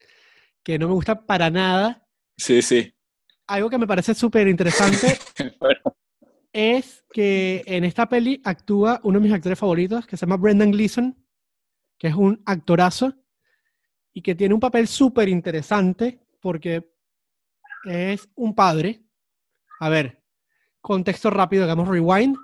que 0.63 0.79
no 0.79 0.87
me 0.87 0.95
gusta 0.95 1.27
para 1.27 1.51
nada. 1.51 2.07
Sí, 2.35 2.63
sí. 2.63 2.91
Algo 3.45 3.69
que 3.69 3.77
me 3.77 3.85
parece 3.85 4.15
súper 4.15 4.47
interesante 4.47 5.19
bueno. 5.59 5.95
es 6.51 7.05
que 7.13 7.61
en 7.67 7.83
esta 7.83 8.09
peli 8.09 8.41
actúa 8.43 8.99
uno 9.03 9.19
de 9.19 9.25
mis 9.25 9.33
actores 9.33 9.59
favoritos, 9.59 10.07
que 10.07 10.17
se 10.17 10.25
llama 10.25 10.37
Brendan 10.37 10.71
Gleeson, 10.71 11.15
que 12.05 12.09
es 12.09 12.15
un 12.15 12.39
actorazo 12.45 13.15
y 14.13 14.21
que 14.21 14.35
tiene 14.35 14.53
un 14.53 14.59
papel 14.59 14.87
súper 14.87 15.27
interesante 15.27 16.19
porque 16.39 16.87
es 17.83 18.29
un 18.35 18.53
padre. 18.53 19.01
A 19.79 19.89
ver, 19.89 20.21
contexto 20.81 21.31
rápido, 21.31 21.63
hagamos 21.63 21.87
rewind. 21.87 22.37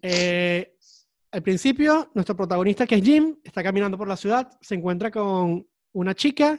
Eh, 0.00 0.74
al 1.30 1.42
principio, 1.42 2.10
nuestro 2.14 2.34
protagonista, 2.34 2.86
que 2.86 2.94
es 2.94 3.02
Jim, 3.02 3.36
está 3.44 3.62
caminando 3.62 3.98
por 3.98 4.08
la 4.08 4.16
ciudad, 4.16 4.56
se 4.62 4.76
encuentra 4.76 5.10
con 5.10 5.68
una 5.92 6.14
chica, 6.14 6.58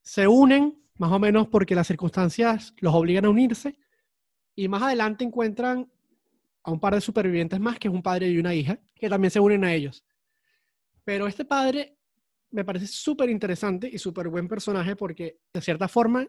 se 0.00 0.26
unen, 0.26 0.82
más 0.96 1.12
o 1.12 1.18
menos 1.18 1.48
porque 1.48 1.74
las 1.74 1.86
circunstancias 1.86 2.72
los 2.78 2.94
obligan 2.94 3.26
a 3.26 3.28
unirse, 3.28 3.78
y 4.54 4.68
más 4.68 4.80
adelante 4.80 5.22
encuentran 5.22 5.86
a 6.62 6.70
un 6.70 6.80
par 6.80 6.94
de 6.94 7.02
supervivientes 7.02 7.60
más, 7.60 7.78
que 7.78 7.88
es 7.88 7.94
un 7.94 8.02
padre 8.02 8.30
y 8.30 8.38
una 8.38 8.54
hija, 8.54 8.78
que 8.94 9.10
también 9.10 9.30
se 9.30 9.40
unen 9.40 9.64
a 9.64 9.74
ellos. 9.74 10.02
Pero 11.08 11.26
este 11.26 11.46
padre 11.46 11.96
me 12.50 12.66
parece 12.66 12.86
súper 12.86 13.30
interesante 13.30 13.88
y 13.90 13.96
súper 13.96 14.28
buen 14.28 14.46
personaje 14.46 14.94
porque 14.94 15.38
de 15.54 15.62
cierta 15.62 15.88
forma 15.88 16.28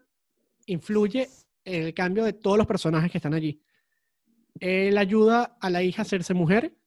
influye 0.68 1.28
en 1.65 1.84
el 1.84 1.94
cambio 1.94 2.24
de 2.24 2.32
todos 2.32 2.58
los 2.58 2.65
personajes 2.65 3.12
que 3.12 3.18
están 3.18 3.34
allí. 3.34 3.62
Él 4.58 4.98
ayuda 4.98 5.58
a 5.60 5.70
la 5.70 5.84
hija 5.84 6.02
a 6.02 6.04
hacerse 6.04 6.34
mujer, 6.34 6.78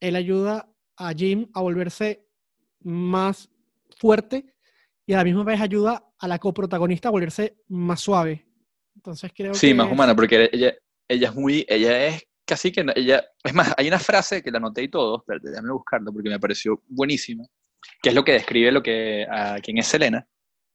él 0.00 0.16
ayuda 0.16 0.72
a 0.96 1.12
Jim 1.12 1.50
a 1.52 1.60
volverse 1.60 2.26
más 2.80 3.50
fuerte 3.98 4.54
y 5.04 5.12
a 5.12 5.18
la 5.18 5.24
misma 5.24 5.44
vez 5.44 5.60
ayuda 5.60 6.02
a 6.18 6.26
la 6.26 6.38
coprotagonista 6.38 7.08
a 7.08 7.12
volverse 7.12 7.58
más 7.68 8.00
suave. 8.00 8.46
Entonces 8.94 9.30
creo 9.36 9.52
Sí, 9.52 9.68
que 9.68 9.74
más 9.74 9.92
humana, 9.92 10.16
porque 10.16 10.48
ella, 10.50 10.74
ella 11.06 11.28
es 11.28 11.34
muy, 11.34 11.66
ella 11.68 12.06
es 12.06 12.26
casi 12.46 12.72
que, 12.72 12.84
ella, 12.96 13.24
es 13.44 13.54
más, 13.54 13.74
hay 13.76 13.88
una 13.88 13.98
frase 13.98 14.42
que 14.42 14.50
la 14.50 14.58
anoté 14.58 14.82
y 14.84 14.88
todo, 14.88 15.24
déjame 15.42 15.72
buscarla 15.72 16.12
porque 16.12 16.30
me 16.30 16.40
pareció 16.40 16.82
buenísima, 16.88 17.44
que 18.02 18.10
es 18.10 18.14
lo 18.14 18.24
que 18.24 18.32
describe 18.34 18.72
lo 18.72 18.82
que, 18.82 19.26
a 19.30 19.58
quién 19.62 19.78
es 19.78 19.86
Selena, 19.88 20.26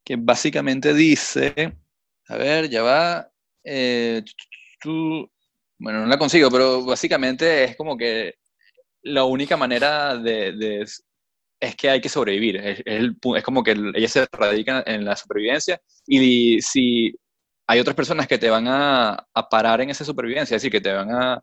que 0.04 0.16
básicamente 0.18 0.94
dice, 0.94 1.74
a 2.28 2.36
ver, 2.36 2.70
ya 2.70 2.82
va, 2.82 3.30
eh, 3.64 4.22
bueno, 5.78 6.00
no 6.00 6.06
la 6.06 6.18
consigo, 6.18 6.50
pero 6.50 6.84
básicamente 6.84 7.64
es 7.64 7.76
como 7.76 7.96
que 7.96 8.34
la 9.02 9.24
única 9.24 9.56
manera 9.56 10.16
de, 10.16 10.84
es 11.60 11.76
que 11.76 11.90
hay 11.90 12.00
que 12.00 12.08
sobrevivir, 12.08 12.56
es, 12.58 12.82
es 12.86 13.44
como 13.44 13.62
que 13.62 13.72
el- 13.72 13.96
ella 13.96 14.08
se 14.08 14.26
radica 14.32 14.82
en 14.86 15.04
la 15.04 15.16
supervivencia 15.16 15.80
y 16.06 16.60
si 16.62 17.14
hay 17.66 17.80
otras 17.80 17.96
personas 17.96 18.26
que 18.28 18.38
te 18.38 18.50
van 18.50 18.66
a, 18.68 19.12
a 19.34 19.48
parar 19.48 19.80
en 19.80 19.90
esa 19.90 20.04
supervivencia, 20.04 20.56
es 20.56 20.62
decir, 20.62 20.72
que 20.72 20.80
te 20.80 20.92
van 20.92 21.10
a, 21.12 21.42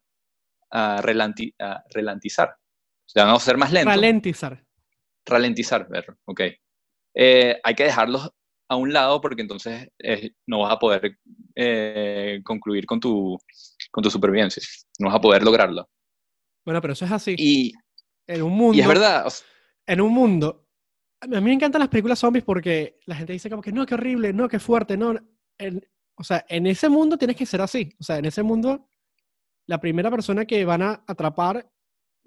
a, 0.71 1.01
relanti- 1.01 1.53
a 1.59 1.83
relantizar, 1.93 2.55
te 3.13 3.19
van 3.19 3.29
a 3.29 3.33
hacer 3.33 3.57
más 3.57 3.71
lento. 3.71 3.89
ralentizar. 3.89 4.65
ralentizar, 5.25 5.87
ver, 5.89 6.05
ok. 6.25 6.41
Eh, 7.15 7.59
hay 7.63 7.75
que 7.75 7.83
dejarlos 7.83 8.29
a 8.69 8.75
un 8.75 8.93
lado 8.93 9.19
porque 9.19 9.41
entonces 9.41 9.89
eh, 9.99 10.31
no 10.47 10.59
vas 10.59 10.73
a 10.73 10.79
poder 10.79 11.17
eh, 11.55 12.39
concluir 12.43 12.85
con 12.85 12.99
tu, 12.99 13.37
con 13.91 14.03
tu 14.03 14.11
supervivencia, 14.11 14.61
no 14.99 15.07
vas 15.07 15.15
a 15.17 15.21
poder 15.21 15.43
lograrlo. 15.43 15.89
Bueno, 16.65 16.81
pero 16.81 16.93
eso 16.93 17.05
es 17.05 17.11
así. 17.11 17.35
Y, 17.37 17.73
en 18.27 18.43
un 18.43 18.51
mundo 18.53 18.77
y 18.77 18.81
es 18.81 18.87
verdad, 18.87 19.25
o 19.25 19.29
sea, 19.29 19.45
en 19.87 20.01
un 20.01 20.13
mundo. 20.13 20.67
A 21.21 21.27
mí 21.27 21.35
a 21.35 21.41
mí 21.41 21.47
me 21.47 21.53
encantan 21.53 21.79
las 21.79 21.89
películas 21.89 22.19
zombies 22.19 22.45
porque 22.45 22.99
la 23.05 23.15
gente 23.15 23.33
dice 23.33 23.49
como 23.49 23.61
que 23.61 23.71
no, 23.71 23.85
qué 23.85 23.95
horrible, 23.95 24.31
no, 24.33 24.47
qué 24.47 24.59
fuerte, 24.59 24.95
no. 24.95 25.15
En- 25.57 25.83
o 26.15 26.23
sea, 26.23 26.45
en 26.49 26.67
ese 26.67 26.89
mundo 26.89 27.17
tienes 27.17 27.37
que 27.37 27.45
ser 27.45 27.61
así. 27.61 27.95
O 27.99 28.03
sea, 28.03 28.17
en 28.17 28.25
ese 28.25 28.43
mundo, 28.43 28.88
la 29.69 29.79
primera 29.79 30.09
persona 30.09 30.45
que 30.45 30.65
van 30.65 30.81
a 30.81 31.03
atrapar 31.05 31.69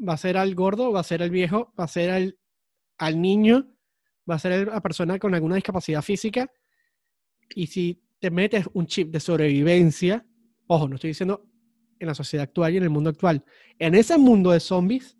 va 0.08 0.12
a 0.12 0.16
ser 0.16 0.36
al 0.36 0.54
gordo, 0.54 0.92
va 0.92 1.00
a 1.00 1.04
ser 1.04 1.22
el 1.22 1.30
viejo, 1.30 1.74
va 1.78 1.84
a 1.84 1.88
ser 1.88 2.10
al, 2.10 2.38
al 2.98 3.20
niño, 3.20 3.66
va 4.30 4.36
a 4.36 4.38
ser 4.38 4.68
la 4.68 4.80
persona 4.80 5.18
con 5.18 5.34
alguna 5.34 5.56
discapacidad 5.56 6.02
física. 6.02 6.48
Y 7.56 7.66
si 7.66 8.00
te 8.20 8.30
metes 8.30 8.66
un 8.74 8.86
chip 8.86 9.10
de 9.10 9.18
sobrevivencia, 9.18 10.24
ojo, 10.68 10.86
no 10.88 10.94
estoy 10.94 11.08
diciendo 11.08 11.44
en 11.98 12.06
la 12.06 12.14
sociedad 12.14 12.44
actual 12.44 12.74
y 12.74 12.76
en 12.76 12.84
el 12.84 12.90
mundo 12.90 13.10
actual, 13.10 13.44
en 13.76 13.96
ese 13.96 14.16
mundo 14.18 14.52
de 14.52 14.60
zombies, 14.60 15.16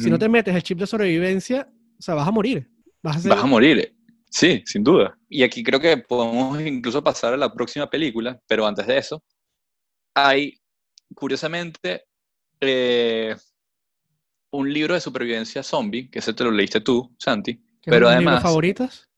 si 0.00 0.08
no 0.10 0.18
te 0.18 0.28
metes 0.28 0.54
el 0.54 0.62
chip 0.62 0.78
de 0.78 0.86
sobrevivencia, 0.86 1.68
o 1.98 2.02
sea, 2.02 2.14
vas 2.14 2.28
a 2.28 2.30
morir. 2.30 2.70
Vas 3.02 3.16
a, 3.16 3.20
ser- 3.20 3.30
vas 3.30 3.42
a 3.42 3.46
morir. 3.46 3.92
Sí, 4.30 4.62
sin 4.66 4.84
duda. 4.84 5.18
Y 5.28 5.42
aquí 5.42 5.64
creo 5.64 5.80
que 5.80 5.96
podemos 5.96 6.60
incluso 6.60 7.02
pasar 7.02 7.34
a 7.34 7.36
la 7.36 7.52
próxima 7.52 7.90
película, 7.90 8.40
pero 8.46 8.66
antes 8.66 8.86
de 8.86 8.98
eso, 8.98 9.22
hay, 10.14 10.54
curiosamente, 11.14 12.04
eh, 12.60 13.34
un 14.52 14.72
libro 14.72 14.94
de 14.94 15.00
supervivencia 15.00 15.62
zombie, 15.62 16.08
que 16.10 16.20
ese 16.20 16.32
te 16.32 16.44
lo 16.44 16.50
leíste 16.50 16.80
tú, 16.80 17.14
Santi, 17.18 17.50
es 17.52 17.58
pero 17.84 18.06
uno 18.06 18.10
de 18.10 18.16
mis 18.20 18.26
además, 18.28 18.42
favoritos. 18.42 19.10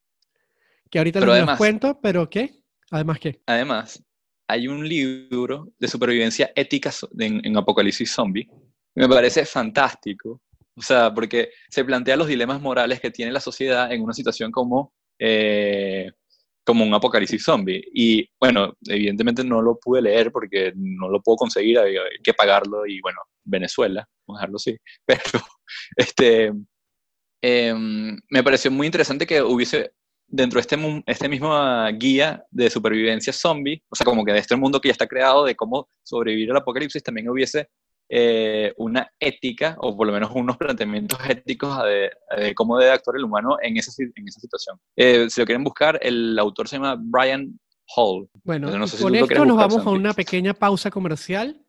Que 0.90 0.98
ahorita 0.98 1.20
les 1.20 1.26
los 1.26 1.36
además- 1.36 1.58
cuento, 1.58 2.00
pero 2.00 2.28
¿qué? 2.30 2.62
Además, 2.90 3.18
¿qué? 3.18 3.40
además, 3.46 4.02
hay 4.48 4.68
un 4.68 4.88
libro 4.88 5.72
de 5.78 5.88
supervivencia 5.88 6.52
ética 6.54 6.92
en, 7.18 7.44
en 7.44 7.56
Apocalipsis 7.56 8.12
Zombie, 8.12 8.48
me 8.94 9.08
parece 9.08 9.44
fantástico, 9.44 10.40
o 10.74 10.80
sea, 10.82 11.12
porque 11.12 11.50
se 11.68 11.84
plantea 11.84 12.16
los 12.16 12.28
dilemas 12.28 12.60
morales 12.60 13.00
que 13.00 13.10
tiene 13.10 13.32
la 13.32 13.40
sociedad 13.40 13.92
en 13.92 14.02
una 14.02 14.12
situación 14.12 14.50
como, 14.52 14.94
eh, 15.18 16.12
como 16.66 16.84
un 16.84 16.92
apocalipsis 16.92 17.44
zombie. 17.44 17.82
Y 17.94 18.28
bueno, 18.40 18.74
evidentemente 18.86 19.44
no 19.44 19.62
lo 19.62 19.78
pude 19.78 20.02
leer 20.02 20.32
porque 20.32 20.72
no 20.74 21.08
lo 21.08 21.22
puedo 21.22 21.36
conseguir, 21.36 21.78
hay, 21.78 21.94
que 22.22 22.34
pagarlo 22.34 22.86
y 22.86 23.00
bueno, 23.00 23.20
Venezuela, 23.44 24.06
vamos 24.26 24.38
a 24.38 24.40
dejarlo 24.40 24.56
así. 24.56 24.76
Pero 25.06 25.44
este, 25.96 26.52
em, 27.40 28.18
me 28.30 28.42
pareció 28.42 28.70
muy 28.70 28.86
interesante 28.86 29.26
que 29.26 29.40
hubiese 29.40 29.92
dentro 30.26 30.58
de 30.58 30.62
este, 30.62 30.76
este 31.06 31.28
mismo 31.28 31.54
guía 31.94 32.44
de 32.50 32.68
supervivencia 32.68 33.32
zombie, 33.32 33.80
o 33.88 33.94
sea, 33.94 34.04
como 34.04 34.24
que 34.24 34.32
de 34.32 34.40
este 34.40 34.56
mundo 34.56 34.80
que 34.80 34.88
ya 34.88 34.92
está 34.92 35.06
creado 35.06 35.44
de 35.44 35.54
cómo 35.54 35.88
sobrevivir 36.02 36.50
al 36.50 36.56
apocalipsis, 36.56 37.02
también 37.02 37.28
hubiese 37.28 37.68
eh, 38.08 38.72
una 38.76 39.10
ética, 39.18 39.76
o 39.80 39.96
por 39.96 40.06
lo 40.06 40.12
menos 40.12 40.30
unos 40.34 40.56
planteamientos 40.58 41.18
éticos 41.28 41.82
de, 41.84 42.10
de 42.36 42.54
cómo 42.54 42.78
debe 42.78 42.92
actuar 42.92 43.16
el 43.16 43.24
humano 43.24 43.56
en 43.62 43.76
esa, 43.76 43.92
en 44.02 44.28
esa 44.28 44.40
situación. 44.40 44.78
Eh, 44.96 45.28
si 45.28 45.40
lo 45.40 45.46
quieren 45.46 45.64
buscar, 45.64 45.98
el 46.02 46.38
autor 46.38 46.68
se 46.68 46.76
llama 46.76 46.96
Brian 46.98 47.58
Hall. 47.94 48.28
Bueno, 48.44 48.68
Pero 48.68 48.78
no 48.78 48.84
y 48.84 48.88
sé 48.88 48.96
si 48.96 49.02
con 49.02 49.14
esto 49.14 49.44
nos 49.44 49.56
buscar, 49.56 49.70
vamos 49.70 49.86
a 49.86 49.90
una 49.90 50.12
pequeña 50.12 50.54
pausa 50.54 50.90
comercial 50.90 51.62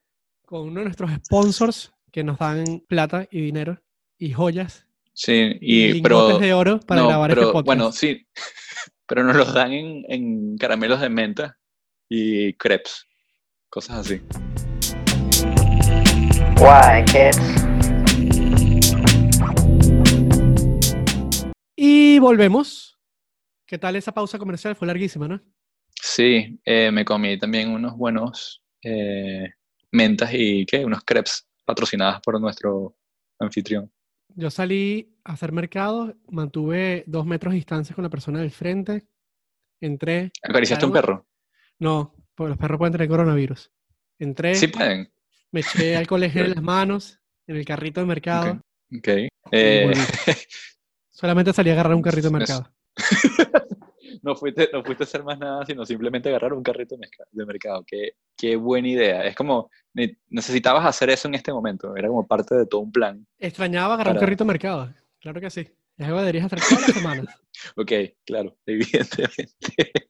con 0.46 0.62
uno 0.62 0.80
de 0.80 0.86
nuestros 0.86 1.12
sponsors 1.26 1.92
que 2.12 2.24
nos 2.24 2.40
dan 2.40 2.84
plata 2.88 3.28
y 3.30 3.42
dinero 3.42 3.82
y 4.18 4.32
joyas 4.32 4.88
Sí, 5.18 5.58
y, 5.62 5.98
y, 5.98 6.02
pero, 6.04 6.38
de 6.38 6.54
oro 6.54 6.80
para 6.80 7.02
no, 7.02 7.08
grabar 7.08 7.32
pero, 7.32 7.42
este 7.42 7.52
podcast. 7.54 7.66
Bueno, 7.66 7.92
sí, 7.92 8.28
pero 9.08 9.24
nos 9.24 9.36
los 9.36 9.52
dan 9.52 9.72
en, 9.74 10.06
en 10.10 10.58
caramelos 10.60 11.02
de 11.02 11.10
menta 11.10 11.58
y 12.08 12.54
crepes, 12.54 13.08
cosas 13.68 13.98
así. 14.06 14.22
Why, 16.60 17.06
kids? 17.06 17.38
Y 21.76 22.18
volvemos. 22.18 22.98
¿Qué 23.68 23.78
tal 23.78 23.96
esa 23.96 24.12
pausa 24.12 24.40
comercial? 24.40 24.76
Fue 24.76 24.88
larguísima, 24.88 25.28
¿no? 25.28 25.40
Sí, 25.94 26.60
eh, 26.66 26.90
me 26.92 27.06
comí 27.06 27.38
también 27.38 27.70
unos 27.70 27.96
buenos 27.96 28.64
eh, 28.82 29.50
mentas 29.92 30.32
y 30.34 30.66
¿qué? 30.66 30.84
unos 30.84 31.04
crepes 31.04 31.48
patrocinadas 31.64 32.22
por 32.22 32.42
nuestro 32.42 32.98
anfitrión. 33.40 33.92
Yo 34.30 34.50
salí 34.50 35.16
a 35.26 35.34
hacer 35.34 35.52
mercado, 35.52 36.16
mantuve 36.30 37.04
dos 37.06 37.26
metros 37.26 37.52
de 37.52 37.58
distancia 37.58 37.94
con 37.94 38.04
la 38.04 38.10
persona 38.10 38.40
del 38.40 38.52
frente, 38.52 39.08
entré. 39.80 40.32
¿Acariciaste 40.42 40.86
a 40.86 40.88
un 40.88 40.94
perro? 40.94 41.28
No, 41.78 42.16
porque 42.34 42.50
los 42.50 42.58
perros 42.58 42.80
pueden 42.80 42.94
tener 42.94 43.08
coronavirus. 43.08 43.72
Entré, 44.18 44.56
Sí 44.56 44.68
pueden. 44.68 45.12
Me 45.52 45.62
eché 45.62 45.96
alcohol 45.98 46.24
en 46.24 46.50
las 46.52 46.62
manos, 46.62 47.20
en 47.48 47.56
el 47.58 47.66
carrito 47.66 48.00
de 48.02 48.06
mercado. 48.08 48.62
Ok. 48.98 49.08
Eh, 49.52 49.84
volví. 49.86 50.00
Solamente 51.10 51.54
salí 51.54 51.70
a 51.70 51.74
agarrar 51.74 51.96
un 51.96 52.02
carrito 52.02 52.28
de 52.30 52.34
mercado. 52.38 52.72
no, 54.22 54.36
fuiste, 54.36 54.70
no 54.72 54.84
fuiste 54.84 55.04
a 55.04 55.06
hacer 55.06 55.24
más 55.24 55.38
nada, 55.40 55.66
sino 55.66 55.86
simplemente 55.86 56.30
agarrar 56.30 56.54
un 56.54 56.64
carrito 56.64 56.96
de 56.96 57.00
merca- 57.08 57.28
de 57.32 57.46
mercado. 57.46 57.84
Qué, 57.86 58.12
qué 58.36 58.56
buena 58.56 58.88
idea. 58.88 59.24
Es 59.26 59.36
como, 59.36 59.70
ne- 59.94 60.18
necesitabas 60.30 60.86
hacer 60.86 61.10
eso 61.10 61.28
en 61.28 61.36
este 61.36 61.52
momento. 61.52 61.96
Era 61.96 62.08
como 62.08 62.26
parte 62.28 62.56
de 62.56 62.66
todo 62.66 62.82
un 62.82 62.92
plan. 62.92 63.26
Extrañaba 63.40 63.96
agarrar 63.96 64.14
un 64.14 64.18
Para- 64.18 64.26
carrito 64.26 64.44
de 64.44 64.48
mercado. 64.48 64.94
Claro 65.20 65.42
que 65.42 65.50
sí. 65.50 65.62
Es 65.98 66.06
algo 66.06 66.18
que 66.20 66.26
deberías 66.26 66.46
hacer 66.46 66.60
todas 66.60 66.88
las 66.88 66.96
semanas. 66.96 67.26
Ok, 67.76 67.92
claro, 68.26 68.56
evidentemente. 68.68 70.10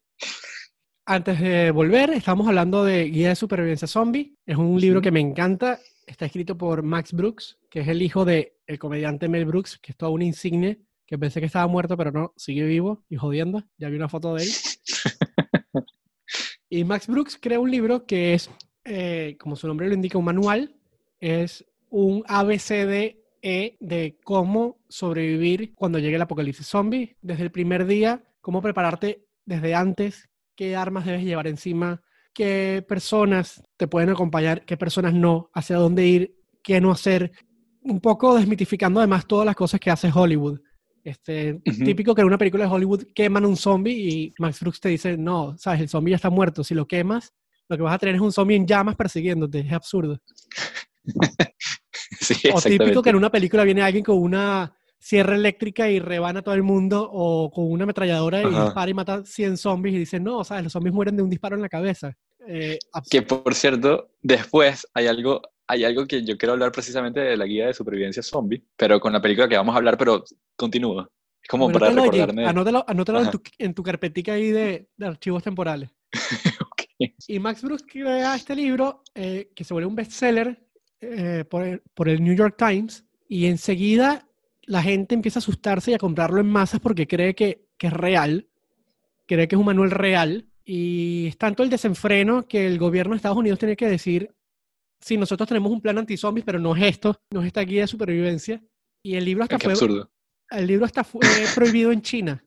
Antes 1.10 1.40
de 1.40 1.72
volver, 1.72 2.10
estamos 2.10 2.50
hablando 2.50 2.84
de 2.84 3.06
Guía 3.06 3.30
de 3.30 3.36
Supervivencia 3.38 3.88
Zombie. 3.88 4.36
Es 4.46 4.58
un 4.58 4.78
libro 4.78 5.02
que 5.02 5.10
me 5.10 5.22
encanta. 5.22 5.80
Está 6.06 6.26
escrito 6.26 6.58
por 6.58 6.84
Max 6.84 7.14
Brooks, 7.14 7.58
que 7.70 7.80
es 7.80 7.88
el 7.88 8.02
hijo 8.02 8.26
del 8.26 8.52
el 8.66 8.78
comediante 8.78 9.30
Mel 9.30 9.46
Brooks, 9.46 9.80
que 9.82 9.94
es 9.94 9.98
toda 9.98 10.12
una 10.12 10.26
insignia, 10.26 10.78
que 11.06 11.18
pensé 11.18 11.40
que 11.40 11.46
estaba 11.46 11.66
muerto, 11.66 11.96
pero 11.96 12.12
no, 12.12 12.34
sigue 12.36 12.66
vivo 12.66 13.06
y 13.08 13.16
jodiendo. 13.16 13.64
Ya 13.78 13.88
vi 13.88 13.96
una 13.96 14.10
foto 14.10 14.36
de 14.36 14.44
él. 14.44 14.50
Y 16.70 16.84
Max 16.84 17.08
Brooks 17.08 17.38
crea 17.42 17.62
un 17.62 17.72
libro 17.72 18.06
que 18.06 18.34
es, 18.34 18.50
eh, 18.84 19.38
como 19.40 19.56
su 19.56 19.66
nombre 19.66 19.88
lo 19.88 19.94
indica, 19.94 20.18
un 20.18 20.26
manual. 20.26 20.76
Es 21.22 21.64
un 21.90 22.26
ABCDE 22.28 23.24
E 23.42 23.78
de 23.80 24.20
cómo 24.26 24.82
sobrevivir 24.90 25.74
cuando 25.74 26.00
llegue 26.00 26.18
el 26.18 26.22
apocalipsis 26.22 26.68
zombie. 26.68 27.16
Desde 27.22 27.44
el 27.44 27.52
primer 27.52 27.86
día, 27.86 28.26
cómo 28.42 28.62
prepararte 28.62 29.26
desde 29.46 29.74
antes, 29.74 30.28
qué 30.58 30.76
armas 30.76 31.06
debes 31.06 31.24
llevar 31.24 31.48
encima, 31.48 32.02
qué 32.34 32.84
personas 32.86 33.62
te 33.78 33.88
pueden 33.88 34.10
acompañar, 34.10 34.66
qué 34.66 34.76
personas 34.76 35.14
no, 35.14 35.50
hacia 35.54 35.78
dónde 35.78 36.06
ir, 36.06 36.36
qué 36.64 36.82
no 36.82 36.92
hacer. 36.92 37.32
Un 37.84 38.02
poco 38.02 38.36
desmitificando 38.36 39.00
además 39.00 39.26
todas 39.26 39.46
las 39.46 39.56
cosas 39.56 39.80
que 39.80 39.92
hace 39.92 40.12
Hollywood. 40.14 40.60
Este. 41.04 41.62
Típico 41.86 42.14
que 42.14 42.22
en 42.22 42.28
una 42.28 42.38
película 42.38 42.66
de 42.66 42.72
Hollywood 42.72 43.04
queman 43.16 43.46
un 43.46 43.56
zombie 43.56 43.94
y 43.94 44.34
Max 44.40 44.60
Brooks 44.60 44.82
te 44.82 44.90
dice, 44.90 45.16
no, 45.16 45.56
sabes, 45.58 45.80
el 45.80 45.90
zombie 45.90 46.12
ya 46.12 46.18
está 46.18 46.30
muerto. 46.30 46.66
Si 46.66 46.74
lo 46.74 46.86
quemas, 46.86 47.34
lo 47.70 47.78
que 47.78 47.84
vas 47.84 47.94
a 47.94 48.00
tener 48.00 48.16
es 48.16 48.22
un 48.22 48.34
zombie 48.34 48.58
en 48.58 48.68
llamas 48.68 48.96
persiguiéndote. 48.96 49.60
Es 49.60 49.72
absurdo. 49.72 50.20
Sí, 52.20 52.50
O 52.54 52.62
típico 52.62 53.02
que 53.02 53.10
en 53.10 53.18
una 53.18 53.30
película 53.30 53.66
viene 53.66 53.82
alguien 53.82 54.04
con 54.04 54.18
una 54.18 54.77
sierra 55.00 55.36
eléctrica 55.36 55.90
y 55.90 56.00
rebana 56.00 56.40
a 56.40 56.44
todo 56.44 56.56
el 56.56 56.64
mundo, 56.64 57.08
o 57.12 57.52
con 57.52 57.72
una 57.72 57.84
ametralladora 57.84 58.42
y 58.42 58.46
dispara 58.46 58.90
y 58.90 58.94
mata 58.94 59.24
100 59.26 59.58
zombies 59.58 59.96
y 59.96 60.00
dice, 60.00 60.20
no, 60.20 60.44
¿sabes? 60.44 60.64
Los 60.64 60.74
zombies 60.74 60.94
mueren 60.94 61.16
de 61.16 61.24
un 61.24 61.30
disparo 61.30 61.56
en 61.56 61.62
la 61.62 61.70
cabeza. 61.70 62.16
Eh, 62.48 62.80
Que 63.10 63.22
por 63.22 63.54
cierto, 63.54 64.10
después 64.22 64.88
hay 64.94 65.08
algo, 65.08 65.42
hay 65.68 65.84
algo 65.84 66.06
que 66.08 66.24
yo 66.24 66.38
quiero 66.38 66.54
hablar 66.54 66.72
precisamente 66.72 67.20
de 67.20 67.38
la 67.38 67.46
guía 67.46 67.68
de 67.68 67.74
supervivencia 67.74 68.24
zombie, 68.24 68.64
pero 68.76 69.00
con 69.00 69.14
la 69.14 69.22
película 69.22 69.48
que 69.48 69.58
vamos 69.58 69.74
a 69.74 69.78
hablar, 69.78 69.98
pero 69.98 70.24
continúa. 70.56 71.10
Es 71.42 71.48
como 71.50 71.66
Bueno, 71.66 71.80
para 71.80 71.92
anótalo 71.92 72.10
allí, 72.12 72.20
recordarme. 72.20 72.46
Anótalo, 72.50 72.86
anótalo 72.88 73.22
en, 73.22 73.32
tu, 73.32 73.42
en 73.58 73.74
tu 73.74 73.84
carpetica 73.84 74.34
ahí 74.34 74.52
de, 74.52 74.90
de 74.96 75.06
archivos 75.06 75.44
temporales. 75.44 75.90
Ok. 76.70 76.84
Y 77.28 77.40
Max 77.40 77.62
Brooks 77.64 77.84
crea 77.88 78.36
este 78.36 78.56
libro 78.56 79.04
eh, 79.14 79.52
que 79.56 79.64
se 79.64 79.74
vuelve 79.74 79.88
un 79.88 79.96
bestseller 79.96 80.64
eh, 81.00 81.44
por, 81.50 81.64
el, 81.64 81.82
por 81.94 82.10
el 82.10 82.24
New 82.24 82.36
York 82.36 82.56
Times 82.58 83.06
y 83.28 83.46
enseguida 83.48 84.28
la 84.68 84.84
gente 84.84 85.16
empieza 85.16 85.40
a 85.40 85.42
asustarse 85.42 85.92
y 85.92 85.94
a 85.96 85.98
comprarlo 85.98 86.40
en 86.40 86.48
masas 86.48 86.80
porque 86.80 87.08
cree 87.08 87.34
que, 87.34 87.66
que 87.78 87.88
es 87.88 87.94
real, 87.94 88.48
cree 89.26 89.48
que 89.48 89.56
es 89.56 89.60
un 89.60 89.66
manual 89.66 89.92
real 89.92 90.46
y 90.64 91.28
es 91.28 91.38
tanto 91.38 91.64
el 91.64 91.70
desenfreno 91.70 92.44
que 92.44 92.68
el 92.68 92.78
gobierno 92.78 93.14
de 93.14 93.18
Estados 93.18 93.38
Unidos 93.38 93.58
tiene 93.58 93.78
que 93.78 93.88
decir, 93.88 94.36
sí, 95.00 95.18
nosotros 95.18 95.48
tenemos 95.48 95.72
un 95.72 95.80
plan 95.82 95.98
anti-zombies, 95.98 96.46
pero 96.46 96.60
no 96.60 96.76
es 96.76 96.84
esto, 96.84 97.16
no 97.32 97.40
es 97.40 97.48
esta 97.48 97.62
guía 97.62 97.82
de 97.82 97.88
supervivencia. 97.88 98.62
Y 99.02 99.16
el 99.16 99.24
libro 99.24 99.44
hasta 99.44 99.58
fue, 99.58 99.72
absurdo. 99.72 100.12
el 100.52 100.68
libro 100.68 100.86
hasta 100.86 101.06
fue 101.06 101.22
prohibido 101.56 101.94
en 101.94 102.02
China. 102.02 102.44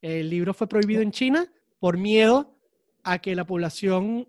El 0.00 0.30
libro 0.30 0.54
fue 0.54 0.66
prohibido 0.66 1.02
en 1.02 1.10
China 1.10 1.46
por 1.78 1.98
miedo 1.98 2.58
a 3.02 3.18
que 3.18 3.36
la 3.36 3.46
población 3.46 4.26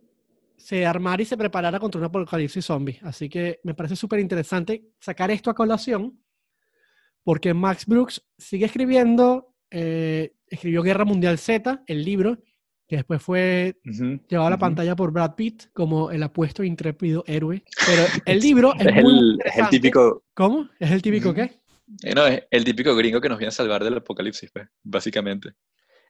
se 0.58 0.86
armara 0.86 1.22
y 1.22 1.26
se 1.26 1.38
preparara 1.38 1.80
contra 1.80 1.99
un 1.99 2.05
apocalipsis 2.05 2.66
zombie. 2.66 2.99
Así 3.03 3.30
que 3.30 3.62
me 3.64 3.74
parece 3.74 3.95
súper 3.95 4.20
interesante 4.20 4.91
sacar 4.99 5.32
esto 5.32 5.49
a 5.49 5.55
colación, 5.55 6.20
porque 7.28 7.54
Max 7.54 7.86
Brooks 7.86 8.26
sigue 8.38 8.68
escribiendo, 8.68 9.54
eh, 9.70 10.34
escribió 10.48 10.82
Guerra 10.82 11.04
Mundial 11.04 11.38
Z, 11.38 11.84
el 11.86 12.06
libro, 12.06 12.38
que 12.88 12.96
después 12.96 13.22
fue 13.22 13.76
llevado 14.30 14.48
a 14.48 14.52
la 14.52 14.58
pantalla 14.58 14.96
por 14.96 15.12
Brad 15.12 15.36
Pitt 15.36 15.64
como 15.74 16.10
el 16.10 16.24
apuesto 16.24 16.64
intrépido 16.64 17.26
héroe. 17.28 17.66
Pero 17.86 18.04
el 18.26 18.40
libro 18.40 18.74
es, 18.80 18.86
Es 18.86 19.04
muy 19.04 19.20
el, 19.20 19.40
es 19.44 19.58
el 19.58 19.68
típico, 19.68 20.24
¿Cómo? 20.34 20.70
¿Es 20.80 20.90
el 20.90 21.02
típico 21.02 21.34
qué? 21.34 21.60
eh, 22.04 22.16
no, 22.16 22.26
es 22.28 22.44
el 22.50 22.64
típico 22.64 22.96
gringo 22.96 23.20
que 23.20 23.28
nos 23.28 23.38
viene 23.38 23.50
a 23.50 23.52
salvar 23.52 23.84
del 23.84 23.98
apocalipsis, 23.98 24.50
pues, 24.50 24.66
básicamente. 24.82 25.50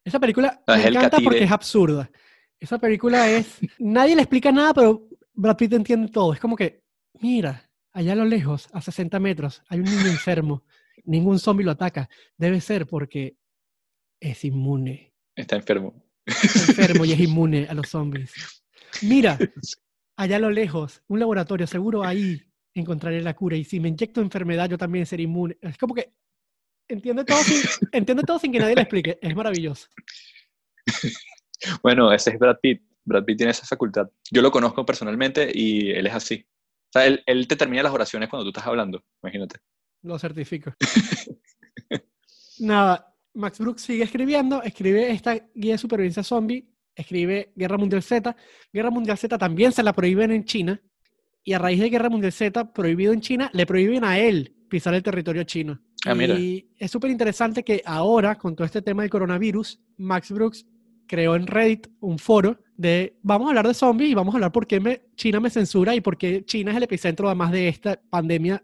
Esa 0.05 0.19
película 0.19 0.61
me 0.67 0.75
es 0.75 0.85
encanta 0.85 1.17
porque 1.19 1.45
es 1.45 1.51
absurda. 1.51 2.11
Esa 2.59 2.77
película 2.77 3.27
es. 3.27 3.57
Nadie 3.79 4.15
le 4.15 4.21
explica 4.21 4.51
nada, 4.51 4.71
pero 4.71 5.07
Brad 5.33 5.57
Pitt 5.57 5.73
entiende 5.73 6.09
todo. 6.09 6.33
Es 6.33 6.39
como 6.39 6.55
que, 6.55 6.83
mira, 7.21 7.67
allá 7.91 8.11
a 8.11 8.17
lo 8.17 8.25
lejos, 8.25 8.69
a 8.71 8.81
60 8.81 9.19
metros, 9.19 9.63
hay 9.67 9.79
un 9.79 9.85
niño 9.85 10.11
enfermo. 10.11 10.63
Ningún 11.07 11.39
zombie 11.39 11.63
lo 11.63 11.71
ataca. 11.71 12.09
Debe 12.37 12.61
ser 12.61 12.85
porque 12.85 13.37
es 14.19 14.43
inmune. 14.43 15.13
Está 15.35 15.55
enfermo. 15.55 16.03
Está 16.25 16.83
enfermo 16.83 17.05
y 17.05 17.13
es 17.13 17.19
inmune 17.27 17.65
a 17.69 17.73
los 17.73 17.87
zombies. 17.87 18.33
Mira, 19.01 19.37
allá 20.17 20.35
a 20.35 20.39
lo 20.39 20.51
lejos, 20.51 21.01
un 21.07 21.19
laboratorio, 21.19 21.65
seguro 21.65 22.03
ahí 22.03 22.41
encontraré 22.73 23.21
la 23.21 23.33
cura. 23.33 23.55
Y 23.55 23.63
si 23.63 23.79
me 23.79 23.87
inyecto 23.87 24.21
enfermedad, 24.21 24.69
yo 24.69 24.77
también 24.77 25.05
seré 25.05 25.23
inmune. 25.23 25.57
Es 25.61 25.77
como 25.77 25.95
que 25.95 26.13
entiende 26.89 27.23
todo 27.23 27.39
sin, 27.39 27.61
entiende 27.91 28.23
todo 28.23 28.37
sin 28.37 28.51
que 28.51 28.59
nadie 28.59 28.75
le 28.75 28.81
explique. 28.81 29.17
Es 29.21 29.35
maravilloso. 29.35 29.87
Bueno, 31.81 32.11
ese 32.11 32.31
es 32.31 32.39
Brad 32.39 32.57
Pitt. 32.61 32.83
Brad 33.05 33.23
Pitt 33.23 33.37
tiene 33.37 33.51
esa 33.51 33.65
facultad. 33.65 34.09
Yo 34.29 34.41
lo 34.41 34.51
conozco 34.51 34.85
personalmente 34.85 35.49
y 35.53 35.91
él 35.91 36.05
es 36.05 36.13
así. 36.13 36.45
O 36.89 36.91
sea, 36.91 37.05
él, 37.05 37.23
él 37.25 37.47
te 37.47 37.55
termina 37.55 37.81
las 37.81 37.93
oraciones 37.93 38.29
cuando 38.29 38.43
tú 38.43 38.49
estás 38.49 38.67
hablando, 38.67 39.03
imagínate. 39.23 39.59
Lo 40.07 40.17
certifico. 40.17 40.73
Nada, 42.59 43.13
Max 43.33 43.59
Brooks 43.59 43.81
sigue 43.81 44.03
escribiendo, 44.03 44.63
escribe 44.63 45.11
esta 45.11 45.35
guía 45.53 45.73
de 45.73 45.77
supervivencia 45.77 46.23
zombie, 46.23 46.65
escribe 46.95 47.51
Guerra 47.55 47.77
Mundial 47.77 48.01
Z. 48.01 48.35
Guerra 48.71 48.89
Mundial 48.89 49.17
Z 49.17 49.37
también 49.37 49.71
se 49.71 49.83
la 49.83 49.93
prohíben 49.93 50.31
en 50.31 50.45
China. 50.45 50.81
Y 51.43 51.53
a 51.53 51.59
raíz 51.59 51.79
de 51.79 51.89
Guerra 51.89 52.09
Mundial 52.09 52.31
Z, 52.33 52.73
prohibido 52.73 53.13
en 53.13 53.21
China, 53.21 53.49
le 53.53 53.65
prohíben 53.65 54.03
a 54.03 54.17
él 54.19 54.55
pisar 54.69 54.93
el 54.93 55.03
territorio 55.03 55.43
chino. 55.43 55.79
Ah, 56.05 56.15
mira. 56.15 56.37
Y 56.37 56.69
es 56.77 56.91
súper 56.91 57.11
interesante 57.11 57.63
que 57.63 57.81
ahora, 57.85 58.35
con 58.37 58.55
todo 58.55 58.65
este 58.65 58.81
tema 58.81 59.03
del 59.03 59.09
coronavirus, 59.11 59.79
Max 59.97 60.31
Brooks 60.31 60.65
creó 61.05 61.35
en 61.35 61.47
Reddit 61.47 61.87
un 62.01 62.17
foro 62.19 62.59
de 62.75 63.17
vamos 63.23 63.47
a 63.47 63.49
hablar 63.49 63.67
de 63.67 63.73
zombies 63.73 64.11
y 64.11 64.13
vamos 64.13 64.33
a 64.33 64.37
hablar 64.37 64.51
por 64.51 64.67
qué 64.67 64.79
me- 64.79 65.01
China 65.15 65.39
me 65.39 65.49
censura 65.49 65.95
y 65.95 66.01
por 66.01 66.17
qué 66.17 66.43
China 66.43 66.71
es 66.71 66.77
el 66.77 66.83
epicentro 66.83 67.27
además 67.27 67.51
de 67.51 67.69
esta 67.69 67.99
pandemia 68.09 68.61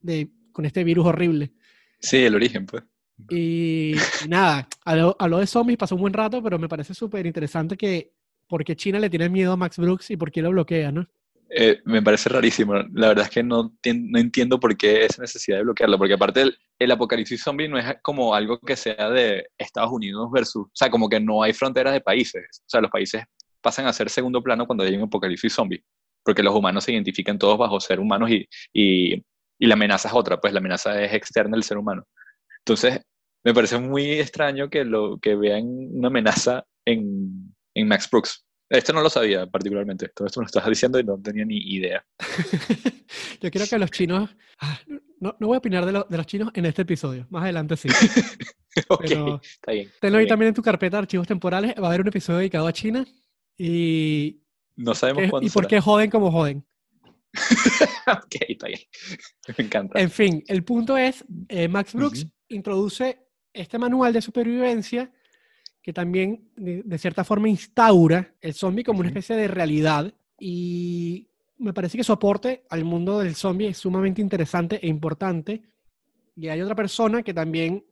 de, 0.00 0.30
con 0.54 0.64
este 0.64 0.84
virus 0.84 1.04
horrible. 1.04 1.52
Sí, 2.00 2.24
el 2.24 2.34
origen, 2.34 2.64
pues. 2.64 2.82
Y, 3.28 3.94
y 4.24 4.28
nada, 4.28 4.66
habló, 4.84 5.14
habló 5.18 5.38
de 5.38 5.46
zombies, 5.46 5.76
pasó 5.76 5.94
un 5.94 6.00
buen 6.00 6.14
rato, 6.14 6.42
pero 6.42 6.58
me 6.58 6.68
parece 6.68 6.94
súper 6.94 7.26
interesante 7.26 7.76
que 7.76 8.12
por 8.48 8.64
qué 8.64 8.74
China 8.74 8.98
le 8.98 9.10
tiene 9.10 9.28
miedo 9.28 9.52
a 9.52 9.56
Max 9.56 9.76
Brooks 9.76 10.10
y 10.10 10.16
por 10.16 10.30
qué 10.30 10.40
lo 10.40 10.50
bloquea, 10.50 10.90
¿no? 10.90 11.06
Eh, 11.50 11.80
me 11.84 12.02
parece 12.02 12.28
rarísimo. 12.28 12.74
La 12.94 13.08
verdad 13.08 13.26
es 13.26 13.30
que 13.30 13.42
no, 13.42 13.76
no 13.84 14.18
entiendo 14.18 14.58
por 14.58 14.76
qué 14.76 15.04
esa 15.04 15.22
necesidad 15.22 15.58
de 15.58 15.64
bloquearlo, 15.64 15.98
porque 15.98 16.14
aparte 16.14 16.42
el, 16.42 16.58
el 16.78 16.90
apocalipsis 16.90 17.42
zombie 17.42 17.68
no 17.68 17.78
es 17.78 17.96
como 18.02 18.34
algo 18.34 18.58
que 18.58 18.76
sea 18.76 19.10
de 19.10 19.46
Estados 19.56 19.92
Unidos 19.92 20.30
versus, 20.32 20.66
o 20.66 20.70
sea, 20.72 20.90
como 20.90 21.08
que 21.08 21.20
no 21.20 21.42
hay 21.42 21.52
fronteras 21.52 21.92
de 21.92 22.00
países. 22.00 22.44
O 22.60 22.68
sea, 22.68 22.80
los 22.80 22.90
países 22.90 23.22
pasan 23.60 23.86
a 23.86 23.92
ser 23.92 24.10
segundo 24.10 24.42
plano 24.42 24.66
cuando 24.66 24.84
hay 24.84 24.96
un 24.96 25.04
apocalipsis 25.04 25.52
zombie, 25.52 25.84
porque 26.24 26.42
los 26.42 26.54
humanos 26.54 26.84
se 26.84 26.92
identifican 26.92 27.38
todos 27.38 27.56
bajo 27.56 27.80
ser 27.80 28.00
humanos 28.00 28.30
y, 28.30 28.48
y, 28.72 29.24
y 29.58 29.66
la 29.66 29.74
amenaza 29.74 30.08
es 30.08 30.14
otra, 30.14 30.40
pues 30.40 30.52
la 30.52 30.58
amenaza 30.60 31.00
es 31.02 31.12
externa 31.14 31.52
del 31.56 31.62
ser 31.64 31.78
humano. 31.78 32.06
Entonces, 32.60 33.00
me 33.44 33.52
parece 33.54 33.78
muy 33.78 34.12
extraño 34.12 34.68
que, 34.70 34.84
lo, 34.84 35.18
que 35.18 35.36
vean 35.36 35.64
una 35.66 36.08
amenaza 36.08 36.64
en, 36.86 37.54
en 37.74 37.88
Max 37.88 38.08
Brooks. 38.10 38.44
Esto 38.70 38.92
no 38.94 39.02
lo 39.02 39.10
sabía 39.10 39.46
particularmente. 39.46 40.08
Todo 40.08 40.26
esto 40.26 40.40
me 40.40 40.44
lo 40.44 40.46
estás 40.46 40.66
diciendo 40.66 40.98
y 40.98 41.04
no 41.04 41.18
tenía 41.20 41.44
ni 41.44 41.58
idea. 41.58 42.04
Yo 43.40 43.50
creo 43.50 43.66
que 43.68 43.78
los 43.78 43.90
chinos, 43.90 44.34
ah, 44.60 44.78
no, 45.20 45.36
no 45.38 45.46
voy 45.48 45.56
a 45.56 45.58
opinar 45.58 45.84
de, 45.84 45.92
lo- 45.92 46.06
de 46.08 46.16
los 46.16 46.26
chinos 46.26 46.50
en 46.54 46.64
este 46.66 46.82
episodio, 46.82 47.26
más 47.30 47.42
adelante 47.44 47.76
sí. 47.76 47.88
ok, 48.88 49.00
Pero 49.06 49.40
está 49.42 49.72
bien. 49.72 49.90
Tenlo 50.00 50.18
ahí 50.18 50.26
también 50.26 50.48
en 50.48 50.54
tu 50.54 50.62
carpeta 50.62 50.96
de 50.96 51.02
archivos 51.02 51.26
temporales, 51.26 51.74
va 51.80 51.84
a 51.84 51.88
haber 51.88 52.00
un 52.00 52.08
episodio 52.08 52.38
dedicado 52.38 52.66
a 52.66 52.72
China 52.72 53.04
y, 53.58 54.40
No 54.76 54.94
sabemos 54.94 55.24
qué- 55.24 55.30
cuándo 55.30 55.46
y 55.46 55.50
por 55.50 55.64
será. 55.64 55.68
qué 55.68 55.80
joden 55.80 56.10
como 56.10 56.32
joden. 56.32 56.64
ok, 58.06 58.36
está 58.48 58.68
bien. 58.68 58.80
Me 59.58 59.64
encanta. 59.64 60.00
En 60.00 60.10
fin, 60.10 60.42
el 60.46 60.64
punto 60.64 60.96
es, 60.96 61.24
eh, 61.48 61.68
Max 61.68 61.94
Brooks 61.94 62.26
introduce 62.48 63.18
este 63.52 63.78
manual 63.78 64.12
de 64.12 64.22
supervivencia 64.22 65.12
que 65.82 65.92
también 65.92 66.50
de, 66.56 66.82
de 66.84 66.98
cierta 66.98 67.24
forma 67.24 67.48
instaura 67.48 68.34
el 68.40 68.54
zombie 68.54 68.84
como 68.84 69.00
una 69.00 69.08
especie 69.08 69.36
de 69.36 69.48
realidad 69.48 70.14
y 70.38 71.28
me 71.58 71.72
parece 71.72 71.96
que 71.96 72.04
su 72.04 72.12
aporte 72.12 72.64
al 72.70 72.84
mundo 72.84 73.20
del 73.20 73.34
zombie 73.34 73.68
es 73.68 73.78
sumamente 73.78 74.20
interesante 74.20 74.78
e 74.82 74.88
importante. 74.88 75.62
Y 76.36 76.48
hay 76.48 76.60
otra 76.60 76.74
persona 76.74 77.22
que 77.22 77.32
también 77.34 77.84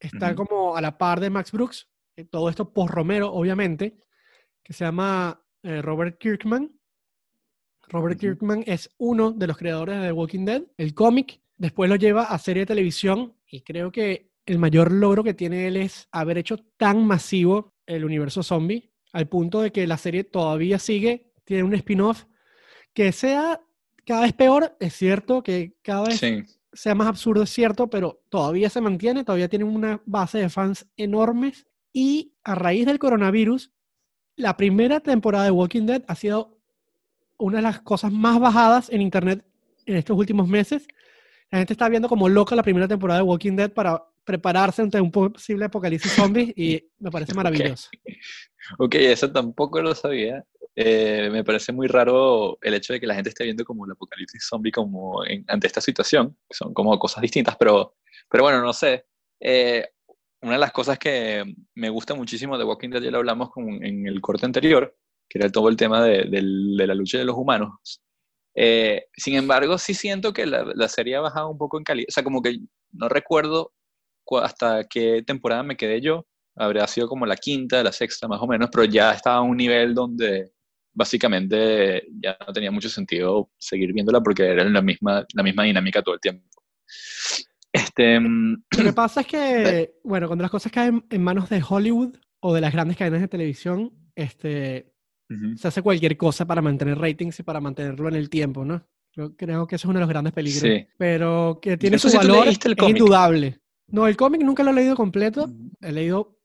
está 0.00 0.34
como 0.34 0.76
a 0.76 0.80
la 0.80 0.98
par 0.98 1.20
de 1.20 1.30
Max 1.30 1.52
Brooks, 1.52 1.88
eh, 2.16 2.24
todo 2.24 2.48
esto 2.48 2.72
post 2.72 2.92
Romero, 2.92 3.32
obviamente, 3.32 3.98
que 4.62 4.72
se 4.72 4.84
llama 4.84 5.42
eh, 5.62 5.82
Robert 5.82 6.18
Kirkman. 6.18 6.77
Robert. 7.90 8.18
Kirkman 8.20 8.64
es 8.66 8.90
uno 8.98 9.32
de 9.32 9.46
los 9.46 9.56
creadores 9.56 10.00
de 10.00 10.06
The 10.06 10.12
Walking 10.12 10.44
Dead, 10.44 10.62
el 10.76 10.94
cómic. 10.94 11.40
Después 11.56 11.90
lo 11.90 11.96
lleva 11.96 12.24
a 12.24 12.38
serie 12.38 12.62
de 12.62 12.66
televisión 12.66 13.34
y 13.46 13.62
creo 13.62 13.90
que 13.90 14.30
el 14.46 14.58
mayor 14.58 14.92
logro 14.92 15.24
que 15.24 15.34
tiene 15.34 15.66
él 15.66 15.76
es 15.76 16.08
haber 16.12 16.38
hecho 16.38 16.56
tan 16.76 17.04
masivo 17.06 17.74
el 17.86 18.04
universo 18.04 18.42
zombie 18.42 18.90
al 19.12 19.28
punto 19.28 19.60
de 19.60 19.72
que 19.72 19.86
la 19.86 19.96
serie 19.96 20.24
todavía 20.24 20.78
sigue, 20.78 21.32
tiene 21.44 21.62
un 21.62 21.74
spin-off 21.74 22.24
que 22.92 23.12
sea 23.12 23.60
cada 24.04 24.22
vez 24.22 24.32
peor, 24.32 24.76
es 24.80 24.94
cierto, 24.94 25.42
que 25.42 25.76
cada 25.82 26.04
vez 26.06 26.18
Sí. 26.18 26.42
sea 26.72 26.94
más 26.94 27.08
absurdo, 27.08 27.42
es 27.42 27.50
cierto, 27.50 27.88
pero 27.88 28.22
todavía 28.28 28.70
se 28.70 28.80
mantiene, 28.80 29.24
todavía 29.24 29.48
tiene 29.48 29.64
una 29.64 30.02
base 30.06 30.38
de 30.38 30.48
fans 30.48 30.86
enormes. 30.96 31.66
Y 31.92 32.34
a 32.44 32.54
raíz 32.54 32.86
del 32.86 32.98
coronavirus, 32.98 33.72
la 34.36 34.56
primera 34.56 35.00
temporada 35.00 35.44
de 35.44 35.50
Walking 35.50 35.86
Dead 35.86 36.04
ha 36.06 36.14
sido 36.14 36.57
una 37.38 37.56
de 37.58 37.62
las 37.62 37.80
cosas 37.80 38.12
más 38.12 38.38
bajadas 38.40 38.90
en 38.90 39.00
Internet 39.00 39.44
en 39.86 39.96
estos 39.96 40.16
últimos 40.16 40.48
meses. 40.48 40.86
La 41.50 41.58
gente 41.58 41.72
está 41.72 41.88
viendo 41.88 42.08
como 42.08 42.28
loca 42.28 42.54
la 42.54 42.62
primera 42.62 42.86
temporada 42.88 43.20
de 43.20 43.24
Walking 43.26 43.56
Dead 43.56 43.70
para 43.72 44.04
prepararse 44.24 44.82
ante 44.82 45.00
un 45.00 45.10
posible 45.10 45.64
apocalipsis 45.64 46.12
zombie 46.12 46.52
y 46.54 46.84
me 46.98 47.10
parece 47.10 47.32
maravilloso. 47.74 47.88
Ok, 48.78 48.96
eso 48.96 49.32
tampoco 49.32 49.80
lo 49.80 49.94
sabía. 49.94 50.44
Eh, 50.76 51.28
me 51.32 51.42
parece 51.42 51.72
muy 51.72 51.86
raro 51.88 52.58
el 52.60 52.74
hecho 52.74 52.92
de 52.92 53.00
que 53.00 53.06
la 53.06 53.14
gente 53.14 53.30
esté 53.30 53.44
viendo 53.44 53.64
como 53.64 53.84
el 53.86 53.92
apocalipsis 53.92 54.46
zombie 54.46 54.70
como 54.70 55.24
en- 55.24 55.44
ante 55.48 55.66
esta 55.66 55.80
situación. 55.80 56.36
Son 56.50 56.74
como 56.74 56.96
cosas 56.98 57.22
distintas, 57.22 57.56
pero, 57.56 57.96
pero 58.30 58.44
bueno, 58.44 58.60
no 58.62 58.72
sé. 58.72 59.06
Eh, 59.40 59.88
una 60.42 60.52
de 60.52 60.58
las 60.58 60.70
cosas 60.72 60.98
que 60.98 61.44
me 61.74 61.88
gusta 61.88 62.14
muchísimo 62.14 62.58
de 62.58 62.64
Walking 62.64 62.90
Dead, 62.90 63.02
ya 63.02 63.10
lo 63.10 63.18
hablamos 63.18 63.50
con- 63.50 63.82
en 63.84 64.06
el 64.06 64.20
corte 64.20 64.44
anterior, 64.46 64.94
que 65.28 65.38
era 65.38 65.50
todo 65.50 65.68
el 65.68 65.76
tema 65.76 66.02
de, 66.04 66.24
del- 66.24 66.76
de 66.76 66.86
la 66.86 66.94
lucha 66.94 67.18
de 67.18 67.24
los 67.24 67.36
humanos, 67.36 67.70
Eh, 68.60 69.04
sin 69.16 69.34
embargo, 69.36 69.78
sí 69.78 69.94
siento 69.94 70.32
que 70.32 70.44
la, 70.46 70.64
la 70.74 70.88
serie 70.88 71.16
ha 71.16 71.20
bajado 71.20 71.48
un 71.50 71.58
poco 71.58 71.78
en 71.78 71.84
calidad. 71.84 72.06
O 72.08 72.12
sea, 72.12 72.24
como 72.24 72.42
que 72.42 72.58
no 72.92 73.08
recuerdo 73.08 73.72
cu- 74.24 74.38
hasta 74.38 74.84
qué 74.88 75.22
temporada 75.24 75.62
me 75.62 75.76
quedé 75.76 76.00
yo. 76.00 76.26
Habría 76.56 76.86
sido 76.88 77.08
como 77.08 77.24
la 77.26 77.36
quinta, 77.36 77.82
la 77.84 77.92
sexta 77.92 78.26
más 78.28 78.40
o 78.42 78.46
menos, 78.48 78.68
pero 78.72 78.84
ya 78.84 79.12
estaba 79.12 79.36
a 79.38 79.42
un 79.42 79.56
nivel 79.56 79.94
donde 79.94 80.50
básicamente 80.92 82.04
ya 82.20 82.36
no 82.46 82.52
tenía 82.52 82.72
mucho 82.72 82.88
sentido 82.88 83.50
seguir 83.58 83.92
viéndola 83.92 84.20
porque 84.20 84.44
era 84.46 84.64
la 84.64 84.82
misma, 84.82 85.24
la 85.34 85.42
misma 85.44 85.62
dinámica 85.64 86.02
todo 86.02 86.14
el 86.16 86.20
tiempo. 86.20 86.44
Este, 87.72 88.18
mm, 88.18 88.64
Lo 88.76 88.84
que 88.84 88.92
pasa 88.92 89.20
es 89.20 89.26
que, 89.26 89.94
bueno, 90.04 90.26
cuando 90.26 90.42
las 90.42 90.50
cosas 90.50 90.72
caen 90.72 91.04
en 91.10 91.22
manos 91.22 91.48
de 91.48 91.62
Hollywood 91.66 92.16
o 92.40 92.54
de 92.54 92.60
las 92.60 92.72
grandes 92.72 92.96
cadenas 92.96 93.20
de 93.20 93.28
televisión, 93.28 93.92
este, 94.14 94.92
ujú, 95.30 95.56
se 95.56 95.68
hace 95.68 95.82
cualquier 95.82 96.16
cosa 96.16 96.46
para 96.46 96.62
mantener 96.62 96.98
ratings 96.98 97.40
y 97.40 97.42
para 97.42 97.60
mantenerlo 97.60 98.08
en 98.08 98.14
el 98.16 98.28
tiempo, 98.30 98.64
¿no? 98.64 98.82
Yo 99.12 99.34
creo 99.36 99.66
que 99.66 99.76
eso 99.76 99.86
es 99.86 99.90
uno 99.90 99.98
de 99.98 100.02
los 100.02 100.08
grandes 100.08 100.32
peligros. 100.32 100.62
Sí. 100.62 100.86
Pero 100.96 101.58
que 101.60 101.76
tiene 101.76 101.96
Eso 101.96 102.08
su 102.08 102.12
sí, 102.12 102.16
valor 102.18 102.46
el 102.48 102.52
es 102.54 102.58
cómic. 102.76 102.98
indudable. 102.98 103.58
No, 103.88 104.06
el 104.06 104.16
cómic 104.16 104.42
nunca 104.42 104.62
lo 104.62 104.70
he 104.70 104.74
leído 104.74 104.94
completo. 104.94 105.50
He 105.80 105.90
leído 105.92 106.36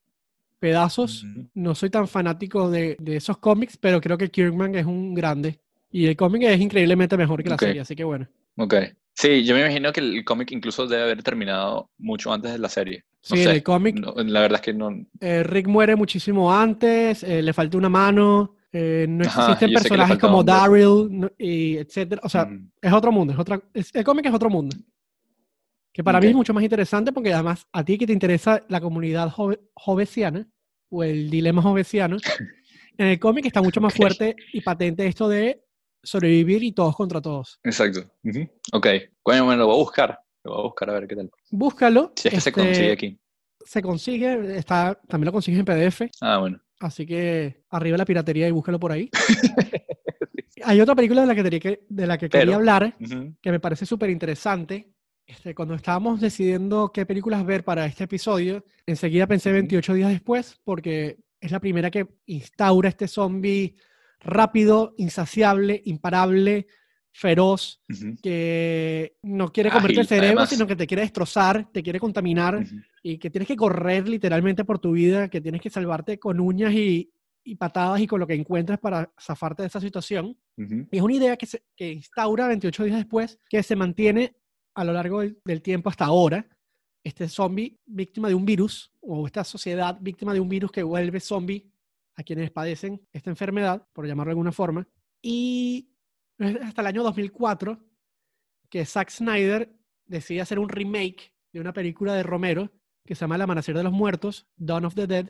pedazos. 0.60 1.24
Ujú. 1.24 1.48
No 1.54 1.76
soy 1.76 1.90
tan 1.90 2.08
fanático 2.08 2.70
de, 2.72 2.96
de 3.00 3.18
esos 3.18 3.38
cómics, 3.38 3.78
pero 3.78 4.00
creo 4.02 4.18
que 4.18 4.30
Kirkman 4.30 4.76
es 4.76 4.86
un 4.86 5.14
grande. 5.14 5.60
Y 5.92 6.08
el 6.08 6.16
cómic 6.16 6.44
es 6.44 6.60
increíblemente 6.60 7.18
mejor 7.18 7.44
que 7.44 7.50
la 7.50 7.56
Ok. 7.56 7.62
serie, 7.62 7.82
así 7.82 7.96
que 7.96 8.04
bueno. 8.04 8.28
Ok. 8.58 8.76
Sí, 9.16 9.44
yo 9.44 9.54
me 9.54 9.62
imagino 9.62 9.92
que 9.94 10.00
el 10.00 10.26
cómic 10.26 10.52
incluso 10.52 10.88
debe 10.88 11.04
haber 11.04 11.22
terminado 11.22 11.92
mucho 12.00 12.34
antes 12.34 12.52
de 12.54 12.58
la 12.58 12.70
serie. 12.70 13.04
No 13.30 13.36
Sí, 13.36 13.44
sé, 13.44 13.52
el 13.52 13.64
cómic 13.64 13.96
no, 14.00 14.14
la 14.16 14.42
verdad 14.42 14.56
es 14.60 14.62
que 14.66 14.74
no. 14.74 14.90
eh, 15.20 15.44
Rick 15.44 15.68
muere 15.68 15.96
muchísimo 15.96 16.52
antes, 16.52 17.24
eh, 17.24 17.42
le 17.44 17.54
falta 17.54 17.78
una 17.78 17.90
mano, 17.90 18.56
eh, 18.74 19.06
no 19.08 19.24
Ajá, 19.26 19.44
existen 19.52 19.70
le 19.70 19.80
personajes 19.80 20.18
como. 20.18 20.44
Daryl, 20.44 21.08
no- 21.10 21.32
y 21.38 21.78
etcétera. 21.78 22.22
O 22.24 22.30
sea, 22.30 22.44
Ujú. 22.44 22.60
es 22.82 22.92
otro 22.94 23.12
mundo, 23.12 23.32
es 23.34 23.40
otra, 23.40 23.62
es- 23.74 23.94
el 23.94 24.04
cómic 24.04 24.26
es 24.26 24.34
otro 24.34 24.50
mundo. 24.50 24.76
Que 25.94 26.04
para 26.04 26.20
mí 26.20 26.26
Ok. 26.26 26.30
es 26.32 26.36
mucho 26.36 26.54
más 26.56 26.64
interesante 26.64 27.12
porque 27.14 27.32
además 27.34 27.68
a 27.72 27.84
ti 27.86 27.98
que 28.00 28.08
te 28.08 28.14
interesa 28.14 28.64
la 28.68 28.82
comunidad 28.82 29.30
jove- 29.30 29.60
jovesiana 29.76 30.48
o 30.90 31.04
el 31.04 31.30
dilema 31.30 31.62
jovesiano, 31.62 32.18
en 32.98 33.08
el 33.08 33.20
cómic 33.20 33.46
está 33.46 33.62
mucho 33.62 33.80
más 33.80 33.94
Ok. 33.94 33.98
fuerte 33.98 34.36
y 34.54 34.62
patente 34.62 35.06
esto 35.06 35.30
de 35.30 35.64
sobrevivir 36.02 36.64
y 36.64 36.72
todos 36.72 36.96
contra 36.96 37.22
todos. 37.22 37.60
Exacto. 37.64 38.02
Ujú. 38.24 38.42
Ok. 38.74 38.88
Coño, 39.22 39.46
bueno, 39.46 39.60
lo 39.62 39.68
voy 39.68 39.76
a 39.76 39.80
buscar. 39.84 40.20
Lo 40.44 40.52
voy 40.54 40.60
a 40.62 40.64
buscar 40.64 40.90
a 40.90 40.94
ver 40.94 41.08
qué 41.08 41.16
tal. 41.16 41.32
Búscalo. 41.52 42.12
Si 42.16 42.28
es 42.28 42.34
que 42.34 42.42
se 42.42 42.50
este, 42.50 42.62
consigue 42.62 42.92
aquí. 42.92 43.20
Se 43.66 43.82
consigue, 43.82 44.58
está, 44.58 45.00
también 45.08 45.28
lo 45.28 45.32
consigues 45.32 45.60
en 45.60 45.66
PDF, 45.66 46.10
Ah, 46.20 46.40
bueno. 46.40 46.60
Así 46.84 47.06
que 47.06 47.64
arriba 47.70 47.98
la 47.98 48.06
piratería 48.06 48.48
y 48.48 48.52
búscalo 48.52 48.80
por 48.80 48.92
ahí. 48.92 49.10
Hay 50.66 50.80
otra 50.80 50.96
película 50.96 51.22
de 51.22 51.28
la 51.28 51.36
que, 51.36 51.44
tenía 51.44 51.60
que- 51.60 51.86
de 51.90 52.08
la 52.08 52.18
que 52.18 52.30
quería 52.30 52.56
hablar 52.56 52.96
que 53.42 53.52
me 53.52 53.60
parece 53.60 53.86
súper 53.86 54.10
interesante. 54.10 54.90
Este, 55.26 55.56
cuando 55.56 55.74
estábamos 55.74 56.20
decidiendo 56.20 56.92
qué 56.94 57.06
películas 57.06 57.46
ver 57.46 57.64
para 57.64 57.86
este 57.86 58.04
episodio, 58.04 58.66
enseguida 58.86 59.26
pensé 59.26 59.50
Ujú. 59.50 59.56
28 59.60 59.94
días 59.94 60.10
después, 60.10 60.60
porque 60.64 61.18
es 61.40 61.52
la 61.52 61.60
primera 61.60 61.90
que 61.90 62.08
instaura 62.26 62.90
este 62.90 63.08
zombie 63.08 63.76
rápido, 64.20 64.94
insaciable, 64.98 65.82
imparable, 65.86 66.68
feroz, 67.14 67.80
que 68.22 69.18
no 69.22 69.52
quiere 69.54 69.70
comerte 69.70 69.94
el 69.94 70.00
Ágil, 70.00 70.08
cerebro, 70.08 70.28
además. 70.40 70.50
sino 70.50 70.66
que 70.66 70.76
te 70.76 70.88
quiere 70.88 71.04
destrozar, 71.04 71.72
te 71.72 71.84
quiere 71.84 72.00
contaminar 72.00 72.66
y 73.04 73.20
que 73.20 73.30
tienes 73.30 73.48
que 73.48 73.56
correr 73.56 74.10
literalmente 74.10 74.66
por 74.66 74.80
tu 74.80 74.94
vida, 74.94 75.30
que 75.30 75.40
tienes 75.40 75.62
que 75.62 75.70
salvarte 75.70 76.18
con 76.18 76.40
uñas 76.40 76.74
y, 76.74 77.14
y 77.44 77.56
patadas 77.56 78.02
y 78.02 78.08
con 78.08 78.20
lo 78.20 78.26
que 78.26 78.34
encuentres 78.34 78.80
para 78.80 79.14
zafarte 79.22 79.62
de 79.62 79.68
esa 79.68 79.80
situación. 79.80 80.36
Ujú. 80.58 80.88
Y 80.92 80.98
es 80.98 81.04
una 81.04 81.14
idea 81.14 81.38
que, 81.38 81.46
se, 81.46 81.64
que 81.76 81.92
instaura 81.92 82.48
28 82.48 82.84
días 82.84 82.98
después, 82.98 83.40
que 83.48 83.62
se 83.62 83.76
mantiene 83.76 84.36
a 84.76 84.84
lo 84.84 84.92
largo 84.92 85.22
del, 85.22 85.38
del 85.46 85.62
tiempo 85.62 85.90
hasta 85.90 86.06
ahora. 86.06 86.48
Este 87.04 87.30
zombie 87.30 87.78
víctima 87.86 88.28
de 88.28 88.34
un 88.34 88.46
virus, 88.46 88.92
o 89.02 89.28
esta 89.28 89.44
sociedad 89.44 89.98
víctima 90.02 90.34
de 90.34 90.40
un 90.40 90.50
virus 90.50 90.72
que 90.72 90.82
vuelve 90.82 91.20
zombie 91.20 91.70
a 92.16 92.24
quienes 92.24 92.50
padecen 92.50 93.02
esta 93.12 93.30
enfermedad, 93.30 93.86
por 93.94 94.08
llamarlo 94.08 94.30
de 94.30 94.34
alguna 94.34 94.52
forma. 94.52 94.88
Y 95.22 95.93
es 96.40 96.56
hasta 96.62 96.82
el 96.82 96.88
año 96.88 97.04
2004 97.04 97.80
que 98.70 98.86
Zack 98.86 99.10
Snyder 99.10 99.72
decide 100.06 100.42
hacer 100.42 100.60
un 100.60 100.70
remake 100.70 101.34
de 101.52 101.60
una 101.60 101.74
película 101.74 102.14
de 102.14 102.24
Romero 102.24 102.72
que 103.06 103.16
se 103.16 103.22
llama 103.22 103.36
El 103.36 103.42
Amanecer 103.44 103.76
de 103.76 103.84
los 103.84 103.94
Muertos, 103.94 104.48
Dawn 104.56 104.86
of 104.86 104.96
the 104.96 105.08
Dead. 105.08 105.28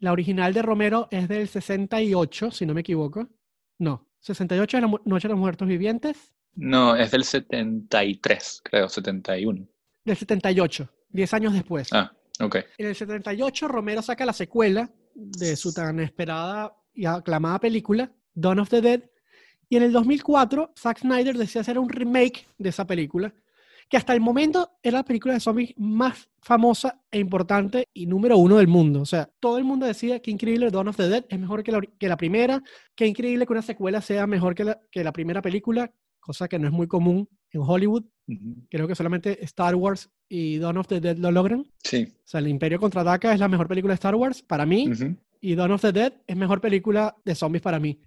La 0.00 0.12
original 0.12 0.52
de 0.52 0.62
Romero 0.62 1.08
es 1.10 1.28
del 1.28 1.48
68, 1.48 2.50
si 2.50 2.66
no 2.66 2.74
me 2.74 2.80
equivoco. 2.80 3.28
No, 3.78 4.08
68 4.20 4.76
es 4.76 4.82
la 4.82 4.90
Noche 5.04 5.28
de 5.28 5.32
los 5.32 5.38
Muertos 5.40 5.68
Vivientes, 5.68 6.34
No, 6.56 6.94
es 6.96 7.10
del 7.10 7.24
73, 7.24 8.60
creo, 8.64 8.88
71. 8.88 9.66
del 10.04 10.16
78, 10.16 10.88
10 11.10 11.34
años 11.34 11.52
después. 11.52 11.88
Ah, 11.92 12.12
ok. 12.40 12.56
En 12.78 12.86
el 12.88 12.94
78, 12.94 13.68
Romero 13.68 14.02
saca 14.02 14.26
la 14.26 14.32
secuela 14.32 14.90
de 15.14 15.56
su 15.56 15.72
tan 15.72 16.00
esperada 16.00 16.76
y 16.92 17.06
aclamada 17.06 17.58
película, 17.60 18.12
Dawn 18.34 18.58
of 18.58 18.68
the 18.70 18.80
Dead. 18.80 19.02
Y 19.74 19.76
en 19.76 19.82
el 19.82 19.90
2004, 19.90 20.70
Zack 20.78 21.00
Snyder 21.00 21.36
decide 21.36 21.58
hacer 21.62 21.80
un 21.80 21.88
remake 21.88 22.46
de 22.58 22.68
esa 22.68 22.86
película, 22.86 23.34
que 23.88 23.96
hasta 23.96 24.14
el 24.14 24.20
momento 24.20 24.70
era 24.80 24.98
la 24.98 25.04
película 25.04 25.34
de 25.34 25.40
zombies 25.40 25.74
más 25.76 26.28
famosa 26.40 27.02
e 27.10 27.18
importante 27.18 27.88
y 27.92 28.06
número 28.06 28.38
uno 28.38 28.58
del 28.58 28.68
mundo. 28.68 29.00
O 29.00 29.04
sea, 29.04 29.28
todo 29.40 29.58
el 29.58 29.64
mundo 29.64 29.84
decía 29.84 30.20
que 30.20 30.30
increíble 30.30 30.70
Dawn 30.70 30.86
of 30.86 30.96
the 30.96 31.08
Dead 31.08 31.24
es 31.28 31.40
mejor 31.40 31.64
que 31.64 31.72
la, 31.72 31.80
que 31.80 32.06
la 32.06 32.16
primera, 32.16 32.62
que 32.94 33.04
increíble 33.04 33.46
que 33.46 33.52
una 33.52 33.62
secuela 33.62 34.00
sea 34.00 34.28
mejor 34.28 34.54
que 34.54 34.62
la, 34.62 34.80
que 34.92 35.02
la 35.02 35.12
primera 35.12 35.42
película, 35.42 35.90
cosa 36.20 36.46
que 36.46 36.56
no 36.60 36.68
es 36.68 36.72
muy 36.72 36.86
común 36.86 37.28
en 37.50 37.62
Hollywood. 37.62 38.04
Ujú. 38.28 38.54
Creo 38.70 38.86
que 38.86 38.94
solamente 38.94 39.42
Star 39.44 39.74
Wars 39.74 40.08
y 40.28 40.58
Dawn 40.58 40.76
of 40.76 40.86
the 40.86 41.00
Dead 41.00 41.16
lo 41.16 41.32
logran. 41.32 41.66
Sí. 41.82 42.14
O 42.16 42.22
sea, 42.28 42.38
El 42.38 42.46
Imperio 42.46 42.78
Contraataca 42.78 43.34
es 43.34 43.40
la 43.40 43.48
mejor 43.48 43.66
película 43.66 43.90
de 43.90 43.96
Star 43.96 44.14
Wars 44.14 44.40
para 44.40 44.66
mí 44.66 44.88
Ujú. 44.92 45.16
y 45.40 45.56
Dawn 45.56 45.72
of 45.72 45.80
the 45.82 45.90
Dead 45.90 46.12
es 46.28 46.36
mejor 46.36 46.60
película 46.60 47.16
de 47.24 47.34
zombies 47.34 47.60
para 47.60 47.80
mí. 47.80 47.98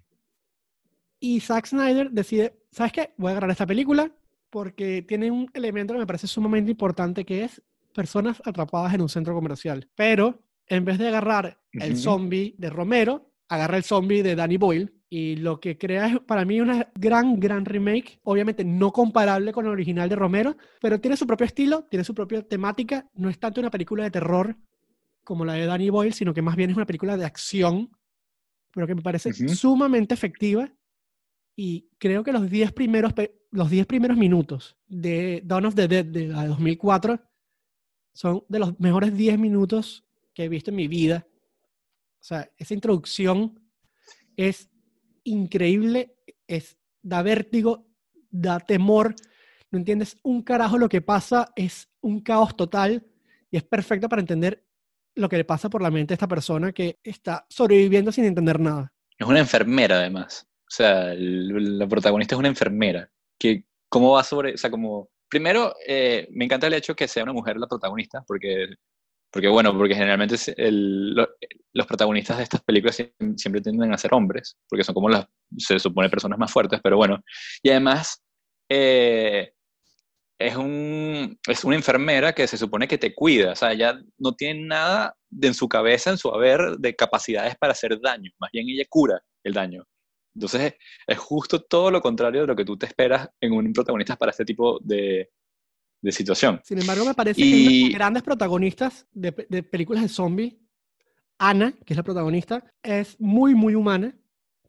Y 1.20 1.40
Zack 1.40 1.66
Snyder 1.66 2.10
decide, 2.10 2.58
¿sabes 2.70 2.92
qué? 2.92 3.14
Voy 3.16 3.28
a 3.28 3.32
agarrar 3.32 3.50
esta 3.50 3.66
película 3.66 4.12
porque 4.50 5.02
tiene 5.02 5.30
un 5.30 5.50
elemento 5.52 5.92
que 5.92 6.00
me 6.00 6.06
parece 6.06 6.26
sumamente 6.26 6.70
importante 6.70 7.24
que 7.24 7.44
es 7.44 7.62
personas 7.94 8.40
atrapadas 8.44 8.94
en 8.94 9.02
un 9.02 9.08
centro 9.08 9.34
comercial. 9.34 9.88
Pero 9.94 10.42
en 10.66 10.84
vez 10.84 10.98
de 10.98 11.08
agarrar 11.08 11.60
el 11.72 11.96
zombie 11.96 12.54
de 12.58 12.70
Romero, 12.70 13.32
agarra 13.48 13.76
el 13.76 13.84
zombie 13.84 14.22
de 14.22 14.36
Danny 14.36 14.56
Boyle 14.56 14.92
y 15.10 15.36
lo 15.36 15.58
que 15.58 15.78
crea 15.78 16.06
es 16.06 16.20
para 16.20 16.44
mí 16.44 16.60
una 16.60 16.90
gran, 16.94 17.40
gran 17.40 17.64
remake, 17.64 18.20
obviamente 18.24 18.64
no 18.64 18.92
comparable 18.92 19.52
con 19.52 19.64
el 19.64 19.72
original 19.72 20.08
de 20.08 20.16
Romero, 20.16 20.56
pero 20.80 21.00
tiene 21.00 21.16
su 21.16 21.26
propio 21.26 21.46
estilo, 21.46 21.86
tiene 21.90 22.04
su 22.04 22.14
propia 22.14 22.42
temática, 22.42 23.08
no 23.14 23.30
es 23.30 23.38
tanto 23.38 23.60
una 23.60 23.70
película 23.70 24.04
de 24.04 24.10
terror 24.10 24.56
como 25.24 25.44
la 25.44 25.54
de 25.54 25.66
Danny 25.66 25.90
Boyle, 25.90 26.12
sino 26.12 26.34
que 26.34 26.42
más 26.42 26.56
bien 26.56 26.70
es 26.70 26.76
una 26.76 26.86
película 26.86 27.16
de 27.16 27.24
acción, 27.24 27.90
pero 28.72 28.86
que 28.86 28.94
me 28.94 29.02
parece 29.02 29.32
sumamente 29.32 30.14
efectiva 30.14 30.70
y 31.60 31.90
creo 31.98 32.22
que 32.22 32.30
los 32.30 32.48
10 32.48 32.70
primeros, 32.70 33.12
los 33.50 33.68
10 33.68 33.84
primeros 33.88 34.16
minutos 34.16 34.76
de 34.86 35.42
Dawn 35.44 35.66
of 35.66 35.74
the 35.74 35.88
Dead 35.88 36.04
de 36.04 36.28
la 36.28 36.42
de 36.42 36.48
2004 36.50 37.20
son 38.12 38.44
de 38.48 38.60
los 38.60 38.78
mejores 38.78 39.12
10 39.12 39.40
minutos 39.40 40.04
que 40.32 40.44
he 40.44 40.48
visto 40.48 40.70
en 40.70 40.76
mi 40.76 40.86
vida. 40.86 41.26
O 42.20 42.22
sea, 42.22 42.48
esa 42.56 42.74
introducción 42.74 43.60
es 44.36 44.70
increíble, 45.24 46.14
es, 46.46 46.78
da 47.02 47.22
vértigo, 47.22 47.88
da 48.30 48.60
temor, 48.60 49.16
no 49.72 49.80
entiendes 49.80 50.16
un 50.22 50.42
carajo 50.42 50.78
lo 50.78 50.88
que 50.88 51.00
pasa, 51.00 51.52
es 51.56 51.88
un 52.00 52.20
caos 52.20 52.56
total 52.56 53.04
y 53.50 53.56
es 53.56 53.64
perfecto 53.64 54.08
para 54.08 54.20
entender 54.20 54.64
lo 55.16 55.28
que 55.28 55.38
le 55.38 55.44
pasa 55.44 55.68
por 55.68 55.82
la 55.82 55.90
mente 55.90 56.14
a 56.14 56.16
esta 56.16 56.28
persona 56.28 56.70
que 56.70 57.00
está 57.02 57.46
sobreviviendo 57.48 58.12
sin 58.12 58.26
entender 58.26 58.60
nada. 58.60 58.92
Es 59.18 59.26
una 59.26 59.40
enfermera, 59.40 59.96
además. 59.96 60.47
O 60.68 60.70
sea, 60.70 61.14
la 61.16 61.86
protagonista 61.88 62.34
es 62.34 62.38
una 62.38 62.48
enfermera. 62.48 63.10
Que, 63.38 63.64
¿Cómo 63.88 64.12
va 64.12 64.22
sobre...? 64.24 64.54
O 64.54 64.56
sea, 64.58 64.70
como... 64.70 65.08
Primero, 65.30 65.74
eh, 65.86 66.26
me 66.32 66.46
encanta 66.46 66.66
el 66.68 66.74
hecho 66.74 66.94
que 66.96 67.06
sea 67.08 67.22
una 67.22 67.32
mujer 67.34 67.58
la 67.58 67.66
protagonista, 67.66 68.24
porque, 68.26 68.66
porque 69.30 69.48
bueno, 69.48 69.76
porque 69.76 69.94
generalmente 69.94 70.36
el- 70.56 71.14
lo- 71.14 71.28
los 71.74 71.86
protagonistas 71.86 72.38
de 72.38 72.44
estas 72.44 72.62
películas 72.62 72.98
siem- 72.98 73.36
siempre 73.36 73.60
tienden 73.60 73.92
a 73.92 73.98
ser 73.98 74.14
hombres, 74.14 74.56
porque 74.68 74.84
son 74.84 74.94
como 74.94 75.10
las, 75.10 75.26
se 75.58 75.78
supone, 75.78 76.08
personas 76.08 76.38
más 76.38 76.50
fuertes, 76.50 76.80
pero 76.82 76.96
bueno. 76.96 77.22
Y 77.62 77.68
además, 77.70 78.22
eh, 78.70 79.52
es, 80.38 80.56
un, 80.56 81.38
es 81.46 81.64
una 81.64 81.76
enfermera 81.76 82.32
que 82.34 82.46
se 82.46 82.56
supone 82.56 82.88
que 82.88 82.96
te 82.98 83.14
cuida, 83.14 83.52
o 83.52 83.56
sea, 83.56 83.72
ella 83.72 84.00
no 84.18 84.32
tiene 84.34 84.66
nada 84.66 85.14
en 85.42 85.52
su 85.54 85.68
cabeza, 85.68 86.10
en 86.10 86.18
su 86.18 86.30
haber, 86.32 86.76
de 86.78 86.96
capacidades 86.96 87.54
para 87.58 87.72
hacer 87.72 88.00
daño, 88.00 88.30
más 88.38 88.50
bien 88.52 88.66
ella 88.68 88.84
cura 88.88 89.20
el 89.44 89.52
daño. 89.52 89.84
Entonces, 90.38 90.74
es 91.04 91.18
justo 91.18 91.60
todo 91.62 91.90
lo 91.90 92.00
contrario 92.00 92.42
de 92.42 92.46
lo 92.46 92.54
que 92.54 92.64
tú 92.64 92.76
te 92.76 92.86
esperas 92.86 93.28
en 93.40 93.52
un 93.52 93.72
protagonista 93.72 94.14
para 94.16 94.30
este 94.30 94.44
tipo 94.44 94.78
de, 94.80 95.30
de 96.00 96.12
situación. 96.12 96.60
Sin 96.62 96.78
embargo, 96.78 97.04
me 97.04 97.14
parece 97.14 97.40
que 97.42 97.46
Y- 97.48 97.84
las 97.90 97.92
grandes 97.94 98.22
protagonistas 98.22 99.06
de, 99.12 99.32
de 99.48 99.62
películas 99.64 100.02
de 100.04 100.08
zombies, 100.08 100.54
Ana, 101.38 101.72
que 101.84 101.92
es 101.92 101.96
la 101.96 102.02
protagonista, 102.04 102.64
es 102.82 103.20
muy, 103.20 103.54
muy 103.56 103.74
humana. 103.74 104.14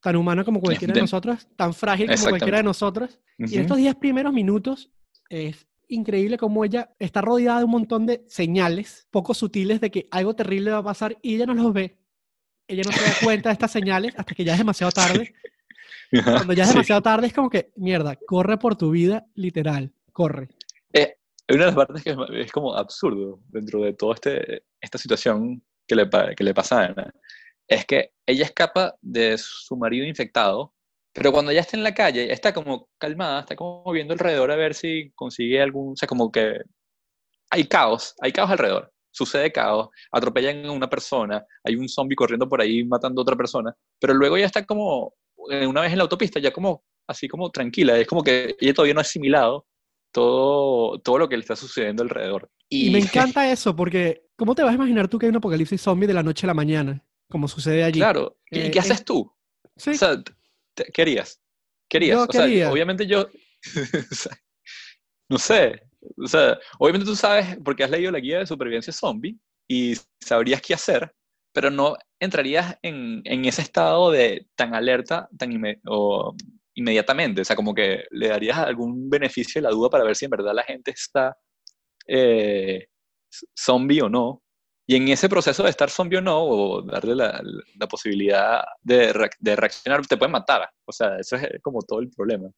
tan 0.02 0.16
humano 0.16 0.44
como 0.46 0.60
cualquiera 0.60 0.94
de 0.94 1.02
nosotros, 1.02 1.48
tan 1.56 1.74
frágil 1.74 2.08
como 2.08 2.30
cualquiera 2.30 2.58
de 2.58 2.64
nosotros. 2.64 3.20
Y 3.38 3.56
en 3.56 3.62
estos 3.62 3.78
10 3.78 3.96
primeros 3.96 4.34
minutos 4.34 4.90
es 5.30 5.68
increíble 5.88 6.38
cómo 6.38 6.64
ella 6.66 6.96
está 7.00 7.22
rodeada 7.22 7.60
de 7.60 7.66
un 7.66 7.72
montón 7.72 8.06
de 8.08 8.24
señales 8.28 9.08
poco 9.12 9.34
sutiles 9.36 9.82
de 9.82 9.92
que 9.92 10.08
algo 10.12 10.36
terrible 10.36 10.72
va 10.72 10.78
a 10.80 10.84
pasar 10.84 11.18
y 11.22 11.36
ella 11.36 11.46
no 11.46 11.54
los 11.54 11.74
ve. 11.74 11.98
Ella 12.68 12.84
no 12.86 12.92
se 12.92 13.02
da 13.04 13.14
cuenta 13.24 13.50
de 13.50 13.54
estas 13.54 13.72
señales 13.72 14.14
hasta 14.16 14.34
que 14.36 14.44
ya 14.44 14.54
es 14.54 14.60
demasiado 14.60 14.92
tarde. 15.04 15.34
Cuando 16.12 16.54
ya 16.54 16.64
es 16.64 16.70
Sí. 16.70 16.76
demasiado 16.76 17.02
tarde 17.02 17.28
es 17.28 17.34
como 17.34 17.50
que, 17.50 17.72
mierda, 17.76 18.16
corre 18.28 18.58
por 18.58 18.76
tu 18.76 18.92
vida, 18.92 19.26
literal, 19.36 19.94
corre. 20.12 20.50
Hay 20.94 21.56
una 21.56 21.66
de 21.66 21.72
las 21.72 21.76
partes 21.76 22.04
que 22.04 22.12
es, 22.12 22.18
es 22.46 22.52
como 22.52 22.76
absurdo 22.76 23.40
dentro 23.48 23.82
de 23.82 23.94
toda 23.94 24.14
este, 24.14 24.66
esta 24.80 25.00
situación 25.00 25.64
que 25.88 25.96
le, 25.96 26.08
que 26.38 26.44
le 26.44 26.54
pasa 26.54 26.82
a 26.82 26.86
Ana. 26.86 27.14
Es 27.68 27.86
que 27.88 28.12
ella 28.28 28.46
escapa 28.46 28.96
de 29.02 29.36
su 29.40 29.76
marido 29.76 30.06
infectado, 30.06 30.76
pero 31.12 31.32
cuando 31.32 31.52
ya 31.52 31.62
está 31.62 31.76
en 31.76 31.82
la 31.84 31.96
calle, 31.96 32.32
está 32.32 32.54
como 32.54 32.88
calmada, 33.00 33.40
está 33.40 33.56
como 33.56 33.92
viendo 33.92 34.14
alrededor 34.14 34.52
a 34.52 34.56
ver 34.56 34.76
si 34.76 35.12
consigue 35.16 35.60
algún, 35.60 35.94
o 35.94 35.96
sea, 35.96 36.08
como 36.08 36.32
que 36.32 36.60
hay 37.50 37.66
caos, 37.66 38.14
hay 38.22 38.32
caos 38.32 38.52
alrededor. 38.52 38.94
Sucede 39.10 39.52
caos, 39.52 39.90
atropellan 40.12 40.68
a 40.68 40.72
una 40.72 40.88
persona, 40.88 41.44
hay 41.64 41.76
un 41.76 41.90
zombie 41.90 42.16
corriendo 42.16 42.48
por 42.48 42.62
ahí 42.62 42.84
matando 42.84 43.22
a 43.22 43.24
otra 43.24 43.36
persona, 43.36 43.76
pero 44.00 44.14
luego 44.14 44.38
ya 44.38 44.46
está 44.46 44.64
como, 44.68 45.08
eh, 45.08 45.29
una 45.68 45.82
vez 45.82 45.92
en 45.92 45.98
la 45.98 46.04
autopista, 46.04 46.40
ya 46.40 46.52
como, 46.52 46.84
así 47.08 47.28
como 47.28 47.50
tranquila, 47.52 47.98
es 47.98 48.08
como 48.08 48.24
que 48.24 48.56
ella 48.60 48.74
todavía 48.74 48.94
no 48.94 49.00
ha 49.00 49.02
asimilado 49.02 49.66
todo, 50.12 51.00
todo 51.00 51.18
lo 51.18 51.30
que 51.30 51.38
le 51.38 51.42
está 51.42 51.56
sucediendo 51.56 52.04
alrededor. 52.04 52.50
Y, 52.70 52.90
me 52.92 53.00
encanta 53.34 53.50
eso, 53.52 53.76
porque 53.76 54.24
¿cómo 54.36 54.56
te 54.56 54.64
vas 54.64 54.72
a 54.72 54.76
imaginar 54.76 55.08
tú 55.08 55.18
que 55.18 55.26
hay 55.26 55.30
un 55.32 55.38
apocalipsis 55.38 55.82
zombie 55.82 56.08
de 56.08 56.14
la 56.14 56.24
noche 56.24 56.46
a 56.46 56.48
la 56.48 56.54
mañana? 56.54 57.04
Como 57.30 57.48
sucede 57.48 57.84
allí. 57.84 58.00
Claro, 58.00 58.38
¿y 58.50 58.60
Eh, 58.60 58.72
qué 58.72 58.80
es- 58.80 58.86
haces 58.86 59.06
tú? 59.06 59.32
Sí, 59.76 59.92
O 59.92 59.96
sea, 59.96 60.22
te- 60.74 60.86
¿qué 60.92 61.02
harías? 61.04 61.42
¿Qué 61.88 61.98
harías? 61.98 62.18
Yo 62.18 62.24
o 62.28 62.32
sea, 62.32 62.46
quería. 62.46 62.72
obviamente 62.72 63.08
yo, 63.08 63.28
no 65.30 65.38
sé, 65.38 65.82
o 66.18 66.28
sea, 66.28 66.58
obviamente 66.80 67.06
tú 67.06 67.16
sabes, 67.16 67.58
porque 67.64 67.84
has 67.84 67.90
leído 67.90 68.12
la 68.12 68.20
guía 68.20 68.40
de 68.40 68.46
supervivencia 68.48 68.94
zombie 68.94 69.38
y 69.68 69.96
sabrías 70.22 70.62
qué 70.62 70.74
hacer, 70.74 71.14
pero 71.54 71.70
no 71.72 71.96
entrarías 72.20 72.78
en, 72.82 73.22
en 73.26 73.46
ese 73.46 73.62
estado 73.62 74.12
de 74.12 74.48
tan 74.56 74.76
alerta 74.76 75.30
tan 75.38 75.52
inme- 75.52 75.80
o 75.88 76.36
inmediatamente, 76.76 77.42
o 77.42 77.46
sea, 77.46 77.56
como 77.56 77.74
que 77.74 78.06
le 78.12 78.30
darías 78.30 78.58
algún 78.60 79.10
beneficio 79.10 79.62
de 79.62 79.64
la 79.68 79.72
duda 79.76 79.90
para 79.90 80.04
ver 80.06 80.16
si 80.16 80.26
en 80.26 80.32
verdad 80.32 80.54
la 80.56 80.64
gente 80.64 80.92
está 80.92 81.36
eh, 82.08 82.88
zombie 83.58 84.02
o 84.02 84.10
no. 84.10 84.42
Y 84.88 84.96
en 84.96 85.08
ese 85.10 85.30
proceso 85.30 85.64
de 85.64 85.70
estar 85.70 85.90
zombie 85.92 86.18
o 86.18 86.22
no, 86.22 86.44
o 86.44 86.82
darle 86.82 87.16
la, 87.16 87.42
la 87.80 87.88
posibilidad 87.88 88.64
de, 88.82 89.14
reac- 89.14 89.38
de 89.40 89.56
reaccionar, 89.56 90.06
te 90.08 90.18
pueden 90.18 90.32
matar. 90.32 90.70
O 90.86 90.92
sea, 90.92 91.18
eso 91.20 91.36
es 91.36 91.48
como 91.62 91.82
todo 91.84 92.00
el 92.00 92.10
problema. 92.10 92.50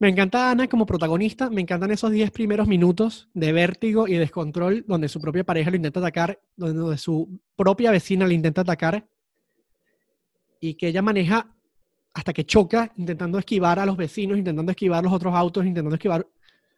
Me 0.00 0.08
encanta 0.08 0.52
Ana 0.52 0.68
como 0.68 0.86
protagonista, 0.86 1.50
me 1.50 1.60
encantan 1.60 1.90
esos 1.90 2.12
10 2.12 2.30
primeros 2.30 2.68
minutos 2.68 3.28
de 3.34 3.52
vértigo 3.52 4.06
y 4.06 4.14
descontrol 4.14 4.84
donde 4.86 5.08
su 5.08 5.20
propia 5.20 5.42
pareja 5.42 5.70
lo 5.70 5.76
intenta 5.76 5.98
atacar, 5.98 6.40
donde, 6.54 6.96
su 6.98 7.40
propia 7.56 7.90
vecina 7.90 8.24
le 8.24 8.34
intenta 8.34 8.60
atacar 8.60 9.08
y 10.60 10.74
que 10.74 10.88
ella 10.88 11.02
maneja 11.02 11.52
hasta 12.14 12.32
que 12.32 12.46
choca, 12.46 12.92
intentando 12.96 13.40
esquivar 13.40 13.80
a 13.80 13.86
los 13.86 13.96
vecinos, 13.96 14.38
intentando 14.38 14.70
esquivar 14.70 15.02
los 15.02 15.12
otros 15.12 15.34
autos, 15.34 15.66
intentando 15.66 15.96
esquivar 15.96 16.24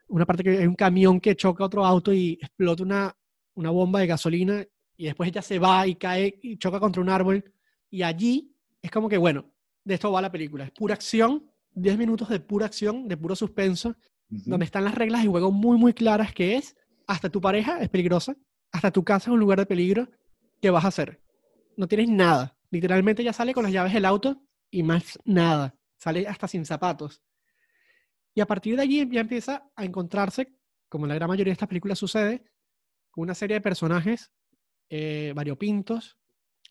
una 0.09 0.25
parte 0.25 0.43
que 0.43 0.59
hay 0.59 0.67
un 0.67 0.75
camión 0.75 1.21
que 1.21 1.37
choca 1.37 1.63
a 1.63 1.67
otro 1.67 1.85
auto 1.85 2.15
y 2.15 2.39
explota 2.41 2.83
una, 2.83 3.15
una 3.55 3.71
bomba 3.71 4.01
de 4.01 4.07
gasolina 4.07 4.65
y 4.97 5.05
después 5.05 5.29
ella 5.29 5.43
se 5.43 5.59
va 5.59 5.87
y 5.87 5.97
cae 5.97 6.39
y 6.43 6.57
choca 6.57 6.81
contra 6.81 7.03
un 7.03 7.11
árbol 7.11 7.45
y 7.91 8.03
allí 8.03 8.55
es 8.81 8.91
como 8.91 9.11
que, 9.11 9.19
bueno, 9.19 9.45
de 9.85 9.95
esto 9.95 10.11
va 10.11 10.23
la 10.23 10.33
película, 10.33 10.65
es 10.65 10.71
pura 10.71 10.95
acción, 10.95 11.50
10 11.75 11.99
minutos 11.99 12.29
de 12.29 12.41
pura 12.41 12.67
acción, 12.67 13.09
de 13.09 13.17
puro 13.17 13.37
suspenso, 13.37 13.97
donde 14.29 14.65
están 14.65 14.85
las 14.85 14.95
reglas 14.95 15.23
de 15.23 15.29
juego 15.29 15.51
muy, 15.51 15.77
muy 15.77 15.93
claras, 15.93 16.33
que 16.33 16.57
es, 16.57 16.77
hasta 17.07 17.29
tu 17.29 17.41
pareja 17.41 17.81
es 17.81 17.89
peligrosa, 17.89 18.37
hasta 18.71 18.91
tu 18.91 19.05
casa 19.05 19.31
es 19.31 19.35
un 19.35 19.41
lugar 19.41 19.59
de 19.59 19.67
peligro, 19.67 20.09
¿qué 20.61 20.71
vas 20.71 20.85
a 20.85 20.89
hacer? 20.89 21.21
No 21.77 21.89
tienes 21.89 22.09
nada. 22.09 22.57
Literalmente 22.71 23.25
ya 23.25 23.33
sale 23.33 23.53
con 23.53 23.65
las 23.65 23.73
llaves 23.73 23.93
del 23.93 24.05
auto 24.05 24.41
y 24.71 24.83
más 24.83 25.19
nada. 25.25 25.75
Sale 25.97 26.27
hasta 26.29 26.47
sin 26.47 26.65
zapatos. 26.65 27.23
Y 28.35 28.41
a 28.41 28.47
partir 28.47 28.77
de 28.77 28.83
allí 28.83 29.09
ya 29.11 29.21
empieza 29.21 29.71
a 29.75 29.85
encontrarse, 29.85 30.55
como 30.89 31.05
en 31.05 31.09
la 31.09 31.15
gran 31.17 31.29
mayoría 31.29 31.51
de 31.51 31.55
estas 31.55 31.69
películas 31.69 31.99
sucede, 31.99 32.45
con 33.11 33.23
una 33.23 33.35
serie 33.35 33.55
de 33.55 33.61
personajes 33.61 34.31
eh, 34.89 35.33
variopintos, 35.35 36.17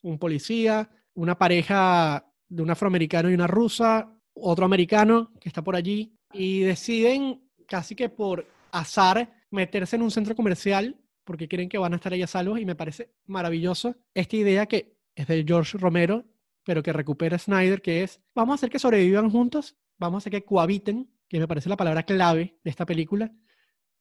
un 0.02 0.18
policía, 0.18 0.90
una 1.14 1.38
pareja 1.38 2.26
de 2.48 2.64
un 2.64 2.70
afroamericano 2.70 3.30
y 3.30 3.34
una 3.34 3.48
rusa, 3.48 4.19
otro 4.34 4.66
americano 4.66 5.32
que 5.40 5.50
está 5.50 5.62
por 5.62 5.76
allí, 5.76 6.14
y 6.34 6.62
deciden 6.62 7.42
casi 7.68 7.96
que 7.96 8.10
por 8.10 8.46
azar 8.72 9.32
meterse 9.52 9.96
en 9.96 10.04
un 10.04 10.12
centro 10.12 10.36
comercial 10.36 10.96
porque 11.30 11.48
creen 11.48 11.70
que 11.70 11.78
van 11.78 11.94
a 11.94 11.98
estar 11.98 12.12
ahí 12.12 12.24
a 12.24 12.28
salvo 12.28 12.58
y 12.58 12.66
me 12.66 12.74
parece 12.74 13.12
maravilloso 13.28 13.96
esta 14.16 14.36
idea 14.36 14.66
que 14.66 14.98
es 15.14 15.28
de 15.28 15.44
George 15.48 15.78
Romero, 15.78 16.26
pero 16.66 16.82
que 16.82 16.92
recupera 16.92 17.38
Snyder, 17.38 17.84
que 17.84 18.02
es, 18.02 18.20
vamos 18.34 18.54
a 18.54 18.56
hacer 18.56 18.72
que 18.72 18.80
sobrevivan 18.80 19.30
juntos, 19.30 19.78
vamos 20.00 20.16
a 20.16 20.20
hacer 20.24 20.32
que 20.32 20.44
cohabiten, 20.44 21.08
que 21.28 21.40
me 21.40 21.48
parece 21.48 21.70
la 21.70 21.78
palabra 21.78 22.02
clave 22.02 22.58
de 22.64 22.72
esta 22.72 22.84
película, 22.84 23.32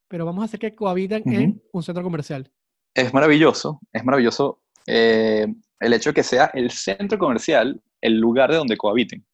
pero 0.08 0.24
vamos 0.24 0.40
a 0.40 0.44
hacer 0.46 0.58
que 0.58 0.74
cohabiten 0.74 1.22
en 1.26 1.62
un 1.70 1.82
centro 1.82 2.02
comercial. 2.02 2.50
Es 2.94 3.12
maravilloso, 3.12 3.78
es 3.92 4.02
maravilloso 4.06 4.62
eh, 4.86 5.46
el 5.80 5.92
hecho 5.92 6.10
de 6.10 6.14
que 6.14 6.22
sea 6.22 6.50
el 6.54 6.70
centro 6.70 7.18
comercial 7.18 7.82
el 8.00 8.18
lugar 8.18 8.50
de 8.50 8.56
donde 8.56 8.78
cohabiten. 8.78 9.26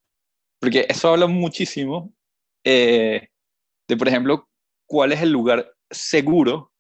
Porque 0.64 0.86
eso 0.88 1.10
habla 1.10 1.26
muchísimo 1.26 2.14
eh, 2.64 3.28
de, 3.86 3.96
por 3.98 4.08
ejemplo, 4.08 4.48
cuál 4.88 5.12
es 5.12 5.20
el 5.20 5.28
lugar 5.28 5.70
seguro 5.90 6.72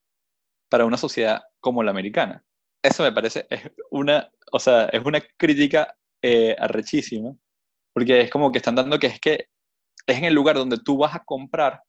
para 0.70 0.86
una 0.86 0.96
sociedad 0.96 1.42
como 1.60 1.82
la 1.82 1.90
americana. 1.90 2.42
Eso 2.82 3.02
me 3.02 3.12
parece 3.12 3.46
es 3.50 3.70
una, 3.90 4.30
o 4.52 4.58
sea, 4.58 4.86
es 4.86 5.04
una 5.04 5.20
crítica 5.36 5.94
eh, 6.22 6.56
arrechísima, 6.58 7.36
porque 7.92 8.22
es 8.22 8.30
como 8.30 8.50
que 8.50 8.56
están 8.56 8.74
dando 8.74 8.98
que 8.98 9.08
es 9.08 9.20
que 9.20 9.48
es 10.06 10.16
en 10.16 10.24
el 10.24 10.32
lugar 10.32 10.56
donde 10.56 10.78
tú 10.78 10.96
vas 10.96 11.14
a 11.14 11.22
comprar 11.22 11.82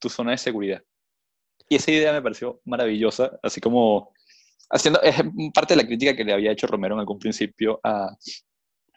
tu 0.00 0.08
zona 0.08 0.32
de 0.32 0.38
seguridad. 0.38 0.82
Y 1.68 1.76
esa 1.76 1.92
idea 1.92 2.12
me 2.12 2.22
pareció 2.22 2.60
maravillosa, 2.64 3.38
así 3.44 3.60
como 3.60 4.12
haciendo, 4.70 5.00
es 5.02 5.22
parte 5.54 5.76
de 5.76 5.82
la 5.82 5.86
crítica 5.86 6.16
que 6.16 6.24
le 6.24 6.32
había 6.32 6.50
hecho 6.50 6.66
Romero 6.66 6.96
en 6.96 7.00
algún 7.00 7.20
principio 7.20 7.78
a, 7.84 8.10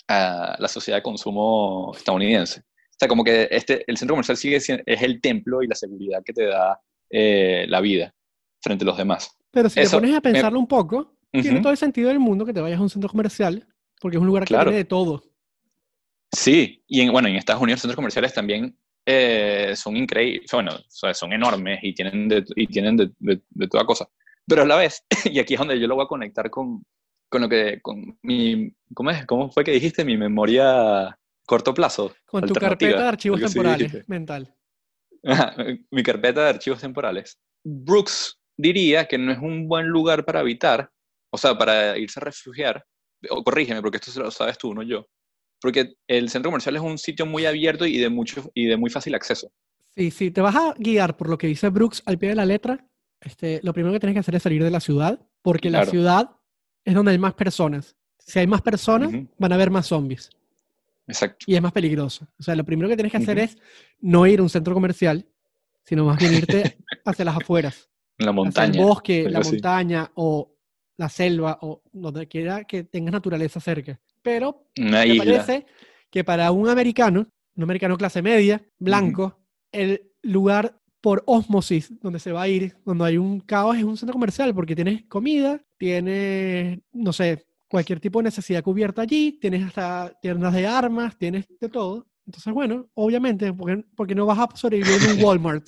a 0.08 0.56
la 0.60 0.68
sociedad 0.68 0.98
de 1.00 1.04
consumo 1.04 1.92
estadounidense. 1.96 2.62
O 2.62 2.98
sea, 3.00 3.08
como 3.08 3.24
que 3.24 3.48
este, 3.52 3.84
el 3.88 3.98
centro 3.98 4.14
comercial 4.14 4.38
sigue 4.38 4.60
siendo, 4.60 4.84
es 4.86 5.02
el 5.02 5.20
templo 5.22 5.62
y 5.62 5.68
la 5.68 5.76
seguridad 5.76 6.24
que 6.24 6.34
te 6.34 6.46
da 6.46 6.80
eh, 7.10 7.66
la 7.68 7.82
vida 7.82 8.14
frente 8.62 8.84
a 8.84 8.88
los 8.88 8.98
demás. 8.98 9.38
Pero 9.52 9.70
si 9.70 9.80
Eso, 9.80 9.98
te 9.98 10.02
pones 10.02 10.12
a 10.12 10.16
me- 10.16 10.22
pensarlo 10.22 10.60
un 10.60 10.68
poco, 10.68 11.16
tiene 11.32 11.54
Ujú. 11.54 11.62
todo 11.62 11.72
el 11.72 11.78
sentido 11.78 12.10
del 12.10 12.20
mundo 12.20 12.46
que 12.46 12.54
te 12.54 12.62
vayas 12.62 12.80
a 12.80 12.84
un 12.84 12.90
centro 12.90 13.10
comercial, 13.10 13.68
porque 14.00 14.18
es 14.18 14.22
un 14.22 14.28
lugar 14.28 14.44
que 14.44 14.50
Claro. 14.50 14.66
tiene 14.70 14.78
de 14.78 14.86
todo. 14.86 15.24
Sí, 16.32 16.84
y 16.88 17.02
en, 17.02 17.12
bueno, 17.12 17.28
en 17.28 17.36
Estados 17.36 17.62
Unidos 17.62 17.78
los 17.78 17.82
centros 17.84 17.96
comerciales 17.96 18.34
también 18.34 18.78
eh, 19.06 19.74
son 19.76 19.96
increíbles, 19.96 20.50
bueno, 20.52 20.72
o 20.76 20.84
sea, 20.90 21.14
son 21.14 21.32
enormes 21.34 21.80
y 21.84 21.94
tienen, 21.94 22.28
de, 22.28 22.44
y 22.56 22.68
tienen 22.68 22.98
de, 22.98 23.12
de- 23.20 23.42
de 23.50 23.68
toda 23.68 23.86
cosa. 23.86 24.10
Pero 24.48 24.64
a 24.64 24.66
la 24.66 24.76
vez, 24.76 25.04
y 25.26 25.40
aquí 25.40 25.54
es 25.54 25.60
donde 25.60 25.80
yo 25.80 25.88
lo 25.88 25.96
voy 25.96 26.06
a 26.06 26.08
conectar 26.08 26.50
con, 26.50 26.84
con 27.36 27.42
lo 27.42 27.50
que, 27.50 27.82
con 27.82 28.18
mi, 28.22 28.72
¿cómo, 28.94 29.12
es? 29.12 29.26
¿cómo 29.26 29.52
fue 29.52 29.66
que 29.66 29.72
dijiste? 29.72 30.06
Mi 30.06 30.16
memoria 30.16 31.20
corto 31.46 31.74
plazo. 31.74 32.16
Con 32.26 32.46
tu 32.46 32.54
carpeta 32.54 33.02
de 33.02 33.08
archivos 33.10 33.42
temporales 33.42 33.92
dijiste. 33.92 34.06
mental. 34.08 34.56
Mi 35.92 36.02
carpeta 36.02 36.44
de 36.44 36.50
archivos 36.50 36.80
temporales. 36.80 37.38
Brooks 37.66 38.40
diría 38.58 39.06
que 39.06 39.18
no 39.18 39.34
es 39.34 39.40
un 39.40 39.68
buen 39.68 39.88
lugar 39.88 40.24
para 40.24 40.40
habitar, 40.40 40.90
o 41.30 41.38
sea, 41.38 41.58
para 41.58 41.98
irse 41.98 42.22
a 42.22 42.24
refugiar, 42.24 42.86
o 43.30 43.44
corrígeme, 43.44 43.82
porque 43.82 43.98
esto 43.98 44.18
lo 44.22 44.32
sabes 44.32 44.58
tú, 44.58 44.74
no 44.74 44.82
yo, 44.82 45.06
porque 45.60 45.96
el 46.08 46.30
centro 46.30 46.52
comercial 46.52 46.78
es 46.78 46.82
un 46.82 46.98
sitio 46.98 47.26
muy 47.26 47.46
abierto 47.46 47.86
y 47.86 47.98
de, 47.98 48.08
mucho, 48.08 48.50
y 48.54 48.66
de 48.68 48.78
muy 48.78 48.90
fácil 48.90 49.14
acceso. 49.14 49.52
Sí, 49.94 50.10
sí, 50.10 50.32
te 50.32 50.40
vas 50.40 50.56
a 50.56 50.74
guiar 50.78 51.18
por 51.18 51.28
lo 51.30 51.38
que 51.38 51.48
dice 51.48 51.68
Brooks 51.68 52.02
al 52.06 52.18
pie 52.18 52.30
de 52.30 52.36
la 52.36 52.46
letra. 52.46 52.88
Este, 53.20 53.60
lo 53.62 53.74
primero 53.74 53.92
que 53.92 54.00
tienes 54.00 54.14
que 54.14 54.20
hacer 54.22 54.36
es 54.36 54.44
salir 54.44 54.64
de 54.64 54.72
la 54.72 54.80
ciudad, 54.80 55.20
porque 55.42 55.70
la 55.70 55.80
Claro. 55.80 55.92
ciudad 55.92 56.30
es 56.86 56.94
donde 56.94 57.12
hay 57.12 57.18
más 57.18 57.34
personas. 57.34 57.96
Si 58.20 58.40
hay 58.40 58.48
más 58.48 58.62
personas, 58.62 59.10
Ujú. 59.10 59.28
van 59.38 59.52
a 59.52 59.56
haber 59.56 59.70
más 59.70 59.86
zombies 59.88 60.30
Exacto. 61.08 61.46
y 61.48 61.56
es 61.56 61.62
más 61.62 61.72
peligroso. 61.72 62.28
O 62.40 62.44
sea, 62.44 62.56
lo 62.56 62.64
primero 62.64 62.88
que 62.90 62.96
tienes 62.96 63.12
que 63.12 63.18
hacer 63.18 63.38
Ujú. 63.38 63.46
es 63.46 63.58
no 64.00 64.26
ir 64.26 64.40
a 64.40 64.44
un 64.44 64.50
centro 64.50 64.74
comercial, 64.74 65.26
sino 65.84 66.06
más 66.06 66.18
bien 66.18 66.34
irte 66.34 66.78
hacia 67.06 67.26
las 67.26 67.38
afueras. 67.38 67.90
La 68.18 68.26
hacia 68.28 68.32
montaña. 68.32 68.80
el 68.80 68.86
bosque, 68.86 69.30
la 69.30 69.40
así. 69.40 69.52
montaña 69.52 70.12
o 70.16 70.52
la 70.98 71.10
selva 71.10 71.60
o 71.62 71.82
donde 71.92 72.28
quiera 72.28 72.64
que 72.64 72.84
tengas 72.86 73.12
naturaleza 73.12 73.60
cerca. 73.60 74.00
Pero 74.22 74.66
Una 74.80 75.02
me 75.02 75.08
isla. 75.08 75.24
parece 75.26 75.66
que 76.10 76.24
para 76.24 76.52
un 76.52 76.70
americano, 76.70 77.28
un 77.56 77.64
americano 77.64 77.98
clase 77.98 78.22
media, 78.22 78.64
blanco, 78.80 79.38
el 79.72 80.10
lugar 80.24 80.80
por 81.02 81.22
ósmosis 81.28 81.94
donde 82.02 82.20
se 82.20 82.32
va 82.32 82.44
a 82.44 82.48
ir, 82.48 82.76
donde 82.86 83.06
hay 83.06 83.18
un 83.18 83.40
caos, 83.42 83.78
es 83.78 83.84
un 83.84 83.98
centro 83.98 84.14
comercial, 84.14 84.56
porque 84.56 84.76
tienes 84.76 85.04
comida, 85.08 85.62
tienes, 85.86 86.80
no 86.94 87.14
sé, 87.14 87.46
cualquier 87.68 88.00
tipo 88.00 88.20
de 88.20 88.24
necesidad 88.24 88.64
cubierta 88.64 89.04
allí, 89.04 89.38
tienes 89.40 89.64
hasta 89.68 90.12
tiendas 90.20 90.54
de 90.54 90.66
armas, 90.66 91.16
tienes 91.18 91.46
de 91.60 91.70
todo. 91.70 92.08
Entonces, 92.26 92.52
bueno, 92.54 92.90
obviamente, 92.96 93.54
porque, 93.54 93.84
porque 93.96 94.16
no 94.16 94.26
vas 94.26 94.40
a 94.40 94.56
sobrevivir 94.56 94.96
en 95.04 95.18
un 95.20 95.24
Walmart. 95.24 95.68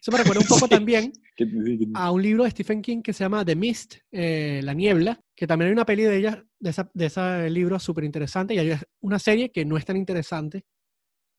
Eso 0.00 0.10
me 0.10 0.16
recuerda 0.18 0.40
un 0.40 0.46
poco 0.46 0.64
Sí. 0.66 0.70
también 0.70 1.12
a 1.94 2.10
un 2.10 2.22
libro 2.22 2.44
de 2.44 2.50
Stephen 2.50 2.80
King 2.80 3.02
que 3.02 3.12
se 3.12 3.24
llama 3.24 3.44
The 3.44 3.54
Mist, 3.56 3.96
eh, 4.10 4.62
La 4.64 4.72
Niebla, 4.72 5.20
que 5.36 5.46
también 5.46 5.66
hay 5.68 5.72
una 5.74 5.84
peli 5.84 6.04
de 6.04 6.16
ella, 6.16 6.42
de, 6.58 6.70
esa, 6.70 6.90
de 6.94 7.06
ese 7.06 7.50
libro 7.50 7.78
súper 7.78 8.04
interesante, 8.04 8.54
y 8.54 8.58
hay 8.58 8.72
una 9.00 9.18
serie 9.18 9.50
que 9.50 9.66
no 9.66 9.76
es 9.76 9.84
tan 9.84 9.98
interesante, 9.98 10.64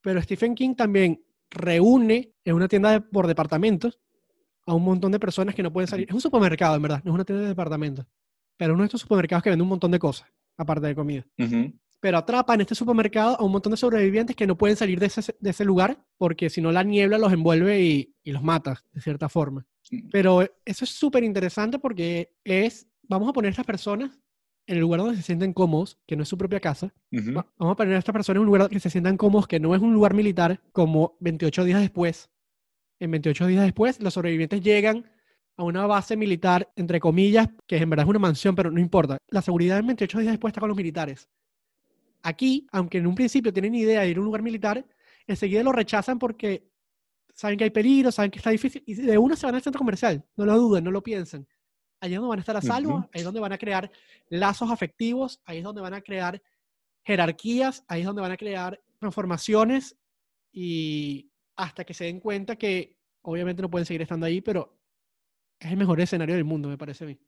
pero 0.00 0.22
Stephen 0.22 0.54
King 0.54 0.76
también 0.76 1.20
reúne 1.50 2.32
en 2.44 2.54
una 2.54 2.68
tienda 2.68 2.92
de- 2.92 3.00
por 3.00 3.26
departamentos 3.26 3.98
a 4.66 4.74
un 4.74 4.84
montón 4.84 5.10
de 5.10 5.18
personas 5.18 5.52
que 5.54 5.64
no 5.64 5.72
pueden 5.72 5.88
salir. 5.88 6.06
Es 6.08 6.14
un 6.14 6.20
supermercado, 6.20 6.76
en 6.76 6.82
verdad, 6.82 7.02
no 7.04 7.10
es 7.10 7.14
una 7.16 7.24
tienda 7.24 7.42
de 7.42 7.48
departamentos, 7.48 8.06
pero 8.60 8.74
uno 8.74 8.82
de 8.82 8.88
estos 8.88 9.00
supermercados 9.00 9.42
que 9.42 9.48
vende 9.48 9.62
un 9.62 9.70
montón 9.70 9.90
de 9.90 9.98
cosas, 9.98 10.28
aparte 10.58 10.86
de 10.86 10.94
comida. 10.94 11.26
Pero 11.98 12.18
atrapa 12.18 12.52
en 12.54 12.60
este 12.60 12.74
supermercado 12.74 13.40
a 13.40 13.42
un 13.44 13.52
montón 13.52 13.70
de 13.70 13.78
sobrevivientes 13.78 14.36
que 14.36 14.46
no 14.46 14.56
pueden 14.58 14.76
salir 14.76 15.00
de 15.00 15.06
ese, 15.06 15.34
de 15.40 15.50
ese 15.50 15.64
lugar 15.64 15.98
porque 16.18 16.50
si 16.50 16.60
no 16.60 16.70
la 16.70 16.82
niebla 16.82 17.16
los 17.16 17.32
envuelve 17.32 17.80
y, 17.82 18.14
y 18.22 18.32
los 18.32 18.42
mata, 18.42 18.84
de 18.92 19.00
cierta 19.00 19.30
forma. 19.30 19.66
Pero 20.12 20.42
eso 20.64 20.84
es 20.84 20.90
súper 20.90 21.24
interesante 21.24 21.78
porque 21.78 22.34
es, 22.44 22.86
vamos 23.02 23.28
a 23.30 23.32
poner 23.32 23.48
a 23.48 23.52
estas 23.52 23.64
personas 23.66 24.10
en 24.66 24.74
el 24.76 24.82
lugar 24.82 25.00
donde 25.00 25.16
se 25.16 25.22
sienten 25.22 25.52
cómodos, 25.54 25.98
que 26.06 26.16
no 26.16 26.22
es 26.22 26.28
su 26.28 26.36
propia 26.36 26.60
casa. 26.60 26.92
Ujú. 27.12 27.32
Va- 27.34 27.46
Vamos 27.58 27.72
a 27.72 27.76
poner 27.76 27.94
a 27.94 27.98
estas 27.98 28.12
personas 28.12 28.36
en 28.36 28.40
un 28.40 28.46
lugar 28.46 28.68
que 28.68 28.78
se 28.78 28.90
sientan 28.90 29.16
cómodos, 29.16 29.46
que 29.48 29.58
no 29.58 29.74
es 29.74 29.80
un 29.80 29.94
lugar 29.94 30.12
militar, 30.14 30.60
como 30.72 31.16
28 31.20 31.64
días 31.64 31.80
después. 31.80 32.30
En 33.00 33.10
28 33.10 33.46
días 33.46 33.64
después, 33.64 34.00
los 34.02 34.12
sobrevivientes 34.14 34.60
llegan 34.60 35.10
a 35.60 35.64
una 35.64 35.86
base 35.86 36.16
militar, 36.16 36.72
entre 36.74 36.98
comillas, 36.98 37.46
que 37.66 37.76
en 37.76 37.90
verdad 37.90 38.06
es 38.06 38.08
una 38.08 38.18
mansión, 38.18 38.54
pero 38.54 38.70
no 38.70 38.80
importa. 38.80 39.18
La 39.28 39.42
seguridad 39.42 39.78
en 39.78 39.88
28 39.88 40.20
días 40.20 40.32
después 40.32 40.52
está 40.52 40.60
con 40.60 40.70
los 40.70 40.76
militares. 40.76 41.28
Aquí, 42.22 42.66
aunque 42.72 42.96
en 42.96 43.06
un 43.06 43.14
principio 43.14 43.52
tienen 43.52 43.74
idea 43.74 44.00
de 44.00 44.08
ir 44.08 44.16
a 44.16 44.20
un 44.20 44.24
lugar 44.24 44.40
militar, 44.40 44.82
enseguida 45.26 45.62
lo 45.62 45.72
rechazan 45.72 46.18
porque 46.18 46.66
saben 47.34 47.58
que 47.58 47.64
hay 47.64 47.70
peligro, 47.70 48.10
saben 48.10 48.30
que 48.30 48.38
está 48.38 48.48
difícil, 48.48 48.82
y 48.86 48.94
de 48.94 49.18
una 49.18 49.36
se 49.36 49.44
van 49.44 49.54
al 49.54 49.60
centro 49.60 49.78
comercial. 49.78 50.24
No 50.34 50.46
lo 50.46 50.56
duden, 50.56 50.82
no 50.82 50.90
lo 50.90 51.02
piensen. 51.02 51.46
Allí 52.00 52.14
es 52.14 52.20
donde 52.20 52.30
van 52.30 52.38
a 52.38 52.40
estar 52.40 52.56
a 52.56 52.62
salvo, 52.62 53.10
ahí 53.12 53.20
es 53.20 53.24
donde 53.24 53.40
van 53.40 53.52
a 53.52 53.58
crear 53.58 53.92
lazos 54.30 54.70
afectivos, 54.70 55.42
ahí 55.44 55.58
es 55.58 55.64
donde 55.64 55.82
van 55.82 55.92
a 55.92 56.00
crear 56.00 56.42
jerarquías, 57.02 57.84
ahí 57.86 58.00
es 58.00 58.06
donde 58.06 58.22
van 58.22 58.32
a 58.32 58.38
crear 58.38 58.82
transformaciones 58.98 59.94
y 60.52 61.30
hasta 61.54 61.84
que 61.84 61.92
se 61.92 62.04
den 62.04 62.18
cuenta 62.18 62.56
que 62.56 62.96
obviamente 63.20 63.60
no 63.60 63.70
pueden 63.70 63.84
seguir 63.84 64.00
estando 64.00 64.24
ahí, 64.24 64.40
pero 64.40 64.79
es 65.60 65.70
el 65.70 65.76
mejor 65.76 66.00
escenario 66.00 66.34
del 66.34 66.44
mundo, 66.44 66.68
me 66.68 66.78
parece 66.78 67.04
a 67.04 67.06
mí. 67.06 67.18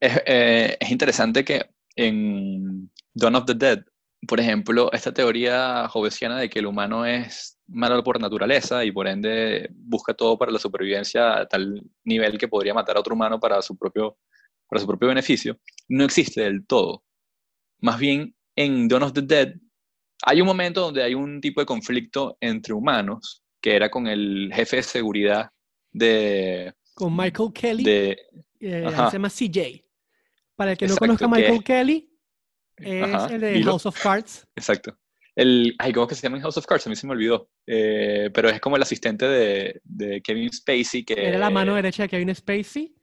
Eh, 0.00 0.76
es 0.80 0.90
interesante 0.90 1.44
que 1.44 1.62
en 1.94 2.90
Dawn 3.14 3.36
of 3.36 3.44
the 3.44 3.54
Dead, 3.54 3.84
por 4.26 4.40
ejemplo, 4.40 4.90
esta 4.92 5.12
teoría 5.12 5.88
jovesiana 5.88 6.38
de 6.38 6.48
que 6.48 6.58
el 6.58 6.66
humano 6.66 7.04
es 7.06 7.58
malo 7.68 8.02
por 8.02 8.20
naturaleza 8.20 8.84
y 8.84 8.92
por 8.92 9.06
ende 9.06 9.68
busca 9.72 10.14
todo 10.14 10.36
para 10.38 10.52
la 10.52 10.58
supervivencia 10.58 11.38
a 11.38 11.46
tal 11.46 11.82
nivel 12.04 12.38
que 12.38 12.48
podría 12.48 12.74
matar 12.74 12.96
a 12.96 13.00
otro 13.00 13.14
humano 13.14 13.38
para 13.38 13.62
su 13.62 13.76
propio, 13.76 14.18
para 14.68 14.80
su 14.80 14.86
propio 14.86 15.08
beneficio, 15.08 15.58
no 15.88 16.04
existe 16.04 16.42
del 16.42 16.66
todo. 16.66 17.04
Más 17.80 17.98
bien, 17.98 18.34
en 18.56 18.88
Dawn 18.88 19.02
of 19.04 19.12
the 19.12 19.22
Dead 19.22 19.54
hay 20.24 20.40
un 20.40 20.46
momento 20.46 20.82
donde 20.82 21.02
hay 21.02 21.14
un 21.14 21.40
tipo 21.40 21.60
de 21.60 21.66
conflicto 21.66 22.36
entre 22.40 22.72
humanos, 22.72 23.42
que 23.60 23.74
era 23.74 23.90
con 23.90 24.06
el 24.06 24.50
jefe 24.54 24.76
de 24.76 24.82
seguridad 24.82 25.50
de... 25.90 26.74
Con 26.94 27.16
Michael 27.16 27.52
Kelly, 27.52 27.84
de 27.84 28.10
eh, 28.60 28.84
se 29.10 29.12
llama 29.12 29.28
CJ. 29.30 29.84
Para 30.54 30.72
el 30.72 30.78
que 30.78 30.86
no 30.86 30.96
conozca 30.96 31.24
a 31.24 31.28
Michael 31.28 31.64
Kelly, 31.64 32.10
es 32.76 33.02
Ajá, 33.02 33.34
el 33.34 33.40
de. 33.40 33.62
House 33.62 33.86
of 33.86 34.00
Cards. 34.00 34.46
Exacto. 34.56 34.96
El, 35.34 35.74
ay, 35.78 35.92
¿cómo 35.92 36.04
es 36.04 36.10
que 36.10 36.14
se 36.14 36.22
llama 36.22 36.36
en 36.36 36.42
House 36.42 36.58
of 36.58 36.66
Cards? 36.66 36.86
A 36.86 36.90
mí 36.90 36.96
se 36.96 37.06
me 37.06 37.12
olvidó. 37.12 37.48
Eh, 37.66 38.30
pero 38.34 38.50
es 38.50 38.60
como 38.60 38.76
el 38.76 38.82
asistente 38.82 39.26
de, 39.26 39.80
de 39.84 40.20
Kevin 40.20 40.52
Spacey 40.52 41.04
que... 41.04 41.14
Era 41.14 41.38
la 41.38 41.48
mano 41.48 41.74
derecha 41.74 42.02
de 42.02 42.08
Kevin 42.10 42.34
Spacey. 42.34 42.94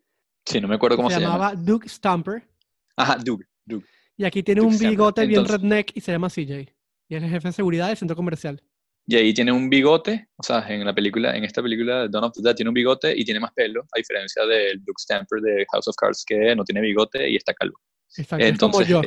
Sí, 0.45 0.61
no 0.61 0.67
me 0.67 0.75
acuerdo 0.75 0.95
cómo 0.95 1.09
se, 1.09 1.15
se, 1.15 1.21
llama. 1.21 1.33
llamaba 1.33 1.55
Duke 1.55 1.89
Stumper. 1.89 2.47
Ajá, 2.95 3.17
Doug. 3.17 3.41
Doug. 3.65 3.83
Y 4.15 4.25
aquí 4.25 4.43
tiene 4.43 4.61
Duke 4.61 4.73
un 4.73 4.79
bigote 4.79 5.25
bien 5.25 5.39
Entonces- 5.39 5.61
redneck 5.61 5.91
y 5.95 6.01
se 6.01 6.11
llama 6.11 6.29
CJ. 6.29 6.75
Y 7.07 7.15
es 7.15 7.23
el 7.23 7.29
jefe 7.29 7.47
de 7.47 7.53
seguridad 7.53 7.87
del 7.87 7.97
centro 7.97 8.15
comercial. 8.15 8.61
Y 9.11 9.15
ahí 9.15 9.33
tiene 9.33 9.51
un 9.51 9.71
bigote, 9.71 10.27
o 10.37 10.43
sea, 10.43 10.63
en 10.69 10.85
la 10.85 10.93
película, 10.93 11.35
en 11.35 11.43
esta 11.43 11.63
película, 11.63 12.07
Dawn 12.07 12.25
of 12.25 12.33
the 12.33 12.43
Dead, 12.43 12.53
tiene 12.53 12.69
un 12.69 12.75
bigote 12.75 13.11
y 13.17 13.25
tiene 13.25 13.39
más 13.39 13.51
pelo, 13.53 13.81
a 13.81 13.97
diferencia 13.97 14.45
del 14.45 14.83
Doug 14.85 14.99
Stamper 14.99 15.41
de 15.41 15.65
House 15.71 15.87
of 15.87 15.95
Cards, 15.95 16.23
que 16.23 16.55
no 16.55 16.63
tiene 16.63 16.79
bigote 16.81 17.27
y 17.27 17.35
está 17.35 17.55
calvo. 17.55 17.79
Exacto, 18.15 18.35
como 18.37 18.47
Entonces, 18.81 18.87
yo. 18.87 19.01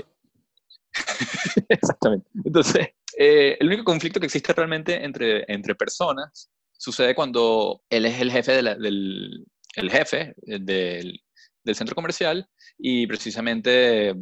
Exactamente. 1.69 2.29
Entonces, 2.45 2.89
eh, 3.17 3.57
el 3.61 3.67
único 3.69 3.85
conflicto 3.85 4.19
que 4.19 4.27
existe 4.27 4.53
realmente 4.53 5.05
entre, 5.05 5.45
entre 5.47 5.77
personas 5.77 6.51
sucede 6.77 7.15
cuando 7.15 7.85
él 7.89 8.05
es 8.07 8.21
el 8.21 8.33
jefe, 8.33 8.53
de 8.55 8.63
la- 8.63 8.75
del, 8.75 9.47
el 9.77 9.89
jefe 9.91 10.35
del, 10.39 11.21
del 11.63 11.75
centro 11.77 11.95
comercial 11.95 12.49
y 12.77 13.07
precisamente 13.07 14.15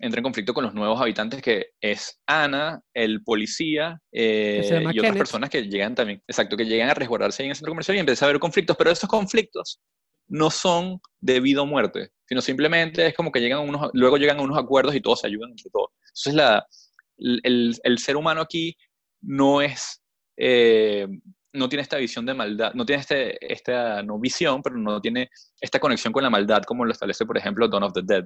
entra 0.00 0.18
en 0.18 0.22
conflicto 0.24 0.52
con 0.54 0.64
los 0.64 0.74
nuevos 0.74 1.00
habitantes 1.00 1.40
que 1.42 1.66
es 1.80 2.20
Ana, 2.26 2.80
el 2.94 3.22
policía 3.22 4.00
eh, 4.10 4.60
y 4.82 4.98
otras 4.98 5.02
Kenneth. 5.02 5.18
personas 5.18 5.50
que 5.50 5.62
llegan 5.62 5.94
también, 5.94 6.22
exacto, 6.26 6.56
que 6.56 6.64
llegan 6.64 6.90
a 6.90 6.94
resguardarse 6.94 7.42
ahí 7.42 7.46
en 7.46 7.50
el 7.50 7.56
centro 7.56 7.70
comercial 7.72 7.96
y 7.96 8.00
empieza 8.00 8.24
a 8.24 8.28
haber 8.28 8.40
conflictos, 8.40 8.76
pero 8.76 8.90
esos 8.90 9.08
conflictos 9.08 9.80
no 10.28 10.50
son 10.50 11.00
de 11.20 11.40
vida 11.40 11.62
o 11.62 11.66
muerte, 11.66 12.10
sino 12.26 12.40
simplemente 12.40 13.06
es 13.06 13.14
como 13.14 13.30
que 13.30 13.40
llegan 13.40 13.58
a 13.58 13.62
unos, 13.62 13.90
luego 13.92 14.16
llegan 14.16 14.38
a 14.38 14.42
unos 14.42 14.58
acuerdos 14.58 14.94
y 14.94 15.00
todos 15.00 15.20
se 15.20 15.26
ayudan 15.26 15.50
entre 15.50 15.70
todos. 15.70 15.90
Entonces 16.08 16.34
la, 16.34 16.66
el, 17.18 17.40
el- 17.44 17.76
el 17.82 17.98
ser 17.98 18.16
humano 18.16 18.40
aquí 18.40 18.76
no 19.20 19.60
es, 19.62 20.02
eh, 20.36 21.06
no 21.52 21.68
tiene 21.68 21.82
esta 21.82 21.98
visión 21.98 22.24
de 22.24 22.34
maldad, 22.34 22.72
no 22.74 22.86
tiene 22.86 23.02
este, 23.02 23.52
esta 23.52 24.02
no 24.02 24.18
visión, 24.18 24.62
pero 24.62 24.76
no 24.78 25.00
tiene 25.00 25.28
esta 25.60 25.78
conexión 25.78 26.12
con 26.12 26.22
la 26.22 26.30
maldad 26.30 26.62
como 26.62 26.84
lo 26.84 26.92
establece, 26.92 27.26
por 27.26 27.36
ejemplo, 27.36 27.68
Dawn 27.68 27.82
of 27.84 27.92
the 27.92 28.00
Dead, 28.02 28.24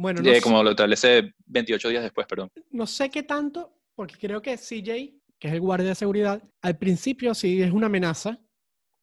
Bueno, 0.00 0.22
no, 0.22 0.30
eh, 0.30 0.36
sé- 0.36 0.40
como 0.42 0.62
lo 0.62 0.70
establece 0.70 1.34
28 1.46 1.88
días 1.90 2.02
después, 2.02 2.26
perdón. 2.26 2.50
no 2.70 2.86
sé 2.86 3.10
qué 3.10 3.22
tanto, 3.22 3.74
porque 3.94 4.16
creo 4.18 4.40
que 4.40 4.56
CJ, 4.56 5.14
que 5.38 5.48
es 5.48 5.52
el 5.54 5.60
guardia 5.60 5.90
de 5.90 5.94
seguridad, 5.94 6.42
al 6.62 6.78
principio 6.78 7.34
sí 7.34 7.60
es 7.62 7.70
una 7.70 7.86
amenaza. 7.86 8.40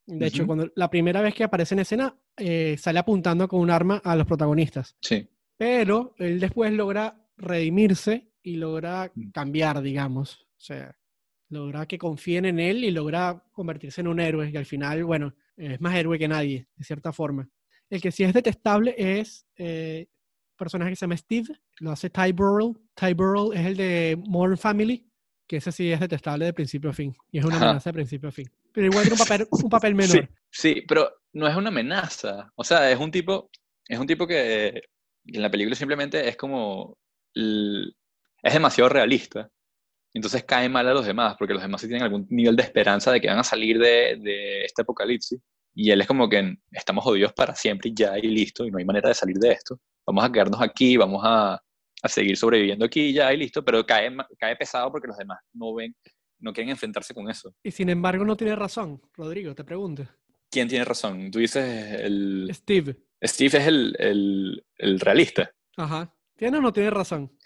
De 0.08 0.26
hecho, 0.28 0.46
cuando 0.48 0.72
la 0.76 0.90
primera 0.90 1.22
vez 1.22 1.34
que 1.36 1.44
aparece 1.44 1.76
en 1.76 1.80
escena, 1.80 2.18
eh, 2.38 2.78
sale 2.80 2.98
apuntando 3.00 3.48
con 3.48 3.60
un 3.60 3.70
arma 3.70 4.02
a 4.04 4.16
los 4.16 4.26
protagonistas. 4.26 4.96
Sí. 5.02 5.28
Pero 5.58 6.16
él 6.18 6.40
después 6.40 6.72
logra 6.72 7.28
redimirse 7.36 8.32
y 8.42 8.56
logra 8.56 9.12
Mm. 9.14 9.32
cambiar, 9.32 9.82
digamos. 9.82 10.48
O 10.56 10.60
sea, 10.60 10.98
logra 11.50 11.86
que 11.86 11.98
confíen 11.98 12.46
en 12.46 12.60
él 12.60 12.84
y 12.86 12.92
logra 12.92 13.44
convertirse 13.52 14.02
en 14.02 14.08
un 14.08 14.20
héroe. 14.20 14.50
Y 14.50 14.56
al 14.58 14.66
final, 14.66 15.04
bueno, 15.04 15.36
es 15.58 15.80
más 15.82 15.96
héroe 15.96 16.18
que 16.18 16.28
nadie, 16.28 16.68
de 16.76 16.84
cierta 16.84 17.12
forma. 17.12 17.50
El 17.90 18.02
que 18.02 18.12
sí 18.12 18.24
es 18.24 18.34
detestable 18.34 18.96
es 18.98 19.46
eh, 19.58 20.08
personaje 20.58 20.92
que 20.92 20.96
se 20.96 21.06
llama 21.06 21.18
Steve, 21.18 21.48
lo 21.80 21.92
hace 21.92 22.10
Ty 22.10 22.32
Burrell. 22.34 22.76
Ty 22.96 23.14
Burrell 23.14 23.58
es 23.58 23.66
el 23.66 23.78
de 23.78 24.22
Modern 24.28 24.58
Family, 24.58 25.08
que 25.48 25.58
ese 25.58 25.72
sí 25.72 25.92
es 25.92 26.00
detestable 26.00 26.46
de 26.46 26.54
principio 26.54 26.90
a 26.90 26.94
fin. 26.94 27.16
Y 27.32 27.40
es 27.40 27.46
una 27.46 27.56
Ajá. 27.56 27.66
amenaza 27.66 27.90
de 27.90 27.94
principio 27.94 28.30
a 28.30 28.32
fin. 28.32 28.50
Pero 28.74 28.88
igual 28.88 29.04
tiene 29.04 29.14
un 29.20 29.28
papel, 29.28 29.48
un 29.50 29.70
papel 29.70 29.96
menor. 29.96 30.12
Sí, 30.12 30.22
sí, 30.52 30.84
pero 30.88 31.10
no 31.34 31.48
es 31.48 31.56
una 31.56 31.70
amenaza. 31.70 32.52
O 32.56 32.64
sea, 32.64 32.92
es 32.92 33.00
un 33.00 33.12
tipo, 33.12 33.50
es 33.88 33.98
un 33.98 34.08
tipo 34.08 34.28
que 34.28 34.84
en 35.26 35.42
la 35.42 35.50
película 35.50 35.76
simplemente 35.76 36.28
es 36.28 36.36
como, 36.36 36.98
es 37.34 38.54
demasiado 38.54 38.90
realista. 38.90 39.50
Entonces 40.14 40.44
cae 40.46 40.68
mal 40.70 40.88
a 40.88 40.94
los 40.94 41.06
demás, 41.06 41.36
porque 41.38 41.54
los 41.54 41.62
demás 41.62 41.82
sí 41.82 41.88
tienen 41.88 42.04
algún 42.04 42.26
nivel 42.30 42.56
de 42.56 42.64
esperanza 42.64 43.12
de 43.12 43.22
que 43.22 43.28
van 43.28 43.40
a 43.40 43.44
salir 43.44 43.78
de, 43.78 44.18
de 44.20 44.66
este 44.66 44.82
apocalipsis. 44.82 45.40
Y 45.76 45.92
él 45.92 46.02
es 46.02 46.08
como 46.08 46.28
que 46.28 46.58
estamos 46.72 47.04
jodidos 47.04 47.34
para 47.34 47.54
siempre 47.54 47.90
y 47.90 47.94
ya 47.94 48.18
y 48.18 48.24
listo, 48.24 48.66
y 48.66 48.72
no 48.72 48.80
hay 48.80 48.86
manera 48.86 49.10
de 49.10 49.16
salir 49.16 49.38
de 49.38 49.52
esto. 49.52 49.80
Vamos 50.08 50.24
a 50.24 50.32
quedarnos 50.32 50.62
aquí, 50.62 50.96
vamos 50.98 51.22
a, 51.24 51.62
a 52.02 52.08
seguir 52.08 52.38
sobreviviendo 52.38 52.86
aquí 52.86 53.08
y 53.08 53.14
ya 53.14 53.34
y 53.34 53.38
listo, 53.38 53.64
pero 53.64 53.86
cae, 53.86 54.10
cae 54.40 54.56
pesado 54.56 54.92
porque 54.92 55.08
los 55.08 55.18
demás 55.18 55.40
no 55.54 55.74
ven, 55.76 55.94
no 56.40 56.54
quieren 56.54 56.72
enfrentarse 56.72 57.14
con 57.14 57.30
eso. 57.30 57.54
Y 57.62 57.72
sin 57.72 57.90
embargo 57.90 58.24
no 58.24 58.38
tiene 58.38 58.56
razón, 58.56 59.02
Rodrigo, 59.14 59.54
te 59.54 59.64
pregunto. 59.64 60.08
¿Quién 60.50 60.70
tiene 60.70 60.86
razón? 60.86 61.30
Tú 61.30 61.40
dices 61.40 62.00
el... 62.00 62.50
Steve. 62.54 62.96
Steve 63.22 63.58
es 63.58 63.68
el, 63.68 63.96
el, 64.00 64.66
el 64.78 65.00
realista. 65.00 65.52
Ajá. 65.76 66.14
¿Tiene 66.38 66.58
o 66.60 66.62
no 66.62 66.72
tiene 66.72 66.90
razón? 66.90 67.38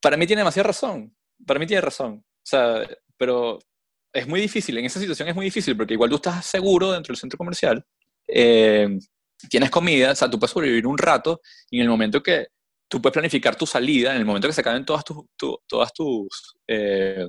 Para 0.00 0.16
mí 0.16 0.26
tiene 0.26 0.40
demasiada 0.40 0.66
razón. 0.66 1.16
Para 1.46 1.58
mí 1.58 1.66
tiene 1.66 1.80
razón. 1.80 2.22
O 2.22 2.42
sea, 2.44 2.86
pero 3.16 3.58
es 4.12 4.28
muy 4.28 4.40
difícil. 4.40 4.76
En 4.76 4.84
esa 4.84 5.00
situación 5.00 5.28
es 5.28 5.34
muy 5.34 5.46
difícil 5.46 5.76
porque 5.76 5.94
igual 5.94 6.10
tú 6.10 6.16
estás 6.16 6.44
seguro 6.44 6.92
dentro 6.92 7.12
del 7.12 7.18
centro 7.20 7.38
comercial. 7.38 7.82
eh, 8.28 8.98
tienes 9.48 9.70
comida, 9.70 10.12
o 10.12 10.14
sea, 10.14 10.28
tú 10.30 10.38
puedes 10.38 10.52
sobrevivir 10.52 10.86
un 10.86 10.98
rato 10.98 11.40
y 11.70 11.78
en 11.78 11.84
el 11.84 11.88
momento 11.88 12.22
que 12.22 12.48
tú 12.88 13.00
puedes 13.00 13.12
planificar 13.14 13.56
tu 13.56 13.66
salida, 13.66 14.12
en 14.12 14.18
el 14.18 14.24
momento 14.24 14.48
que 14.48 14.52
se 14.54 14.60
acaben 14.60 14.84
todas 14.84 15.04
tus, 15.04 15.18
tu- 15.36 15.58
todas 15.66 15.92
tus, 15.92 16.56
eh, 16.66 17.28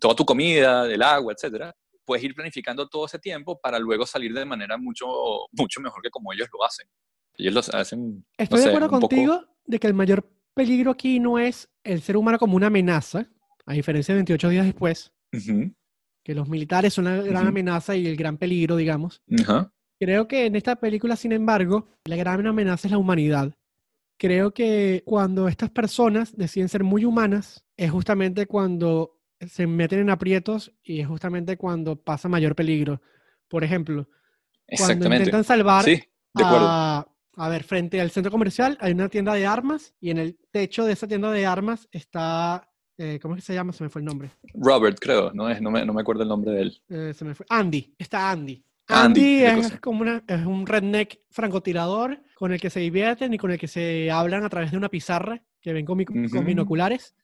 toda 0.00 0.14
tu 0.14 0.24
comida, 0.24 0.86
el 0.86 1.02
agua, 1.02 1.32
etcétera, 1.34 1.74
puedes 2.04 2.24
ir 2.24 2.34
planificando 2.34 2.88
todo 2.88 3.04
ese 3.06 3.18
tiempo 3.18 3.58
para 3.60 3.78
luego 3.78 4.06
salir 4.06 4.32
de 4.32 4.44
manera 4.46 4.78
mucho, 4.78 5.06
mucho 5.52 5.80
mejor 5.80 6.00
que 6.02 6.10
como 6.10 6.32
ellos 6.32 6.48
lo 6.52 6.64
hacen. 6.64 6.86
Ellos 7.36 7.54
lo 7.54 7.78
hacen, 7.78 8.24
Estoy 8.36 8.56
no 8.56 8.56
de 8.58 8.62
sé, 8.64 8.68
acuerdo 8.70 8.86
un 8.86 9.00
poco- 9.00 9.08
contigo 9.14 9.44
de 9.66 9.78
que 9.78 9.86
el 9.86 9.94
mayor 9.94 10.28
peligro 10.54 10.90
aquí 10.92 11.20
no 11.20 11.38
es 11.38 11.68
el 11.84 12.00
ser 12.02 12.16
humano 12.16 12.38
como 12.38 12.56
una 12.56 12.68
amenaza, 12.68 13.28
a 13.66 13.72
diferencia 13.74 14.14
de 14.14 14.18
28 14.20 14.48
días 14.48 14.64
después, 14.64 15.12
Ujú, 15.32 15.72
que 16.24 16.34
los 16.34 16.48
militares 16.48 16.94
son 16.94 17.04
la 17.04 17.16
gran 17.16 17.42
Ujú. 17.42 17.48
amenaza 17.48 17.94
y 17.94 18.06
el 18.06 18.16
gran 18.16 18.38
peligro, 18.38 18.74
digamos. 18.76 19.22
Ajá. 19.40 19.70
Creo 20.00 20.28
que 20.28 20.46
en 20.46 20.56
esta 20.56 20.76
película, 20.76 21.16
sin 21.16 21.32
embargo, 21.32 21.88
la 22.04 22.16
gran 22.16 22.46
amenaza 22.46 22.86
es 22.88 22.92
la 22.92 22.98
humanidad. 22.98 23.54
Creo 24.16 24.52
que 24.52 25.02
cuando 25.04 25.48
estas 25.48 25.70
personas 25.70 26.36
deciden 26.36 26.68
ser 26.68 26.84
muy 26.84 27.04
humanas, 27.04 27.64
es 27.76 27.90
justamente 27.90 28.46
cuando 28.46 29.18
se 29.46 29.66
meten 29.66 30.00
en 30.00 30.10
aprietos 30.10 30.72
y 30.82 31.00
es 31.00 31.06
justamente 31.06 31.56
cuando 31.56 31.96
pasa 31.96 32.28
mayor 32.28 32.54
peligro. 32.54 33.00
Por 33.48 33.64
ejemplo, 33.64 34.08
cuando 34.76 35.06
intentan 35.06 35.44
salvar 35.44 35.84
Sí, 35.84 36.02
de 36.34 36.44
a, 36.44 37.06
a 37.36 37.48
ver, 37.48 37.62
frente 37.62 38.00
al 38.00 38.10
centro 38.10 38.32
comercial 38.32 38.76
hay 38.80 38.92
una 38.92 39.08
tienda 39.08 39.34
de 39.34 39.46
armas 39.46 39.94
y 40.00 40.10
en 40.10 40.18
el 40.18 40.38
techo 40.50 40.84
de 40.84 40.92
esa 40.92 41.06
tienda 41.06 41.30
de 41.30 41.46
armas 41.46 41.88
está, 41.92 42.68
eh, 42.98 43.18
¿cómo 43.22 43.34
es 43.34 43.42
que 43.42 43.46
se 43.46 43.54
llama? 43.54 43.72
Se 43.72 43.84
me 43.84 43.90
fue 43.90 44.00
el 44.00 44.06
nombre. 44.06 44.30
Robert, 44.54 44.98
creo, 45.00 45.32
no, 45.32 45.48
es, 45.48 45.62
no, 45.62 45.70
me, 45.70 45.84
no 45.84 45.92
me 45.92 46.00
acuerdo 46.00 46.22
el 46.24 46.28
nombre 46.28 46.50
de 46.52 46.62
él. 46.62 46.82
Eh, 46.88 47.14
se 47.14 47.24
me 47.24 47.34
fue. 47.34 47.46
Andy, 47.48 47.94
está 47.98 48.30
Andy. 48.30 48.62
Andy, 48.88 49.44
es 49.44 49.80
como 49.80 50.00
una, 50.02 50.22
es 50.26 50.46
un 50.46 50.66
redneck 50.66 51.20
francotirador 51.30 52.20
con 52.34 52.52
el 52.52 52.60
que 52.60 52.70
se 52.70 52.80
divierten 52.80 53.34
y 53.34 53.38
con 53.38 53.50
el 53.50 53.58
que 53.58 53.68
se 53.68 54.10
hablan 54.10 54.44
a 54.44 54.48
través 54.48 54.70
de 54.70 54.76
una 54.76 54.88
pizarra 54.88 55.42
que 55.60 55.72
ven 55.72 55.84
con, 55.84 55.98
mi- 55.98 56.04
con 56.04 56.44
binoculares. 56.46 57.14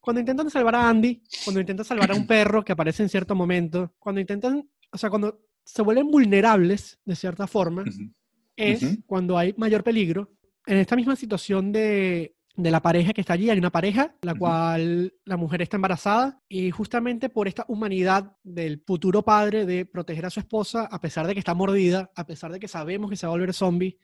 Cuando 0.00 0.20
intentan 0.20 0.50
salvar 0.50 0.74
a 0.74 0.88
Andy, 0.88 1.22
cuando 1.44 1.60
intentan 1.60 1.84
salvar 1.86 2.10
a 2.10 2.14
un 2.14 2.26
perro 2.26 2.64
que 2.64 2.72
aparece 2.72 3.02
en 3.02 3.08
cierto 3.08 3.34
momento, 3.34 3.94
cuando 3.98 4.20
intentan, 4.20 4.68
o 4.92 4.98
sea, 4.98 5.08
cuando 5.10 5.40
se 5.64 5.80
vuelven 5.82 6.10
vulnerables 6.10 6.98
de 7.04 7.16
cierta 7.16 7.46
forma, 7.46 7.84
es 8.56 8.82
cuando 9.06 9.38
hay 9.38 9.54
mayor 9.56 9.82
peligro. 9.82 10.30
En 10.66 10.76
esta 10.78 10.94
misma 10.96 11.16
situación 11.16 11.72
de, 11.72 12.34
de 12.56 12.70
la 12.70 12.80
pareja 12.80 13.12
que 13.12 13.20
está 13.20 13.32
allí, 13.32 13.50
hay 13.50 13.58
una 13.58 13.70
pareja, 13.70 14.14
la 14.22 14.34
cual 14.34 15.12
la 15.24 15.36
mujer 15.36 15.60
está 15.62 15.76
embarazada 15.76 16.40
y 16.48 16.70
justamente 16.70 17.28
por 17.28 17.48
esta 17.48 17.64
humanidad 17.68 18.36
del 18.44 18.80
futuro 18.86 19.22
padre 19.22 19.66
de 19.66 19.84
proteger 19.86 20.26
a 20.26 20.30
su 20.30 20.40
esposa, 20.40 20.84
a 20.84 21.00
pesar 21.00 21.26
de 21.26 21.32
que 21.32 21.40
está 21.40 21.54
mordida, 21.54 22.12
a 22.14 22.26
pesar 22.26 22.52
de 22.52 22.60
que 22.60 22.68
sabemos 22.68 23.10
que 23.10 23.16
se 23.16 23.26
va 23.26 23.32
a 23.32 23.36
volver 23.36 23.52
zombie, 23.52 23.98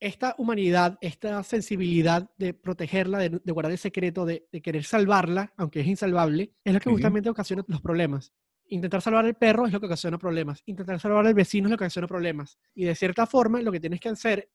esta 0.00 0.34
humanidad, 0.38 0.98
esta 1.00 1.42
sensibilidad 1.42 2.30
de 2.38 2.54
protegerla, 2.54 3.18
de, 3.18 3.40
de 3.42 3.52
guardar 3.52 3.72
el 3.72 3.78
secreto, 3.78 4.24
de, 4.24 4.48
de 4.50 4.62
querer 4.62 4.84
salvarla, 4.84 5.52
aunque 5.56 5.80
es 5.80 5.86
insalvable, 5.86 6.52
es 6.64 6.72
lo 6.72 6.80
que 6.80 6.90
justamente 6.90 7.28
ocasiona 7.28 7.64
los 7.68 7.82
problemas. 7.82 8.32
Intentar 8.68 9.02
salvar 9.02 9.26
el 9.26 9.34
perro 9.34 9.66
es 9.66 9.72
lo 9.72 9.80
que 9.80 9.86
ocasiona 9.86 10.18
problemas. 10.18 10.62
Intentar 10.64 10.98
salvar 10.98 11.26
al 11.26 11.34
vecino 11.34 11.68
es 11.68 11.72
lo 11.72 11.76
que 11.76 11.84
ocasiona 11.84 12.08
problemas. 12.08 12.58
Y 12.74 12.84
de 12.84 12.94
cierta 12.94 13.26
forma, 13.26 13.60
lo 13.60 13.70
que 13.70 13.80
tienes 13.80 14.00
que 14.00 14.08
hacer, 14.08 14.50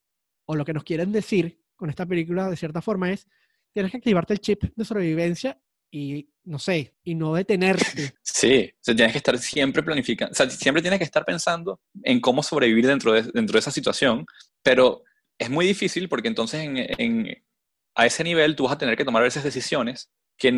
o 0.45 0.55
lo 0.55 0.65
que 0.65 0.73
nos 0.73 0.83
quieren 0.83 1.11
decir 1.11 1.61
con 1.79 1.89
esta 1.89 2.05
película, 2.05 2.49
de 2.49 2.57
cierta 2.57 2.81
forma, 2.81 3.11
es 3.11 3.25
tienes 3.73 3.91
que 3.91 3.97
activarte 3.97 4.33
el 4.33 4.39
chip 4.41 4.63
de 4.75 4.85
sobrevivencia 4.85 5.59
y, 5.91 6.29
no 6.43 6.59
sé, 6.59 6.93
y 7.03 7.15
no 7.15 7.33
detenerte. 7.33 8.13
Sí, 8.21 8.71
o 8.73 8.77
sea, 8.81 8.95
tienes 8.95 9.11
que 9.13 9.17
estar 9.17 9.37
siempre 9.39 9.81
planificando, 9.83 10.31
o 10.31 10.35
sea, 10.35 10.49
siempre 10.49 10.81
tienes 10.81 10.99
que 10.99 11.03
estar 11.05 11.25
pensando 11.25 11.81
en 12.03 12.21
cómo 12.21 12.43
sobrevivir 12.43 12.85
dentro 12.87 13.11
de, 13.11 13.23
dentro 13.23 13.53
de 13.53 13.59
esa 13.59 13.71
situación, 13.71 14.25
pero 14.63 15.03
es 15.37 15.49
muy 15.49 15.65
difícil 15.65 16.07
porque 16.07 16.27
entonces 16.29 16.61
en, 16.61 16.77
en- 16.77 17.43
a 17.95 18.05
ese 18.05 18.23
nivel 18.23 18.55
tú 18.55 18.63
vas 18.65 18.73
a 18.73 18.77
tener 18.77 18.95
que 18.95 19.03
tomar 19.03 19.25
esas 19.25 19.43
decisiones 19.43 20.09
que 20.37 20.51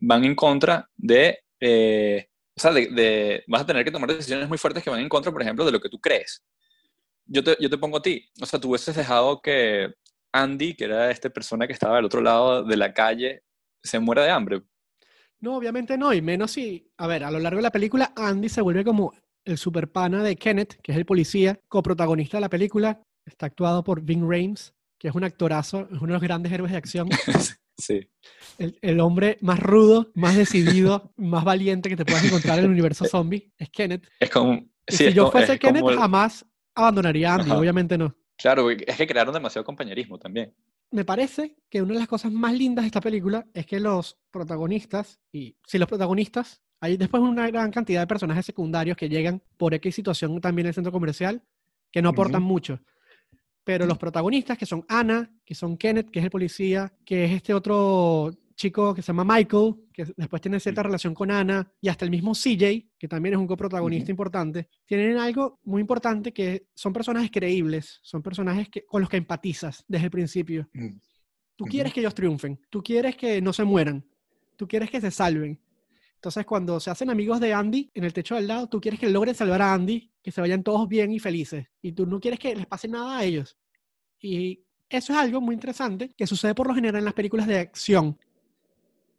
van 0.00 0.24
en 0.24 0.34
contra 0.34 0.88
de, 0.96 1.38
eh, 1.60 2.28
o 2.56 2.60
sea, 2.60 2.72
de, 2.72 2.86
de- 2.88 3.44
vas 3.46 3.62
a 3.62 3.66
tener 3.66 3.84
que 3.84 3.90
tomar 3.92 4.10
decisiones 4.10 4.48
muy 4.48 4.58
fuertes 4.58 4.82
que 4.82 4.90
van 4.90 5.00
en 5.00 5.08
contra, 5.08 5.30
por 5.30 5.42
ejemplo, 5.42 5.64
de 5.64 5.72
lo 5.72 5.80
que 5.80 5.88
tú 5.90 6.00
crees. 6.00 6.42
Yo 7.26 7.44
te, 7.44 7.56
yo 7.60 7.70
te 7.70 7.78
pongo 7.78 7.98
a 7.98 8.02
ti, 8.02 8.28
o 8.40 8.46
sea, 8.46 8.58
tú 8.58 8.70
hubieses 8.70 8.96
dejado 8.96 9.40
que 9.40 9.92
Andy, 10.32 10.74
que 10.74 10.84
era 10.84 11.10
esta 11.10 11.30
persona 11.30 11.66
que 11.66 11.72
estaba 11.72 11.98
al 11.98 12.04
otro 12.04 12.20
lado 12.20 12.64
de 12.64 12.76
la 12.76 12.92
calle, 12.92 13.42
se 13.82 13.98
muera 13.98 14.22
de 14.24 14.30
hambre. 14.30 14.62
No, 15.40 15.56
obviamente 15.56 15.98
no, 15.98 16.12
y 16.14 16.22
menos 16.22 16.52
si, 16.52 16.90
a 16.98 17.06
ver, 17.06 17.24
a 17.24 17.30
lo 17.30 17.38
largo 17.38 17.56
de 17.58 17.62
la 17.64 17.70
película, 17.72 18.12
Andy 18.16 18.48
se 18.48 18.60
vuelve 18.62 18.84
como 18.84 19.12
el 19.44 19.58
super 19.58 19.90
pana 19.90 20.22
de 20.22 20.36
Kenneth, 20.36 20.76
que 20.82 20.92
es 20.92 20.98
el 20.98 21.04
policía, 21.04 21.58
coprotagonista 21.68 22.36
de 22.36 22.42
la 22.42 22.48
película. 22.48 23.02
Está 23.26 23.46
actuado 23.46 23.82
por 23.82 24.00
Ving 24.02 24.22
Rhames, 24.22 24.72
que 24.98 25.08
es 25.08 25.14
un 25.14 25.24
actorazo, 25.24 25.80
es 25.92 25.98
uno 26.00 26.06
de 26.06 26.12
los 26.12 26.22
grandes 26.22 26.52
héroes 26.52 26.70
de 26.72 26.78
acción. 26.78 27.08
sí. 27.78 28.08
El, 28.58 28.78
el 28.82 29.00
hombre 29.00 29.38
más 29.40 29.58
rudo, 29.58 30.12
más 30.14 30.36
decidido, 30.36 31.12
más 31.16 31.44
valiente 31.44 31.88
que 31.88 31.96
te 31.96 32.04
puedas 32.04 32.24
encontrar 32.24 32.58
en 32.60 32.66
el 32.66 32.70
universo 32.70 33.04
zombie 33.10 33.52
es 33.58 33.68
Kenneth. 33.70 34.06
Es 34.20 34.30
como. 34.30 34.54
Sí, 34.88 34.96
si 34.96 35.04
es 35.06 35.14
yo 35.14 35.22
como- 35.24 35.32
fuese 35.32 35.58
Kenneth, 35.58 35.84
el- 35.88 35.96
jamás 35.98 36.46
abandonaría 36.76 37.32
a 37.32 37.34
Andy, 37.34 37.50
Ajá. 37.50 37.58
obviamente 37.58 37.98
no. 37.98 38.14
Claro, 38.42 38.70
es 38.70 38.96
que 38.96 39.06
crearon 39.06 39.32
demasiado 39.32 39.64
compañerismo 39.64 40.18
también. 40.18 40.52
me 40.90 41.04
parece 41.04 41.56
que 41.70 41.80
una 41.80 41.94
de 41.94 42.00
las 42.00 42.08
cosas 42.08 42.32
más 42.32 42.52
lindas 42.52 42.82
de 42.82 42.88
esta 42.88 43.00
película 43.00 43.46
es 43.54 43.64
que 43.66 43.80
los 43.80 44.18
protagonistas, 44.30 45.20
y 45.30 45.56
si 45.66 45.78
los 45.78 45.88
protagonistas, 45.88 46.60
hay 46.80 46.96
después 46.96 47.22
una 47.22 47.48
gran 47.48 47.70
cantidad 47.70 48.00
de 48.00 48.06
personajes 48.08 48.44
secundarios 48.44 48.96
que 48.96 49.08
llegan 49.08 49.40
por 49.56 49.72
X 49.74 49.94
situación 49.94 50.40
también 50.40 50.66
en 50.66 50.70
el 50.70 50.74
centro 50.74 50.90
comercial, 50.90 51.40
que 51.92 52.02
no 52.02 52.08
aportan 52.08 52.42
mucho. 52.42 52.80
Pero 53.62 53.86
los 53.86 53.96
protagonistas, 53.96 54.58
que 54.58 54.66
son 54.66 54.84
Anna, 54.88 55.30
que 55.44 55.54
son 55.54 55.76
Kenneth, 55.76 56.10
que 56.10 56.18
es 56.18 56.24
el 56.24 56.30
policía, 56.30 56.92
que 57.04 57.24
es 57.24 57.30
este 57.30 57.54
otro 57.54 58.32
chico 58.62 58.94
que 58.94 59.02
se 59.02 59.08
llama 59.08 59.24
Michael, 59.24 59.74
que 59.92 60.04
después 60.16 60.40
tiene 60.40 60.60
cierta 60.60 60.84
relación 60.84 61.14
con 61.14 61.32
Anna, 61.32 61.68
y 61.80 61.88
hasta 61.88 62.04
el 62.04 62.12
mismo 62.12 62.32
CJ, 62.32 62.92
que 62.96 63.08
también 63.08 63.34
es 63.34 63.40
un 63.40 63.46
coprotagonista 63.48 64.04
Ujú. 64.04 64.12
importante, 64.12 64.68
tienen 64.86 65.18
algo 65.18 65.58
muy 65.64 65.80
importante 65.80 66.32
que 66.32 66.68
son 66.74 66.92
personajes 66.92 67.30
creíbles, 67.32 67.98
son 68.02 68.22
personajes 68.22 68.68
que, 68.68 68.84
con 68.84 69.00
los 69.00 69.10
que 69.10 69.16
empatizas 69.16 69.84
desde 69.88 70.04
el 70.04 70.10
principio. 70.12 70.68
Tú 71.56 71.64
Ujú. 71.64 71.70
quieres 71.70 71.92
que 71.92 72.00
ellos 72.00 72.14
triunfen, 72.14 72.60
tú 72.70 72.82
quieres 72.82 73.16
que 73.16 73.42
no 73.42 73.52
se 73.52 73.64
mueran, 73.64 74.04
tú 74.56 74.68
quieres 74.68 74.88
que 74.90 75.00
se 75.00 75.10
salven. 75.10 75.60
Entonces, 76.14 76.46
cuando 76.46 76.78
se 76.78 76.88
hacen 76.88 77.10
amigos 77.10 77.40
de 77.40 77.52
Andy 77.52 77.90
en 77.94 78.04
el 78.04 78.12
techo 78.12 78.36
del 78.36 78.46
lado, 78.46 78.68
tú 78.68 78.80
quieres 78.80 79.00
que 79.00 79.10
logren 79.10 79.34
salvar 79.34 79.60
a 79.60 79.74
Andy, 79.74 80.08
que 80.22 80.30
se 80.30 80.40
vayan 80.40 80.62
todos 80.62 80.88
bien 80.88 81.10
y 81.10 81.18
felices. 81.18 81.66
Y 81.82 81.90
tú 81.90 82.06
no 82.06 82.20
quieres 82.20 82.38
que 82.38 82.54
les 82.54 82.66
pase 82.66 82.86
nada 82.86 83.18
a 83.18 83.24
ellos. 83.24 83.58
Y 84.20 84.62
eso 84.88 85.12
es 85.12 85.18
algo 85.18 85.40
muy 85.40 85.54
interesante 85.56 86.10
que 86.16 86.28
sucede 86.28 86.54
por 86.54 86.68
lo 86.68 86.74
general 86.76 87.00
en 87.00 87.06
las 87.06 87.14
películas 87.14 87.48
de 87.48 87.58
acción. 87.58 88.16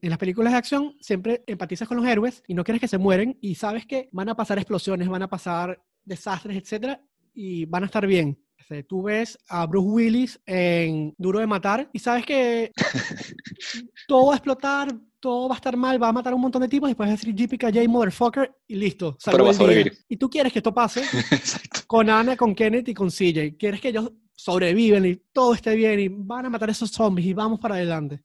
En 0.04 0.10
las 0.10 0.20
películas 0.20 0.52
de 0.52 0.58
acción 0.58 0.98
siempre 1.00 1.46
empatizas 1.48 1.88
con 1.88 1.96
los 1.96 2.06
héroes 2.06 2.44
y 2.46 2.54
no 2.54 2.66
quieres 2.66 2.82
que 2.82 2.90
se 2.90 2.98
mueren 2.98 3.38
y 3.40 3.56
sabes 3.56 3.86
que 3.86 4.10
van 4.12 4.28
a 4.28 4.36
pasar 4.36 4.58
explosiones, 4.58 5.08
van 5.08 5.22
a 5.22 5.30
pasar 5.30 5.82
desastres, 6.04 6.58
etcétera, 6.58 7.02
y 7.34 7.64
van 7.64 7.84
a 7.84 7.86
estar 7.86 8.06
bien. 8.06 8.38
Este, 8.58 8.84
Tú 8.84 9.04
ves 9.04 9.40
a 9.48 9.66
Bruce 9.66 9.88
Willis 9.88 10.42
en 10.46 11.16
Duro 11.18 11.40
de 11.40 11.48
Matar 11.48 11.90
y 11.94 12.00
sabes 12.00 12.26
que 12.26 12.74
todo 14.06 14.26
va 14.26 14.34
a 14.34 14.36
explotar, 14.36 14.94
todo 15.22 15.48
va 15.48 15.56
a 15.56 15.60
estar 15.60 15.78
mal, 15.78 16.04
va 16.04 16.10
a 16.10 16.12
matar 16.12 16.34
a 16.34 16.36
un 16.36 16.42
montón 16.42 16.64
de 16.64 16.68
tipos 16.68 16.90
y 16.90 16.92
después 16.92 17.10
vas 17.10 17.24
a 17.24 17.26
decir 17.26 17.34
JPKJ, 17.34 17.88
motherfucker, 17.88 18.54
y 18.68 18.76
listo. 18.76 19.18
Pero 19.24 19.46
va 19.46 19.52
a 19.52 19.54
sobrevivir. 19.54 19.98
Y 20.10 20.18
tú 20.18 20.30
quieres 20.30 20.52
que 20.52 20.60
esto 20.60 20.74
pase 20.74 21.02
con 21.88 22.10
Ana, 22.10 22.36
con 22.36 22.54
Kenneth 22.54 22.90
y 22.90 22.94
con 22.94 23.10
CJ. 23.10 23.56
Quieres 23.58 23.80
que 23.80 23.88
ellos 23.88 24.12
sobreviven 24.36 25.06
y 25.06 25.16
todo 25.32 25.54
esté 25.54 25.76
bien 25.76 25.98
y 25.98 26.10
van 26.10 26.48
a 26.48 26.50
matar 26.50 26.68
a 26.68 26.74
esos 26.74 26.92
zombies 26.92 27.26
y 27.26 27.34
vamos 27.34 27.58
para 27.58 27.76
adelante. 27.76 28.22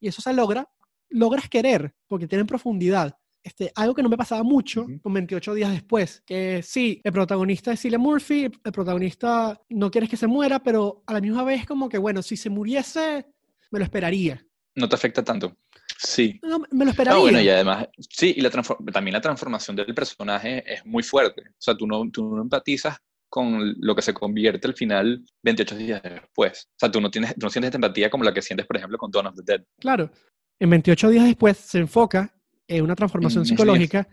Y 0.00 0.08
eso 0.08 0.20
se 0.20 0.32
logra, 0.32 0.68
logras 1.12 1.48
querer 1.48 1.94
porque 2.06 2.26
tienen 2.26 2.46
profundidad. 2.46 3.16
Este, 3.44 3.72
algo 3.74 3.92
que 3.94 4.02
no 4.04 4.08
me 4.08 4.16
pasaba 4.16 4.44
mucho 4.44 4.82
Ujú. 4.82 5.00
con 5.00 5.14
28 5.14 5.54
días 5.54 5.72
después, 5.72 6.22
que 6.24 6.62
sí, 6.62 7.00
el 7.02 7.12
protagonista 7.12 7.72
es 7.72 7.80
Cillian 7.80 8.00
Murphy, 8.00 8.44
el 8.64 8.72
protagonista 8.72 9.60
no 9.70 9.90
quieres 9.90 10.08
que 10.08 10.16
se 10.16 10.28
muera, 10.28 10.62
pero 10.62 11.02
a 11.06 11.12
la 11.12 11.20
misma 11.20 11.42
vez 11.42 11.66
como 11.66 11.88
que, 11.88 11.98
bueno, 11.98 12.22
si 12.22 12.36
se 12.36 12.50
muriese, 12.50 13.26
me 13.72 13.80
lo 13.80 13.84
esperaría. 13.84 14.44
No 14.76 14.88
te 14.88 14.94
afecta 14.94 15.24
tanto. 15.24 15.56
Sí. 15.98 16.38
No, 16.42 16.60
me 16.70 16.84
lo 16.84 16.90
Ah, 16.90 16.92
esperaría. 16.92 17.20
bueno, 17.20 17.40
y 17.40 17.48
además, 17.48 17.88
sí, 18.08 18.32
y 18.36 18.40
la 18.42 18.50
también 18.50 19.12
la 19.12 19.20
transformación 19.20 19.74
del 19.76 19.92
personaje 19.94 20.62
es 20.72 20.86
muy 20.86 21.02
fuerte. 21.02 21.42
O 21.50 21.54
sea, 21.58 21.76
tú 21.76 21.86
no, 21.86 22.08
tú 22.12 22.36
no 22.36 22.42
empatizas 22.42 22.96
con 23.28 23.74
lo 23.80 23.94
que 23.96 24.02
se 24.02 24.14
convierte 24.14 24.68
al 24.68 24.74
final 24.74 25.24
28 25.42 25.76
días 25.76 26.02
después. 26.02 26.68
O 26.70 26.74
sea, 26.78 26.90
tú 26.92 27.00
no, 27.00 27.10
tienes, 27.10 27.34
tú 27.34 27.40
no 27.46 27.50
sientes 27.50 27.68
esta 27.68 27.78
empatía 27.78 28.08
como 28.08 28.22
la 28.24 28.32
que 28.32 28.42
sientes, 28.42 28.66
por 28.66 28.76
ejemplo, 28.76 28.98
con 28.98 29.10
Dawn 29.10 29.26
of 29.26 29.34
the 29.36 29.42
Dead. 29.44 29.64
Claro, 29.80 30.10
en 30.58 30.70
28 30.70 31.10
días 31.10 31.24
después 31.24 31.56
se 31.56 31.78
enfoca 31.78 32.34
en 32.68 32.84
una 32.84 32.94
transformación 32.94 33.42
En- 33.42 33.46
psicológica 33.46 34.08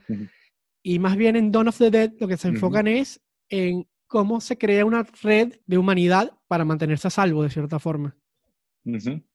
y 0.81 0.99
más 0.99 1.15
bien 1.15 1.35
en 1.35 1.51
Dawn 1.51 1.67
of 1.67 1.77
the 1.77 1.91
Dead 1.91 2.11
lo 2.19 2.27
que 2.27 2.37
se 2.37 2.47
enfocan 2.47 2.87
es 2.87 3.21
en 3.49 3.87
cómo 4.07 4.41
se 4.41 4.57
crea 4.57 4.85
una 4.85 5.03
red 5.21 5.53
de 5.65 5.77
humanidad 5.77 6.31
para 6.47 6.65
mantenerse 6.65 7.07
a 7.07 7.11
salvo 7.11 7.43
de 7.43 7.49
cierta 7.49 7.79
forma. 7.79 8.15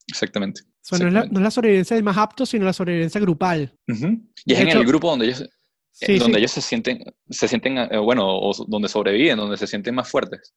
Exactamente. 0.08 0.62
O 0.62 0.66
sea, 0.96 0.98
no, 0.98 1.06
es 1.08 1.12
la, 1.12 1.20
Exactamente. 1.20 1.32
no 1.34 1.40
es 1.40 1.44
la 1.44 1.50
sobrevivencia 1.50 1.94
del 1.96 2.04
más 2.04 2.16
apto, 2.18 2.44
sino 2.44 2.64
la 2.64 2.72
sobrevivencia 2.72 3.20
grupal. 3.20 3.78
Y 3.86 3.92
De 3.94 4.54
es 4.54 4.60
en 4.60 4.68
hecho- 4.68 4.80
el 4.80 4.86
grupo 4.86 5.10
donde 5.10 5.26
ellos, 5.26 5.42
eh, 5.42 5.48
Sí, 5.92 6.18
donde 6.18 6.34
sí. 6.34 6.38
ellos 6.40 6.50
se 6.50 6.60
sienten, 6.60 7.04
se 7.30 7.46
sienten 7.46 7.78
eh, 7.78 7.98
bueno, 7.98 8.24
o 8.26 8.52
donde 8.66 8.88
sobreviven, 8.88 9.36
donde 9.36 9.56
se 9.56 9.66
sienten 9.66 9.94
más 9.94 10.10
fuertes. 10.10 10.54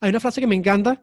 Hay 0.00 0.10
una 0.10 0.20
frase 0.20 0.40
que 0.40 0.46
me 0.46 0.54
encanta. 0.54 1.02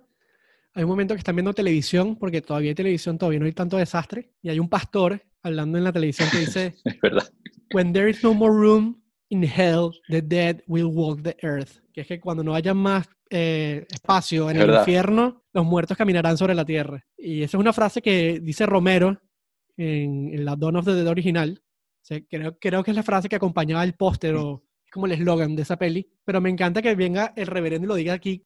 Hay 0.79 0.85
un 0.85 0.91
momento 0.91 1.13
que 1.13 1.17
están 1.17 1.35
viendo 1.35 1.53
televisión, 1.53 2.15
porque 2.15 2.41
todavía 2.41 2.69
hay 2.69 2.75
televisión, 2.75 3.17
todavía 3.17 3.37
no 3.39 3.45
hay 3.47 3.51
tanto 3.51 3.75
desastre, 3.75 4.31
y 4.41 4.47
hay 4.47 4.59
un 4.59 4.69
pastor 4.69 5.21
hablando 5.43 5.77
en 5.77 5.83
la 5.83 5.91
televisión 5.91 6.29
que 6.31 6.37
dice, 6.37 6.73
Es 6.85 7.01
verdad. 7.01 7.29
When 7.73 7.91
there 7.91 8.09
is 8.09 8.23
no 8.23 8.33
more 8.33 8.53
room 8.53 9.03
in 9.27 9.43
hell, 9.43 9.91
the 10.07 10.21
dead 10.21 10.61
will 10.67 10.85
walk 10.85 11.21
the 11.21 11.35
earth. 11.41 11.81
Que 11.91 11.99
es 11.99 12.07
que 12.07 12.21
cuando 12.21 12.45
no 12.45 12.55
haya 12.55 12.73
más 12.73 13.09
eh, 13.29 13.85
espacio, 13.91 14.49
en 14.49 14.55
Es 14.55 14.61
el 14.61 14.67
verdad. 14.67 14.83
infierno, 14.83 15.43
los 15.51 15.65
muertos 15.65 15.97
caminarán 15.97 16.37
sobre 16.37 16.55
la 16.55 16.63
tierra. 16.63 17.05
Y 17.17 17.43
esa 17.43 17.57
es 17.57 17.61
una 17.61 17.73
frase 17.73 18.01
que 18.01 18.39
dice 18.39 18.65
Romero 18.65 19.21
en, 19.75 20.33
en 20.33 20.45
la 20.45 20.55
Dawn 20.55 20.77
of 20.77 20.85
the 20.85 20.93
Dead 20.93 21.07
original. 21.07 21.61
O 21.61 22.05
sea, 22.05 22.21
creo, 22.21 22.57
creo 22.57 22.85
que 22.85 22.91
es 22.91 22.95
la 22.95 23.03
frase 23.03 23.27
que 23.27 23.35
acompañaba 23.35 23.83
el 23.83 23.95
póster 23.95 24.35
o 24.35 24.63
como 24.93 25.07
el 25.07 25.11
eslogan 25.11 25.57
de 25.57 25.63
esa 25.63 25.77
peli. 25.77 26.09
Pero 26.23 26.39
me 26.39 26.49
encanta 26.49 26.81
que 26.81 26.95
venga 26.95 27.33
el 27.35 27.47
reverendo 27.47 27.83
y 27.85 27.89
lo 27.89 27.95
diga 27.95 28.13
aquí, 28.13 28.45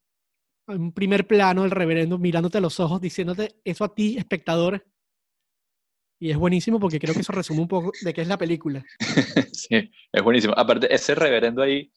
un 0.68 0.94
primer 0.94 1.28
plano, 1.28 1.66
el 1.66 1.72
reverendo 1.72 2.18
mirándote 2.18 2.58
a 2.58 2.62
los 2.62 2.80
ojos, 2.80 3.02
diciéndote 3.02 3.60
eso 3.64 3.84
a 3.84 3.94
ti, 3.94 4.18
espectador. 4.18 4.86
Y 6.20 6.32
es 6.32 6.38
buenísimo 6.38 6.80
porque 6.80 7.00
creo 7.00 7.14
que 7.14 7.22
eso 7.22 7.34
resume 7.34 7.62
un 7.62 7.68
poco 7.68 7.92
de 8.02 8.14
qué 8.14 8.22
es 8.22 8.28
la 8.28 8.38
película. 8.38 8.84
Sí, 9.54 9.92
es 10.12 10.24
buenísimo. 10.24 10.54
Aparte, 10.58 10.94
ese 10.94 11.16
reverendo 11.16 11.62
ahí 11.62 11.92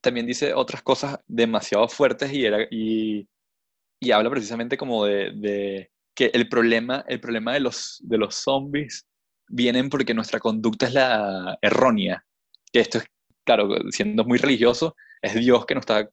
también 0.00 0.26
dice 0.26 0.54
otras 0.54 0.82
cosas 0.82 1.18
demasiado 1.26 1.86
fuertes 1.88 2.32
y, 2.32 2.46
era, 2.46 2.66
y, 2.70 3.28
y 4.00 4.10
habla 4.10 4.30
precisamente 4.30 4.78
como 4.78 5.04
de, 5.04 5.32
de 5.34 5.90
que 6.14 6.30
el 6.32 6.48
problema, 6.48 7.04
el 7.08 7.20
problema 7.20 7.52
de, 7.52 7.60
los, 7.60 7.98
de 8.02 8.18
los 8.18 8.34
zombies 8.36 9.06
vienen 9.48 9.90
porque 9.90 10.14
nuestra 10.14 10.40
conducta 10.40 10.86
es 10.86 10.94
la 10.94 11.58
errónea. 11.60 12.24
Que 12.72 12.80
esto 12.80 12.98
es, 12.98 13.04
claro, 13.44 13.68
siendo 13.90 14.24
muy 14.24 14.38
religioso, 14.38 14.96
es 15.20 15.34
Dios 15.34 15.66
que 15.66 15.74
nos 15.74 15.82
está 15.82 16.08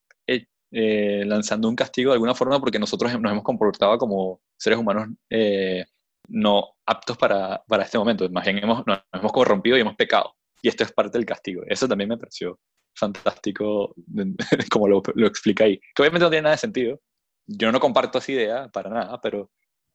eh, 0.71 1.23
lanzando 1.25 1.69
un 1.69 1.75
castigo 1.75 2.11
de 2.11 2.15
alguna 2.15 2.35
forma 2.35 2.59
porque 2.59 2.79
nosotros 2.79 3.11
nos 3.19 3.31
hemos 3.31 3.43
comportado 3.43 3.97
como 3.97 4.41
seres 4.57 4.77
humanos 4.79 5.07
eh, 5.29 5.85
no 6.29 6.75
aptos 6.85 7.17
para, 7.17 7.63
para 7.67 7.83
este 7.83 7.97
momento. 7.97 8.29
Más 8.29 8.45
bien 8.45 8.57
hemos, 8.59 8.85
nos 8.85 8.99
hemos 9.13 9.31
corrompido 9.31 9.77
y 9.77 9.81
hemos 9.81 9.95
pecado. 9.95 10.35
Y 10.61 10.67
esto 10.69 10.83
es 10.83 10.91
parte 10.91 11.17
del 11.17 11.25
castigo. 11.25 11.63
Eso 11.67 11.87
también 11.87 12.09
me 12.09 12.17
pareció 12.17 12.59
fantástico 12.95 13.93
como 14.71 14.87
lo, 14.87 15.01
lo 15.15 15.27
explica 15.27 15.65
ahí. 15.65 15.79
Que 15.95 16.01
obviamente 16.01 16.25
no 16.25 16.29
tiene 16.29 16.43
nada 16.43 16.55
de 16.55 16.59
sentido. 16.59 17.01
Yo 17.45 17.71
no 17.71 17.79
comparto 17.79 18.17
esa 18.17 18.31
idea 18.31 18.67
para 18.69 18.89
nada, 18.89 19.21
pero 19.21 19.51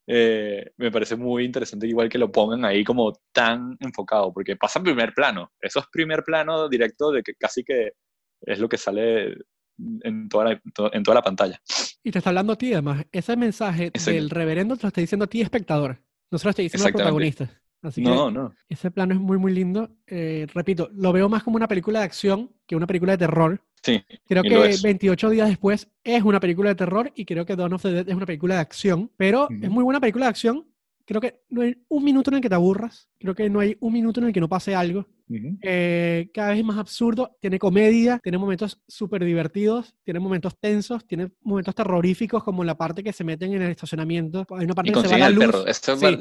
eh, 0.06 0.72
me 0.78 0.90
parece 0.90 1.16
muy 1.16 1.44
interesante 1.44 1.86
igual 1.86 2.08
que 2.08 2.18
lo 2.18 2.32
pongan 2.32 2.64
ahí 2.64 2.82
como 2.82 3.12
tan 3.32 3.76
enfocado, 3.80 4.32
porque 4.32 4.56
pasa 4.56 4.78
en 4.78 4.84
primer 4.84 5.14
plano. 5.14 5.52
Eso 5.60 5.80
es 5.80 5.86
primer 5.92 6.24
plano 6.24 6.68
directo 6.68 7.12
de 7.12 7.22
que 7.22 7.34
casi 7.34 7.62
que 7.62 7.92
es 8.40 8.58
lo 8.58 8.68
que 8.68 8.78
sale 8.78 9.36
en 9.78 10.28
toda 10.28 10.44
la, 10.44 10.60
en 10.92 11.02
toda 11.02 11.14
la 11.14 11.22
pantalla. 11.22 11.60
Y 12.02 12.10
te 12.10 12.18
está 12.18 12.30
hablando 12.30 12.52
a 12.54 12.56
ti, 12.56 12.72
además. 12.72 13.04
Ese 13.12 13.36
mensaje 13.36 13.90
Ese- 13.92 14.12
del 14.12 14.30
reverendo 14.30 14.76
te 14.76 14.82
lo 14.82 14.88
está 14.88 15.00
diciendo 15.00 15.24
a 15.24 15.28
ti, 15.28 15.40
espectador. 15.40 16.02
No 16.30 16.38
se 16.38 16.44
lo 16.46 16.50
está 16.50 16.62
diciendo 16.62 16.86
al 16.86 16.92
protagonista. 16.92 17.50
Así 17.82 18.02
que 18.02 18.08
No, 18.08 18.30
no. 18.30 18.54
ese 18.68 18.90
plano 18.92 19.12
es 19.14 19.20
muy, 19.20 19.38
muy 19.38 19.52
lindo. 19.52 19.90
Eh, 20.06 20.46
repito, 20.54 20.88
lo 20.94 21.12
veo 21.12 21.28
más 21.28 21.42
como 21.42 21.56
una 21.56 21.66
película 21.66 21.98
de 21.98 22.04
acción 22.04 22.50
que 22.66 22.76
una 22.76 22.86
película 22.86 23.12
de 23.12 23.18
terror. 23.18 23.60
Sí, 23.82 24.00
Creo 24.28 24.44
que 24.44 24.70
es. 24.70 24.82
28 24.82 25.30
días 25.30 25.48
después 25.48 25.90
es 26.04 26.22
una 26.22 26.38
película 26.38 26.68
de 26.70 26.76
terror 26.76 27.10
y 27.16 27.24
creo 27.24 27.44
que 27.44 27.56
Dawn 27.56 27.72
of 27.72 27.82
the 27.82 27.90
Dead 27.90 28.08
es 28.08 28.14
una 28.14 28.26
película 28.26 28.54
de 28.54 28.60
acción, 28.60 29.10
pero 29.16 29.48
es 29.50 29.68
muy 29.68 29.82
buena 29.82 29.98
película 29.98 30.26
de 30.26 30.30
acción. 30.30 30.71
Creo 31.12 31.20
que 31.20 31.42
no 31.50 31.60
hay 31.60 31.76
un 31.88 32.04
minuto 32.04 32.30
en 32.30 32.36
el 32.36 32.40
que 32.40 32.48
te 32.48 32.54
aburras. 32.54 33.10
Creo 33.18 33.34
que 33.34 33.50
no 33.50 33.60
hay 33.60 33.76
un 33.80 33.92
minuto 33.92 34.18
en 34.20 34.28
el 34.28 34.32
que 34.32 34.40
no 34.40 34.48
pase 34.48 34.74
algo. 34.74 35.06
Ujú. 35.28 35.58
Eh, 35.60 36.30
cada 36.32 36.50
vez 36.50 36.60
es 36.60 36.64
más 36.64 36.78
absurdo. 36.78 37.36
Tiene 37.38 37.58
comedia, 37.58 38.18
tiene 38.22 38.38
momentos 38.38 38.80
súper 38.88 39.22
divertidos, 39.22 39.94
tiene 40.04 40.20
momentos 40.20 40.58
tensos, 40.58 41.06
tiene 41.06 41.30
momentos 41.42 41.74
terroríficos 41.74 42.42
como 42.42 42.64
la 42.64 42.78
parte 42.78 43.02
que 43.04 43.12
se 43.12 43.24
meten 43.24 43.52
en 43.52 43.60
el 43.60 43.72
estacionamiento. 43.72 44.46
Hay 44.56 44.64
una 44.64 44.74
parte 44.74 44.90
y 44.90 44.94
que 44.94 45.00
se 45.02 45.08
va 45.08 45.18
la 45.18 45.28
luz. 45.28 45.44
perro. 45.44 45.66
Eso, 45.66 45.96
sí, 45.98 46.18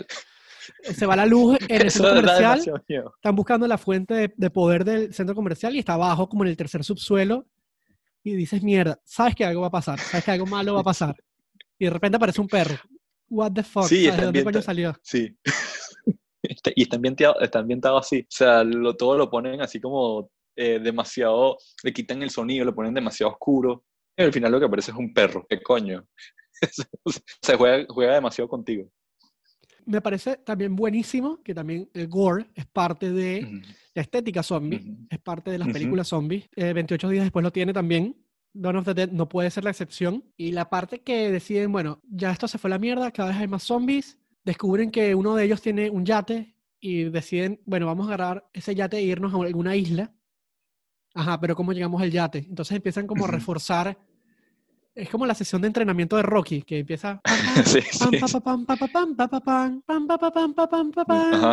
se 0.93 1.05
va 1.05 1.15
la 1.15 1.25
luz 1.25 1.57
en 1.69 1.81
el 1.83 1.91
centro 1.91 2.13
comercial. 2.13 2.59
Están 3.15 3.35
buscando 3.35 3.67
la 3.67 3.77
fuente 3.77 4.13
de, 4.13 4.33
de 4.35 4.49
poder 4.49 4.83
del 4.83 5.13
centro 5.13 5.35
comercial 5.35 5.73
y 5.73 5.79
está 5.79 5.93
abajo, 5.93 6.27
como 6.27 6.43
en 6.43 6.49
el 6.49 6.57
tercer 6.57 6.83
subsuelo. 6.83 7.47
Y 8.25 8.35
dices, 8.35 8.61
mierda, 8.61 8.99
sabes 9.05 9.35
que 9.35 9.45
algo 9.45 9.61
va 9.61 9.67
a 9.67 9.71
pasar, 9.71 9.99
sabes 9.99 10.25
que 10.25 10.31
algo 10.31 10.47
malo 10.47 10.73
va 10.73 10.81
a 10.81 10.83
pasar. 10.83 11.15
Y 11.79 11.85
de 11.85 11.91
repente 11.91 12.17
aparece 12.17 12.41
un 12.41 12.47
perro. 12.49 12.75
What 13.31 13.53
the 13.53 13.63
fuck? 13.63 13.85
Sí, 13.85 14.07
está 14.07 14.17
¿De 14.17 14.25
dónde 14.25 14.43
coño 14.43 14.61
salió? 14.61 14.93
Sí. 15.01 15.35
Y 16.75 16.81
está 16.81 16.95
ambientado, 16.95 17.39
está 17.39 17.59
ambientado 17.59 17.97
así. 17.97 18.21
O 18.21 18.25
sea, 18.27 18.63
lo, 18.63 18.95
todo 18.97 19.15
lo 19.15 19.29
ponen 19.29 19.61
así 19.61 19.79
como 19.79 20.31
eh, 20.55 20.79
demasiado, 20.79 21.57
le 21.83 21.93
quitan 21.93 22.23
el 22.23 22.31
sonido, 22.31 22.65
lo 22.65 22.73
ponen 22.73 22.95
demasiado 22.95 23.31
oscuro. 23.31 23.85
Y 24.17 24.23
al 24.23 24.33
final 24.33 24.51
lo 24.51 24.59
que 24.59 24.65
aparece 24.65 24.91
es 24.91 24.97
un 24.97 25.13
perro. 25.13 25.45
¿Qué 25.47 25.61
coño? 25.61 26.03
Se 27.41 27.55
juega, 27.55 27.85
juega 27.87 28.15
demasiado 28.15 28.49
contigo. 28.49 28.89
Me 29.85 30.01
parece 30.01 30.37
también 30.37 30.75
buenísimo 30.75 31.41
que 31.43 31.53
también 31.53 31.89
el 31.93 32.07
gore 32.07 32.47
es 32.55 32.65
parte 32.65 33.11
de 33.11 33.61
la 33.93 34.01
estética 34.01 34.43
zombie, 34.43 34.81
es 35.09 35.19
parte 35.19 35.51
de 35.51 35.59
las 35.59 35.69
películas 35.69 36.07
zombies. 36.07 36.49
Eh, 36.55 36.73
28 36.73 37.07
días 37.09 37.23
después 37.23 37.43
lo 37.43 37.51
tiene 37.51 37.71
también. 37.71 38.15
Dawn 38.53 38.77
of 38.77 38.85
the 38.85 38.93
Dead 38.93 39.11
no 39.11 39.29
puede 39.29 39.49
ser 39.49 39.63
la 39.63 39.69
excepción. 39.69 40.23
Y 40.37 40.51
la 40.51 40.69
parte 40.69 41.01
que 41.01 41.31
deciden, 41.31 41.71
bueno, 41.71 42.01
ya 42.09 42.31
esto 42.31 42.47
se 42.47 42.57
fue 42.57 42.69
a 42.69 42.71
la 42.71 42.79
mierda, 42.79 43.11
cada 43.11 43.29
vez 43.29 43.37
hay 43.37 43.47
más 43.47 43.63
zombies, 43.63 44.17
descubren 44.43 44.91
que 44.91 45.15
uno 45.15 45.35
de 45.35 45.45
ellos 45.45 45.61
tiene 45.61 45.89
un 45.89 46.05
yate 46.05 46.55
y 46.79 47.05
deciden, 47.05 47.61
bueno, 47.65 47.85
vamos 47.85 48.09
a 48.09 48.13
agarrar 48.13 48.49
ese 48.53 48.75
yate 48.75 48.97
e 48.97 49.03
irnos 49.03 49.33
a 49.33 49.37
alguna 49.37 49.75
isla. 49.75 50.13
Ajá, 51.13 51.39
pero 51.39 51.55
¿cómo 51.55 51.73
llegamos 51.73 52.01
al 52.01 52.11
yate? 52.11 52.39
Entonces 52.39 52.75
empiezan 52.75 53.05
como 53.07 53.25
a 53.25 53.27
reforzar. 53.27 53.97
Es 54.93 55.09
como 55.09 55.25
la 55.25 55.33
sesión 55.33 55.61
de 55.61 55.67
entrenamiento 55.67 56.17
de 56.17 56.23
Rocky, 56.23 56.63
que 56.63 56.79
empieza. 56.79 57.21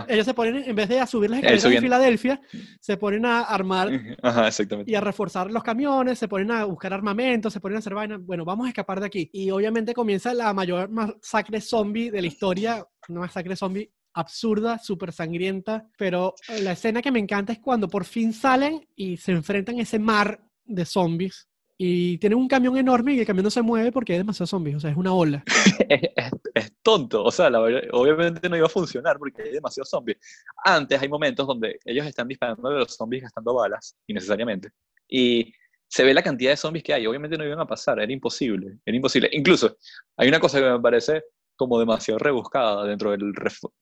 Ellos 0.08 0.24
se 0.24 0.34
ponen, 0.34 0.64
en 0.64 0.74
vez 0.74 0.88
de 0.88 1.00
a 1.00 1.06
subir 1.06 1.30
las 1.30 1.38
escaleras 1.38 1.62
subiendo. 1.62 1.86
Filadelfia, 1.86 2.40
se 2.80 2.96
ponen 2.96 3.24
a 3.26 3.42
armar 3.42 3.90
Ajá, 4.22 4.48
y 4.84 4.94
a 4.94 5.00
reforzar 5.00 5.50
los 5.52 5.62
camiones, 5.62 6.18
se 6.18 6.26
ponen 6.26 6.50
a 6.50 6.64
buscar 6.64 6.92
armamento, 6.92 7.48
se 7.50 7.60
ponen 7.60 7.76
a 7.76 7.78
hacer 7.78 7.94
vainas. 7.94 8.20
Bueno, 8.24 8.44
vamos 8.44 8.66
a 8.66 8.70
escapar 8.70 8.98
de 8.98 9.06
aquí. 9.06 9.30
Y 9.32 9.50
obviamente 9.50 9.94
comienza 9.94 10.34
la 10.34 10.52
mayor 10.52 10.88
masacre 10.90 11.60
zombie 11.60 12.10
de 12.10 12.20
la 12.20 12.26
historia, 12.26 12.84
una 13.08 13.20
masacre 13.20 13.54
zombie 13.54 13.92
absurda, 14.14 14.78
súper 14.78 15.12
sangrienta, 15.12 15.86
pero 15.96 16.34
la 16.62 16.72
escena 16.72 17.00
que 17.00 17.12
me 17.12 17.20
encanta 17.20 17.52
es 17.52 17.60
cuando 17.60 17.88
por 17.88 18.04
fin 18.04 18.32
salen 18.32 18.84
y 18.96 19.16
se 19.16 19.30
enfrentan 19.30 19.78
a 19.78 19.82
ese 19.82 20.00
mar 20.00 20.40
de 20.64 20.84
zombies. 20.84 21.48
Y 21.80 22.18
tienen 22.18 22.38
un 22.40 22.48
camión 22.48 22.76
enorme 22.76 23.14
y 23.14 23.20
el 23.20 23.26
camión 23.26 23.44
no 23.44 23.50
se 23.50 23.62
mueve 23.62 23.92
porque 23.92 24.12
hay 24.12 24.18
demasiados 24.18 24.50
zombies, 24.50 24.76
o 24.76 24.80
sea, 24.80 24.90
es 24.90 24.96
una 24.96 25.12
ola. 25.14 25.44
es, 25.88 26.10
es- 26.54 26.72
tonto, 26.82 27.22
o 27.22 27.30
sea, 27.30 27.50
la 27.50 27.60
obviamente 27.92 28.48
no 28.48 28.56
iba 28.56 28.66
a 28.66 28.70
funcionar 28.70 29.18
porque 29.18 29.42
hay 29.42 29.52
demasiados 29.52 29.90
zombies. 29.90 30.16
Antes 30.64 31.00
hay 31.00 31.08
momentos 31.08 31.46
donde 31.46 31.78
ellos 31.84 32.04
están 32.06 32.26
disparando 32.26 32.66
a 32.68 32.72
los 32.72 32.94
zombies 32.96 33.22
gastando 33.22 33.54
balas, 33.54 33.94
innecesariamente, 34.06 34.70
y 35.06 35.52
se 35.86 36.02
ve 36.02 36.14
la 36.14 36.22
cantidad 36.22 36.50
de 36.50 36.56
zombies 36.56 36.82
que 36.82 36.94
hay, 36.94 37.06
obviamente 37.06 37.36
no 37.38 37.44
iban 37.44 37.60
a 37.60 37.66
pasar, 37.66 38.00
era 38.00 38.12
imposible, 38.12 38.78
era 38.84 38.96
imposible. 38.96 39.28
Incluso, 39.32 39.76
hay 40.16 40.28
una 40.28 40.40
cosa 40.40 40.58
que 40.60 40.68
me 40.70 40.80
parece 40.80 41.22
como 41.56 41.78
demasiado 41.78 42.18
rebuscada 42.18 42.84
dentro 42.86 43.10
del 43.12 43.32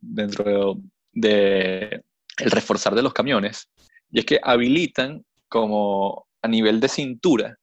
dentro 0.00 0.78
de 1.12 2.02
el 2.38 2.50
reforzar 2.50 2.94
de 2.94 3.02
los 3.02 3.12
camiones, 3.14 3.70
y 4.10 4.18
es 4.18 4.24
que 4.26 4.38
habilitan 4.42 5.24
como 5.48 6.26
a 6.42 6.48
nivel 6.48 6.80
de 6.80 6.88
cintura 6.88 7.56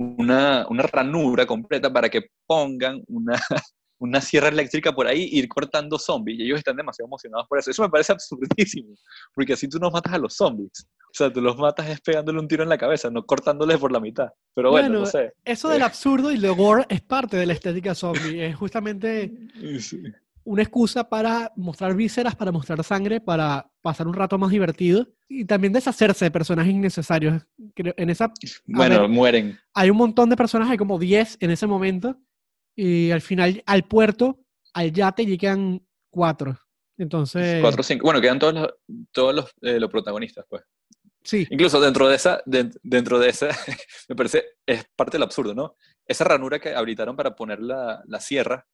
una, 0.00 0.66
una 0.68 0.82
ranura 0.84 1.46
completa 1.46 1.92
para 1.92 2.08
que 2.08 2.22
pongan 2.46 3.02
una, 3.06 3.38
una 3.98 4.20
sierra 4.20 4.48
eléctrica 4.48 4.92
por 4.92 5.06
ahí 5.06 5.24
e 5.24 5.38
ir 5.38 5.48
cortando 5.48 5.98
zombies. 5.98 6.38
Y 6.38 6.44
ellos 6.44 6.58
están 6.58 6.76
demasiado 6.76 7.06
emocionados 7.06 7.46
por 7.48 7.58
eso. 7.58 7.70
Eso 7.70 7.82
me 7.82 7.90
parece 7.90 8.12
absurdísimo, 8.12 8.94
porque 9.34 9.52
así 9.52 9.68
tú 9.68 9.78
no 9.78 9.90
matas 9.90 10.14
a 10.14 10.18
los 10.18 10.34
zombies. 10.34 10.86
O 11.02 11.12
sea, 11.12 11.30
tú 11.30 11.40
los 11.40 11.56
matas 11.58 11.88
es 11.88 12.00
pegándole 12.00 12.38
un 12.38 12.48
tiro 12.48 12.62
en 12.62 12.68
la 12.68 12.78
cabeza, 12.78 13.10
no 13.10 13.26
cortándoles 13.26 13.78
por 13.78 13.92
la 13.92 14.00
mitad. 14.00 14.28
Pero 14.54 14.70
bueno, 14.70 14.88
Bueno, 14.88 15.00
no 15.00 15.06
sé. 15.06 15.32
Eso 15.44 15.68
del 15.68 15.82
absurdo 15.82 16.30
y 16.30 16.38
lo 16.38 16.54
gore 16.54 16.86
es 16.88 17.02
parte 17.02 17.36
de 17.36 17.46
la 17.46 17.52
estética 17.52 17.94
zombie. 17.94 18.46
Es 18.46 18.56
justamente 18.56 19.30
Sí. 19.80 20.02
Una 20.44 20.62
excusa 20.62 21.08
para 21.08 21.52
mostrar 21.56 21.94
vísceras, 21.94 22.34
para 22.34 22.50
mostrar 22.52 22.82
sangre, 22.82 23.20
para 23.20 23.70
pasar 23.82 24.06
un 24.06 24.14
rato 24.14 24.38
más 24.38 24.50
divertido 24.50 25.06
y 25.28 25.44
también 25.44 25.72
deshacerse 25.72 26.24
de 26.24 26.30
personajes 26.30 26.72
innecesarios. 26.72 27.46
Creo- 27.74 27.94
En 27.96 28.10
esa 28.10 28.32
Bueno, 28.66 29.00
ver. 29.02 29.08
mueren. 29.08 29.58
hay 29.74 29.90
un 29.90 29.96
montón 29.96 30.28
de 30.30 30.36
personajes, 30.36 30.72
hay 30.72 30.78
como 30.78 30.98
10 30.98 31.36
en 31.40 31.50
ese 31.50 31.66
momento, 31.66 32.16
y 32.74 33.10
al 33.10 33.20
final 33.20 33.62
al 33.66 33.84
puerto, 33.84 34.40
al 34.72 34.92
yate 34.92 35.26
llegan 35.26 35.86
cuatro. 36.10 36.58
Entonces, 36.96 37.60
Cuatro 37.62 37.80
o 37.80 37.84
cinco. 37.84 38.04
Bueno, 38.04 38.20
quedan 38.20 38.38
todos 38.38 38.54
los, 38.54 38.68
todos 39.12 39.34
los, 39.34 39.50
eh, 39.62 39.80
los 39.80 39.90
protagonistas, 39.90 40.44
pues. 40.48 40.62
sí, 41.22 41.46
Incluso 41.50 41.80
dentro 41.80 42.08
de 42.08 42.16
esa, 42.16 42.42
de- 42.46 42.70
dentro 42.82 43.18
de 43.18 43.28
esa, 43.30 43.48
me 44.08 44.16
parece, 44.16 44.44
es 44.66 44.84
parte 44.96 45.16
del 45.16 45.22
absurdo, 45.22 45.54
¿no? 45.54 45.76
Esa 46.06 46.24
ranura 46.24 46.58
que 46.58 46.74
habilitaron 46.74 47.16
para 47.16 47.34
poner 47.34 47.60
la, 47.60 48.02
la 48.06 48.20
sierra, 48.20 48.66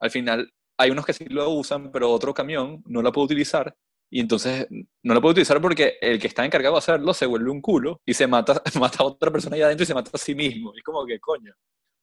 al 0.00 0.10
final 0.10 0.52
hay 0.78 0.90
unos 0.90 1.04
que 1.04 1.12
sí 1.12 1.24
lo 1.26 1.50
usan, 1.50 1.90
pero 1.92 2.10
otro 2.10 2.32
camión 2.32 2.82
no 2.86 3.02
la 3.02 3.12
puede 3.12 3.26
utilizar. 3.26 3.74
Y 4.10 4.20
entonces 4.20 4.66
no 5.02 5.12
la 5.14 5.20
puede 5.20 5.32
utilizar 5.32 5.60
porque 5.60 5.98
el 6.00 6.18
que 6.18 6.28
está 6.28 6.44
encargado 6.44 6.76
de 6.76 6.78
hacerlo 6.78 7.12
se 7.12 7.26
vuelve 7.26 7.50
un 7.50 7.60
culo 7.60 8.00
y 8.06 8.14
se 8.14 8.26
mata, 8.26 8.62
mata 8.80 9.02
a 9.02 9.06
otra 9.06 9.30
persona 9.30 9.56
allá 9.56 9.66
adentro 9.66 9.84
y 9.84 9.86
se 9.86 9.94
mata 9.94 10.10
a 10.14 10.18
sí 10.18 10.34
mismo. 10.34 10.72
Y 10.74 10.78
es 10.78 10.84
como 10.84 11.04
que 11.04 11.20
coño. 11.20 11.52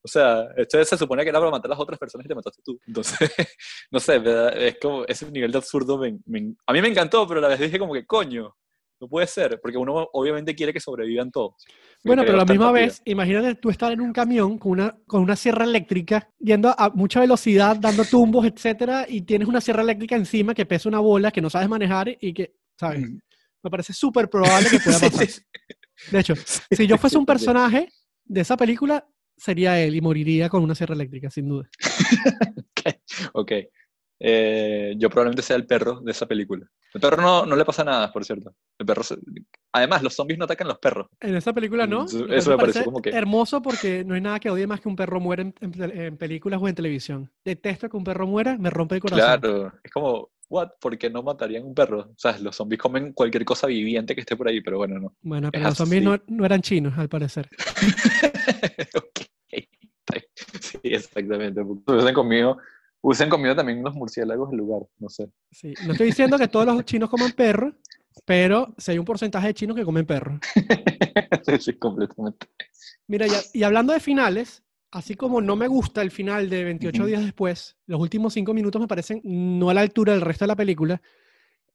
O 0.04 0.08
sea, 0.08 0.46
esto 0.56 0.84
se 0.86 0.98
supone 1.00 1.24
que 1.24 1.30
era 1.30 1.40
para 1.40 1.50
matar 1.50 1.66
a 1.72 1.74
las 1.74 1.80
otras 1.80 1.98
personas 1.98 2.26
y 2.26 2.28
te 2.30 2.36
mataste 2.36 2.62
tú. 2.64 2.80
Entonces, 2.86 3.18
no 3.92 4.00
sé, 4.00 4.20
¿verdad? 4.20 4.56
es 4.62 4.78
como 4.80 5.04
ese 5.06 5.32
nivel 5.32 5.52
de 5.52 5.58
absurdo. 5.58 5.98
me- 5.98 6.20
me- 6.28 6.54
a 6.68 6.74
mí 6.74 6.82
me 6.82 6.90
encantó, 6.90 7.28
pero 7.28 7.42
la 7.42 7.48
vez 7.48 7.60
dije 7.60 7.80
como 7.80 7.94
que 7.94 8.06
coño. 8.06 8.56
No 9.00 9.10
puede 9.10 9.28
ser, 9.28 9.60
porque 9.62 9.78
uno 9.78 10.08
obviamente 10.14 10.56
quiere 10.56 10.72
que 10.72 10.80
sobrevivan 10.80 11.30
todos. 11.30 11.56
Bueno, 12.04 12.24
pero 12.24 12.36
a 12.36 12.38
la 12.38 12.46
misma 12.46 12.72
vez, 12.72 13.02
imagínate 13.06 13.56
tú 13.56 13.70
estar 13.70 13.92
en 13.92 14.00
un 14.00 14.14
camión 14.14 14.58
con 14.58 14.72
una, 14.74 14.98
con 15.06 15.22
una 15.22 15.36
sierra 15.36 15.66
eléctrica, 15.66 16.30
yendo 16.40 16.74
a 16.78 16.90
mucha 16.90 17.20
velocidad, 17.20 17.76
dando 17.76 18.06
tumbos, 18.06 18.46
etcétera, 18.46 19.06
y 19.08 19.22
tienes 19.24 19.48
una 19.48 19.60
sierra 19.60 19.82
eléctrica 19.82 20.16
encima 20.16 20.54
que 20.54 20.66
pesa 20.66 20.88
una 20.88 21.00
bola 21.00 21.32
que 21.32 21.42
no 21.42 21.50
sabes 21.50 21.68
manejar 21.68 22.16
y 22.20 22.34
que, 22.34 22.56
¿sabes? 22.80 23.02
vida. 23.02 23.20
Me 23.64 23.70
parece 23.70 23.94
súper 23.94 24.30
probable 24.30 24.70
que 24.70 24.80
pueda 24.80 25.00
pasar. 25.00 25.28
sí, 25.28 25.42
De 26.12 26.20
hecho, 26.20 26.36
si 26.36 26.88
yo 26.88 26.98
fuese 26.98 27.18
un 27.18 27.26
personaje 27.26 27.90
de 28.24 28.42
esa 28.42 28.56
película, 28.56 29.08
sería 29.36 29.82
él 29.82 29.96
y 29.96 30.02
moriría 30.02 30.50
con 30.50 30.64
una 30.64 30.76
sierra 30.76 30.96
eléctrica, 30.96 31.30
sin 31.30 31.50
duda. 31.50 31.70
Ok. 33.34 33.52
Eh, 34.20 34.96
yo 34.98 35.10
probablemente 35.10 35.42
sea 35.42 35.56
el 35.58 35.66
perro 35.68 36.00
de 36.02 36.12
esa 36.12 36.26
película. 36.26 36.66
El 36.94 37.02
perro 37.02 37.22
no, 37.22 37.46
no 37.46 37.56
le 37.56 37.66
pasa 37.66 37.84
nada, 37.84 38.12
por 38.14 38.24
cierto. 38.24 38.54
El 38.80 38.86
perro 38.86 39.04
se- 39.04 39.18
Además, 39.74 40.02
los 40.04 40.14
zombies 40.16 40.40
no 40.40 40.46
atacan 40.46 40.68
los 40.70 40.80
perros. 40.80 41.08
En 41.20 41.36
esa 41.36 41.52
película 41.52 41.86
no. 41.86 42.06
Eso- 42.06 42.26
eso 42.30 42.52
me 42.52 42.58
parece 42.58 42.86
como 42.86 43.02
que- 43.02 43.10
hermoso 43.10 43.62
porque 43.62 44.06
no 44.06 44.14
hay 44.16 44.22
nada 44.22 44.40
que 44.40 44.50
odie 44.50 44.68
más 44.68 44.80
que 44.80 44.88
un 44.88 44.96
perro 44.96 45.20
muera 45.20 45.42
en, 45.42 45.54
en- 45.60 46.00
en 46.00 46.18
películas 46.18 46.62
o 46.62 46.68
en 46.70 46.76
televisión. 46.76 47.30
Detesto 47.44 47.90
que 47.90 47.98
un 47.98 48.06
perro 48.06 48.26
muera, 48.26 48.58
me 48.58 48.70
rompe 48.70 48.96
el 48.96 49.02
corazón. 49.02 49.20
Claro. 49.42 49.74
Es 49.84 49.92
como, 49.92 50.30
¿what? 50.48 50.70
¿Por 50.80 50.98
qué 50.98 51.10
no 51.10 51.22
matarían 51.22 51.66
un 51.66 51.76
perro? 51.76 52.00
O 52.12 52.16
sea, 52.18 52.38
los 52.40 52.56
zombies 52.56 52.80
comen 52.82 53.12
cualquier 53.12 53.44
cosa 53.44 53.68
viviente 53.68 54.16
que 54.16 54.22
esté 54.22 54.38
por 54.38 54.48
ahí, 54.48 54.62
pero 54.62 54.78
bueno, 54.78 54.98
no. 54.98 55.14
Bueno, 55.22 55.48
Es 55.48 55.52
pero 55.52 55.66
los 55.66 55.78
zombies 55.78 56.04
no, 56.04 56.18
no 56.28 56.46
eran 56.46 56.62
chinos, 56.62 56.98
al 56.98 57.10
parecer. 57.10 57.50
Ok. 58.96 59.22
Sí, 60.62 60.78
exactamente. 60.84 61.62
Usen 61.62 62.14
conmigo, 62.14 62.58
usen 63.08 63.30
conmigo 63.30 63.56
también 63.56 63.80
unos 63.80 63.94
murciélagos 63.94 64.52
en 64.52 64.58
lugar, 64.58 64.82
no 65.00 65.10
sé. 65.10 65.30
Sí. 65.52 65.74
No 65.86 65.92
estoy 65.92 66.08
diciendo 66.08 66.38
que 66.40 66.48
todos 66.48 66.66
los 66.66 66.84
chinos 66.86 67.10
coman 67.10 67.32
perros, 67.34 67.74
pero 68.26 68.74
si 68.78 68.92
hay 68.92 68.98
un 68.98 69.06
porcentaje 69.06 69.48
de 69.48 69.54
chinos 69.54 69.76
que 69.76 69.84
comen 69.86 70.06
perros. 70.06 70.40
sí, 71.46 71.58
sí, 71.60 71.74
completamente. 71.74 72.48
Mira, 73.08 73.28
y 73.54 73.62
hablando 73.64 73.94
de 73.94 74.00
finales, 74.00 74.64
así 74.92 75.14
como 75.16 75.40
no 75.40 75.56
me 75.56 75.68
gusta 75.68 76.02
el 76.02 76.10
final 76.10 76.50
de 76.50 76.64
28 76.64 77.02
Ujú. 77.02 77.08
días 77.08 77.24
después, 77.24 77.76
los 77.86 78.00
últimos 78.00 78.34
5 78.34 78.54
minutos 78.56 78.82
me 78.82 78.88
parecen 78.88 79.22
no 79.24 79.70
a 79.70 79.74
la 79.76 79.82
altura 79.82 80.14
del 80.14 80.22
resto 80.22 80.46
de 80.46 80.48
la 80.48 80.56
película. 80.56 81.00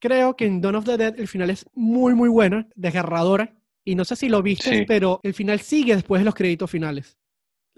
Creo 0.01 0.35
que 0.35 0.47
en 0.47 0.61
Dawn 0.61 0.77
of 0.77 0.85
the 0.85 0.97
Dead 0.97 1.15
el 1.21 1.29
final 1.29 1.51
es 1.51 1.65
muy, 1.75 2.15
muy 2.15 2.29
bueno, 2.29 2.67
desgarradora. 2.75 3.55
Y 3.85 3.95
no 3.95 4.05
sé 4.05 4.17
si 4.17 4.29
lo 4.29 4.43
viste, 4.43 4.79
Sí. 4.79 4.85
pero 4.87 5.21
el 5.23 5.33
final 5.35 5.61
sigue 5.61 5.95
después 5.95 6.21
de 6.21 6.25
los 6.25 6.35
créditos 6.35 6.71
finales. 6.71 7.17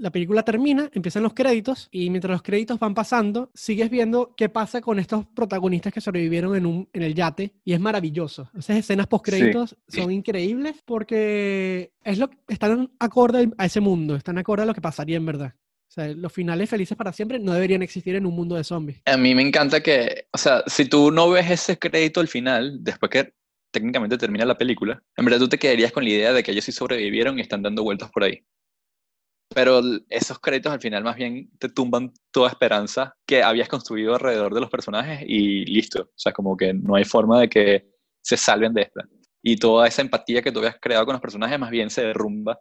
La 0.03 0.11
película 0.11 0.43
termina, 0.43 0.91
empiezan 0.93 1.23
los 1.23 1.33
créditos 1.33 1.87
y 1.93 2.11
mientras 2.11 2.33
los 2.33 2.43
créditos 2.43 2.77
van 2.81 2.93
pasando, 2.93 3.53
sigues 3.55 3.89
viendo 3.89 4.35
qué 4.37 4.49
pasa 4.49 4.81
con 4.81 4.99
estos 4.99 5.27
protagonistas 5.27 5.93
que 5.93 6.01
sobrevivieron 6.01 6.57
en, 6.57 6.67
un, 6.67 6.89
en 6.93 7.03
el 7.05 7.15
yate 7.15 7.53
y 7.65 7.73
es 7.73 7.79
maravilloso. 7.79 8.51
Esas 8.59 8.79
escenas 8.79 9.07
post 9.07 9.27
créditos 9.27 9.77
son 9.87 10.11
increíbles 10.11 10.83
porque 10.85 11.93
es 12.03 12.19
lo, 12.19 12.29
están 12.49 12.91
acorde 12.99 13.49
a 13.57 13.65
ese 13.65 13.79
mundo, 13.79 14.17
están 14.17 14.39
acorde 14.39 14.65
a 14.65 14.67
lo 14.67 14.75
que 14.75 14.81
pasaría 14.81 15.19
en 15.19 15.27
verdad. 15.27 15.55
O 15.55 15.93
sea, 15.93 16.09
los 16.09 16.33
finales 16.33 16.69
felices 16.69 16.99
para 16.99 17.13
siempre 17.13 17.39
no 17.39 17.53
deberían 17.53 17.83
existir 17.83 18.17
en 18.17 18.27
un 18.27 18.35
mundo 18.35 18.57
de 18.57 18.65
zombies. 18.65 19.03
A 19.05 19.17
mí 19.17 19.37
me 19.37 19.43
encanta 19.43 19.85
que, 19.85 20.27
o 20.33 20.39
sea, 20.39 20.65
si 20.67 20.87
tú 20.87 21.13
no 21.13 21.31
ves 21.31 21.49
ese 21.49 21.79
crédito 21.79 22.19
al 22.19 22.27
final, 22.27 22.83
después 22.83 23.09
que 23.09 23.35
técnicamente 23.71 24.19
termina 24.19 24.45
la 24.45 24.59
película, 24.59 25.01
en 25.17 25.25
verdad 25.25 25.39
tú 25.39 25.49
te 25.49 25.59
quedarías 25.59 25.93
con 25.93 26.03
la 26.03 26.11
idea 26.11 26.33
de 26.33 26.43
que 26.43 26.51
ellos 26.51 26.65
sí 26.65 26.73
sobrevivieron 26.73 27.39
y 27.39 27.43
están 27.43 27.63
dando 27.63 27.85
vueltas 27.85 28.11
por 28.11 28.25
ahí. 28.25 28.43
Pero 29.55 29.81
esos 30.09 30.39
créditos 30.39 30.73
al 30.73 30.81
final 30.81 31.05
más 31.05 31.17
bien 31.17 31.51
te 31.59 31.69
tumban 31.69 32.13
toda 32.31 32.51
esperanza 32.51 33.15
que 33.27 33.43
habías 33.43 33.69
construido 33.69 34.15
alrededor 34.15 34.55
de 34.55 34.61
los 34.61 34.71
personajes 34.71 35.23
y 35.27 35.65
listo. 35.65 36.03
O 36.03 36.19
sea, 36.19 36.33
como 36.33 36.57
que 36.57 36.73
no 36.73 36.95
hay 36.97 37.05
forma 37.05 37.41
de 37.41 37.49
que 37.49 37.89
se 38.21 38.37
salven 38.37 38.75
de 38.75 38.83
esta. 38.83 39.03
Y 39.43 39.57
toda 39.57 39.89
esa 39.89 40.03
empatía 40.03 40.43
que 40.43 40.53
tú 40.53 40.61
habías 40.61 40.79
creado 40.81 41.05
con 41.05 41.15
los 41.15 41.23
personajes 41.23 41.59
más 41.59 41.71
bien 41.71 41.91
se 41.91 42.05
derrumba 42.05 42.59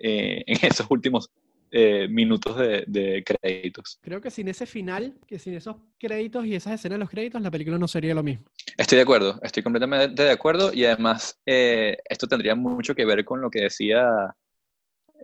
eh, 0.00 0.42
en 0.46 0.58
esos 0.62 0.86
últimos 0.90 1.30
eh, 1.74 2.06
minutos 2.06 2.56
de, 2.58 2.84
de 2.86 3.24
créditos. 3.24 3.98
Creo 4.02 4.20
que 4.20 4.30
sin 4.30 4.46
ese 4.48 4.66
final, 4.66 5.14
que 5.26 5.38
sin 5.38 5.54
esos 5.54 5.76
créditos 5.98 6.44
y 6.44 6.54
esas 6.54 6.74
escenas 6.74 6.96
de 6.96 7.00
los 7.00 7.08
créditos, 7.08 7.40
la 7.40 7.50
película 7.50 7.78
no 7.78 7.88
sería 7.88 8.14
lo 8.14 8.22
mismo. 8.22 8.44
Estoy 8.76 8.96
de 8.96 9.02
acuerdo, 9.02 9.40
estoy 9.42 9.62
completamente 9.62 10.22
de 10.22 10.30
acuerdo 10.30 10.72
y 10.72 10.84
además 10.84 11.40
eh, 11.46 11.96
esto 12.08 12.26
tendría 12.26 12.54
mucho 12.54 12.94
que 12.94 13.06
ver 13.06 13.24
con 13.24 13.40
lo 13.40 13.50
que 13.50 13.62
decía 13.62 14.06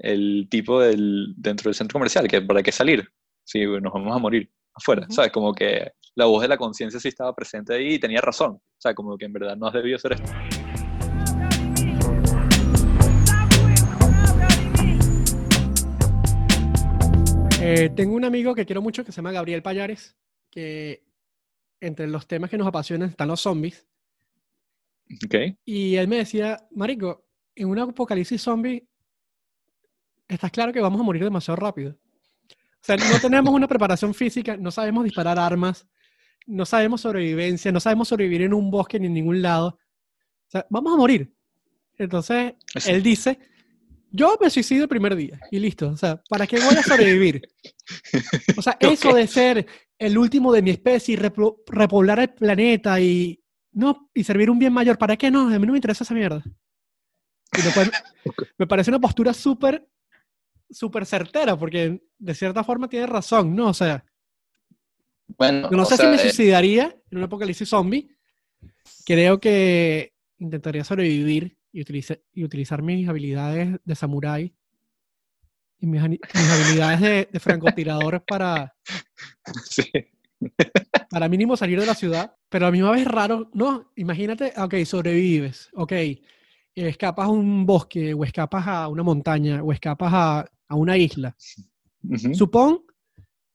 el 0.01 0.47
tipo 0.51 0.81
del, 0.81 1.35
dentro 1.37 1.69
del 1.69 1.75
centro 1.75 1.95
comercial, 1.95 2.29
que 2.29 2.41
para 2.43 2.63
qué 2.63 2.73
salir 2.73 3.09
si 3.45 3.65
nos 3.65 3.93
vamos 3.93 4.15
a 4.15 4.19
morir 4.19 4.51
afuera, 4.75 5.03
Ujú. 5.03 5.13
¿sabes? 5.13 5.33
Como 5.33 5.55
que 5.55 5.93
la 6.15 6.27
voz 6.27 6.43
de 6.43 6.49
la 6.49 6.57
conciencia 6.57 7.01
sí 7.01 7.09
estaba 7.09 7.35
presente 7.35 7.75
ahí 7.75 7.95
y 7.95 7.99
tenía 7.99 8.21
razón, 8.21 8.53
o 8.53 8.81
sea, 8.81 8.95
como 8.95 9.17
que 9.17 9.25
en 9.25 9.33
verdad 9.33 9.57
no 9.57 9.67
has 9.67 9.75
debido 9.75 9.97
hacer 9.97 10.13
esto. 10.13 10.33
Eh, 17.61 17.91
tengo 17.91 18.15
un 18.15 18.25
amigo 18.25 18.55
que 18.55 18.65
quiero 18.65 18.81
mucho 18.81 19.05
que 19.05 19.13
se 19.13 19.17
llama 19.17 19.33
Gabriel 19.33 19.63
Payares, 19.63 20.17
que 20.51 21.05
entre 21.81 22.07
los 22.07 22.27
temas 22.27 22.49
que 22.49 22.57
nos 22.57 22.67
apasionan 22.67 23.11
están 23.11 23.29
los 23.29 23.41
zombies. 23.41 23.87
¿Ok? 25.25 25.35
Y 25.67 25.97
él 25.97 26.09
me 26.09 26.17
decía, 26.17 26.67
Marico, 26.71 27.27
en 27.55 27.69
un 27.69 27.79
apocalipsis 27.79 28.41
zombie, 28.41 28.88
estás 30.29 30.51
claro 30.51 30.73
que 30.73 30.81
vamos 30.81 31.01
a 31.01 31.05
morir 31.05 31.25
demasiado 31.25 31.57
rápido. 31.57 31.93
O 31.93 32.85
sea, 32.89 32.97
no 32.97 33.21
tenemos 33.21 33.53
una 33.53 33.67
preparación 33.67 34.15
física, 34.15 34.57
no 34.57 34.71
sabemos 34.71 35.05
disparar 35.05 35.39
armas, 35.39 35.87
no 36.47 36.65
sabemos 36.65 37.01
sobrevivencia, 37.01 37.73
no 37.73 37.81
sabemos 37.81 38.09
sobrevivir 38.09 38.43
en 38.43 38.55
un 38.55 38.71
bosque 38.71 38.99
ni 38.99 39.07
en 39.07 39.15
ningún 39.15 39.43
lado. 39.43 39.79
O 40.47 40.51
sea, 40.51 40.67
vamos 40.71 40.95
a 40.95 40.97
morir. 40.97 41.35
Entonces, 41.97 42.55
él 42.87 43.03
dice, 43.03 43.39
yo 44.11 44.39
me 44.41 44.49
suicido 44.49 44.85
el 44.85 44.89
primer 44.89 45.17
día 45.17 45.41
y 45.51 45.59
listo. 45.59 45.89
O 45.89 45.97
sea, 45.97 46.23
¿para 46.29 46.47
qué 46.47 46.59
voy 46.61 46.75
a 46.77 46.83
sobrevivir? 46.83 47.43
O 48.57 48.63
sea, 48.63 48.77
eso 48.81 49.13
de 49.13 49.27
ser 49.27 49.67
el 49.99 50.17
último 50.17 50.53
de 50.53 50.63
mi 50.63 50.71
especie 50.71 51.15
y 51.15 51.17
repoblar 51.17 52.21
el 52.21 52.31
planeta 52.31 53.01
y, 53.01 53.43
no, 53.73 54.11
y 54.15 54.25
servir 54.25 54.51
un 54.51 54.59
bien 54.59 54.73
mayor, 54.73 54.97
¿para 54.97 55.17
qué 55.17 55.31
no? 55.31 55.49
A 55.49 55.59
mí 55.59 55.67
no 55.67 55.73
me 55.73 55.79
interesa 55.79 56.05
esa 56.05 56.15
mierda. 56.15 56.43
Y 57.53 57.61
me 58.59 58.67
parece 58.67 58.91
una 58.91 59.01
postura 59.01 59.35
súper, 59.35 59.87
súper 60.71 61.07
certera, 61.07 61.57
porque 61.57 62.03
de 62.19 62.35
cierta 62.35 62.65
forma 62.65 62.89
tiene 62.89 63.07
razón, 63.07 63.55
¿no? 63.55 63.69
O 63.69 63.75
sea, 63.75 64.05
Bueno, 65.37 65.69
no 65.71 65.85
sé 65.85 65.97
si 65.97 66.07
me 66.07 66.17
eh, 66.17 66.19
suicidaría 66.19 66.97
en 67.11 67.19
un 67.19 67.25
apocalipsis 67.25 67.69
zombie. 67.69 68.09
Creo 69.05 69.41
que 69.41 70.15
intentaría 70.39 70.85
sobrevivir 70.85 71.57
y, 71.73 71.81
utilice- 71.83 72.23
y 72.33 72.45
utilizar 72.45 72.83
mis 72.83 73.09
habilidades 73.09 73.79
de 73.85 73.95
samurái 73.95 74.55
y 75.81 75.87
mis, 75.87 76.03
habilidades 76.03 77.01
de, 77.01 77.29
de 77.33 77.41
francotirador 77.41 78.25
para, 78.25 78.75
sí. 79.65 79.91
para 81.11 81.29
mínimo 81.29 81.57
salir 81.57 81.79
de 81.81 81.87
la 81.87 81.95
ciudad, 81.95 82.35
pero 82.49 82.67
a 82.67 82.69
la 82.69 82.73
misma 82.73 82.91
vez 82.93 83.07
raro, 83.07 83.51
no, 83.55 83.93
imagínate, 83.97 84.53
ok, 84.57 84.75
sobrevives, 84.85 85.71
ok, 85.75 85.93
escapas 86.75 87.27
a 87.27 87.31
un 87.31 87.65
bosque 87.67 88.15
o 88.15 88.25
escapas 88.25 88.67
a 88.67 88.89
una 88.89 89.03
montaña 89.03 89.63
o 89.63 89.73
escapas 89.73 90.11
a, 90.13 90.51
a 90.69 90.75
una 90.77 90.97
isla. 90.97 91.37
Ujú. 92.05 92.35
Supón 92.35 92.83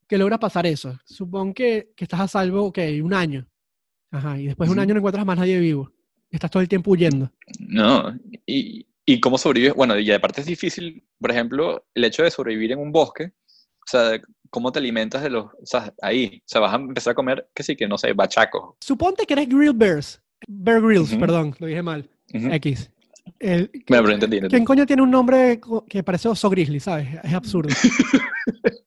que 0.07 0.17
logra 0.17 0.37
pasar 0.39 0.65
eso, 0.65 0.99
supón 1.05 1.53
que, 1.53 1.91
que 1.95 2.03
estás 2.05 2.19
a 2.19 2.27
salvo, 2.27 2.63
ok, 2.65 2.79
un 3.01 3.13
año, 3.13 3.47
ajá, 4.11 4.37
y 4.37 4.47
después 4.47 4.69
de 4.69 4.73
un 4.73 4.79
año 4.79 4.93
no 4.93 4.99
encuentras 4.99 5.25
más 5.25 5.37
nadie 5.37 5.57
vivo, 5.59 5.91
estás 6.29 6.51
todo 6.51 6.61
el 6.61 6.67
tiempo 6.69 6.91
huyendo. 6.91 7.31
No, 7.59 8.13
y, 8.45 8.85
y 9.05 9.19
cómo 9.19 9.37
sobrevives, 9.37 9.73
bueno, 9.75 9.97
y 9.97 10.11
aparte 10.11 10.41
es 10.41 10.47
difícil, 10.47 11.03
por 11.19 11.31
ejemplo, 11.31 11.85
el 11.95 12.03
hecho 12.03 12.23
de 12.23 12.31
sobrevivir 12.31 12.73
en 12.73 12.79
un 12.79 12.91
bosque, 12.91 13.31
o 13.47 13.87
sea, 13.87 14.21
cómo 14.49 14.71
te 14.71 14.79
alimentas 14.79 15.23
de 15.23 15.29
los, 15.29 15.45
o 15.45 15.65
sea, 15.65 15.93
ahí, 16.01 16.41
o 16.41 16.47
sea, 16.47 16.61
vas 16.61 16.73
a 16.73 16.77
empezar 16.77 17.11
a 17.11 17.15
comer, 17.15 17.49
que 17.53 17.63
sí, 17.63 17.75
que 17.75 17.87
no 17.87 17.97
sé, 17.97 18.13
bachacos. 18.13 18.75
Suponte 18.81 19.25
que 19.25 19.33
eres 19.33 19.49
Grill 19.49 19.73
Bears, 19.73 20.21
Bear 20.47 20.81
Grylls, 20.81 21.11
Ujú. 21.11 21.19
perdón, 21.19 21.55
lo 21.59 21.67
dije 21.67 21.81
mal, 21.81 22.07
Ujú. 22.33 22.51
X. 22.51 22.91
El- 23.39 23.69
Bueno, 23.87 24.03
pero 24.03 24.13
entendí, 24.13 24.37
entendí. 24.37 24.55
¿Quién 24.55 24.65
coño 24.65 24.85
tiene 24.85 25.01
un 25.01 25.11
nombre 25.11 25.59
que 25.87 26.03
parece 26.03 26.27
oso 26.29 26.49
grizzly, 26.49 26.79
sabes? 26.79 27.07
Es 27.23 27.33
absurdo. 27.33 27.73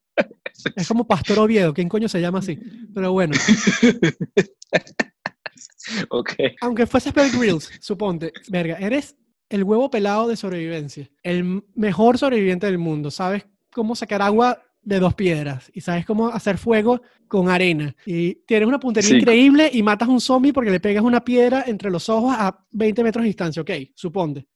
Es 0.74 0.88
como 0.88 1.06
Pastor 1.06 1.38
Oviedo, 1.38 1.72
¿quién 1.72 1.88
coño 1.88 2.08
se 2.08 2.20
llama 2.20 2.40
así? 2.40 2.58
Pero 2.92 3.12
bueno, 3.12 3.34
Ok, 6.10 6.32
aunque 6.60 6.86
fueses 6.86 7.14
Bear 7.14 7.30
Grylls, 7.30 7.70
suponte, 7.80 8.32
verga, 8.48 8.76
eres 8.80 9.14
el 9.48 9.62
huevo 9.62 9.88
pelado 9.90 10.26
de 10.26 10.34
sobrevivencia, 10.36 11.08
el 11.22 11.62
mejor 11.76 12.18
sobreviviente 12.18 12.66
del 12.66 12.78
mundo, 12.78 13.12
sabes 13.12 13.46
cómo 13.70 13.94
sacar 13.94 14.22
agua 14.22 14.60
de 14.86 15.00
dos 15.00 15.14
piedras 15.14 15.68
y 15.74 15.80
sabes 15.80 16.06
cómo 16.06 16.28
hacer 16.28 16.58
fuego 16.58 17.02
con 17.26 17.48
arena 17.48 17.94
y 18.06 18.36
tienes 18.46 18.68
una 18.68 18.78
puntería 18.78 19.10
Sí. 19.10 19.16
increíble 19.16 19.68
y 19.72 19.82
matas 19.82 20.08
a 20.08 20.12
un 20.12 20.20
zombie 20.20 20.52
porque 20.52 20.70
le 20.70 20.78
pegas 20.78 21.02
una 21.02 21.24
piedra 21.24 21.64
entre 21.66 21.90
los 21.90 22.08
ojos 22.08 22.32
a 22.38 22.64
20 22.70 23.02
metros 23.02 23.24
de 23.24 23.26
distancia, 23.26 23.62
ok, 23.62 23.70
suponte. 23.96 24.46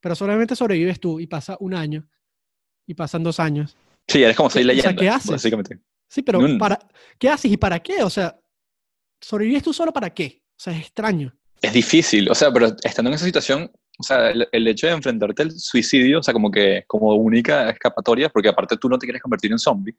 Pero 0.00 0.16
solamente 0.16 0.56
sobrevives 0.56 0.98
tú 0.98 1.20
y 1.20 1.28
pasa 1.28 1.56
un 1.60 1.72
año 1.72 2.04
y 2.84 2.94
pasan 2.94 3.22
dos 3.22 3.38
años. 3.38 3.76
sí, 4.08 4.22
eres 4.24 4.36
como 4.36 4.50
seis 4.50 4.66
O 4.66 4.68
sea, 4.68 4.74
leyendas, 4.74 5.00
¿qué 5.00 5.08
haces? 5.08 5.30
básicamente. 5.30 5.78
Sí, 6.08 6.22
pero 6.22 6.40
Mm. 6.40 6.58
para, 6.58 6.78
¿qué 7.16 7.28
haces 7.30 7.52
y 7.52 7.56
para 7.56 7.78
qué? 7.78 8.02
O 8.02 8.10
sea, 8.10 8.36
¿sobrevives 9.20 9.62
tú 9.62 9.72
solo 9.72 9.92
para 9.92 10.10
qué? 10.10 10.42
O 10.50 10.54
sea, 10.58 10.72
es 10.74 10.80
extraño. 10.80 11.32
es 11.62 11.72
difícil, 11.72 12.28
o 12.28 12.34
sea, 12.34 12.52
pero 12.52 12.74
estando 12.82 13.08
en 13.08 13.14
esa 13.14 13.24
situación, 13.24 13.70
o 14.02 14.04
sea, 14.04 14.30
el, 14.30 14.48
el 14.50 14.68
hecho 14.68 14.88
de 14.88 14.94
enfrentarte 14.94 15.42
al 15.42 15.52
suicidio, 15.52 16.18
o 16.18 16.22
sea, 16.22 16.34
como 16.34 16.50
que 16.50 16.84
como 16.88 17.14
única 17.14 17.70
escapatoria, 17.70 18.28
porque 18.28 18.48
aparte 18.48 18.76
tú 18.76 18.88
no 18.88 18.98
te 18.98 19.06
quieres 19.06 19.22
convertir 19.22 19.52
en 19.52 19.58
zombie, 19.58 19.94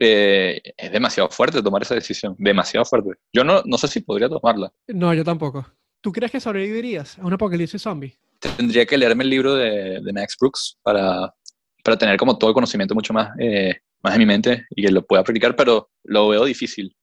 eh, 0.00 0.62
es 0.76 0.92
demasiado 0.92 1.28
fuerte 1.28 1.62
tomar 1.62 1.82
esa 1.82 1.94
decisión, 1.94 2.34
demasiado 2.38 2.84
fuerte. 2.84 3.10
Yo 3.32 3.44
no, 3.44 3.62
no 3.64 3.76
sé 3.76 3.88
si 3.88 4.00
podría 4.00 4.28
tomarla. 4.28 4.72
No, 4.86 5.12
yo 5.12 5.24
tampoco. 5.24 5.66
¿Tú 6.00 6.12
crees 6.12 6.30
que 6.30 6.40
sobrevivirías 6.40 7.18
a 7.18 7.26
un 7.26 7.32
apocalipsis 7.32 7.82
zombie? 7.82 8.16
Tendría 8.56 8.86
que 8.86 8.96
leerme 8.96 9.24
el 9.24 9.30
libro 9.30 9.54
de, 9.54 10.00
de 10.00 10.12
Max 10.12 10.36
Brooks 10.40 10.78
para, 10.82 11.34
para 11.82 11.98
tener 11.98 12.16
como 12.16 12.38
todo 12.38 12.50
el 12.50 12.54
conocimiento 12.54 12.94
mucho 12.94 13.12
más, 13.12 13.30
eh, 13.38 13.74
más 14.02 14.14
en 14.14 14.18
mi 14.20 14.26
mente 14.26 14.66
y 14.70 14.82
que 14.82 14.92
lo 14.92 15.04
pueda 15.04 15.24
practicar, 15.24 15.56
pero 15.56 15.90
lo 16.04 16.28
veo 16.28 16.44
difícil. 16.44 16.96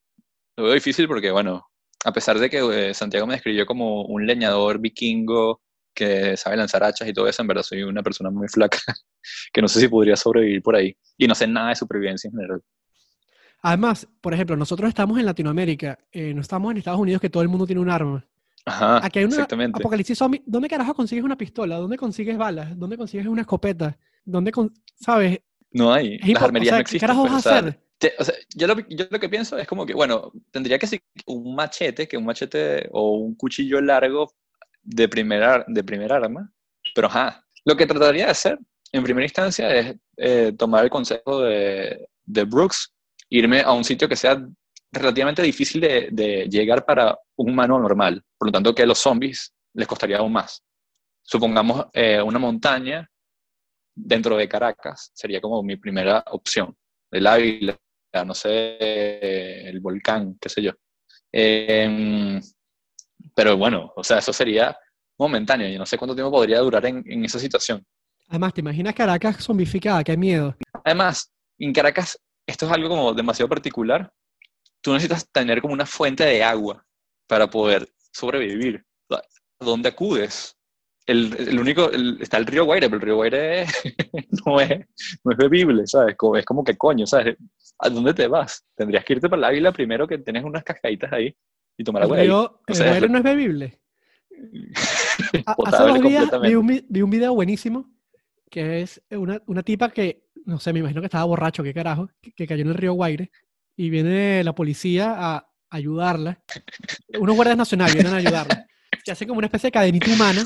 Lo 0.58 0.64
veo 0.64 0.74
difícil 0.74 1.08
porque, 1.08 1.32
bueno, 1.32 1.68
a 2.06 2.14
pesar 2.14 2.40
de 2.40 2.50
que 2.50 2.90
eh, 2.90 2.94
Santiago 2.94 3.28
me 3.28 3.34
describió 3.34 3.66
como 3.66 4.04
un 4.04 4.26
leñador 4.26 4.80
vikingo 4.80 5.62
que 5.96 6.38
sabe 6.38 6.58
lanzar 6.58 6.84
hachas 6.84 7.08
y 7.08 7.14
todo 7.14 7.28
eso, 7.28 7.42
en 7.42 7.48
verdad 7.48 7.64
soy 7.64 7.82
una 7.84 8.04
persona 8.04 8.30
muy 8.30 8.48
flaca 8.48 8.78
que 9.54 9.62
no 9.62 9.68
sé 9.68 9.80
si 9.80 9.88
podría 9.88 10.16
sobrevivir 10.16 10.62
por 10.62 10.76
ahí. 10.76 10.96
Y 11.18 11.28
no 11.28 11.34
sé 11.34 11.48
nada 11.48 11.70
de 11.70 11.76
supervivencia 11.76 12.28
en 12.28 12.34
general. 12.34 12.62
Además, 13.64 14.08
por 14.22 14.34
ejemplo, 14.34 14.56
nosotros 14.56 14.90
estamos 14.90 15.18
en 15.18 15.26
Latinoamérica, 15.26 15.98
eh, 16.12 16.34
no 16.36 16.42
estamos 16.42 16.72
en 16.72 16.78
Estados 16.78 17.00
Unidos 17.00 17.20
que 17.20 17.32
todo 17.32 17.42
el 17.42 17.50
mundo 17.50 17.66
tiene 17.66 17.82
un 17.82 17.90
arma. 17.90 18.24
Ajá, 18.66 19.04
Aquí 19.04 19.20
hay 19.20 19.26
un 19.26 19.32
exactamente. 19.32 19.80
apocalipsis 19.80 20.18
zombie. 20.18 20.44
¿Dónde 20.46 20.68
carajo 20.68 20.94
consigues 20.94 21.24
una 21.24 21.38
pistola? 21.38 21.78
¿Dónde 21.78 21.98
consigues 21.98 22.38
balas? 22.38 22.78
¿Dónde 22.78 22.98
consigues 22.98 23.26
una 23.28 23.42
escopeta? 23.42 23.98
¿Dónde, 24.24 24.52
con- 24.52 24.74
sabes? 25.00 25.40
No 25.72 25.94
hay. 25.94 26.18
Las 26.20 26.44
armerías 26.44 26.74
o 26.74 26.76
sea, 26.76 26.78
no 26.78 26.78
¿qué 26.78 26.82
existen. 26.82 27.00
carajo 27.00 27.22
pues, 27.22 27.34
vas 27.34 27.48
a 27.48 27.58
hacer? 27.60 27.80
o 28.20 28.24
sea, 28.24 28.36
yo, 28.56 28.68
lo, 28.68 28.76
yo 28.90 29.06
lo 29.10 29.20
que 29.20 29.30
pienso 29.30 29.58
es 29.58 29.68
como 29.68 29.86
que, 29.86 29.94
bueno, 29.94 30.32
tendría 30.52 30.78
que 30.78 30.88
ser 30.88 31.02
un 31.28 31.56
machete, 31.56 32.08
que 32.08 32.18
un 32.18 32.26
machete 32.26 32.90
o 32.92 33.18
un 33.18 33.36
cuchillo 33.36 33.82
largo 33.82 34.32
de 34.86 35.10
primera, 35.10 35.66
de 35.68 35.84
primer 35.84 36.14
arma, 36.14 36.52
pero 36.94 37.08
ajá, 37.08 37.44
lo 37.66 37.76
que 37.76 37.88
trataría 37.88 38.26
de 38.26 38.32
hacer 38.32 38.60
en 38.92 39.04
primera 39.04 39.26
instancia 39.26 39.76
es 39.76 39.96
eh, 40.18 40.54
tomar 40.58 40.86
el 40.86 40.90
consejo 40.90 41.42
de, 41.42 42.08
de 42.24 42.44
Brooks, 42.44 42.94
irme 43.30 43.62
a 43.62 43.74
un 43.74 43.84
sitio 43.84 44.08
que 44.08 44.16
sea 44.16 44.42
relativamente 44.92 45.42
difícil 45.42 45.82
de, 45.82 46.10
de 46.12 46.48
llegar 46.48 46.86
para 46.86 47.18
un 47.36 47.50
humano 47.52 47.80
normal, 47.80 48.24
por 48.38 48.48
lo 48.48 48.52
tanto 48.52 48.74
que 48.74 48.84
a 48.84 48.86
los 48.86 49.00
zombies 49.00 49.54
les 49.74 49.88
costaría 49.88 50.20
aún 50.20 50.32
más. 50.32 50.64
Supongamos 51.24 51.88
eh, 51.92 52.22
una 52.22 52.40
montaña 52.40 53.10
dentro 53.96 54.38
de 54.38 54.48
Caracas, 54.48 55.12
sería 55.14 55.42
como 55.42 55.64
mi 55.64 55.76
primera 55.78 56.24
opción. 56.28 56.76
El 57.12 57.28
Ávila, 57.28 57.78
no 58.26 58.34
sé, 58.34 59.68
el 59.68 59.80
volcán, 59.80 60.38
qué 60.40 60.50
sé 60.50 60.62
yo. 60.62 60.72
Em, 61.32 62.40
pero 63.34 63.58
bueno, 63.58 63.92
o 63.96 64.04
sea, 64.04 64.20
eso 64.20 64.32
sería 64.34 64.78
momentáneo. 65.18 65.68
Yo 65.70 65.80
no 65.80 65.86
sé 65.86 65.98
cuánto 65.98 66.16
tiempo 66.16 66.32
podría 66.32 66.60
durar 66.60 66.86
en, 66.86 67.04
en 67.08 67.26
esa 67.26 67.40
situación. 67.40 67.86
Además, 68.28 68.54
¿te 68.54 68.62
imaginas 68.62 68.94
Caracas 68.96 69.38
zombificada? 69.44 70.04
¡Qué 70.04 70.18
miedo! 70.18 70.56
Además, 70.84 71.32
en 71.60 71.72
Caracas, 71.74 72.20
esto 72.48 72.66
es 72.66 72.72
algo 72.72 72.90
como 72.90 73.14
demasiado 73.14 73.50
particular. 73.50 74.12
Tú 74.82 74.94
necesitas 74.94 75.28
tener 75.32 75.62
como 75.62 75.74
una 75.74 75.86
fuente 75.86 76.24
de 76.26 76.44
agua 76.44 76.86
para 77.28 77.50
poder 77.50 77.88
sobrevivir. 78.14 78.84
¿A 79.12 79.22
dónde 79.66 79.90
acudes? 79.90 80.56
El, 81.08 81.34
el 81.40 81.60
único, 81.60 81.90
el- 81.92 82.18
está 82.22 82.38
el 82.38 82.46
río 82.46 82.66
Guaire, 82.66 82.88
pero 82.90 82.98
el 82.98 83.02
río 83.06 83.16
Guaire 83.16 83.66
no 84.46 84.60
es, 84.60 84.80
no 85.24 85.32
es 85.32 85.38
bebible, 85.38 85.86
¿sabes? 85.88 86.16
Como- 86.18 86.36
Es 86.36 86.46
como 86.46 86.64
que 86.64 86.76
coño, 86.78 87.06
¿sabes? 87.08 87.38
¿A 87.80 87.90
dónde 87.90 88.14
te 88.14 88.28
vas? 88.28 88.66
Tendrías 88.76 89.06
que 89.06 89.14
irte 89.14 89.30
para 89.30 89.40
el 89.40 89.44
Ávila 89.46 89.72
primero 89.72 90.08
que 90.08 90.18
tienes 90.18 90.44
unas 90.44 90.64
cascaditas 90.64 91.12
ahí 91.14 91.36
y 91.78 91.84
tomar 91.84 92.02
El 92.02 92.06
agua 92.06 92.18
ahí. 92.18 92.24
río, 92.28 92.62
el 92.68 92.76
sea, 92.76 92.86
es 92.86 92.92
Guaire 92.92 93.08
re- 93.08 93.12
no 93.12 93.18
es 93.18 93.24
bebible. 93.24 93.80
Hace 95.46 95.84
dos 95.84 96.02
días 96.10 96.24
vi 96.42 96.56
un, 96.56 96.68
vi- 96.68 96.86
vi 96.90 97.02
un 97.02 97.10
video 97.10 97.34
buenísimo 97.34 97.90
que 98.50 98.82
es 98.82 99.02
una, 99.12 99.42
una 99.48 99.64
tipa 99.64 99.90
que, 99.90 100.26
no 100.46 100.60
sé, 100.60 100.72
me 100.72 100.80
imagino 100.80 101.02
que 101.02 101.06
estaba 101.08 101.24
borracho, 101.26 101.64
qué 101.64 101.74
carajo, 101.74 102.10
que, 102.22 102.32
que 102.32 102.48
cayó 102.48 102.62
en 102.62 102.70
el 102.70 102.76
río 102.76 102.94
Guaire 102.94 103.32
y 103.76 103.90
viene 103.90 104.44
la 104.44 104.54
policía 104.56 105.16
a 105.18 105.50
ayudarla. 105.70 106.42
Unos 107.20 107.36
guardias 107.36 107.58
nacionales 107.58 107.96
vienen 107.96 108.14
a 108.14 108.18
ayudarla. 108.18 108.66
Que 109.04 109.12
hacen 109.12 109.28
como 109.28 109.40
una 109.40 109.48
especie 109.48 109.68
de 109.68 109.72
cadenita 109.74 110.10
humana. 110.14 110.46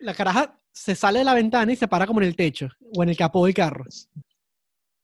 La 0.00 0.14
caraja 0.14 0.58
se 0.72 0.94
sale 0.96 1.20
de 1.20 1.24
la 1.24 1.34
ventana 1.34 1.72
y 1.72 1.76
se 1.76 1.86
para 1.86 2.06
como 2.06 2.20
en 2.20 2.26
el 2.28 2.34
techo 2.36 2.68
o 2.94 3.02
en 3.02 3.10
el 3.10 3.16
capó 3.16 3.44
del 3.44 3.54
carro. 3.54 3.84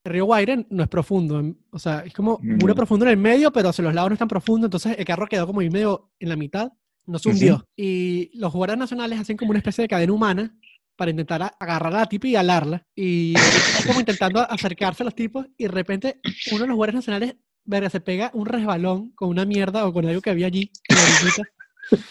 El 0.03 0.13
río 0.13 0.25
Guaire 0.25 0.65
no 0.69 0.83
es 0.83 0.89
profundo, 0.89 1.39
en- 1.39 1.57
o 1.71 1.77
sea, 1.79 1.99
es 1.99 2.13
como 2.13 2.39
muy 2.41 2.57
No. 2.69 2.75
profundo 2.75 3.05
en 3.05 3.11
el 3.11 3.17
medio, 3.17 3.51
pero 3.51 3.69
hacia 3.69 3.83
los 3.83 3.93
lados 3.93 4.09
no 4.09 4.13
es 4.13 4.19
tan 4.19 4.27
profundo, 4.27 4.65
entonces 4.67 4.95
el 4.97 5.05
carro 5.05 5.27
quedó 5.27 5.45
como 5.45 5.59
ahí 5.61 5.69
medio 5.69 6.11
en 6.19 6.29
la 6.29 6.35
mitad, 6.35 6.71
no 7.05 7.19
se 7.19 7.29
hundió. 7.29 7.67
Y 7.75 8.31
los 8.37 8.51
guardias 8.53 8.79
nacionales 8.79 9.19
hacen 9.19 9.37
como 9.37 9.51
una 9.51 9.59
especie 9.59 9.83
de 9.83 9.87
cadena 9.87 10.13
humana 10.13 10.57
para 10.95 11.11
intentar 11.11 11.53
agarrar 11.59 11.93
a 11.95 11.99
la 11.99 12.05
tipa 12.09 12.27
y 12.27 12.35
alarla. 12.35 12.85
Y 12.95 13.33
están 13.35 13.87
como 13.87 13.99
intentando 13.99 14.39
acercarse 14.39 15.03
a 15.03 15.05
los 15.05 15.15
tipos 15.15 15.45
y 15.57 15.63
de 15.63 15.69
repente 15.69 16.19
uno 16.51 16.61
de 16.61 16.67
los 16.67 16.75
guardias 16.75 16.95
nacionales 16.95 17.35
verga, 17.63 17.89
se 17.91 18.01
pega 18.01 18.31
un 18.33 18.47
resbalón 18.47 19.11
con 19.11 19.29
una 19.29 19.45
mierda 19.45 19.85
o 19.87 19.93
con 19.93 20.05
algo 20.07 20.21
que 20.21 20.31
había 20.31 20.47
allí 20.47 20.71
en 20.89 20.95
la 20.95 22.01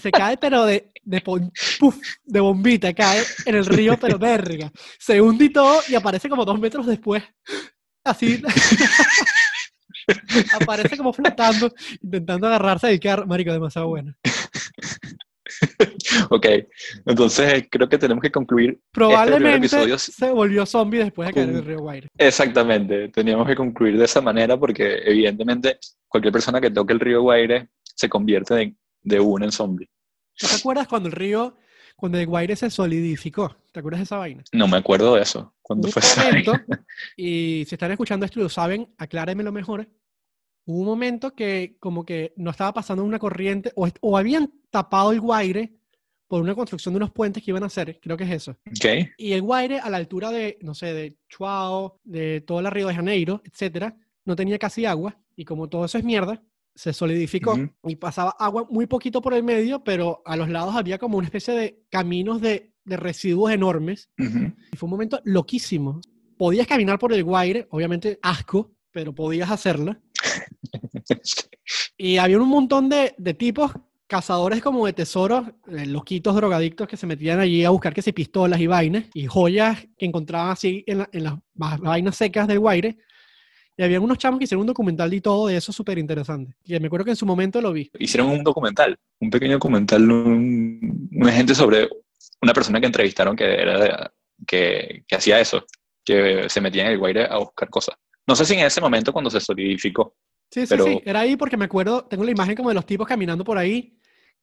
se 0.00 0.10
cae, 0.10 0.36
pero 0.36 0.64
de, 0.64 0.90
de, 1.02 1.20
pon- 1.20 1.52
de 2.24 2.40
bombita, 2.40 2.92
cae 2.92 3.22
en 3.44 3.54
el 3.54 3.66
río, 3.66 3.96
pero 4.00 4.18
verga. 4.58 4.70
Se 4.98 5.20
hunde 5.20 5.46
y 5.46 5.50
todo 5.50 5.80
y 5.88 5.94
aparece 5.94 6.28
como 6.28 6.44
dos 6.44 6.58
metros 6.58 6.86
después. 6.86 7.22
Así. 8.04 8.42
aparece 10.60 10.96
como 10.96 11.12
flotando, 11.12 11.72
intentando 12.02 12.46
agarrarse 12.46 12.88
del 12.88 13.00
carro. 13.00 13.26
Marico, 13.26 13.52
demasiado 13.52 13.88
bueno. 13.88 14.14
Ok, 16.30 16.46
entonces 17.06 17.66
creo 17.70 17.88
que 17.88 17.98
tenemos 17.98 18.22
que 18.22 18.30
concluir 18.30 18.80
Probablemente 18.92 19.58
episodio- 19.66 19.98
se 19.98 20.30
volvió 20.30 20.66
zombie 20.66 20.98
después 21.04 21.28
de 21.28 21.34
caer 21.34 21.48
en 21.50 21.56
el 21.56 21.64
río 21.64 21.78
Guaire. 21.78 22.08
Exactamente, 22.18 23.08
teníamos 23.08 23.46
que 23.46 23.54
concluir 23.54 23.96
de 23.98 24.04
esa 24.04 24.20
manera 24.20 24.58
porque 24.58 24.98
evidentemente 25.04 25.78
cualquier 26.08 26.32
persona 26.32 26.60
que 26.60 26.70
toque 26.70 26.92
el 26.92 27.00
río 27.00 27.22
Guaire 27.22 27.68
se 27.82 28.08
convierte 28.08 28.54
de, 28.54 28.74
de 29.06 29.20
una 29.20 29.46
en 29.46 29.52
zombie. 29.52 29.88
¿Tú 30.36 30.46
te 30.46 30.56
acuerdas 30.56 30.86
cuando 30.88 31.08
el 31.08 31.14
río, 31.14 31.56
cuando 31.94 32.18
el 32.18 32.26
Guaire 32.26 32.56
se 32.56 32.68
solidificó? 32.68 33.56
¿Te 33.72 33.80
acuerdas 33.80 34.00
de 34.00 34.04
esa 34.04 34.18
vaina? 34.18 34.42
No 34.52 34.68
me 34.68 34.76
acuerdo 34.76 35.14
de 35.14 35.22
eso. 35.22 35.54
¿Cuándo 35.62 35.86
Hubo 35.86 35.92
fue 35.92 36.02
esa 36.02 36.24
momento, 36.24 36.52
y 37.16 37.64
si 37.66 37.74
están 37.74 37.92
escuchando 37.92 38.26
esto 38.26 38.40
y 38.40 38.42
lo 38.42 38.48
saben, 38.48 38.92
aclárenmelo 38.98 39.52
mejor. 39.52 39.88
Hubo 40.66 40.80
un 40.80 40.86
momento 40.86 41.34
que 41.34 41.76
como 41.78 42.04
que 42.04 42.34
no 42.36 42.50
estaba 42.50 42.74
pasando 42.74 43.04
una 43.04 43.20
corriente 43.20 43.72
o, 43.76 43.88
o 44.00 44.18
habían 44.18 44.52
tapado 44.70 45.12
el 45.12 45.20
Guaire 45.20 45.72
por 46.26 46.42
una 46.42 46.56
construcción 46.56 46.92
de 46.92 46.96
unos 46.96 47.12
puentes 47.12 47.42
que 47.42 47.52
iban 47.52 47.62
a 47.62 47.66
hacer, 47.66 48.00
creo 48.00 48.16
que 48.16 48.24
es 48.24 48.30
eso. 48.30 48.56
Ok, 48.66 49.10
Y 49.16 49.32
el 49.32 49.42
Guaire 49.42 49.78
a 49.78 49.88
la 49.88 49.96
altura 49.96 50.32
de, 50.32 50.58
no 50.60 50.74
sé, 50.74 50.92
de 50.92 51.16
Chuao, 51.28 52.00
de 52.02 52.40
toda 52.40 52.62
la 52.62 52.70
Río 52.70 52.88
de 52.88 52.94
Janeiro, 52.96 53.40
etcétera, 53.44 53.96
no 54.24 54.34
tenía 54.34 54.58
casi 54.58 54.84
agua 54.84 55.16
y 55.36 55.44
como 55.44 55.68
todo 55.68 55.84
eso 55.84 55.98
es 55.98 56.04
mierda, 56.04 56.42
se 56.76 56.92
solidificó 56.92 57.54
y 57.84 57.96
pasaba 57.96 58.36
agua 58.38 58.66
muy 58.70 58.86
poquito 58.86 59.20
por 59.20 59.34
el 59.34 59.42
medio, 59.42 59.82
pero 59.82 60.22
a 60.24 60.36
los 60.36 60.48
lados 60.48 60.76
había 60.76 60.98
como 60.98 61.18
una 61.18 61.26
especie 61.26 61.54
de 61.54 61.80
caminos 61.90 62.40
de, 62.40 62.72
de 62.84 62.96
residuos 62.96 63.50
enormes 63.50 64.10
y 64.72 64.76
fue 64.76 64.86
un 64.86 64.90
momento 64.92 65.20
loquísimo. 65.24 66.00
Podías 66.38 66.66
caminar 66.68 66.98
por 66.98 67.12
el 67.12 67.24
Guaire, 67.24 67.66
obviamente 67.70 68.18
asco, 68.22 68.72
pero 68.92 69.12
podías 69.14 69.50
hacerlo. 69.50 69.96
Y 71.98 72.18
había 72.18 72.38
un 72.38 72.48
montón 72.48 72.88
de, 72.88 73.14
de 73.18 73.34
tipos, 73.34 73.72
cazadores 74.06 74.62
como 74.62 74.86
de 74.86 74.92
tesoros, 74.92 75.48
eh, 75.66 75.86
loquitos 75.86 76.34
drogadictos 76.36 76.86
que 76.86 76.96
se 76.96 77.06
metían 77.06 77.40
allí 77.40 77.64
a 77.64 77.70
buscar 77.70 77.92
que 77.92 78.02
si 78.02 78.12
pistolas 78.12 78.60
y 78.60 78.66
vainas 78.68 79.04
y 79.14 79.26
joyas 79.26 79.84
que 79.98 80.06
encontraban 80.06 80.50
así 80.50 80.84
en, 80.86 80.98
la- 80.98 81.08
en 81.12 81.24
las 81.24 81.34
va- 81.60 81.76
vainas 81.78 82.16
secas 82.16 82.46
del 82.46 82.60
Guaire. 82.60 82.98
Y 83.78 83.82
había 83.82 84.00
unos 84.00 84.16
chamos 84.18 84.38
que 84.38 84.44
hicieron 84.44 84.62
un 84.62 84.66
documental 84.68 85.12
y 85.12 85.20
todo 85.20 85.48
de 85.48 85.56
eso 85.56 85.72
súper 85.72 85.98
interesante. 85.98 86.54
Y 86.64 86.78
me 86.80 86.86
acuerdo 86.86 87.04
que 87.04 87.10
en 87.10 87.16
su 87.16 87.26
momento 87.26 87.60
lo 87.60 87.72
vi. 87.72 87.90
Hicieron 87.98 88.30
un 88.30 88.42
documental, 88.42 88.98
un 89.20 89.30
pequeño 89.30 89.54
documental, 89.54 90.10
un- 90.10 91.08
una 91.12 91.32
gente 91.32 91.54
sobre 91.54 91.88
una 92.40 92.52
persona 92.54 92.80
que 92.80 92.86
entrevistaron 92.86 93.36
que, 93.36 93.44
era 93.44 94.10
que, 94.46 95.04
que 95.06 95.14
hacía 95.16 95.40
eso, 95.40 95.64
que 96.04 96.48
se 96.48 96.60
metía 96.60 96.86
en 96.86 96.92
el 96.92 96.98
Guaire 96.98 97.26
a 97.30 97.36
buscar 97.38 97.68
cosas. 97.68 97.96
No 98.26 98.34
sé 98.34 98.44
si 98.46 98.54
en 98.54 98.60
ese 98.66 98.80
momento 98.80 99.12
cuando 99.12 99.30
se 99.30 99.40
solidificó. 99.40 100.16
Sí, 100.50 100.62
sí, 100.62 100.66
Pero- 100.68 100.84
sí. 100.84 101.00
Era 101.04 101.20
ahí 101.20 101.36
porque 101.36 101.56
me 101.56 101.64
acuerdo, 101.66 102.04
tengo 102.06 102.24
la 102.24 102.30
imagen 102.30 102.54
como 102.56 102.70
de 102.70 102.74
los 102.76 102.86
tipos 102.86 103.06
caminando 103.06 103.44
por 103.44 103.58
ahí 103.58 103.98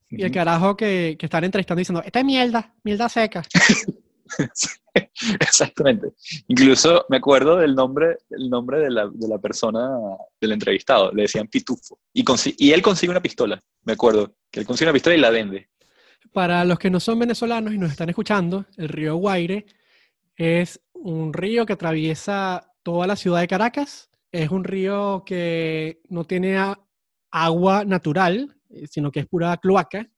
y 0.10 0.22
el 0.24 0.32
carajo 0.32 0.78
que, 0.78 1.16
que 1.18 1.26
están 1.26 1.44
entrevistando 1.44 1.80
diciendo, 1.80 2.04
esta 2.06 2.20
es 2.20 2.26
mierda, 2.26 2.72
mierda 2.84 3.10
seca. 3.10 3.42
Exactamente. 5.40 6.14
Incluso 6.48 7.06
me 7.10 7.18
acuerdo 7.18 7.58
del 7.58 7.76
nombre, 7.76 8.18
el 8.30 8.50
nombre 8.50 8.80
de 8.80 8.90
la, 8.90 9.10
de 9.12 9.28
la 9.28 9.40
persona, 9.40 9.90
del 10.40 10.52
entrevistado. 10.52 11.12
Le 11.12 11.24
decían 11.24 11.48
Pitufo. 11.48 12.00
Y, 12.14 12.24
y 12.58 12.72
él 12.72 12.82
consigue 12.82 13.12
una 13.12 13.22
pistola. 13.22 13.60
Me 13.84 13.94
acuerdo 13.94 14.36
que 14.52 14.60
él 14.60 14.66
consigue 14.66 14.90
una 14.90 14.94
pistola 14.94 15.16
y 15.16 15.20
la 15.20 15.30
vende. 15.30 15.70
Para 16.32 16.66
los 16.66 16.80
que 16.80 16.90
no 16.90 17.00
son 17.00 17.20
venezolanos 17.20 17.74
y 17.74 17.78
nos 17.78 17.92
están 17.92 18.10
escuchando, 18.10 18.66
el 18.78 18.90
río 18.90 19.16
Guaire 19.16 19.66
es 20.36 20.82
un 20.94 21.34
río 21.34 21.66
que 21.66 21.74
atraviesa 21.74 22.72
toda 22.82 23.08
la 23.08 23.16
ciudad 23.16 23.42
de 23.42 23.48
Caracas. 23.48 24.10
Es 24.32 24.50
un 24.50 24.64
río 24.64 25.24
que 25.26 26.02
no 26.10 26.26
tiene 26.26 26.58
agua 27.32 27.86
natural, 27.86 28.56
eh, 28.70 28.88
sino 28.88 29.12
que 29.12 29.22
es 29.22 29.28
pura 29.28 29.58
cloaca. 29.58 30.10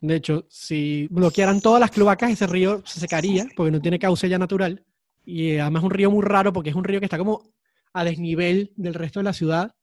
De 0.00 0.16
hecho, 0.16 0.46
si 0.48 1.08
bloquearan 1.10 1.60
todas 1.60 1.80
las 1.80 1.90
cloacas, 1.90 2.30
ese 2.30 2.46
río 2.46 2.82
se 2.84 3.00
secaría 3.00 3.46
porque 3.56 3.72
no 3.72 3.80
tiene 3.80 3.98
cauce 3.98 4.28
ya 4.28 4.38
natural. 4.38 4.84
Y 5.24 5.50
eh, 5.50 5.60
además 5.60 5.80
es 5.80 5.84
un 5.84 5.90
río 5.90 6.10
muy 6.10 6.22
raro 6.22 6.52
porque 6.52 6.70
es 6.70 6.76
un 6.76 6.84
río 6.84 7.00
que 7.00 7.06
está 7.06 7.18
como 7.18 7.52
a 7.92 8.04
desnivel 8.04 8.72
del 8.76 8.94
resto 8.94 9.20
de 9.20 9.24
la 9.24 9.32
ciudad, 9.32 9.74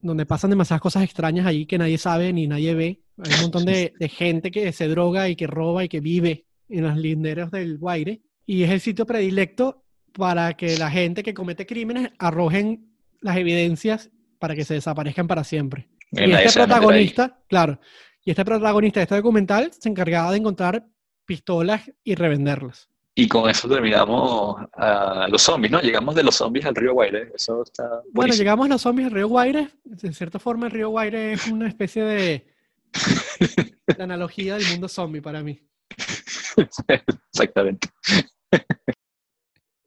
donde 0.00 0.26
pasan 0.26 0.50
demasiadas 0.50 0.80
cosas 0.80 1.04
extrañas 1.04 1.46
ahí 1.46 1.66
que 1.66 1.78
nadie 1.78 1.98
sabe 1.98 2.32
ni 2.32 2.46
nadie 2.46 2.74
ve. 2.74 3.02
Hay 3.18 3.34
un 3.34 3.42
montón 3.42 3.64
de, 3.64 3.92
de 3.98 4.08
gente 4.08 4.50
que 4.50 4.72
se 4.72 4.88
droga 4.88 5.28
y 5.28 5.36
que 5.36 5.46
roba 5.46 5.84
y 5.84 5.88
que 5.88 6.00
vive 6.00 6.46
en 6.68 6.84
las 6.84 6.96
linderas 6.96 7.50
del 7.50 7.78
Guaire. 7.78 8.20
Y 8.46 8.64
es 8.64 8.70
el 8.70 8.80
sitio 8.80 9.06
predilecto 9.06 9.84
para 10.12 10.54
que 10.54 10.76
la 10.76 10.90
gente 10.90 11.22
que 11.22 11.34
comete 11.34 11.66
crímenes 11.66 12.10
arrojen 12.18 12.92
las 13.20 13.36
evidencias 13.36 14.10
para 14.38 14.56
que 14.56 14.64
se 14.64 14.74
desaparezcan 14.74 15.28
para 15.28 15.44
siempre. 15.44 15.88
Y 16.10 16.26
nadie 16.26 16.46
este 16.46 16.60
protagonista, 16.60 17.38
claro, 17.48 17.78
y 18.24 18.30
este 18.30 18.44
protagonista 18.44 19.00
de 19.00 19.04
este 19.04 19.16
documental 19.16 19.72
se 19.72 19.88
encargaba 19.88 20.30
de 20.30 20.38
encontrar 20.38 20.86
pistolas 21.24 21.90
y 22.04 22.14
revenderlas. 22.14 22.88
Y 23.14 23.28
con 23.28 23.50
eso 23.50 23.68
terminamos 23.68 24.56
a 24.72 25.26
los 25.28 25.42
zombies, 25.42 25.70
¿no? 25.70 25.80
Llegamos 25.82 26.14
de 26.14 26.22
los 26.22 26.34
zombies 26.34 26.64
al 26.64 26.74
río 26.74 26.94
Guaire. 26.94 27.30
Eso 27.34 27.62
está 27.62 28.00
Bueno, 28.10 28.32
llegamos 28.34 28.66
a 28.66 28.68
los 28.70 28.80
zombies 28.80 29.06
del 29.08 29.14
río 29.14 29.28
Guaire. 29.28 29.68
De 29.84 30.12
cierta 30.14 30.38
forma, 30.38 30.66
el 30.66 30.72
río 30.72 30.88
Guaire 30.88 31.34
es 31.34 31.46
una 31.48 31.68
especie 31.68 32.04
de, 32.04 32.46
de 33.86 34.02
analogía 34.02 34.56
del 34.56 34.66
mundo 34.68 34.88
zombie 34.88 35.20
para 35.20 35.42
mí. 35.42 35.60
Exactamente. 37.28 37.88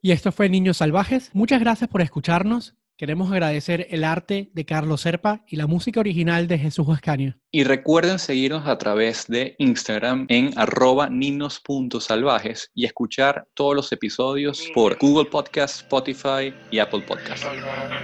Y 0.02 0.12
esto 0.12 0.32
fue 0.32 0.48
Niños 0.48 0.78
Salvajes. 0.78 1.32
Muchas 1.34 1.60
gracias 1.60 1.90
por 1.90 2.02
escucharnos. 2.02 2.76
Queremos 2.97 3.30
agradecer 3.30 3.88
el 3.89 4.05
arte 4.05 4.51
de 4.53 4.65
Carlos 4.65 5.01
Serpa 5.01 5.43
y 5.49 5.57
la 5.57 5.67
música 5.67 5.99
original 5.99 6.47
de 6.47 6.57
Jesús 6.57 6.88
Ascanio. 6.89 7.35
Y 7.51 7.65
recuerden 7.65 8.19
seguirnos 8.19 8.65
a 8.67 8.77
través 8.77 9.27
de 9.27 9.53
Instagram 9.59 10.26
en 10.30 10.57
arroba 10.57 11.09
ninos.salvajes 11.09 12.72
y 12.73 12.85
escuchar 12.85 13.47
todos 13.53 13.76
los 13.76 13.91
episodios 13.91 14.72
por 14.73 14.97
Google 14.97 15.26
Podcast, 15.30 15.81
Spotify 15.81 16.53
y 16.72 16.80
Apple 16.80 17.01
Podcast. 17.01 17.43
Salvaje. 17.43 17.95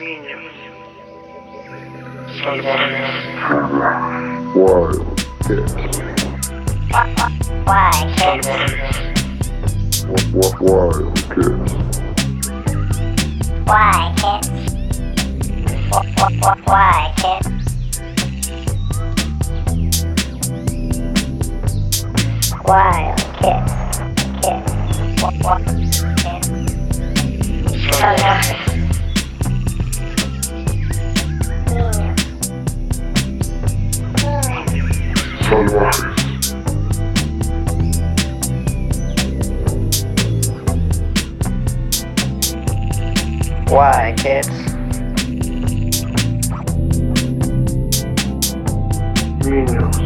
Niños. 0.00 0.40
Salvaje. 2.42 2.96
Wild 4.54 5.04
Kids. 8.22 9.15
Salvaje. 10.06 10.32
Wild, 10.32 10.60
wild 10.60 11.16
Kids. 11.30 11.72
Why, 13.64 14.14
kids? 14.16 14.48
Why, 16.64 17.12
kids? 17.16 17.48
Wild 22.64 23.18
kids. 23.38 23.72
Kids. 24.42 24.72
Kids. 24.76 25.42
Salvajes. 27.98 28.56
Salvajes. 35.48 36.05
Why, 43.68 44.14
kids? 44.16 44.48
Niños. 49.44 50.05